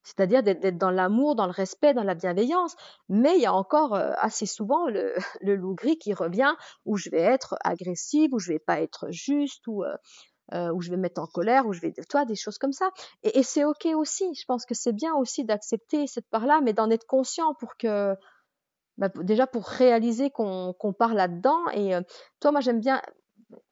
C'est-à-dire 0.03 0.45
d'être 0.45 0.78
dans 0.78 0.93
l'amour, 0.93 1.34
dans 1.34 1.47
le 1.47 1.53
respect, 1.53 1.93
dans 1.93 2.05
la 2.05 2.14
bienveillance. 2.14 2.76
Mais 3.09 3.37
il 3.37 3.43
y 3.43 3.47
a 3.47 3.53
encore 3.53 3.95
euh, 3.95 4.12
assez 4.18 4.47
souvent 4.47 4.87
le, 4.87 5.14
loup 5.43 5.74
gris 5.74 5.99
qui 5.99 6.14
revient 6.14 6.55
où 6.84 6.97
je 6.97 7.11
vais 7.11 7.22
être 7.22 7.57
agressive, 7.64 8.32
où 8.32 8.39
je 8.39 8.53
vais 8.53 8.61
pas 8.61 8.80
être 8.80 9.11
juste, 9.11 9.66
où, 9.66 9.82
euh, 10.55 10.72
où 10.72 10.80
je 10.80 10.90
vais 10.90 10.97
me 10.97 11.03
mettre 11.03 11.20
en 11.20 11.26
colère, 11.26 11.66
où 11.66 11.72
je 11.72 11.80
vais, 11.80 11.92
toi, 12.09 12.24
des 12.24 12.36
choses 12.36 12.59
comme 12.59 12.72
ça. 12.72 12.90
Et, 13.24 13.42
c'est 13.42 13.64
ok 13.64 13.86
aussi. 13.97 14.32
Je 14.34 14.44
pense 14.47 14.64
que 14.64 14.74
c'est 14.74 14.92
bien 14.92 15.14
aussi 15.14 15.44
d'accepter 15.44 16.07
cette 16.07 16.28
part-là, 16.28 16.61
mais 16.62 16.72
d'en 16.72 16.88
être 16.90 17.07
conscient 17.07 17.55
pour 17.55 17.76
que, 17.76 18.14
bah, 18.97 19.09
déjà 19.22 19.49
pour 19.49 19.66
réaliser 19.66 20.30
qu'on 20.30 20.94
part 20.97 21.14
là-dedans. 21.14 21.68
Et 21.74 21.97
euh, 21.97 22.01
toi, 22.40 22.53
moi, 22.53 22.61
j'aime 22.61 22.80
bien. 22.80 23.03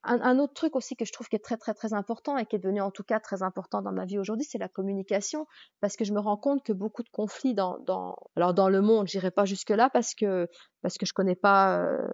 Un, 0.04 0.38
autre 0.38 0.54
truc 0.54 0.76
aussi 0.76 0.94
que 0.94 1.04
je 1.04 1.12
trouve 1.12 1.28
qui 1.28 1.34
est 1.34 1.42
très 1.42 1.56
très 1.56 1.74
très 1.74 1.94
important 1.94 2.36
et 2.38 2.46
qui 2.46 2.54
est 2.54 2.60
devenu 2.60 2.80
en 2.80 2.92
tout 2.92 3.02
cas 3.02 3.18
très 3.18 3.42
important 3.42 3.82
dans 3.82 3.90
ma 3.90 4.04
vie 4.04 4.20
aujourd'hui, 4.20 4.46
c'est 4.48 4.58
la 4.58 4.68
communication, 4.68 5.48
parce 5.80 5.96
que 5.96 6.04
je 6.04 6.12
me 6.12 6.20
rends 6.20 6.36
compte 6.36 6.62
que 6.62 6.72
beaucoup 6.72 7.02
de 7.02 7.08
conflits 7.08 7.54
dans, 7.54 7.78
dans 7.80 8.14
alors 8.36 8.54
dans 8.54 8.68
le 8.68 8.80
monde, 8.82 9.08
j'irai 9.08 9.32
pas 9.32 9.46
jusque 9.46 9.70
là 9.70 9.90
parce 9.90 10.14
que 10.14 10.48
parce 10.80 10.96
que 10.96 11.06
je 11.06 11.12
connais 11.12 11.34
pas 11.34 11.80
euh, 11.80 12.06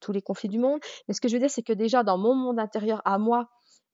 tous 0.00 0.10
les 0.10 0.22
conflits 0.22 0.48
du 0.48 0.58
monde, 0.58 0.80
mais 1.06 1.14
ce 1.14 1.20
que 1.20 1.28
je 1.28 1.34
veux 1.34 1.40
dire 1.40 1.50
c'est 1.50 1.62
que 1.62 1.72
déjà 1.72 2.02
dans 2.02 2.18
mon 2.18 2.34
monde 2.34 2.58
intérieur 2.58 3.00
à 3.04 3.18
moi, 3.18 3.48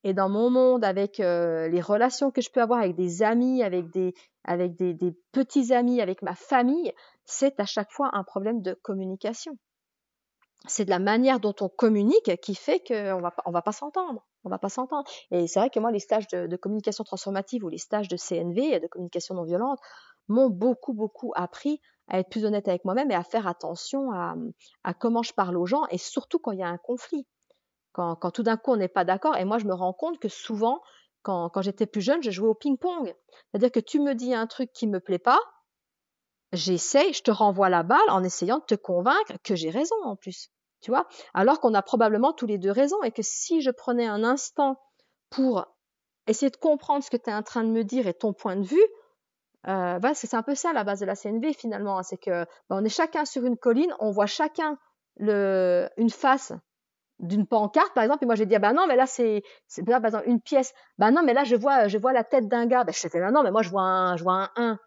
et 0.04 0.12
dans 0.12 0.28
mon 0.28 0.50
monde, 0.50 0.84
avec 0.84 1.18
euh, 1.18 1.66
les 1.68 1.80
relations 1.80 2.30
que 2.30 2.42
je 2.42 2.50
peux 2.50 2.60
avoir 2.60 2.80
avec 2.80 2.94
des 2.94 3.22
amis, 3.22 3.62
avec 3.62 3.90
des, 3.90 4.14
avec 4.44 4.76
des, 4.76 4.94
petits 5.32 5.72
amis, 5.72 6.02
avec 6.02 6.20
ma 6.20 6.34
famille, 6.34 6.92
c'est 7.24 7.58
à 7.58 7.64
chaque 7.64 7.90
fois 7.90 8.10
un 8.12 8.22
problème 8.22 8.60
de 8.60 8.74
communication. 8.74 9.56
C'est 10.66 10.84
de 10.84 10.90
la 10.90 10.98
manière 10.98 11.40
dont 11.40 11.54
on 11.60 11.70
communique 11.70 12.38
qui 12.42 12.54
fait 12.54 12.80
qu'on 12.86 13.20
va, 13.20 13.34
on 13.46 13.50
va 13.50 13.62
pas 13.62 13.72
s'entendre. 13.72 14.26
On 14.44 14.50
va 14.50 14.58
pas 14.58 14.68
s'entendre. 14.68 15.08
Et 15.30 15.46
c'est 15.46 15.58
vrai 15.58 15.70
que 15.70 15.80
moi, 15.80 15.90
les 15.90 16.00
stages 16.00 16.28
de, 16.28 16.56
communication 16.56 17.02
transformative 17.04 17.64
ou 17.64 17.70
les 17.70 17.78
stages 17.78 18.08
de 18.08 18.16
CNV, 18.18 18.80
de 18.80 18.86
communication 18.86 19.34
non 19.34 19.44
violente, 19.44 19.78
m'ont 20.28 20.50
beaucoup, 20.50 20.92
beaucoup 20.92 21.32
appris 21.34 21.80
à 22.08 22.18
être 22.18 22.28
plus 22.28 22.44
honnête 22.44 22.68
avec 22.68 22.84
moi-même 22.84 23.10
et 23.10 23.14
à 23.14 23.24
faire 23.24 23.46
attention 23.46 24.10
à 24.12 24.94
comment 24.94 25.22
je 25.22 25.32
parle 25.32 25.56
aux 25.56 25.64
gens 25.64 25.84
et 25.90 25.96
surtout 25.96 26.38
quand 26.38 26.52
il 26.52 26.58
y 26.58 26.62
a 26.62 26.68
un 26.68 26.76
conflit 26.76 27.26
quand, 27.94 28.30
tout 28.32 28.42
d'un 28.42 28.56
coup 28.56 28.72
on 28.72 28.76
n'est 28.76 28.88
pas 28.88 29.04
d'accord. 29.04 29.36
Et 29.36 29.44
moi, 29.44 29.58
je 29.58 29.66
me 29.66 29.74
rends 29.74 29.92
compte 29.92 30.18
que 30.18 30.28
souvent, 30.28 30.82
quand, 31.22 31.62
j'étais 31.62 31.86
plus 31.86 32.02
jeune, 32.02 32.22
je 32.22 32.30
jouais 32.30 32.48
au 32.48 32.54
ping-pong. 32.54 33.14
C'est-à-dire 33.50 33.70
que 33.72 33.80
tu 33.80 34.00
me 34.00 34.14
dis 34.14 34.34
un 34.34 34.46
truc 34.46 34.72
qui 34.72 34.86
me 34.86 35.00
plaît 35.00 35.18
pas, 35.18 35.38
j'essaie, 36.52 37.12
je 37.12 37.22
te 37.22 37.30
renvoie 37.30 37.70
la 37.70 37.82
balle 37.82 38.08
en 38.08 38.22
essayant 38.22 38.58
de 38.58 38.64
te 38.64 38.74
convaincre 38.74 39.32
que 39.42 39.54
j'ai 39.54 39.70
raison 39.70 39.96
en 40.04 40.16
plus. 40.16 40.50
Tu 40.82 40.90
vois? 40.90 41.06
Alors 41.32 41.60
qu'on 41.60 41.72
a 41.72 41.80
probablement 41.80 42.34
tous 42.34 42.46
les 42.46 42.58
deux 42.58 42.70
raison 42.70 43.02
et 43.04 43.10
que 43.10 43.22
si 43.22 43.62
je 43.62 43.70
prenais 43.70 44.06
un 44.06 44.22
instant 44.22 44.78
pour 45.30 45.64
essayer 46.26 46.50
de 46.50 46.56
comprendre 46.56 47.02
ce 47.02 47.10
que 47.10 47.16
tu 47.16 47.30
es 47.30 47.34
en 47.34 47.42
train 47.42 47.64
de 47.64 47.70
me 47.70 47.84
dire 47.84 48.06
et 48.06 48.12
ton 48.12 48.34
point 48.34 48.56
de 48.56 48.66
vue, 48.66 48.86
euh, 49.66 49.98
c'est 50.14 50.34
un 50.34 50.42
peu 50.42 50.54
ça 50.54 50.74
la 50.74 50.84
base 50.84 51.00
de 51.00 51.06
la 51.06 51.16
CNV 51.16 51.54
finalement. 51.54 51.98
Hein. 51.98 52.02
c'est 52.02 52.18
que 52.18 52.44
ben, 52.68 52.76
on 52.76 52.84
est 52.84 52.90
chacun 52.90 53.24
sur 53.24 53.46
une 53.46 53.56
colline, 53.56 53.94
on 53.98 54.10
voit 54.10 54.26
chacun 54.26 54.76
une 55.18 56.10
face 56.10 56.52
d'une 57.20 57.46
pancarte 57.46 57.94
par 57.94 58.02
exemple 58.02 58.24
et 58.24 58.26
moi 58.26 58.34
j'ai 58.34 58.46
dit 58.46 58.56
ah 58.56 58.58
ben 58.58 58.72
non 58.72 58.86
mais 58.86 58.96
là 58.96 59.06
c'est 59.06 59.42
par 59.86 60.04
exemple 60.04 60.24
une 60.26 60.40
pièce. 60.40 60.72
Ben 60.98 61.10
non 61.10 61.22
mais 61.22 61.34
là 61.34 61.44
je 61.44 61.56
vois 61.56 61.88
je 61.88 61.98
vois 61.98 62.12
la 62.12 62.24
tête 62.24 62.48
d'un 62.48 62.66
gars. 62.66 62.84
Ben 62.84 62.92
je 62.92 63.06
te 63.06 63.18
ben 63.18 63.30
non 63.30 63.42
mais 63.42 63.50
moi 63.50 63.62
je 63.62 63.70
vois 63.70 63.82
un 63.82 64.16
je 64.16 64.22
vois 64.24 64.34
un 64.34 64.50
1 64.56 64.78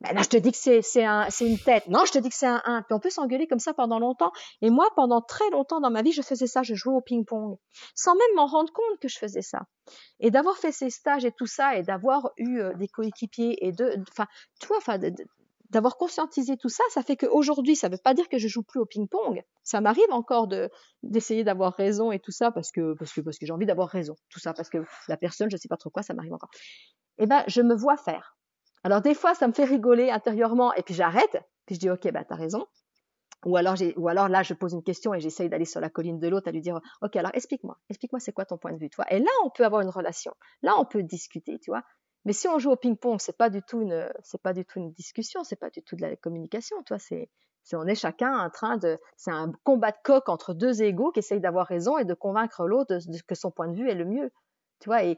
ben 0.00 0.14
là 0.14 0.22
je 0.22 0.28
te 0.28 0.36
dis 0.38 0.50
que 0.50 0.58
c'est 0.82 1.04
un 1.04 1.28
une 1.40 1.58
tête. 1.58 1.86
Non 1.88 2.04
je 2.06 2.12
te 2.12 2.18
dis 2.18 2.30
que 2.30 2.34
c'est 2.34 2.46
un 2.46 2.62
1 2.64 2.82
puis 2.82 2.94
on 2.94 3.00
peut 3.00 3.10
s'engueuler 3.10 3.46
comme 3.46 3.58
ça 3.58 3.74
pendant 3.74 3.98
longtemps. 3.98 4.32
Et 4.62 4.70
moi 4.70 4.88
pendant 4.96 5.20
très 5.20 5.48
longtemps 5.50 5.80
dans 5.80 5.90
ma 5.90 6.02
vie 6.02 6.12
je 6.12 6.22
faisais 6.22 6.46
ça. 6.46 6.62
Je 6.62 6.74
jouais 6.74 6.94
au 6.94 7.00
ping-pong. 7.02 7.58
Sans 7.94 8.14
même 8.14 8.36
m'en 8.36 8.46
rendre 8.46 8.72
compte 8.72 8.98
que 9.00 9.08
je 9.08 9.18
faisais 9.18 9.42
ça. 9.42 9.60
Et 10.18 10.30
d'avoir 10.30 10.56
fait 10.56 10.72
ces 10.72 10.90
stages 10.90 11.24
et 11.24 11.32
tout 11.32 11.46
ça 11.46 11.76
et 11.76 11.82
d'avoir 11.82 12.30
eu 12.38 12.60
euh, 12.60 12.72
des 12.74 12.88
coéquipiers 12.88 13.66
et 13.66 13.72
de 13.72 13.94
enfin 14.10 14.26
tu 14.58 14.68
vois 14.68 14.78
enfin 14.78 14.98
d'avoir 15.70 15.96
conscientisé 15.96 16.56
tout 16.56 16.68
ça, 16.68 16.82
ça 16.90 17.02
fait 17.02 17.16
qu'aujourd'hui, 17.16 17.76
ça 17.76 17.88
ne 17.88 17.94
veut 17.94 18.00
pas 18.02 18.14
dire 18.14 18.28
que 18.28 18.38
je 18.38 18.48
joue 18.48 18.62
plus 18.62 18.80
au 18.80 18.86
ping-pong. 18.86 19.42
Ça 19.62 19.80
m'arrive 19.80 20.10
encore 20.10 20.48
de 20.48 20.68
d'essayer 21.02 21.44
d'avoir 21.44 21.74
raison 21.74 22.12
et 22.12 22.18
tout 22.18 22.32
ça 22.32 22.50
parce 22.50 22.70
que 22.72 22.94
parce 22.98 23.12
que 23.12 23.20
parce 23.20 23.38
que 23.38 23.46
j'ai 23.46 23.52
envie 23.52 23.66
d'avoir 23.66 23.88
raison, 23.88 24.16
tout 24.28 24.40
ça 24.40 24.52
parce 24.52 24.68
que 24.68 24.78
la 25.08 25.16
personne, 25.16 25.50
je 25.50 25.56
sais 25.56 25.68
pas 25.68 25.76
trop 25.76 25.90
quoi, 25.90 26.02
ça 26.02 26.14
m'arrive 26.14 26.34
encore. 26.34 26.50
Eh 27.18 27.26
ben, 27.26 27.44
je 27.46 27.62
me 27.62 27.74
vois 27.74 27.96
faire. 27.96 28.36
Alors 28.82 29.00
des 29.00 29.14
fois, 29.14 29.34
ça 29.34 29.46
me 29.46 29.52
fait 29.52 29.64
rigoler 29.64 30.10
intérieurement 30.10 30.74
et 30.74 30.82
puis 30.82 30.94
j'arrête, 30.94 31.38
puis 31.66 31.76
je 31.76 31.80
dis 31.80 31.90
ok, 31.90 32.10
bah 32.12 32.24
t'as 32.24 32.36
raison. 32.36 32.66
Ou 33.46 33.56
alors, 33.56 33.76
ou 33.96 34.08
alors 34.08 34.28
là, 34.28 34.42
je 34.42 34.52
pose 34.52 34.74
une 34.74 34.82
question 34.82 35.14
et 35.14 35.20
j'essaye 35.20 35.48
d'aller 35.48 35.64
sur 35.64 35.80
la 35.80 35.88
colline 35.88 36.18
de 36.18 36.28
l'autre 36.28 36.48
à 36.48 36.52
lui 36.52 36.60
dire, 36.60 36.78
ok, 37.00 37.16
alors 37.16 37.30
explique-moi, 37.34 37.78
explique-moi 37.88 38.20
c'est 38.20 38.32
quoi 38.32 38.44
ton 38.44 38.58
point 38.58 38.72
de 38.72 38.78
vue, 38.78 38.90
toi? 38.90 39.06
Et 39.10 39.18
là, 39.18 39.30
on 39.44 39.50
peut 39.50 39.64
avoir 39.64 39.80
une 39.80 39.88
relation. 39.88 40.34
Là, 40.62 40.74
on 40.78 40.84
peut 40.84 41.02
discuter, 41.02 41.58
tu 41.58 41.70
vois. 41.70 41.82
Mais 42.24 42.32
si 42.32 42.48
on 42.48 42.58
joue 42.58 42.70
au 42.70 42.76
ping-pong, 42.76 43.18
c'est 43.20 43.36
pas 43.36 43.50
du 43.50 43.62
tout 43.62 43.80
une, 43.80 44.10
c'est 44.22 44.40
pas 44.40 44.52
du 44.52 44.64
tout 44.64 44.78
une 44.78 44.92
discussion, 44.92 45.42
c'est 45.44 45.56
pas 45.56 45.70
du 45.70 45.82
tout 45.82 45.96
de 45.96 46.02
la 46.02 46.16
communication, 46.16 46.82
toi. 46.82 46.98
C'est, 46.98 47.30
on 47.72 47.86
est 47.86 47.94
chacun 47.94 48.38
en 48.38 48.50
train 48.50 48.76
de, 48.76 48.98
c'est 49.16 49.30
un 49.30 49.52
combat 49.64 49.92
de 49.92 49.96
coq 50.02 50.28
entre 50.28 50.54
deux 50.54 50.82
égaux 50.82 51.12
qui 51.12 51.20
essayent 51.20 51.40
d'avoir 51.40 51.66
raison 51.66 51.98
et 51.98 52.04
de 52.04 52.14
convaincre 52.14 52.66
l'autre 52.66 52.98
que 53.26 53.34
son 53.34 53.50
point 53.50 53.68
de 53.68 53.76
vue 53.76 53.88
est 53.88 53.94
le 53.94 54.04
mieux, 54.04 54.30
tu 54.80 54.88
vois. 54.88 55.04
Et, 55.04 55.16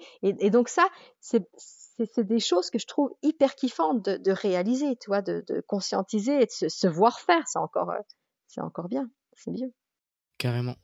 donc 0.50 0.68
ça, 0.68 0.86
c'est, 1.20 1.48
c'est 1.56 2.24
des 2.24 2.40
choses 2.40 2.70
que 2.70 2.78
je 2.78 2.86
trouve 2.86 3.14
hyper 3.22 3.54
kiffantes 3.54 4.02
de, 4.02 4.32
réaliser, 4.32 4.96
tu 4.96 5.08
vois, 5.08 5.22
de, 5.22 5.64
conscientiser 5.66 6.42
et 6.42 6.46
de 6.46 6.50
se, 6.50 6.68
se 6.68 6.86
voir 6.86 7.20
faire. 7.20 7.42
C'est 7.46 7.58
encore, 7.58 7.90
euh, 7.90 8.00
c'est 8.46 8.60
encore 8.60 8.88
bien, 8.88 9.08
c'est 9.32 9.50
mieux. 9.50 9.72
Carrément. 10.38 10.76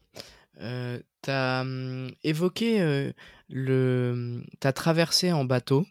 Euh, 0.60 0.98
tu 1.22 1.30
as 1.30 1.60
hum, 1.62 2.10
évoqué 2.24 2.80
euh, 2.80 3.12
le, 3.48 4.42
ta 4.60 4.72
traversée 4.72 5.32
en 5.32 5.44
bateau. 5.44 5.84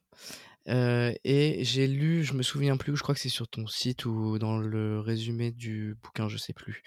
Euh, 0.70 1.13
et 1.24 1.63
j'ai 1.63 1.88
lu, 1.88 2.26
je 2.26 2.34
me 2.34 2.43
souviens 2.43 2.76
plus, 2.76 2.97
je 2.97 3.01
crois 3.01 3.15
que 3.15 3.22
c'est 3.22 3.30
sur 3.30 3.47
ton 3.47 3.68
site 3.68 4.03
ou 4.03 4.38
dans 4.38 4.57
le 4.57 4.99
résumé 4.99 5.51
du 5.51 5.95
bouquin, 6.03 6.28
je 6.28 6.36
sais 6.36 6.51
plus, 6.51 6.84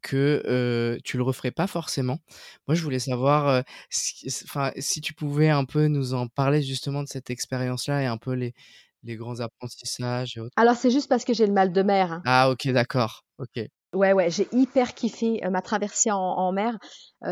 que 0.00 0.42
euh, 0.46 0.96
tu 1.04 1.18
le 1.18 1.22
referais 1.22 1.50
pas 1.50 1.66
forcément. 1.66 2.20
Moi, 2.66 2.74
je 2.74 2.82
voulais 2.82 2.98
savoir, 2.98 3.62
si, 3.90 4.30
si 4.78 5.00
tu 5.02 5.12
pouvais 5.12 5.50
un 5.50 5.66
peu 5.66 5.88
nous 5.88 6.14
en 6.14 6.28
parler 6.28 6.62
justement 6.62 7.02
de 7.02 7.08
cette 7.08 7.28
expérience-là 7.28 8.02
et 8.02 8.06
un 8.06 8.16
peu 8.16 8.32
les, 8.32 8.54
les 9.02 9.16
grands 9.16 9.40
apprentissages 9.40 10.36
et 10.36 10.40
autres. 10.40 10.54
Alors, 10.56 10.76
c'est 10.76 10.90
juste 10.90 11.08
parce 11.08 11.24
que 11.24 11.34
j'ai 11.34 11.46
le 11.46 11.52
mal 11.52 11.72
de 11.72 11.82
mer. 11.82 12.12
Hein. 12.12 12.22
Ah, 12.24 12.50
ok, 12.50 12.68
d'accord. 12.68 13.24
Ok. 13.38 13.66
Ouais, 13.92 14.12
ouais, 14.12 14.30
j'ai 14.30 14.46
hyper 14.52 14.94
kiffé 14.94 15.40
ma 15.50 15.62
traversée 15.62 16.12
en, 16.12 16.52
mer. 16.52 16.78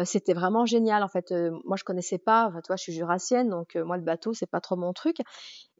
c'était 0.05 0.35
vraiment 0.35 0.67
génial. 0.67 1.05
En 1.05 1.09
fait, 1.09 1.33
moi, 1.65 1.77
je 1.77 1.85
connaissais 1.85 2.19
pas. 2.19 2.47
Enfin, 2.49 2.61
toi, 2.63 2.75
je 2.75 2.83
suis 2.83 2.93
jurassienne, 2.93 3.49
donc 3.49 3.77
moi, 3.77 3.97
le 3.97 4.03
bateau, 4.03 4.33
c'est 4.33 4.51
pas 4.51 4.61
trop 4.61 4.75
mon 4.75 4.93
truc. 4.93 5.19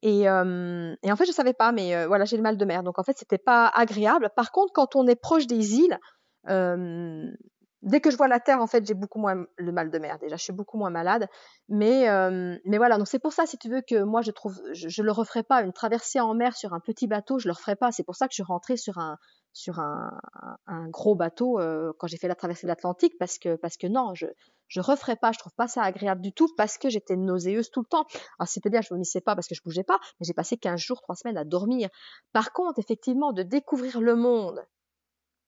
Et, 0.03 0.31
en 0.31 1.17
fait, 1.17 1.27
je 1.27 1.33
savais 1.33 1.53
pas, 1.53 1.73
mais 1.73 2.07
voilà, 2.07 2.25
j'ai 2.25 2.37
le 2.37 2.45
mal 2.45 2.57
de 2.57 2.65
mer. 2.65 2.85
Donc, 2.85 3.01
en 3.01 3.03
fait, 3.03 3.19
c'était 3.19 3.39
pas 3.39 3.67
agréable. 3.67 4.31
Par 4.37 4.53
contre, 4.53 4.73
quand 4.73 4.95
on 4.95 5.07
est 5.09 5.17
proche 5.21 5.49
des 5.49 5.75
îles, 5.75 5.99
dès 7.83 8.01
que 8.01 8.11
je 8.13 8.17
vois 8.17 8.29
la 8.29 8.39
terre, 8.39 8.61
en 8.61 8.69
fait, 8.69 8.87
j'ai 8.87 8.95
beaucoup 8.95 9.19
moins 9.19 9.47
le 9.57 9.73
mal 9.73 9.91
de 9.91 9.99
mer. 9.99 10.19
Déjà, 10.21 10.37
je 10.37 10.45
suis 10.45 10.53
beaucoup 10.53 10.79
moins 10.79 10.91
malade. 10.91 11.27
Mais, 11.69 12.07
mais 12.65 12.79
voilà, 12.79 12.99
donc 12.99 13.09
c'est 13.09 13.19
pour 13.19 13.33
ça, 13.33 13.47
si 13.47 13.59
tu 13.59 13.69
veux, 13.69 13.83
que 13.83 14.05
moi, 14.05 14.23
je 14.23 14.31
trouve, 14.31 14.61
je, 14.75 14.89
je 14.89 15.03
le 15.03 15.11
referai 15.11 15.43
pas. 15.43 15.63
Une 15.63 15.73
traversée 15.73 16.21
en 16.21 16.35
mer 16.35 16.57
sur 16.57 16.73
un 16.73 16.79
petit 16.79 17.09
bateau, 17.09 17.41
je 17.41 17.49
le 17.49 17.53
referai 17.53 17.75
pas. 17.75 17.91
C'est 17.91 18.05
pour 18.05 18.15
ça 18.15 18.29
que 18.29 18.33
je 18.33 18.37
suis 18.37 18.43
rentrée 18.45 18.77
sur 18.77 18.99
un, 18.99 19.19
sur 19.59 19.81
un, 19.81 20.89
gros 20.89 21.17
bateau 21.17 21.59
euh, 21.59 21.93
quand 21.99 22.07
j'ai 22.07 22.17
fait 22.17 22.29
la 22.29 22.37
traversée 22.37 22.67
de 22.67 22.69
l'Atlantique 22.69 23.15
parce 23.19 23.39
que 23.39 23.57
parce 23.57 23.77
que 23.77 23.89
non, 23.89 24.15
je 24.15 24.27
je 24.69 24.81
referais 24.81 25.17
pas, 25.17 25.33
je 25.33 25.39
trouve 25.39 25.55
pas 25.55 25.67
ça 25.67 25.83
agréable 25.83 26.21
du 26.21 26.33
tout 26.33 26.49
parce 26.57 26.79
que 26.79 26.89
j'étais 26.89 27.17
nauséeuse 27.17 27.71
tout 27.71 27.81
le 27.81 27.87
temps. 27.87 28.07
Alors 28.39 28.49
c'est-à-dire 28.49 28.83
je 28.83 28.91
vomissais 28.91 29.21
pas 29.21 29.35
parce 29.35 29.49
que 29.49 29.55
je 29.55 29.63
bougeais 29.63 29.83
pas, 29.83 29.99
mais 30.21 30.27
j'ai 30.27 30.35
passé 30.35 30.57
15 30.57 30.79
jours, 30.79 31.01
3 31.03 31.17
semaines 31.17 31.39
à 31.39 31.45
dormir. 31.45 31.89
Par 32.33 32.53
contre, 32.53 32.79
effectivement, 32.79 33.33
de 33.33 33.43
découvrir 33.43 34.01
le 34.01 34.15
monde 34.15 34.65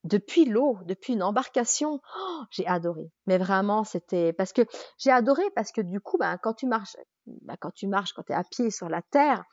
depuis 0.02 0.46
l'eau, 0.46 0.78
depuis 0.86 1.12
une 1.12 1.22
embarcation, 1.22 2.00
oh, 2.18 2.42
j'ai 2.50 2.66
adoré. 2.66 3.12
Mais 3.26 3.38
vraiment, 3.38 3.84
c'était 3.84 4.32
parce 4.32 4.52
que 4.52 4.62
j'ai 4.98 5.11
adoré 5.11 5.42
parce 5.54 5.70
que 5.70 5.82
du 5.82 6.00
coup, 6.00 6.18
ben, 6.18 6.36
quand 6.42 6.54
tu 6.54 6.66
marches, 6.66 6.96
ben, 7.26 7.56
quand 7.61 7.72
tu 7.72 7.86
marches, 7.86 8.12
quand 8.14 8.22
tu 8.22 8.32
es 8.32 8.34
à 8.34 8.42
pied 8.42 8.70
sur 8.70 8.88
la 8.88 9.02
terre, 9.02 9.44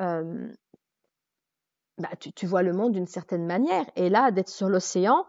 euh, 0.00 0.52
bah, 2.02 2.10
tu, 2.16 2.46
vois 2.46 2.64
le 2.64 2.72
monde 2.72 2.94
d'une 2.94 3.06
certaine 3.06 3.46
manière. 3.46 3.84
Et 3.94 4.10
là, 4.10 4.32
d'être 4.32 4.48
sur 4.48 4.68
l'océan, 4.68 5.24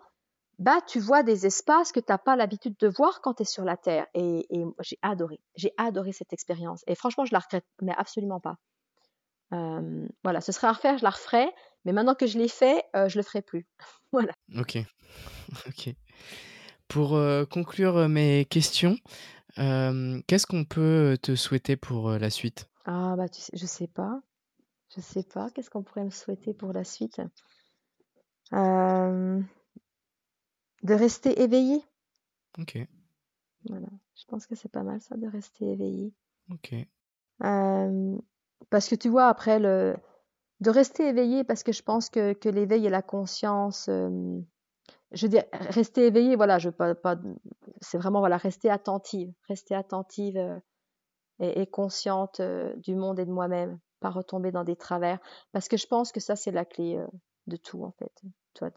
bah, 0.57 0.80
tu 0.88 0.99
vois 0.99 1.21
des 1.21 1.45
espaces 1.45 1.91
que 1.91 1.99
tu 1.99 2.07
n'as 2.09 2.17
pas 2.17 2.36
l'habitude 2.36 2.76
de 2.80 2.88
voir 2.88 3.21
quand 3.21 3.36
tu 3.36 3.43
es 3.43 3.45
sur 3.45 3.63
la 3.63 3.78
Terre. 3.78 4.07
Et, 4.15 4.47
j'ai 4.80 4.97
adoré, 5.03 5.39
j'ai 5.55 5.71
adoré 5.78 6.13
cette 6.13 6.34
expérience. 6.34 6.84
Et 6.88 6.95
franchement, 6.95 7.26
je 7.26 7.34
la 7.34 7.39
regrette, 7.39 7.67
mais 7.84 7.93
absolument 7.95 8.39
pas. 8.39 8.57
Euh, 9.53 10.07
voilà, 10.24 10.41
ce 10.41 10.51
serait 10.51 10.65
à 10.65 10.71
refaire, 10.71 10.97
je 10.97 11.03
la 11.03 11.11
referai. 11.11 11.47
Mais 11.86 11.93
maintenant 11.93 12.15
que 12.15 12.26
je 12.26 12.39
l'ai 12.39 12.47
fait, 12.47 12.84
euh, 12.95 13.07
je 13.07 13.19
le 13.19 13.24
ferai 13.24 13.43
plus. 13.43 13.67
voilà. 14.11 14.34
Ok. 14.57 14.78
ok. 15.67 15.93
Pour 16.88 17.13
euh, 17.13 17.45
conclure 17.45 18.09
mes 18.09 18.45
questions, 18.45 18.97
qu'est-ce 19.57 20.47
qu'on 20.47 20.65
peut 20.65 21.19
te 21.21 21.36
souhaiter 21.36 21.76
pour 21.76 22.09
la 22.09 22.32
suite? 22.32 22.67
Ah, 22.86 23.13
bah, 23.15 23.30
tu 23.30 23.41
sais, 23.41 23.51
je 23.53 23.65
sais 23.67 23.88
pas. 23.88 24.21
Je 24.95 25.01
sais 25.01 25.23
pas. 25.23 25.49
Qu'est-ce 25.51 25.69
qu'on 25.69 25.83
pourrait 25.83 26.03
me 26.03 26.09
souhaiter 26.11 26.53
pour 26.53 26.73
la 26.73 26.83
suite? 26.83 27.21
Euh, 28.53 29.41
De 30.83 30.93
rester 30.93 31.41
éveillé. 31.41 31.83
Ok. 32.59 32.77
Voilà. 33.67 33.87
Je 34.15 34.25
pense 34.25 34.45
que 34.45 34.55
c'est 34.55 34.71
pas 34.71 34.83
mal 34.83 35.01
ça 35.01 35.15
de 35.17 35.27
rester 35.27 35.71
éveillé. 35.71 36.13
Ok. 36.51 36.75
Euh, 37.43 38.17
parce 38.69 38.87
que 38.87 38.95
tu 38.95 39.09
vois, 39.09 39.27
après, 39.27 39.59
le... 39.59 39.95
de 40.59 40.69
rester 40.69 41.07
éveillé, 41.07 41.43
parce 41.43 41.63
que 41.63 41.71
je 41.71 41.81
pense 41.81 42.09
que, 42.09 42.33
que 42.33 42.49
l'éveil 42.49 42.85
et 42.85 42.89
la 42.89 43.01
conscience. 43.01 43.87
Euh, 43.89 44.39
je 45.11 45.25
veux 45.25 45.29
dire, 45.29 45.43
rester 45.51 46.07
éveillé, 46.07 46.35
voilà, 46.35 46.59
je 46.59 46.69
pas, 46.69 46.95
pas 46.95 47.15
c'est 47.81 47.97
vraiment 47.97 48.19
voilà, 48.19 48.37
rester 48.37 48.69
attentive, 48.69 49.31
rester 49.47 49.75
attentive 49.75 50.37
et, 51.39 51.61
et, 51.61 51.67
consciente 51.67 52.41
du 52.77 52.95
monde 52.95 53.19
et 53.19 53.25
de 53.25 53.31
moi-même 53.31 53.79
pas 54.04 54.10
retomber 54.10 54.51
dans 54.51 54.66
des 54.66 54.76
travers. 54.76 55.20
Parce 55.54 55.68
que 55.68 55.78
je 55.78 55.88
pense 55.88 56.12
que 56.12 56.20
ça, 56.20 56.36
c'est 56.36 56.51
la 56.51 56.66
clé 56.66 56.97
euh, 56.97 57.08
de 57.47 57.56
tout, 57.56 57.84
en 57.84 57.91
fait. 57.91 58.12
Toi, 58.54 58.70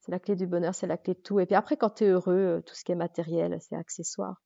c'est 0.00 0.12
la 0.12 0.20
clé 0.20 0.36
du 0.36 0.46
bonheur, 0.46 0.74
c'est 0.74 0.86
la 0.86 0.96
clé 0.96 1.14
de 1.14 1.20
tout. 1.20 1.40
Et 1.40 1.46
puis 1.46 1.56
après, 1.56 1.76
quand 1.76 1.90
tu 1.90 2.04
es 2.04 2.08
heureux, 2.08 2.58
euh, 2.58 2.60
tout 2.62 2.74
ce 2.74 2.84
qui 2.84 2.92
est 2.92 2.96
matériel, 2.96 3.58
c'est 3.60 3.74
accessoire. 3.74 4.40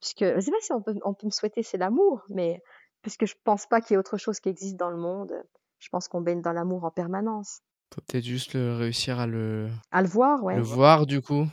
Puisque, 0.00 0.24
je 0.24 0.40
sais 0.40 0.50
pas 0.50 0.60
si 0.60 0.72
on 0.72 0.82
peut, 0.82 0.94
on 1.04 1.14
peut 1.14 1.26
me 1.26 1.32
souhaiter, 1.32 1.62
c'est 1.62 1.78
l'amour, 1.78 2.22
mais 2.28 2.62
puisque 3.00 3.26
je 3.26 3.34
pense 3.44 3.66
pas 3.66 3.80
qu'il 3.80 3.92
y 3.92 3.94
ait 3.94 3.98
autre 3.98 4.18
chose 4.18 4.40
qui 4.40 4.50
existe 4.50 4.76
dans 4.76 4.90
le 4.90 4.98
monde, 4.98 5.32
je 5.78 5.88
pense 5.88 6.06
qu'on 6.08 6.20
baigne 6.20 6.42
dans 6.42 6.52
l'amour 6.52 6.84
en 6.84 6.90
permanence. 6.90 7.60
Faut 7.94 8.02
peut-être 8.02 8.24
juste 8.24 8.52
réussir 8.52 9.18
à 9.18 9.26
le... 9.26 9.70
À 9.90 10.02
le 10.02 10.08
voir, 10.08 10.44
ouais. 10.44 10.56
Le 10.56 10.62
voir, 10.62 11.06
du 11.06 11.22
coup. 11.22 11.46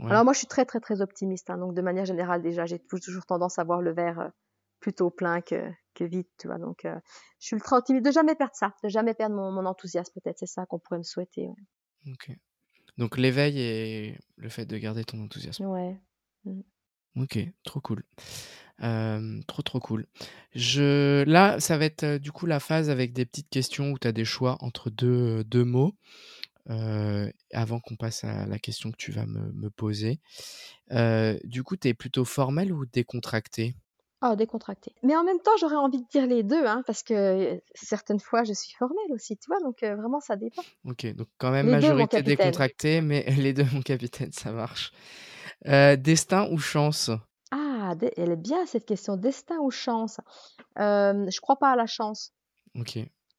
Alors 0.00 0.24
moi, 0.24 0.32
je 0.32 0.38
suis 0.38 0.46
très, 0.48 0.64
très, 0.64 0.80
très 0.80 1.00
optimiste. 1.00 1.50
Hein, 1.50 1.58
donc, 1.58 1.74
de 1.74 1.82
manière 1.82 2.04
générale, 2.04 2.42
déjà, 2.42 2.66
j'ai 2.66 2.80
toujours 2.80 3.26
tendance 3.26 3.58
à 3.58 3.64
voir 3.64 3.80
le 3.80 3.92
verre 3.92 4.20
euh, 4.20 4.28
plutôt 4.84 5.08
plein 5.08 5.40
que, 5.40 5.72
que 5.94 6.04
vite, 6.04 6.28
tu 6.38 6.46
vois. 6.46 6.58
Donc, 6.58 6.84
euh, 6.84 6.94
je 7.40 7.46
suis 7.46 7.56
ultra 7.56 7.78
optimiste 7.78 8.04
de 8.04 8.10
jamais 8.10 8.34
perdre 8.34 8.54
ça, 8.54 8.74
de 8.84 8.90
jamais 8.90 9.14
perdre 9.14 9.34
mon, 9.34 9.64
enthousiasme, 9.64 10.12
peut-être. 10.20 10.38
C'est 10.38 10.46
ça 10.46 10.66
qu'on 10.66 10.78
pourrait 10.78 10.98
me 10.98 11.04
souhaiter. 11.04 11.48
Ok. 12.06 12.30
Donc, 12.98 13.16
l'éveil 13.16 13.58
et 13.58 14.18
le 14.36 14.50
fait 14.50 14.66
de 14.66 14.76
garder 14.76 15.02
ton 15.02 15.24
enthousiasme. 15.24 15.64
Ouais. 15.64 15.98
Mmh. 16.44 16.60
Ok, 17.16 17.38
trop 17.62 17.80
cool. 17.80 18.04
Euh, 18.82 19.40
trop 19.46 19.62
trop 19.62 19.80
cool. 19.80 20.06
Je 20.54 21.24
là, 21.24 21.58
ça 21.60 21.78
va 21.78 21.86
être 21.86 22.02
euh, 22.02 22.18
du 22.18 22.30
coup 22.30 22.44
la 22.44 22.60
phase 22.60 22.90
avec 22.90 23.14
des 23.14 23.24
petites 23.24 23.48
questions 23.48 23.92
où 23.92 23.98
tu 23.98 24.06
as 24.06 24.12
des 24.12 24.24
choix 24.26 24.58
entre 24.60 24.90
deux, 24.90 25.44
deux 25.44 25.64
mots. 25.64 25.94
avant 26.66 27.80
qu'on 27.80 27.96
passe 27.96 28.24
à 28.24 28.46
la 28.46 28.58
question 28.58 28.90
que 28.90 28.96
tu 28.98 29.12
vas 29.12 29.24
me, 29.24 29.50
me 29.52 29.70
poser. 29.70 30.20
du 31.44 31.62
coup, 31.62 31.76
tu 31.76 31.88
es 31.88 31.94
plutôt 31.94 32.26
formel 32.26 32.70
ou 32.70 32.84
décontracté? 32.84 33.76
Oh, 34.26 34.36
décontracté. 34.36 34.94
Mais 35.02 35.14
en 35.14 35.22
même 35.22 35.38
temps, 35.38 35.50
j'aurais 35.60 35.76
envie 35.76 36.00
de 36.00 36.08
dire 36.08 36.26
les 36.26 36.42
deux, 36.42 36.64
hein, 36.64 36.82
parce 36.86 37.02
que 37.02 37.60
certaines 37.74 38.20
fois, 38.20 38.42
je 38.42 38.54
suis 38.54 38.74
formelle 38.74 39.12
aussi, 39.12 39.36
tu 39.36 39.46
vois, 39.48 39.60
donc 39.60 39.82
vraiment, 39.82 40.20
ça 40.20 40.36
dépend. 40.36 40.62
Ok, 40.86 41.06
donc 41.14 41.28
quand 41.36 41.50
même 41.50 41.68
majorité 41.68 42.22
décontractée, 42.22 43.02
mais 43.02 43.24
les 43.38 43.52
deux, 43.52 43.66
mon 43.72 43.82
capitaine, 43.82 44.32
ça 44.32 44.50
marche. 44.50 44.92
destin 45.64 46.48
ou 46.50 46.58
chance? 46.58 47.10
Ah, 47.50 47.92
elle 48.16 48.32
est 48.32 48.36
bien 48.36 48.64
cette 48.64 48.86
question, 48.86 49.18
destin 49.18 49.58
ou 49.58 49.70
chance? 49.70 50.18
Euh, 50.78 51.28
Je 51.28 51.40
crois 51.42 51.56
pas 51.56 51.72
à 51.72 51.76
la 51.76 51.86
chance. 51.86 52.32
Ok. 52.78 52.98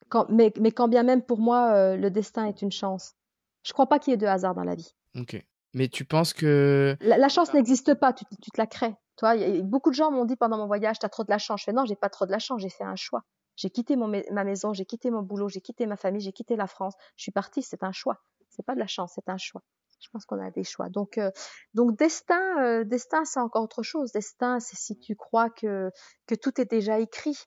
Quand, 0.09 0.27
mais, 0.29 0.53
mais 0.59 0.71
quand 0.71 0.87
bien 0.87 1.01
même, 1.01 1.23
pour 1.23 1.39
moi, 1.39 1.95
le 1.95 2.09
destin 2.11 2.45
est 2.45 2.61
une 2.61 2.71
chance. 2.71 3.15
Je 3.63 3.73
crois 3.73 3.87
pas 3.87 3.97
qu'il 3.97 4.11
y 4.11 4.13
ait 4.13 4.17
de 4.17 4.27
hasard 4.27 4.53
dans 4.53 4.63
la 4.63 4.75
vie. 4.75 4.93
Ok. 5.17 5.43
Mais 5.73 5.87
tu 5.87 6.05
penses 6.05 6.33
que... 6.33 6.95
La, 7.01 7.27
chance 7.27 7.53
n'existe 7.53 7.95
pas, 7.95 8.13
tu, 8.13 8.23
tu 8.41 8.51
te 8.51 8.57
la 8.57 8.67
crées. 8.67 8.95
Toi, 9.17 9.61
beaucoup 9.61 9.89
de 9.89 9.95
gens 9.95 10.11
m'ont 10.11 10.25
dit 10.25 10.35
pendant 10.35 10.57
mon 10.57 10.67
voyage, 10.67 10.99
tu 10.99 11.05
as 11.05 11.09
trop 11.09 11.23
de 11.23 11.31
la 11.31 11.37
chance. 11.37 11.61
Je 11.61 11.65
fais 11.65 11.73
non, 11.73 11.85
j'ai 11.85 11.95
pas 11.95 12.09
trop 12.09 12.25
de 12.25 12.31
la 12.31 12.39
chance, 12.39 12.61
j'ai 12.61 12.69
fait 12.69 12.83
un 12.83 12.95
choix. 12.95 13.23
J'ai 13.55 13.69
quitté 13.69 13.95
ma 13.95 14.43
maison, 14.43 14.73
j'ai 14.73 14.85
quitté 14.85 15.09
mon 15.11 15.21
boulot, 15.21 15.47
j'ai 15.47 15.61
quitté 15.61 15.85
ma 15.85 15.95
famille, 15.95 16.21
j'ai 16.21 16.33
quitté 16.33 16.55
la 16.55 16.67
France. 16.67 16.93
Je 17.15 17.23
suis 17.23 17.31
partie, 17.31 17.61
c'est 17.61 17.83
un 17.83 17.93
choix. 17.93 18.21
C'est 18.49 18.65
pas 18.65 18.75
de 18.75 18.79
la 18.79 18.87
chance, 18.87 19.13
c'est 19.15 19.29
un 19.29 19.37
choix. 19.37 19.61
Je 20.01 20.09
pense 20.11 20.25
qu'on 20.25 20.39
a 20.39 20.51
des 20.51 20.63
choix. 20.63 20.89
Donc, 20.89 21.17
euh, 21.17 21.31
donc 21.73 21.97
destin, 21.97 22.61
euh, 22.61 22.83
destin, 22.83 23.23
c'est 23.23 23.39
encore 23.39 23.63
autre 23.63 23.81
chose. 23.81 24.11
Destin, 24.11 24.59
c'est 24.59 24.75
si 24.75 24.99
tu 24.99 25.15
crois 25.15 25.49
que 25.49 25.89
que 26.27 26.35
tout 26.35 26.59
est 26.59 26.69
déjà 26.69 26.99
écrit. 26.99 27.37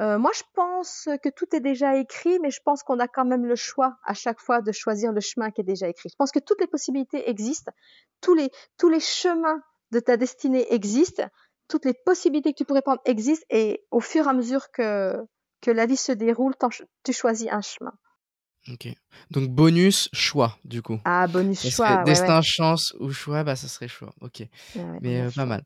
Euh, 0.00 0.18
moi, 0.18 0.30
je 0.34 0.42
pense 0.54 1.08
que 1.22 1.28
tout 1.28 1.46
est 1.54 1.60
déjà 1.60 1.96
écrit, 1.96 2.38
mais 2.40 2.50
je 2.50 2.60
pense 2.64 2.82
qu'on 2.82 2.98
a 2.98 3.06
quand 3.06 3.24
même 3.24 3.46
le 3.46 3.54
choix 3.54 3.96
à 4.04 4.12
chaque 4.12 4.40
fois 4.40 4.60
de 4.60 4.72
choisir 4.72 5.12
le 5.12 5.20
chemin 5.20 5.50
qui 5.50 5.60
est 5.60 5.64
déjà 5.64 5.88
écrit. 5.88 6.08
Je 6.10 6.16
pense 6.16 6.32
que 6.32 6.40
toutes 6.40 6.60
les 6.60 6.66
possibilités 6.66 7.28
existent, 7.30 7.72
tous 8.20 8.34
les, 8.34 8.50
tous 8.76 8.88
les 8.88 9.00
chemins 9.00 9.62
de 9.94 10.00
ta 10.00 10.16
destinée 10.16 10.66
existent, 10.72 11.28
toutes 11.68 11.84
les 11.86 11.94
possibilités 11.94 12.52
que 12.52 12.58
tu 12.58 12.64
pourrais 12.64 12.82
prendre 12.82 13.00
existent, 13.06 13.46
et 13.50 13.84
au 13.90 14.00
fur 14.00 14.26
et 14.26 14.28
à 14.28 14.32
mesure 14.32 14.70
que, 14.70 15.16
que 15.62 15.70
la 15.70 15.86
vie 15.86 15.96
se 15.96 16.12
déroule, 16.12 16.54
tu 17.04 17.12
choisis 17.12 17.48
un 17.50 17.62
chemin. 17.62 17.92
Ok. 18.72 18.88
Donc 19.30 19.50
bonus 19.50 20.08
choix 20.12 20.56
du 20.64 20.80
coup. 20.80 20.98
Ah 21.04 21.26
bonus 21.26 21.68
choix. 21.68 22.02
destin, 22.04 22.40
chance 22.40 22.94
ou 22.98 23.10
choix, 23.10 23.44
bah 23.44 23.56
ça 23.56 23.68
serait 23.68 23.88
choix. 23.88 24.14
Ok. 24.22 24.42
Mais 25.02 25.20
euh, 25.20 25.30
pas 25.30 25.44
mal. 25.44 25.64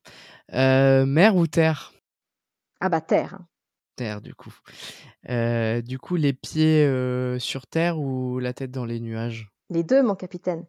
Euh, 0.53 1.07
mer 1.07 1.37
ou 1.37 1.47
terre? 1.47 1.93
Ah 2.81 2.89
bah 2.89 3.01
terre. 3.01 3.39
Terre 3.95 4.21
du 4.21 4.35
coup. 4.35 4.55
Euh, 5.29 5.81
du 5.81 5.99
coup 5.99 6.17
les 6.17 6.33
pieds 6.33 6.89
sur 7.39 7.69
terre 7.69 8.01
ou 8.01 8.41
la 8.41 8.53
tête 8.53 8.73
dans 8.73 8.85
les 8.85 8.99
nuages? 8.99 9.49
Les 9.71 9.85
deux 9.85 10.03
mon 10.03 10.17
capitaine. 10.17 10.67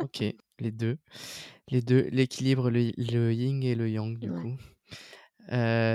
ok, 0.00 0.24
les 0.58 0.70
deux. 0.72 0.98
Les 1.68 1.82
deux, 1.82 2.08
l'équilibre, 2.12 2.70
le, 2.70 3.32
yin 3.32 3.62
et 3.62 3.74
le 3.74 3.88
yang 3.88 4.18
du 4.18 4.30
coup. 4.30 4.56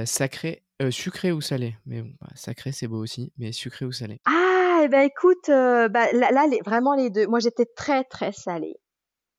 sacré, 0.06 0.64
sucré 0.90 1.32
ou 1.32 1.42
salé? 1.42 1.76
Mais 1.86 2.02
bon, 2.02 2.12
bah, 2.20 2.30
sacré 2.36 2.72
c'est 2.72 2.88
beau 2.88 2.98
aussi, 2.98 3.32
mais 3.38 3.52
sucré 3.52 3.86
ou 3.86 3.92
salé? 3.92 4.20
Ah 4.26 4.52
eh 4.84 4.88
ben 4.88 5.02
écoute, 5.02 5.50
euh, 5.50 5.90
bah, 5.90 6.12
là, 6.14 6.48
vraiment 6.66 6.96
les 6.96 7.10
deux. 7.10 7.28
Moi, 7.28 7.40
j'étais 7.40 7.66
très 7.66 8.04
très 8.04 8.32
salée. 8.32 8.78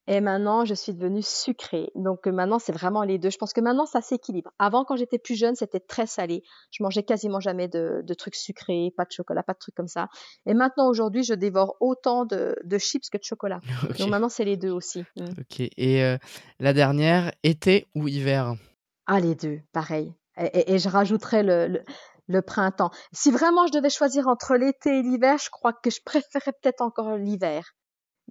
Et 0.09 0.21
maintenant, 0.21 0.65
je 0.65 0.75
suis 0.75 0.93
devenue 0.93 1.23
sucrée. 1.23 1.91
Donc 1.95 2.27
euh, 2.27 2.33
maintenant, 2.33 2.59
c'est 2.59 2.73
vraiment 2.73 3.03
les 3.03 3.19
deux. 3.19 3.31
Je 3.31 3.39
pense 3.39 3.53
que 3.53 3.61
maintenant, 3.61 3.87
ça 3.87 4.01
s'équilibre. 4.01 4.51
Avant, 4.59 4.85
quand 4.85 4.97
j'étais 4.97 5.19
plus 5.19 5.37
jeune, 5.37 5.55
c'était 5.55 5.81
très 5.81 6.07
salé. 6.07 6.43
Je 6.73 6.83
mangeais 6.83 7.05
quasiment 7.05 7.39
jamais 7.39 7.69
de, 7.69 8.03
trucs 8.15 8.35
sucrés, 8.35 8.93
pas 8.97 9.05
de 9.05 9.13
chocolat, 9.13 9.43
pas 9.43 9.53
de 9.53 9.59
trucs 9.59 9.77
comme 9.77 9.89
ça. 9.89 10.09
Et 10.47 10.55
maintenant, 10.55 10.89
aujourd'hui, 10.89 11.23
je 11.23 11.35
dévore 11.35 11.77
autant 11.81 12.25
de, 12.25 12.57
chips 12.79 13.11
que 13.11 13.19
de 13.19 13.23
chocolat. 13.23 13.61
Donc 13.99 14.09
maintenant, 14.09 14.29
c'est 14.29 14.45
les 14.45 14.57
deux 14.57 14.73
aussi. 14.73 15.05
Mmh. 15.17 15.25
Ok. 15.39 15.61
Et 15.61 16.03
euh, 16.03 16.19
la 16.59 16.73
dernière, 16.73 17.33
été 17.45 17.87
ou 17.95 18.09
hiver? 18.09 18.55
Ah, 19.07 19.21
les 19.21 19.35
deux, 19.35 19.61
pareil. 19.73 20.13
Et, 20.39 20.79
je 20.79 20.89
rajouterais 20.89 21.43
le, 21.43 21.83
le 22.27 22.43
printemps. 22.43 22.91
Si 23.13 23.31
vraiment 23.31 23.67
je 23.67 23.73
devais 23.73 23.91
choisir 23.91 24.27
entre 24.27 24.57
l'été 24.57 24.99
et 24.99 25.03
l'hiver, 25.03 25.37
je 25.39 25.51
crois 25.51 25.73
que 25.73 25.91
je 25.91 26.01
préférerais 26.05 26.53
peut-être 26.53 26.81
encore 26.81 27.17
l'hiver. 27.17 27.75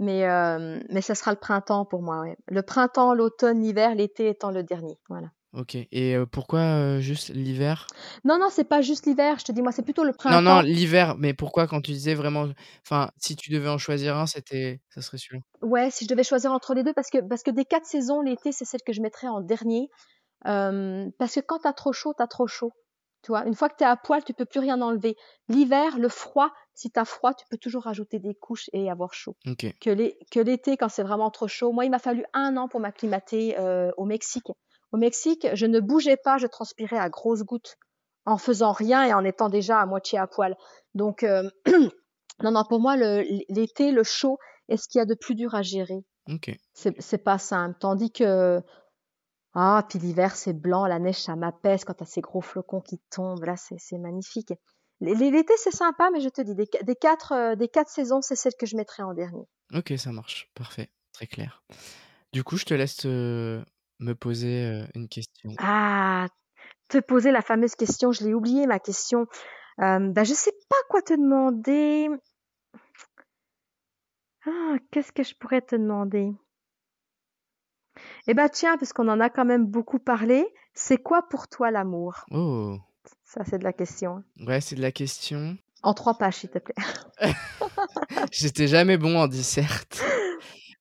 Mais, 0.02 0.28
euh, 0.28 0.80
mais 0.90 1.02
ce 1.02 1.14
sera 1.14 1.32
le 1.32 1.38
printemps 1.38 1.86
pour 1.86 2.02
moi. 2.02 2.26
Le 2.48 2.62
printemps, 2.64 3.14
l'automne, 3.14 3.62
l'hiver, 3.62 3.94
l'été 3.94 4.30
étant 4.30 4.50
le 4.50 4.64
dernier. 4.64 4.98
Voilà. 5.10 5.28
Ok. 5.54 5.76
Et 5.76 6.16
euh, 6.16 6.26
pourquoi 6.26 6.60
euh, 6.60 7.00
juste 7.02 7.30
l'hiver? 7.30 7.86
Non, 8.26 8.40
non, 8.40 8.48
c'est 8.50 8.64
pas 8.64 8.82
juste 8.82 9.06
l'hiver. 9.06 9.38
Je 9.38 9.46
te 9.46 9.52
dis, 9.52 9.62
moi, 9.62 9.72
c'est 9.72 9.84
plutôt 9.84 10.04
le 10.04 10.14
printemps. 10.14 10.42
Non, 10.42 10.56
non, 10.56 10.62
l'hiver. 10.62 11.16
Mais 11.20 11.36
pourquoi 11.36 11.68
quand 11.68 11.82
tu 11.82 11.92
disais 11.92 12.16
vraiment, 12.16 12.48
enfin, 12.84 13.12
si 13.18 13.36
tu 13.36 13.52
devais 13.52 13.70
en 13.70 13.78
choisir 13.78 14.18
un, 14.18 14.26
c'était, 14.26 14.82
ça 14.90 15.04
serait 15.04 15.20
celui-là? 15.20 15.44
Ouais, 15.62 15.92
si 15.92 16.06
je 16.06 16.10
devais 16.10 16.24
choisir 16.24 16.52
entre 16.52 16.74
les 16.74 16.82
deux, 16.84 16.94
parce 16.94 17.12
que 17.12 17.20
parce 17.20 17.44
que 17.44 17.52
des 17.52 17.66
quatre 17.66 17.86
saisons, 17.86 18.22
l'été, 18.22 18.52
c'est 18.52 18.66
celle 18.66 18.82
que 18.84 18.94
je 18.94 19.02
mettrais 19.02 19.28
en 19.28 19.40
dernier. 19.40 19.88
parce 20.44 21.36
que 21.36 21.42
quand 21.42 21.60
t'as 21.60 21.74
trop 21.74 21.94
chaud, 21.94 22.16
t'as 22.18 22.28
trop 22.28 22.48
chaud. 22.48 22.72
Tu 23.22 23.32
vois, 23.32 23.46
une 23.46 23.54
fois 23.54 23.70
que 23.70 23.76
tu 23.78 23.84
es 23.84 23.88
à 23.88 23.98
poil, 23.98 24.24
tu 24.24 24.34
peux 24.34 24.46
plus 24.46 24.60
rien 24.60 24.82
enlever. 24.82 25.16
L'hiver, 25.48 26.00
le 26.00 26.10
froid, 26.10 26.50
si 26.74 26.92
tu 26.92 27.00
as 27.00 27.06
froid, 27.06 27.34
tu 27.34 27.46
peux 27.50 27.58
toujours 27.58 27.84
rajouter 27.84 28.20
des 28.20 28.36
couches 28.36 28.70
et 28.74 28.90
avoir 28.90 29.14
chaud. 29.14 29.36
Que 29.80 30.40
l'été, 30.40 30.78
quand 30.78 30.90
c'est 30.90 31.04
vraiment 31.04 31.30
trop 31.30 31.48
chaud. 31.48 31.72
Moi, 31.72 31.86
il 31.86 31.92
m'a 31.92 32.00
fallu 32.00 32.26
un 32.34 32.58
an 32.58 32.68
pour 32.68 32.80
m'acclimater 32.80 33.58
euh, 33.60 33.92
au 33.98 34.06
Mexique. 34.06 34.48
Au 34.92 34.98
Mexique, 34.98 35.48
je 35.54 35.66
ne 35.66 35.80
bougeais 35.80 36.18
pas, 36.18 36.38
je 36.38 36.48
transpirais 36.48 36.98
à 36.98 37.10
grosses 37.10 37.44
gouttes 37.44 37.78
en 38.26 38.38
faisant 38.38 38.72
rien 38.72 39.04
et 39.04 39.14
en 39.14 39.24
étant 39.24 39.50
déjà 39.50 39.80
à 39.80 39.86
moitié 39.86 40.20
à 40.20 40.28
poil. 40.28 40.56
Donc, 40.94 41.24
euh, 41.24 41.50
non, 42.44 42.52
non, 42.52 42.64
pour 42.68 42.80
moi, 42.80 42.96
l'été, 42.98 43.92
le, 43.92 44.04
chaud 44.04 44.38
est 44.70 44.78
ce 44.78 44.88
qu'il 44.88 45.00
y 45.00 45.02
a 45.02 45.06
de 45.06 45.16
plus 45.16 45.36
dur 45.36 45.56
à 45.56 45.62
gérer. 45.62 46.04
C'est 46.74 47.24
pas 47.24 47.38
simple. 47.38 47.78
Tandis 47.80 48.12
que 48.12 48.62
ah, 49.54 49.86
puis 49.90 50.00
l'hiver, 50.00 50.36
c'est 50.36 50.54
blanc, 50.54 50.86
la 50.86 51.00
neige, 51.00 51.22
ça 51.22 51.36
m'apaise 51.36 51.84
quand 51.84 51.94
t'as 51.94 52.06
ces 52.06 52.22
gros 52.22 52.42
flocons 52.42 52.80
qui 52.80 53.00
tombent. 53.10 53.44
Là, 53.44 53.56
c'est 53.58 53.98
magnifique. 53.98 54.54
L'été, 55.02 55.54
c'est 55.58 55.76
sympa, 55.76 56.10
mais 56.12 56.22
je 56.22 56.30
te 56.30 56.42
dis, 56.42 56.54
des, 56.54 56.96
quatre, 56.96 57.32
euh, 57.32 57.56
des 57.56 57.68
quatre 57.68 57.90
saisons, 57.90 58.22
c'est 58.22 58.36
celle 58.36 58.54
que 58.54 58.68
je 58.68 58.78
mettrai 58.78 59.02
en 59.02 59.14
dernier. 59.14 59.48
Ok, 59.74 59.94
ça 59.98 60.12
marche. 60.12 60.50
Parfait. 60.54 60.90
Très 61.12 61.26
clair. 61.26 61.64
Du 62.34 62.44
coup, 62.44 62.56
je 62.56 62.66
te 62.66 62.74
laisse 62.76 63.06
euh, 63.06 63.64
me 64.00 64.14
poser 64.14 64.66
euh, 64.66 64.86
une 64.94 65.10
question. 65.10 65.50
Ah, 65.58 66.28
te 66.88 67.00
poser 67.00 67.32
la 67.32 67.42
fameuse 67.42 67.76
question. 67.76 68.12
Je 68.12 68.24
l'ai 68.24 68.34
oublié, 68.34 68.68
ma 68.68 68.80
question. 68.80 69.26
Euh, 69.80 70.00
bah, 70.10 70.24
je 70.24 70.34
sais 70.34 70.54
pas 70.70 70.78
quoi 70.90 71.02
te 71.02 71.14
demander. 71.14 72.08
Ah, 74.46 74.76
qu'est-ce 74.92 75.12
que 75.12 75.24
je 75.24 75.34
pourrais 75.36 75.62
te 75.62 75.76
demander? 75.76 76.32
Eh 78.28 78.34
ben 78.34 78.50
tiens, 78.50 78.78
puisqu'on 78.78 79.08
en 79.08 79.20
a 79.20 79.30
quand 79.30 79.46
même 79.46 79.66
beaucoup 79.66 80.00
parlé, 80.00 80.46
c'est 80.74 80.98
quoi 80.98 81.28
pour 81.28 81.48
toi 81.48 81.72
l'amour? 81.72 82.24
Oh. 82.32 82.78
Ça, 83.34 83.46
c'est 83.46 83.60
de 83.60 83.64
la 83.64 83.72
question. 83.72 84.26
Ouais, 84.46 84.60
c'est 84.60 84.76
de 84.76 84.82
la 84.82 84.92
question. 84.92 85.58
En 85.84 85.94
trois 85.94 86.18
pages, 86.18 86.36
s'il 86.36 86.50
te 86.50 86.60
plaît. 86.60 86.76
J'étais 88.32 88.68
jamais 88.68 88.98
bon 88.98 89.18
en 89.18 89.30
disserte. 89.30 90.04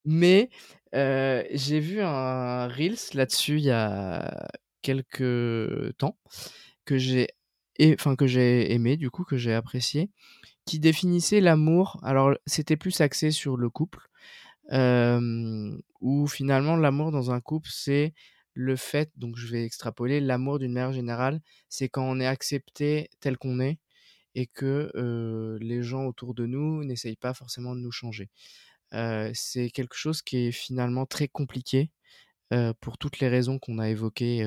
Mais 0.05 0.51
euh, 0.97 1.45
j'ai 1.53 1.79
vu 1.79 2.01
un 2.01 2.67
Reels 2.67 3.15
là-dessus 3.15 3.59
il 3.59 3.65
y 3.65 3.71
a 3.71 4.49
quelques 4.83 5.97
temps 5.99 6.19
que 6.85 6.99
j'ai 6.99 7.29
enfin 7.81 8.17
que 8.17 8.27
j'ai 8.27 8.73
aimé 8.73 8.97
du 8.97 9.11
coup 9.11 9.25
que 9.25 9.37
j'ai 9.37 9.55
apprécié 9.55 10.11
qui 10.65 10.81
définissait 10.81 11.41
l'amour 11.41 12.01
alors 12.03 12.35
c'était 12.47 12.77
plus 12.77 13.01
axé 13.01 13.31
sur 13.31 13.57
le 13.57 13.71
couple 13.71 14.11
euh, 14.73 15.77
où 16.01 16.27
finalement 16.27 16.77
l'amour 16.77 17.11
dans 17.11 17.31
un 17.31 17.41
couple, 17.41 17.69
c'est 17.73 18.15
le 18.55 18.77
fait, 18.77 19.11
donc 19.17 19.37
je 19.37 19.47
vais 19.49 19.65
extrapoler, 19.65 20.21
l'amour 20.21 20.59
d'une 20.59 20.73
manière 20.73 20.93
générale, 20.93 21.41
c'est 21.69 21.89
quand 21.89 22.05
on 22.05 22.21
est 22.21 22.27
accepté 22.27 23.09
tel 23.21 23.39
qu'on 23.39 23.61
est 23.61 23.79
et 24.35 24.47
que 24.47 24.91
les 25.61 25.83
gens 25.83 26.07
autour 26.07 26.35
de 26.35 26.47
nous 26.47 26.85
n'essayent 26.85 27.17
pas 27.17 27.35
forcément 27.35 27.75
de 27.77 27.81
nous 27.81 27.93
changer. 27.93 28.31
c'est 29.35 29.71
quelque 29.73 29.97
chose 29.97 30.23
qui 30.23 30.49
est 30.49 30.53
finalement 30.53 31.07
très 31.07 31.29
compliqué 31.29 31.91
pour 32.81 32.99
toutes 32.99 33.21
les 33.21 33.29
raisons 33.29 33.59
qu'on 33.59 33.79
a 33.79 33.89
évoquées, 33.91 34.45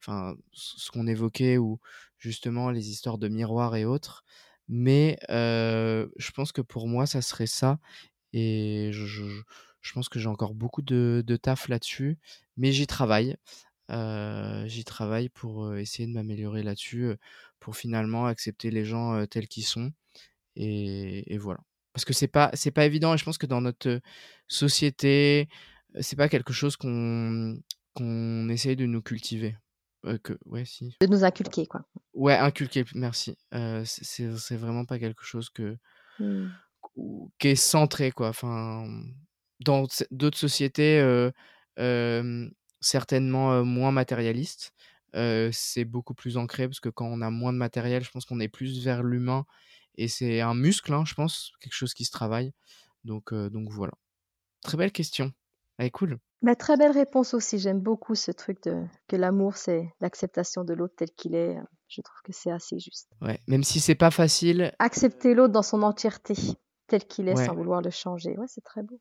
enfin 0.00 0.36
ce 0.52 0.90
qu'on 0.90 1.06
évoquait 1.06 1.58
ou 1.58 1.80
justement 2.18 2.70
les 2.70 2.90
histoires 2.90 3.18
de 3.18 3.28
miroirs 3.28 3.76
et 3.76 3.84
autres. 3.86 4.24
Mais 4.68 5.18
je 5.28 6.30
pense 6.34 6.52
que 6.52 6.62
pour 6.62 6.88
moi, 6.88 7.06
ça 7.06 7.22
serait 7.22 7.46
ça. 7.46 7.78
Et 8.34 8.90
je, 8.92 9.42
pense 9.92 10.08
que 10.08 10.18
j'ai 10.18 10.28
encore 10.28 10.54
beaucoup 10.54 10.82
de, 10.82 11.24
de 11.26 11.36
taf 11.36 11.68
là-dessus, 11.68 12.18
mais 12.56 12.70
j'y 12.70 12.86
travaille. 12.86 13.36
Euh, 13.90 14.66
j'y 14.66 14.84
travaille 14.84 15.28
pour 15.28 15.74
essayer 15.74 16.06
de 16.06 16.12
m'améliorer 16.12 16.62
là-dessus, 16.62 17.14
pour 17.58 17.76
finalement 17.76 18.26
accepter 18.26 18.70
les 18.70 18.84
gens 18.84 19.26
tels 19.26 19.48
qu'ils 19.48 19.64
sont. 19.64 19.90
Et, 20.54 21.34
et, 21.34 21.38
voilà. 21.38 21.60
Parce 21.92 22.04
que 22.04 22.12
c'est 22.12 22.28
pas 22.28 22.50
c'est 22.54 22.70
pas 22.70 22.86
évident 22.86 23.12
et 23.14 23.18
je 23.18 23.24
pense 23.24 23.38
que 23.38 23.46
dans 23.46 23.60
notre 23.60 24.00
société, 24.46 25.48
c'est 26.00 26.16
pas 26.16 26.28
quelque 26.28 26.52
chose 26.52 26.76
qu'on 26.76 27.58
qu'on 27.94 28.48
essaye 28.48 28.76
de 28.76 28.86
nous 28.86 29.02
cultiver. 29.02 29.56
que 30.22 30.38
ouais 30.46 30.64
si. 30.64 30.96
De 31.00 31.06
nous 31.06 31.24
inculquer 31.24 31.66
quoi. 31.66 31.84
Ouais 32.14 32.36
inculquer 32.36 32.84
merci. 32.94 33.36
Euh, 33.52 33.82
c'est 33.84 34.56
vraiment 34.56 34.84
pas 34.84 34.98
quelque 34.98 35.24
chose 35.24 35.50
que 35.50 35.76
mmh 36.18 36.48
qui 37.38 37.48
est 37.48 37.56
centré 37.56 38.12
quoi. 38.12 38.28
Enfin, 38.28 38.86
dans 39.64 39.86
d'autres 40.10 40.38
sociétés 40.38 41.00
certainement 42.80 43.64
moins 43.64 43.92
matérialistes, 43.92 44.72
c'est 45.52 45.84
beaucoup 45.84 46.14
plus 46.14 46.36
ancré 46.36 46.68
parce 46.68 46.80
que 46.80 46.88
quand 46.88 47.06
on 47.06 47.20
a 47.20 47.30
moins 47.30 47.52
de 47.52 47.58
matériel, 47.58 48.02
je 48.02 48.10
pense 48.10 48.24
qu'on 48.24 48.40
est 48.40 48.48
plus 48.48 48.82
vers 48.84 49.02
l'humain 49.02 49.44
et 49.96 50.08
c'est 50.08 50.40
un 50.40 50.54
muscle, 50.54 50.92
hein, 50.92 51.04
je 51.06 51.14
pense, 51.14 51.52
quelque 51.60 51.74
chose 51.74 51.94
qui 51.94 52.04
se 52.04 52.10
travaille. 52.10 52.52
Donc, 53.04 53.34
donc 53.34 53.70
voilà. 53.70 53.92
Très 54.62 54.76
belle 54.76 54.92
question. 54.92 55.32
Elle 55.78 55.86
est 55.86 55.90
cool. 55.90 56.18
Bah, 56.42 56.56
très 56.56 56.76
belle 56.76 56.92
réponse 56.92 57.34
aussi. 57.34 57.58
J'aime 57.58 57.80
beaucoup 57.80 58.14
ce 58.14 58.30
truc 58.30 58.62
de 58.64 58.84
que 59.06 59.16
l'amour, 59.16 59.56
c'est 59.56 59.92
l'acceptation 60.00 60.64
de 60.64 60.74
l'autre 60.74 60.94
tel 60.96 61.10
qu'il 61.12 61.34
est. 61.34 61.56
Je 61.88 62.00
trouve 62.00 62.20
que 62.24 62.32
c'est 62.32 62.50
assez 62.50 62.78
juste. 62.78 63.10
Ouais, 63.20 63.40
même 63.46 63.64
si 63.64 63.80
c'est 63.80 63.94
pas 63.94 64.10
facile. 64.10 64.72
Accepter 64.78 65.34
l'autre 65.34 65.52
dans 65.52 65.62
son 65.62 65.82
entièreté 65.82 66.34
tel 66.88 67.04
qu'il 67.06 67.28
est 67.28 67.36
sans 67.36 67.54
vouloir 67.54 67.80
le 67.80 67.90
changer. 67.90 68.36
Ouais, 68.38 68.46
c'est 68.48 68.64
très 68.64 68.82
beau. 68.82 69.00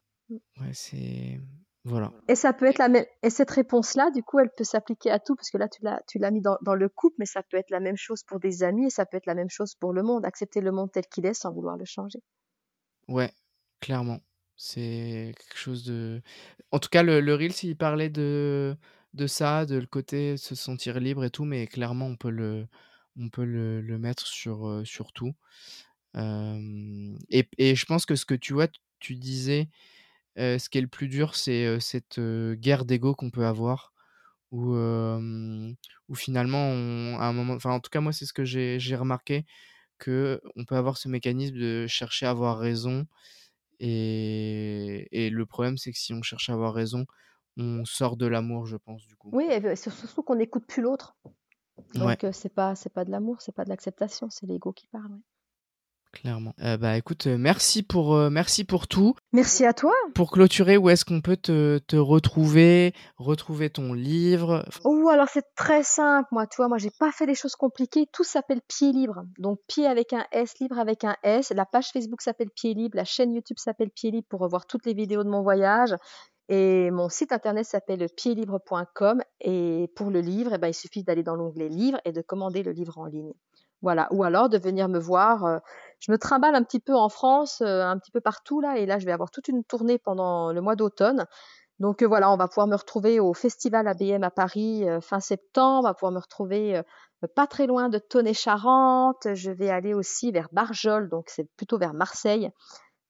Ouais, 0.59 0.73
c'est 0.73 1.39
voilà. 1.83 2.11
Et 2.27 2.35
ça 2.35 2.53
peut 2.53 2.65
être 2.65 2.77
la 2.77 2.89
même. 2.89 3.05
Et 3.23 3.31
cette 3.31 3.49
réponse-là, 3.49 4.11
du 4.11 4.21
coup, 4.21 4.39
elle 4.39 4.51
peut 4.55 4.63
s'appliquer 4.63 5.09
à 5.09 5.19
tout, 5.19 5.35
parce 5.35 5.49
que 5.49 5.57
là, 5.57 5.67
tu 5.67 5.81
l'as, 5.83 6.01
tu 6.07 6.19
l'as 6.19 6.29
mis 6.29 6.41
dans, 6.41 6.57
dans, 6.61 6.75
le 6.75 6.89
couple, 6.89 7.15
mais 7.17 7.25
ça 7.25 7.41
peut 7.41 7.57
être 7.57 7.71
la 7.71 7.79
même 7.79 7.97
chose 7.97 8.23
pour 8.23 8.39
des 8.39 8.61
amis, 8.61 8.87
et 8.87 8.89
ça 8.91 9.05
peut 9.05 9.17
être 9.17 9.25
la 9.25 9.33
même 9.33 9.49
chose 9.49 9.73
pour 9.75 9.91
le 9.91 10.03
monde. 10.03 10.23
Accepter 10.25 10.61
le 10.61 10.71
monde 10.71 10.91
tel 10.91 11.05
qu'il 11.07 11.25
est 11.25 11.33
sans 11.33 11.51
vouloir 11.51 11.77
le 11.77 11.85
changer. 11.85 12.19
Ouais, 13.07 13.31
clairement. 13.79 14.19
C'est 14.55 15.33
quelque 15.39 15.57
chose 15.57 15.83
de. 15.83 16.21
En 16.69 16.77
tout 16.77 16.89
cas, 16.89 17.01
le, 17.01 17.19
le 17.19 17.33
Reels, 17.33 17.63
il 17.63 17.75
parlait 17.75 18.09
de, 18.09 18.77
de 19.15 19.25
ça, 19.25 19.65
de 19.65 19.77
le 19.77 19.87
côté 19.87 20.37
se 20.37 20.53
sentir 20.53 20.99
libre 20.99 21.23
et 21.23 21.31
tout, 21.31 21.45
mais 21.45 21.65
clairement, 21.65 22.05
on 22.05 22.15
peut 22.15 22.29
le, 22.29 22.67
on 23.17 23.29
peut 23.29 23.43
le, 23.43 23.81
le 23.81 23.97
mettre 23.97 24.27
sur, 24.27 24.83
sur 24.85 25.13
tout. 25.13 25.33
et, 26.15 27.49
et, 27.57 27.75
je 27.75 27.85
pense 27.87 28.05
que 28.05 28.15
ce 28.15 28.25
que 28.25 28.35
tu 28.35 28.53
vois, 28.53 28.67
tu 28.99 29.15
disais, 29.15 29.67
ce 30.37 30.69
qui 30.69 30.77
est 30.77 30.81
le 30.81 30.87
plus 30.87 31.07
dur, 31.07 31.35
c'est 31.35 31.79
cette 31.79 32.19
guerre 32.19 32.85
d'ego 32.85 33.15
qu'on 33.15 33.31
peut 33.31 33.45
avoir, 33.45 33.93
où, 34.51 34.73
où 34.73 36.15
finalement, 36.15 36.69
on, 36.69 37.17
à 37.19 37.25
un 37.25 37.33
moment, 37.33 37.53
enfin 37.53 37.71
en 37.71 37.79
tout 37.79 37.89
cas 37.89 38.01
moi 38.01 38.11
c'est 38.13 38.25
ce 38.25 38.33
que 38.33 38.43
j'ai 38.43 38.95
remarqué, 38.95 39.45
que 39.97 40.41
on 40.55 40.65
peut 40.65 40.75
avoir 40.75 40.97
ce 40.97 41.07
mécanisme 41.07 41.55
de 41.55 41.85
chercher 41.87 42.25
à 42.25 42.31
avoir 42.31 42.57
raison, 42.57 43.05
et, 43.79 45.07
et 45.11 45.29
le 45.29 45.45
problème 45.45 45.77
c'est 45.77 45.91
que 45.91 45.97
si 45.97 46.13
on 46.13 46.21
cherche 46.21 46.49
à 46.49 46.53
avoir 46.53 46.73
raison, 46.73 47.05
on 47.57 47.83
sort 47.85 48.15
de 48.15 48.25
l'amour, 48.25 48.65
je 48.65 48.77
pense 48.77 49.05
du 49.07 49.15
coup. 49.15 49.29
Oui, 49.33 49.45
et 49.49 49.75
surtout 49.75 50.23
qu'on 50.23 50.35
n'écoute 50.35 50.65
plus 50.65 50.81
l'autre. 50.81 51.15
Donc 51.95 52.25
c'est 52.31 52.53
pas 52.53 52.75
c'est 52.75 52.93
pas 52.93 53.05
de 53.05 53.11
l'amour, 53.11 53.41
c'est 53.41 53.55
pas 53.55 53.63
de 53.63 53.69
l'acceptation, 53.69 54.29
c'est 54.29 54.45
l'ego 54.45 54.71
qui 54.71 54.87
parle. 54.87 55.19
Clairement. 56.13 56.53
Euh, 56.61 56.77
bah 56.77 56.97
écoute, 56.97 57.27
euh, 57.27 57.37
merci 57.37 57.83
pour, 57.83 58.15
euh, 58.15 58.29
merci 58.29 58.65
pour 58.65 58.87
tout. 58.87 59.15
Merci 59.31 59.65
à 59.65 59.73
toi. 59.73 59.93
Pour 60.13 60.31
clôturer, 60.31 60.75
où 60.75 60.89
est-ce 60.89 61.05
qu'on 61.05 61.21
peut 61.21 61.37
te, 61.37 61.77
te, 61.79 61.95
retrouver, 61.95 62.93
retrouver 63.17 63.69
ton 63.69 63.93
livre? 63.93 64.65
Oh, 64.83 65.07
alors 65.09 65.29
c'est 65.29 65.55
très 65.55 65.83
simple, 65.83 66.27
moi, 66.31 66.47
tu 66.47 66.57
vois, 66.57 66.67
moi 66.67 66.77
j'ai 66.77 66.91
pas 66.99 67.11
fait 67.11 67.25
des 67.25 67.35
choses 67.35 67.55
compliquées, 67.55 68.07
tout 68.11 68.25
s'appelle 68.25 68.59
Pied 68.67 68.91
Libre. 68.91 69.23
Donc 69.39 69.59
pied 69.67 69.87
avec 69.87 70.11
un 70.11 70.25
S, 70.33 70.53
libre 70.59 70.79
avec 70.79 71.05
un 71.05 71.15
S. 71.23 71.51
La 71.55 71.65
page 71.65 71.91
Facebook 71.93 72.21
s'appelle 72.21 72.49
Pied 72.53 72.73
Libre, 72.73 72.97
la 72.97 73.05
chaîne 73.05 73.33
YouTube 73.33 73.57
s'appelle 73.57 73.89
Pied 73.89 74.11
Libre 74.11 74.27
pour 74.29 74.41
revoir 74.41 74.65
toutes 74.65 74.85
les 74.85 74.93
vidéos 74.93 75.23
de 75.23 75.29
mon 75.29 75.41
voyage. 75.41 75.95
Et 76.49 76.91
mon 76.91 77.07
site 77.07 77.31
internet 77.31 77.65
s'appelle 77.65 78.05
piedlibre.com. 78.17 79.21
Et 79.39 79.89
pour 79.95 80.09
le 80.09 80.19
livre, 80.19 80.51
eh 80.53 80.57
ben, 80.57 80.67
il 80.67 80.73
suffit 80.73 81.01
d'aller 81.01 81.23
dans 81.23 81.35
l'onglet 81.35 81.69
livre 81.69 81.97
et 82.03 82.11
de 82.11 82.21
commander 82.21 82.61
le 82.61 82.73
livre 82.73 82.97
en 82.97 83.05
ligne. 83.05 83.31
Voilà. 83.81 84.07
Ou 84.11 84.23
alors 84.23 84.49
de 84.49 84.57
venir 84.57 84.89
me 84.89 84.99
voir. 84.99 85.45
Euh, 85.45 85.59
je 85.99 86.11
me 86.11 86.17
trimballe 86.17 86.55
un 86.55 86.63
petit 86.63 86.79
peu 86.79 86.95
en 86.95 87.09
France, 87.09 87.61
euh, 87.61 87.83
un 87.83 87.97
petit 87.97 88.11
peu 88.11 88.21
partout 88.21 88.61
là. 88.61 88.77
Et 88.77 88.85
là, 88.85 88.99
je 88.99 89.05
vais 89.05 89.11
avoir 89.11 89.31
toute 89.31 89.47
une 89.47 89.63
tournée 89.63 89.97
pendant 89.97 90.51
le 90.51 90.61
mois 90.61 90.75
d'automne. 90.75 91.25
Donc 91.79 92.03
euh, 92.03 92.07
voilà, 92.07 92.31
on 92.31 92.37
va 92.37 92.47
pouvoir 92.47 92.67
me 92.67 92.75
retrouver 92.75 93.19
au 93.19 93.33
Festival 93.33 93.87
ABM 93.87 94.23
à 94.23 94.31
Paris 94.31 94.85
fin 95.01 95.19
septembre. 95.19 95.79
On 95.79 95.89
va 95.89 95.93
pouvoir 95.93 96.11
me 96.11 96.19
retrouver 96.19 96.81
pas 97.35 97.47
très 97.47 97.67
loin 97.67 97.89
de 97.89 97.97
Tonnet-Charente. 97.97 99.27
Je 99.33 99.51
vais 99.51 99.69
aller 99.69 99.93
aussi 99.93 100.31
vers 100.31 100.47
Barjol, 100.51 101.09
donc 101.09 101.25
c'est 101.27 101.49
plutôt 101.55 101.77
vers 101.77 101.93
Marseille 101.93 102.51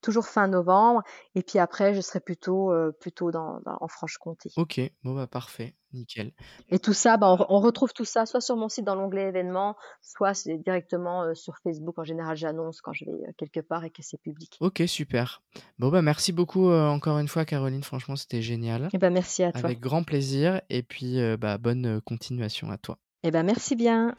toujours 0.01 0.25
fin 0.25 0.47
novembre. 0.47 1.03
Et 1.35 1.43
puis 1.43 1.59
après, 1.59 1.93
je 1.93 2.01
serai 2.01 2.19
plutôt, 2.19 2.71
euh, 2.71 2.91
plutôt 2.99 3.31
dans, 3.31 3.61
en 3.65 3.87
Franche-Comté. 3.87 4.49
Ok, 4.57 4.81
bon 5.03 5.13
bah 5.13 5.27
parfait, 5.27 5.75
nickel. 5.93 6.33
Et 6.69 6.79
tout 6.79 6.93
ça, 6.93 7.17
bah, 7.17 7.45
on, 7.49 7.59
retrouve 7.59 7.93
tout 7.93 8.05
ça 8.05 8.25
soit 8.25 8.41
sur 8.41 8.55
mon 8.55 8.67
site 8.67 8.85
dans 8.85 8.95
l'onglet 8.95 9.29
événements, 9.29 9.75
soit 10.01 10.47
directement 10.65 11.23
euh, 11.23 11.33
sur 11.33 11.57
Facebook. 11.63 11.97
En 11.99 12.03
général, 12.03 12.35
j'annonce 12.35 12.81
quand 12.81 12.93
je 12.93 13.05
vais 13.05 13.11
euh, 13.11 13.31
quelque 13.37 13.59
part 13.59 13.85
et 13.85 13.89
que 13.89 14.01
c'est 14.01 14.19
public. 14.21 14.57
Ok, 14.59 14.83
super. 14.87 15.41
Bon 15.79 15.89
bah 15.89 16.01
merci 16.01 16.31
beaucoup 16.31 16.71
encore 16.71 17.19
une 17.19 17.27
fois, 17.27 17.45
Caroline. 17.45 17.83
Franchement, 17.83 18.15
c'était 18.15 18.41
génial. 18.41 18.85
Et 18.85 18.89
eh 18.93 18.97
ben 18.97 19.11
merci 19.11 19.43
à 19.43 19.51
toi. 19.51 19.65
Avec 19.65 19.79
grand 19.79 20.03
plaisir. 20.03 20.61
Et 20.69 20.83
puis 20.83 21.19
bah 21.37 21.57
bonne 21.57 22.01
continuation 22.01 22.71
à 22.71 22.77
toi. 22.77 22.97
Et 23.23 23.27
eh 23.27 23.31
ben 23.31 23.43
merci 23.43 23.75
bien. 23.75 24.15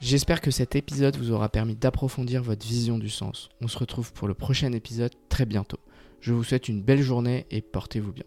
J'espère 0.00 0.40
que 0.40 0.50
cet 0.50 0.76
épisode 0.76 1.16
vous 1.16 1.30
aura 1.30 1.48
permis 1.48 1.76
d'approfondir 1.76 2.42
votre 2.42 2.66
vision 2.66 2.98
du 2.98 3.08
sens. 3.08 3.48
On 3.60 3.68
se 3.68 3.78
retrouve 3.78 4.12
pour 4.12 4.28
le 4.28 4.34
prochain 4.34 4.72
épisode 4.72 5.14
très 5.28 5.46
bientôt. 5.46 5.78
Je 6.20 6.32
vous 6.32 6.44
souhaite 6.44 6.68
une 6.68 6.82
belle 6.82 7.02
journée 7.02 7.46
et 7.50 7.62
portez-vous 7.62 8.12
bien. 8.12 8.24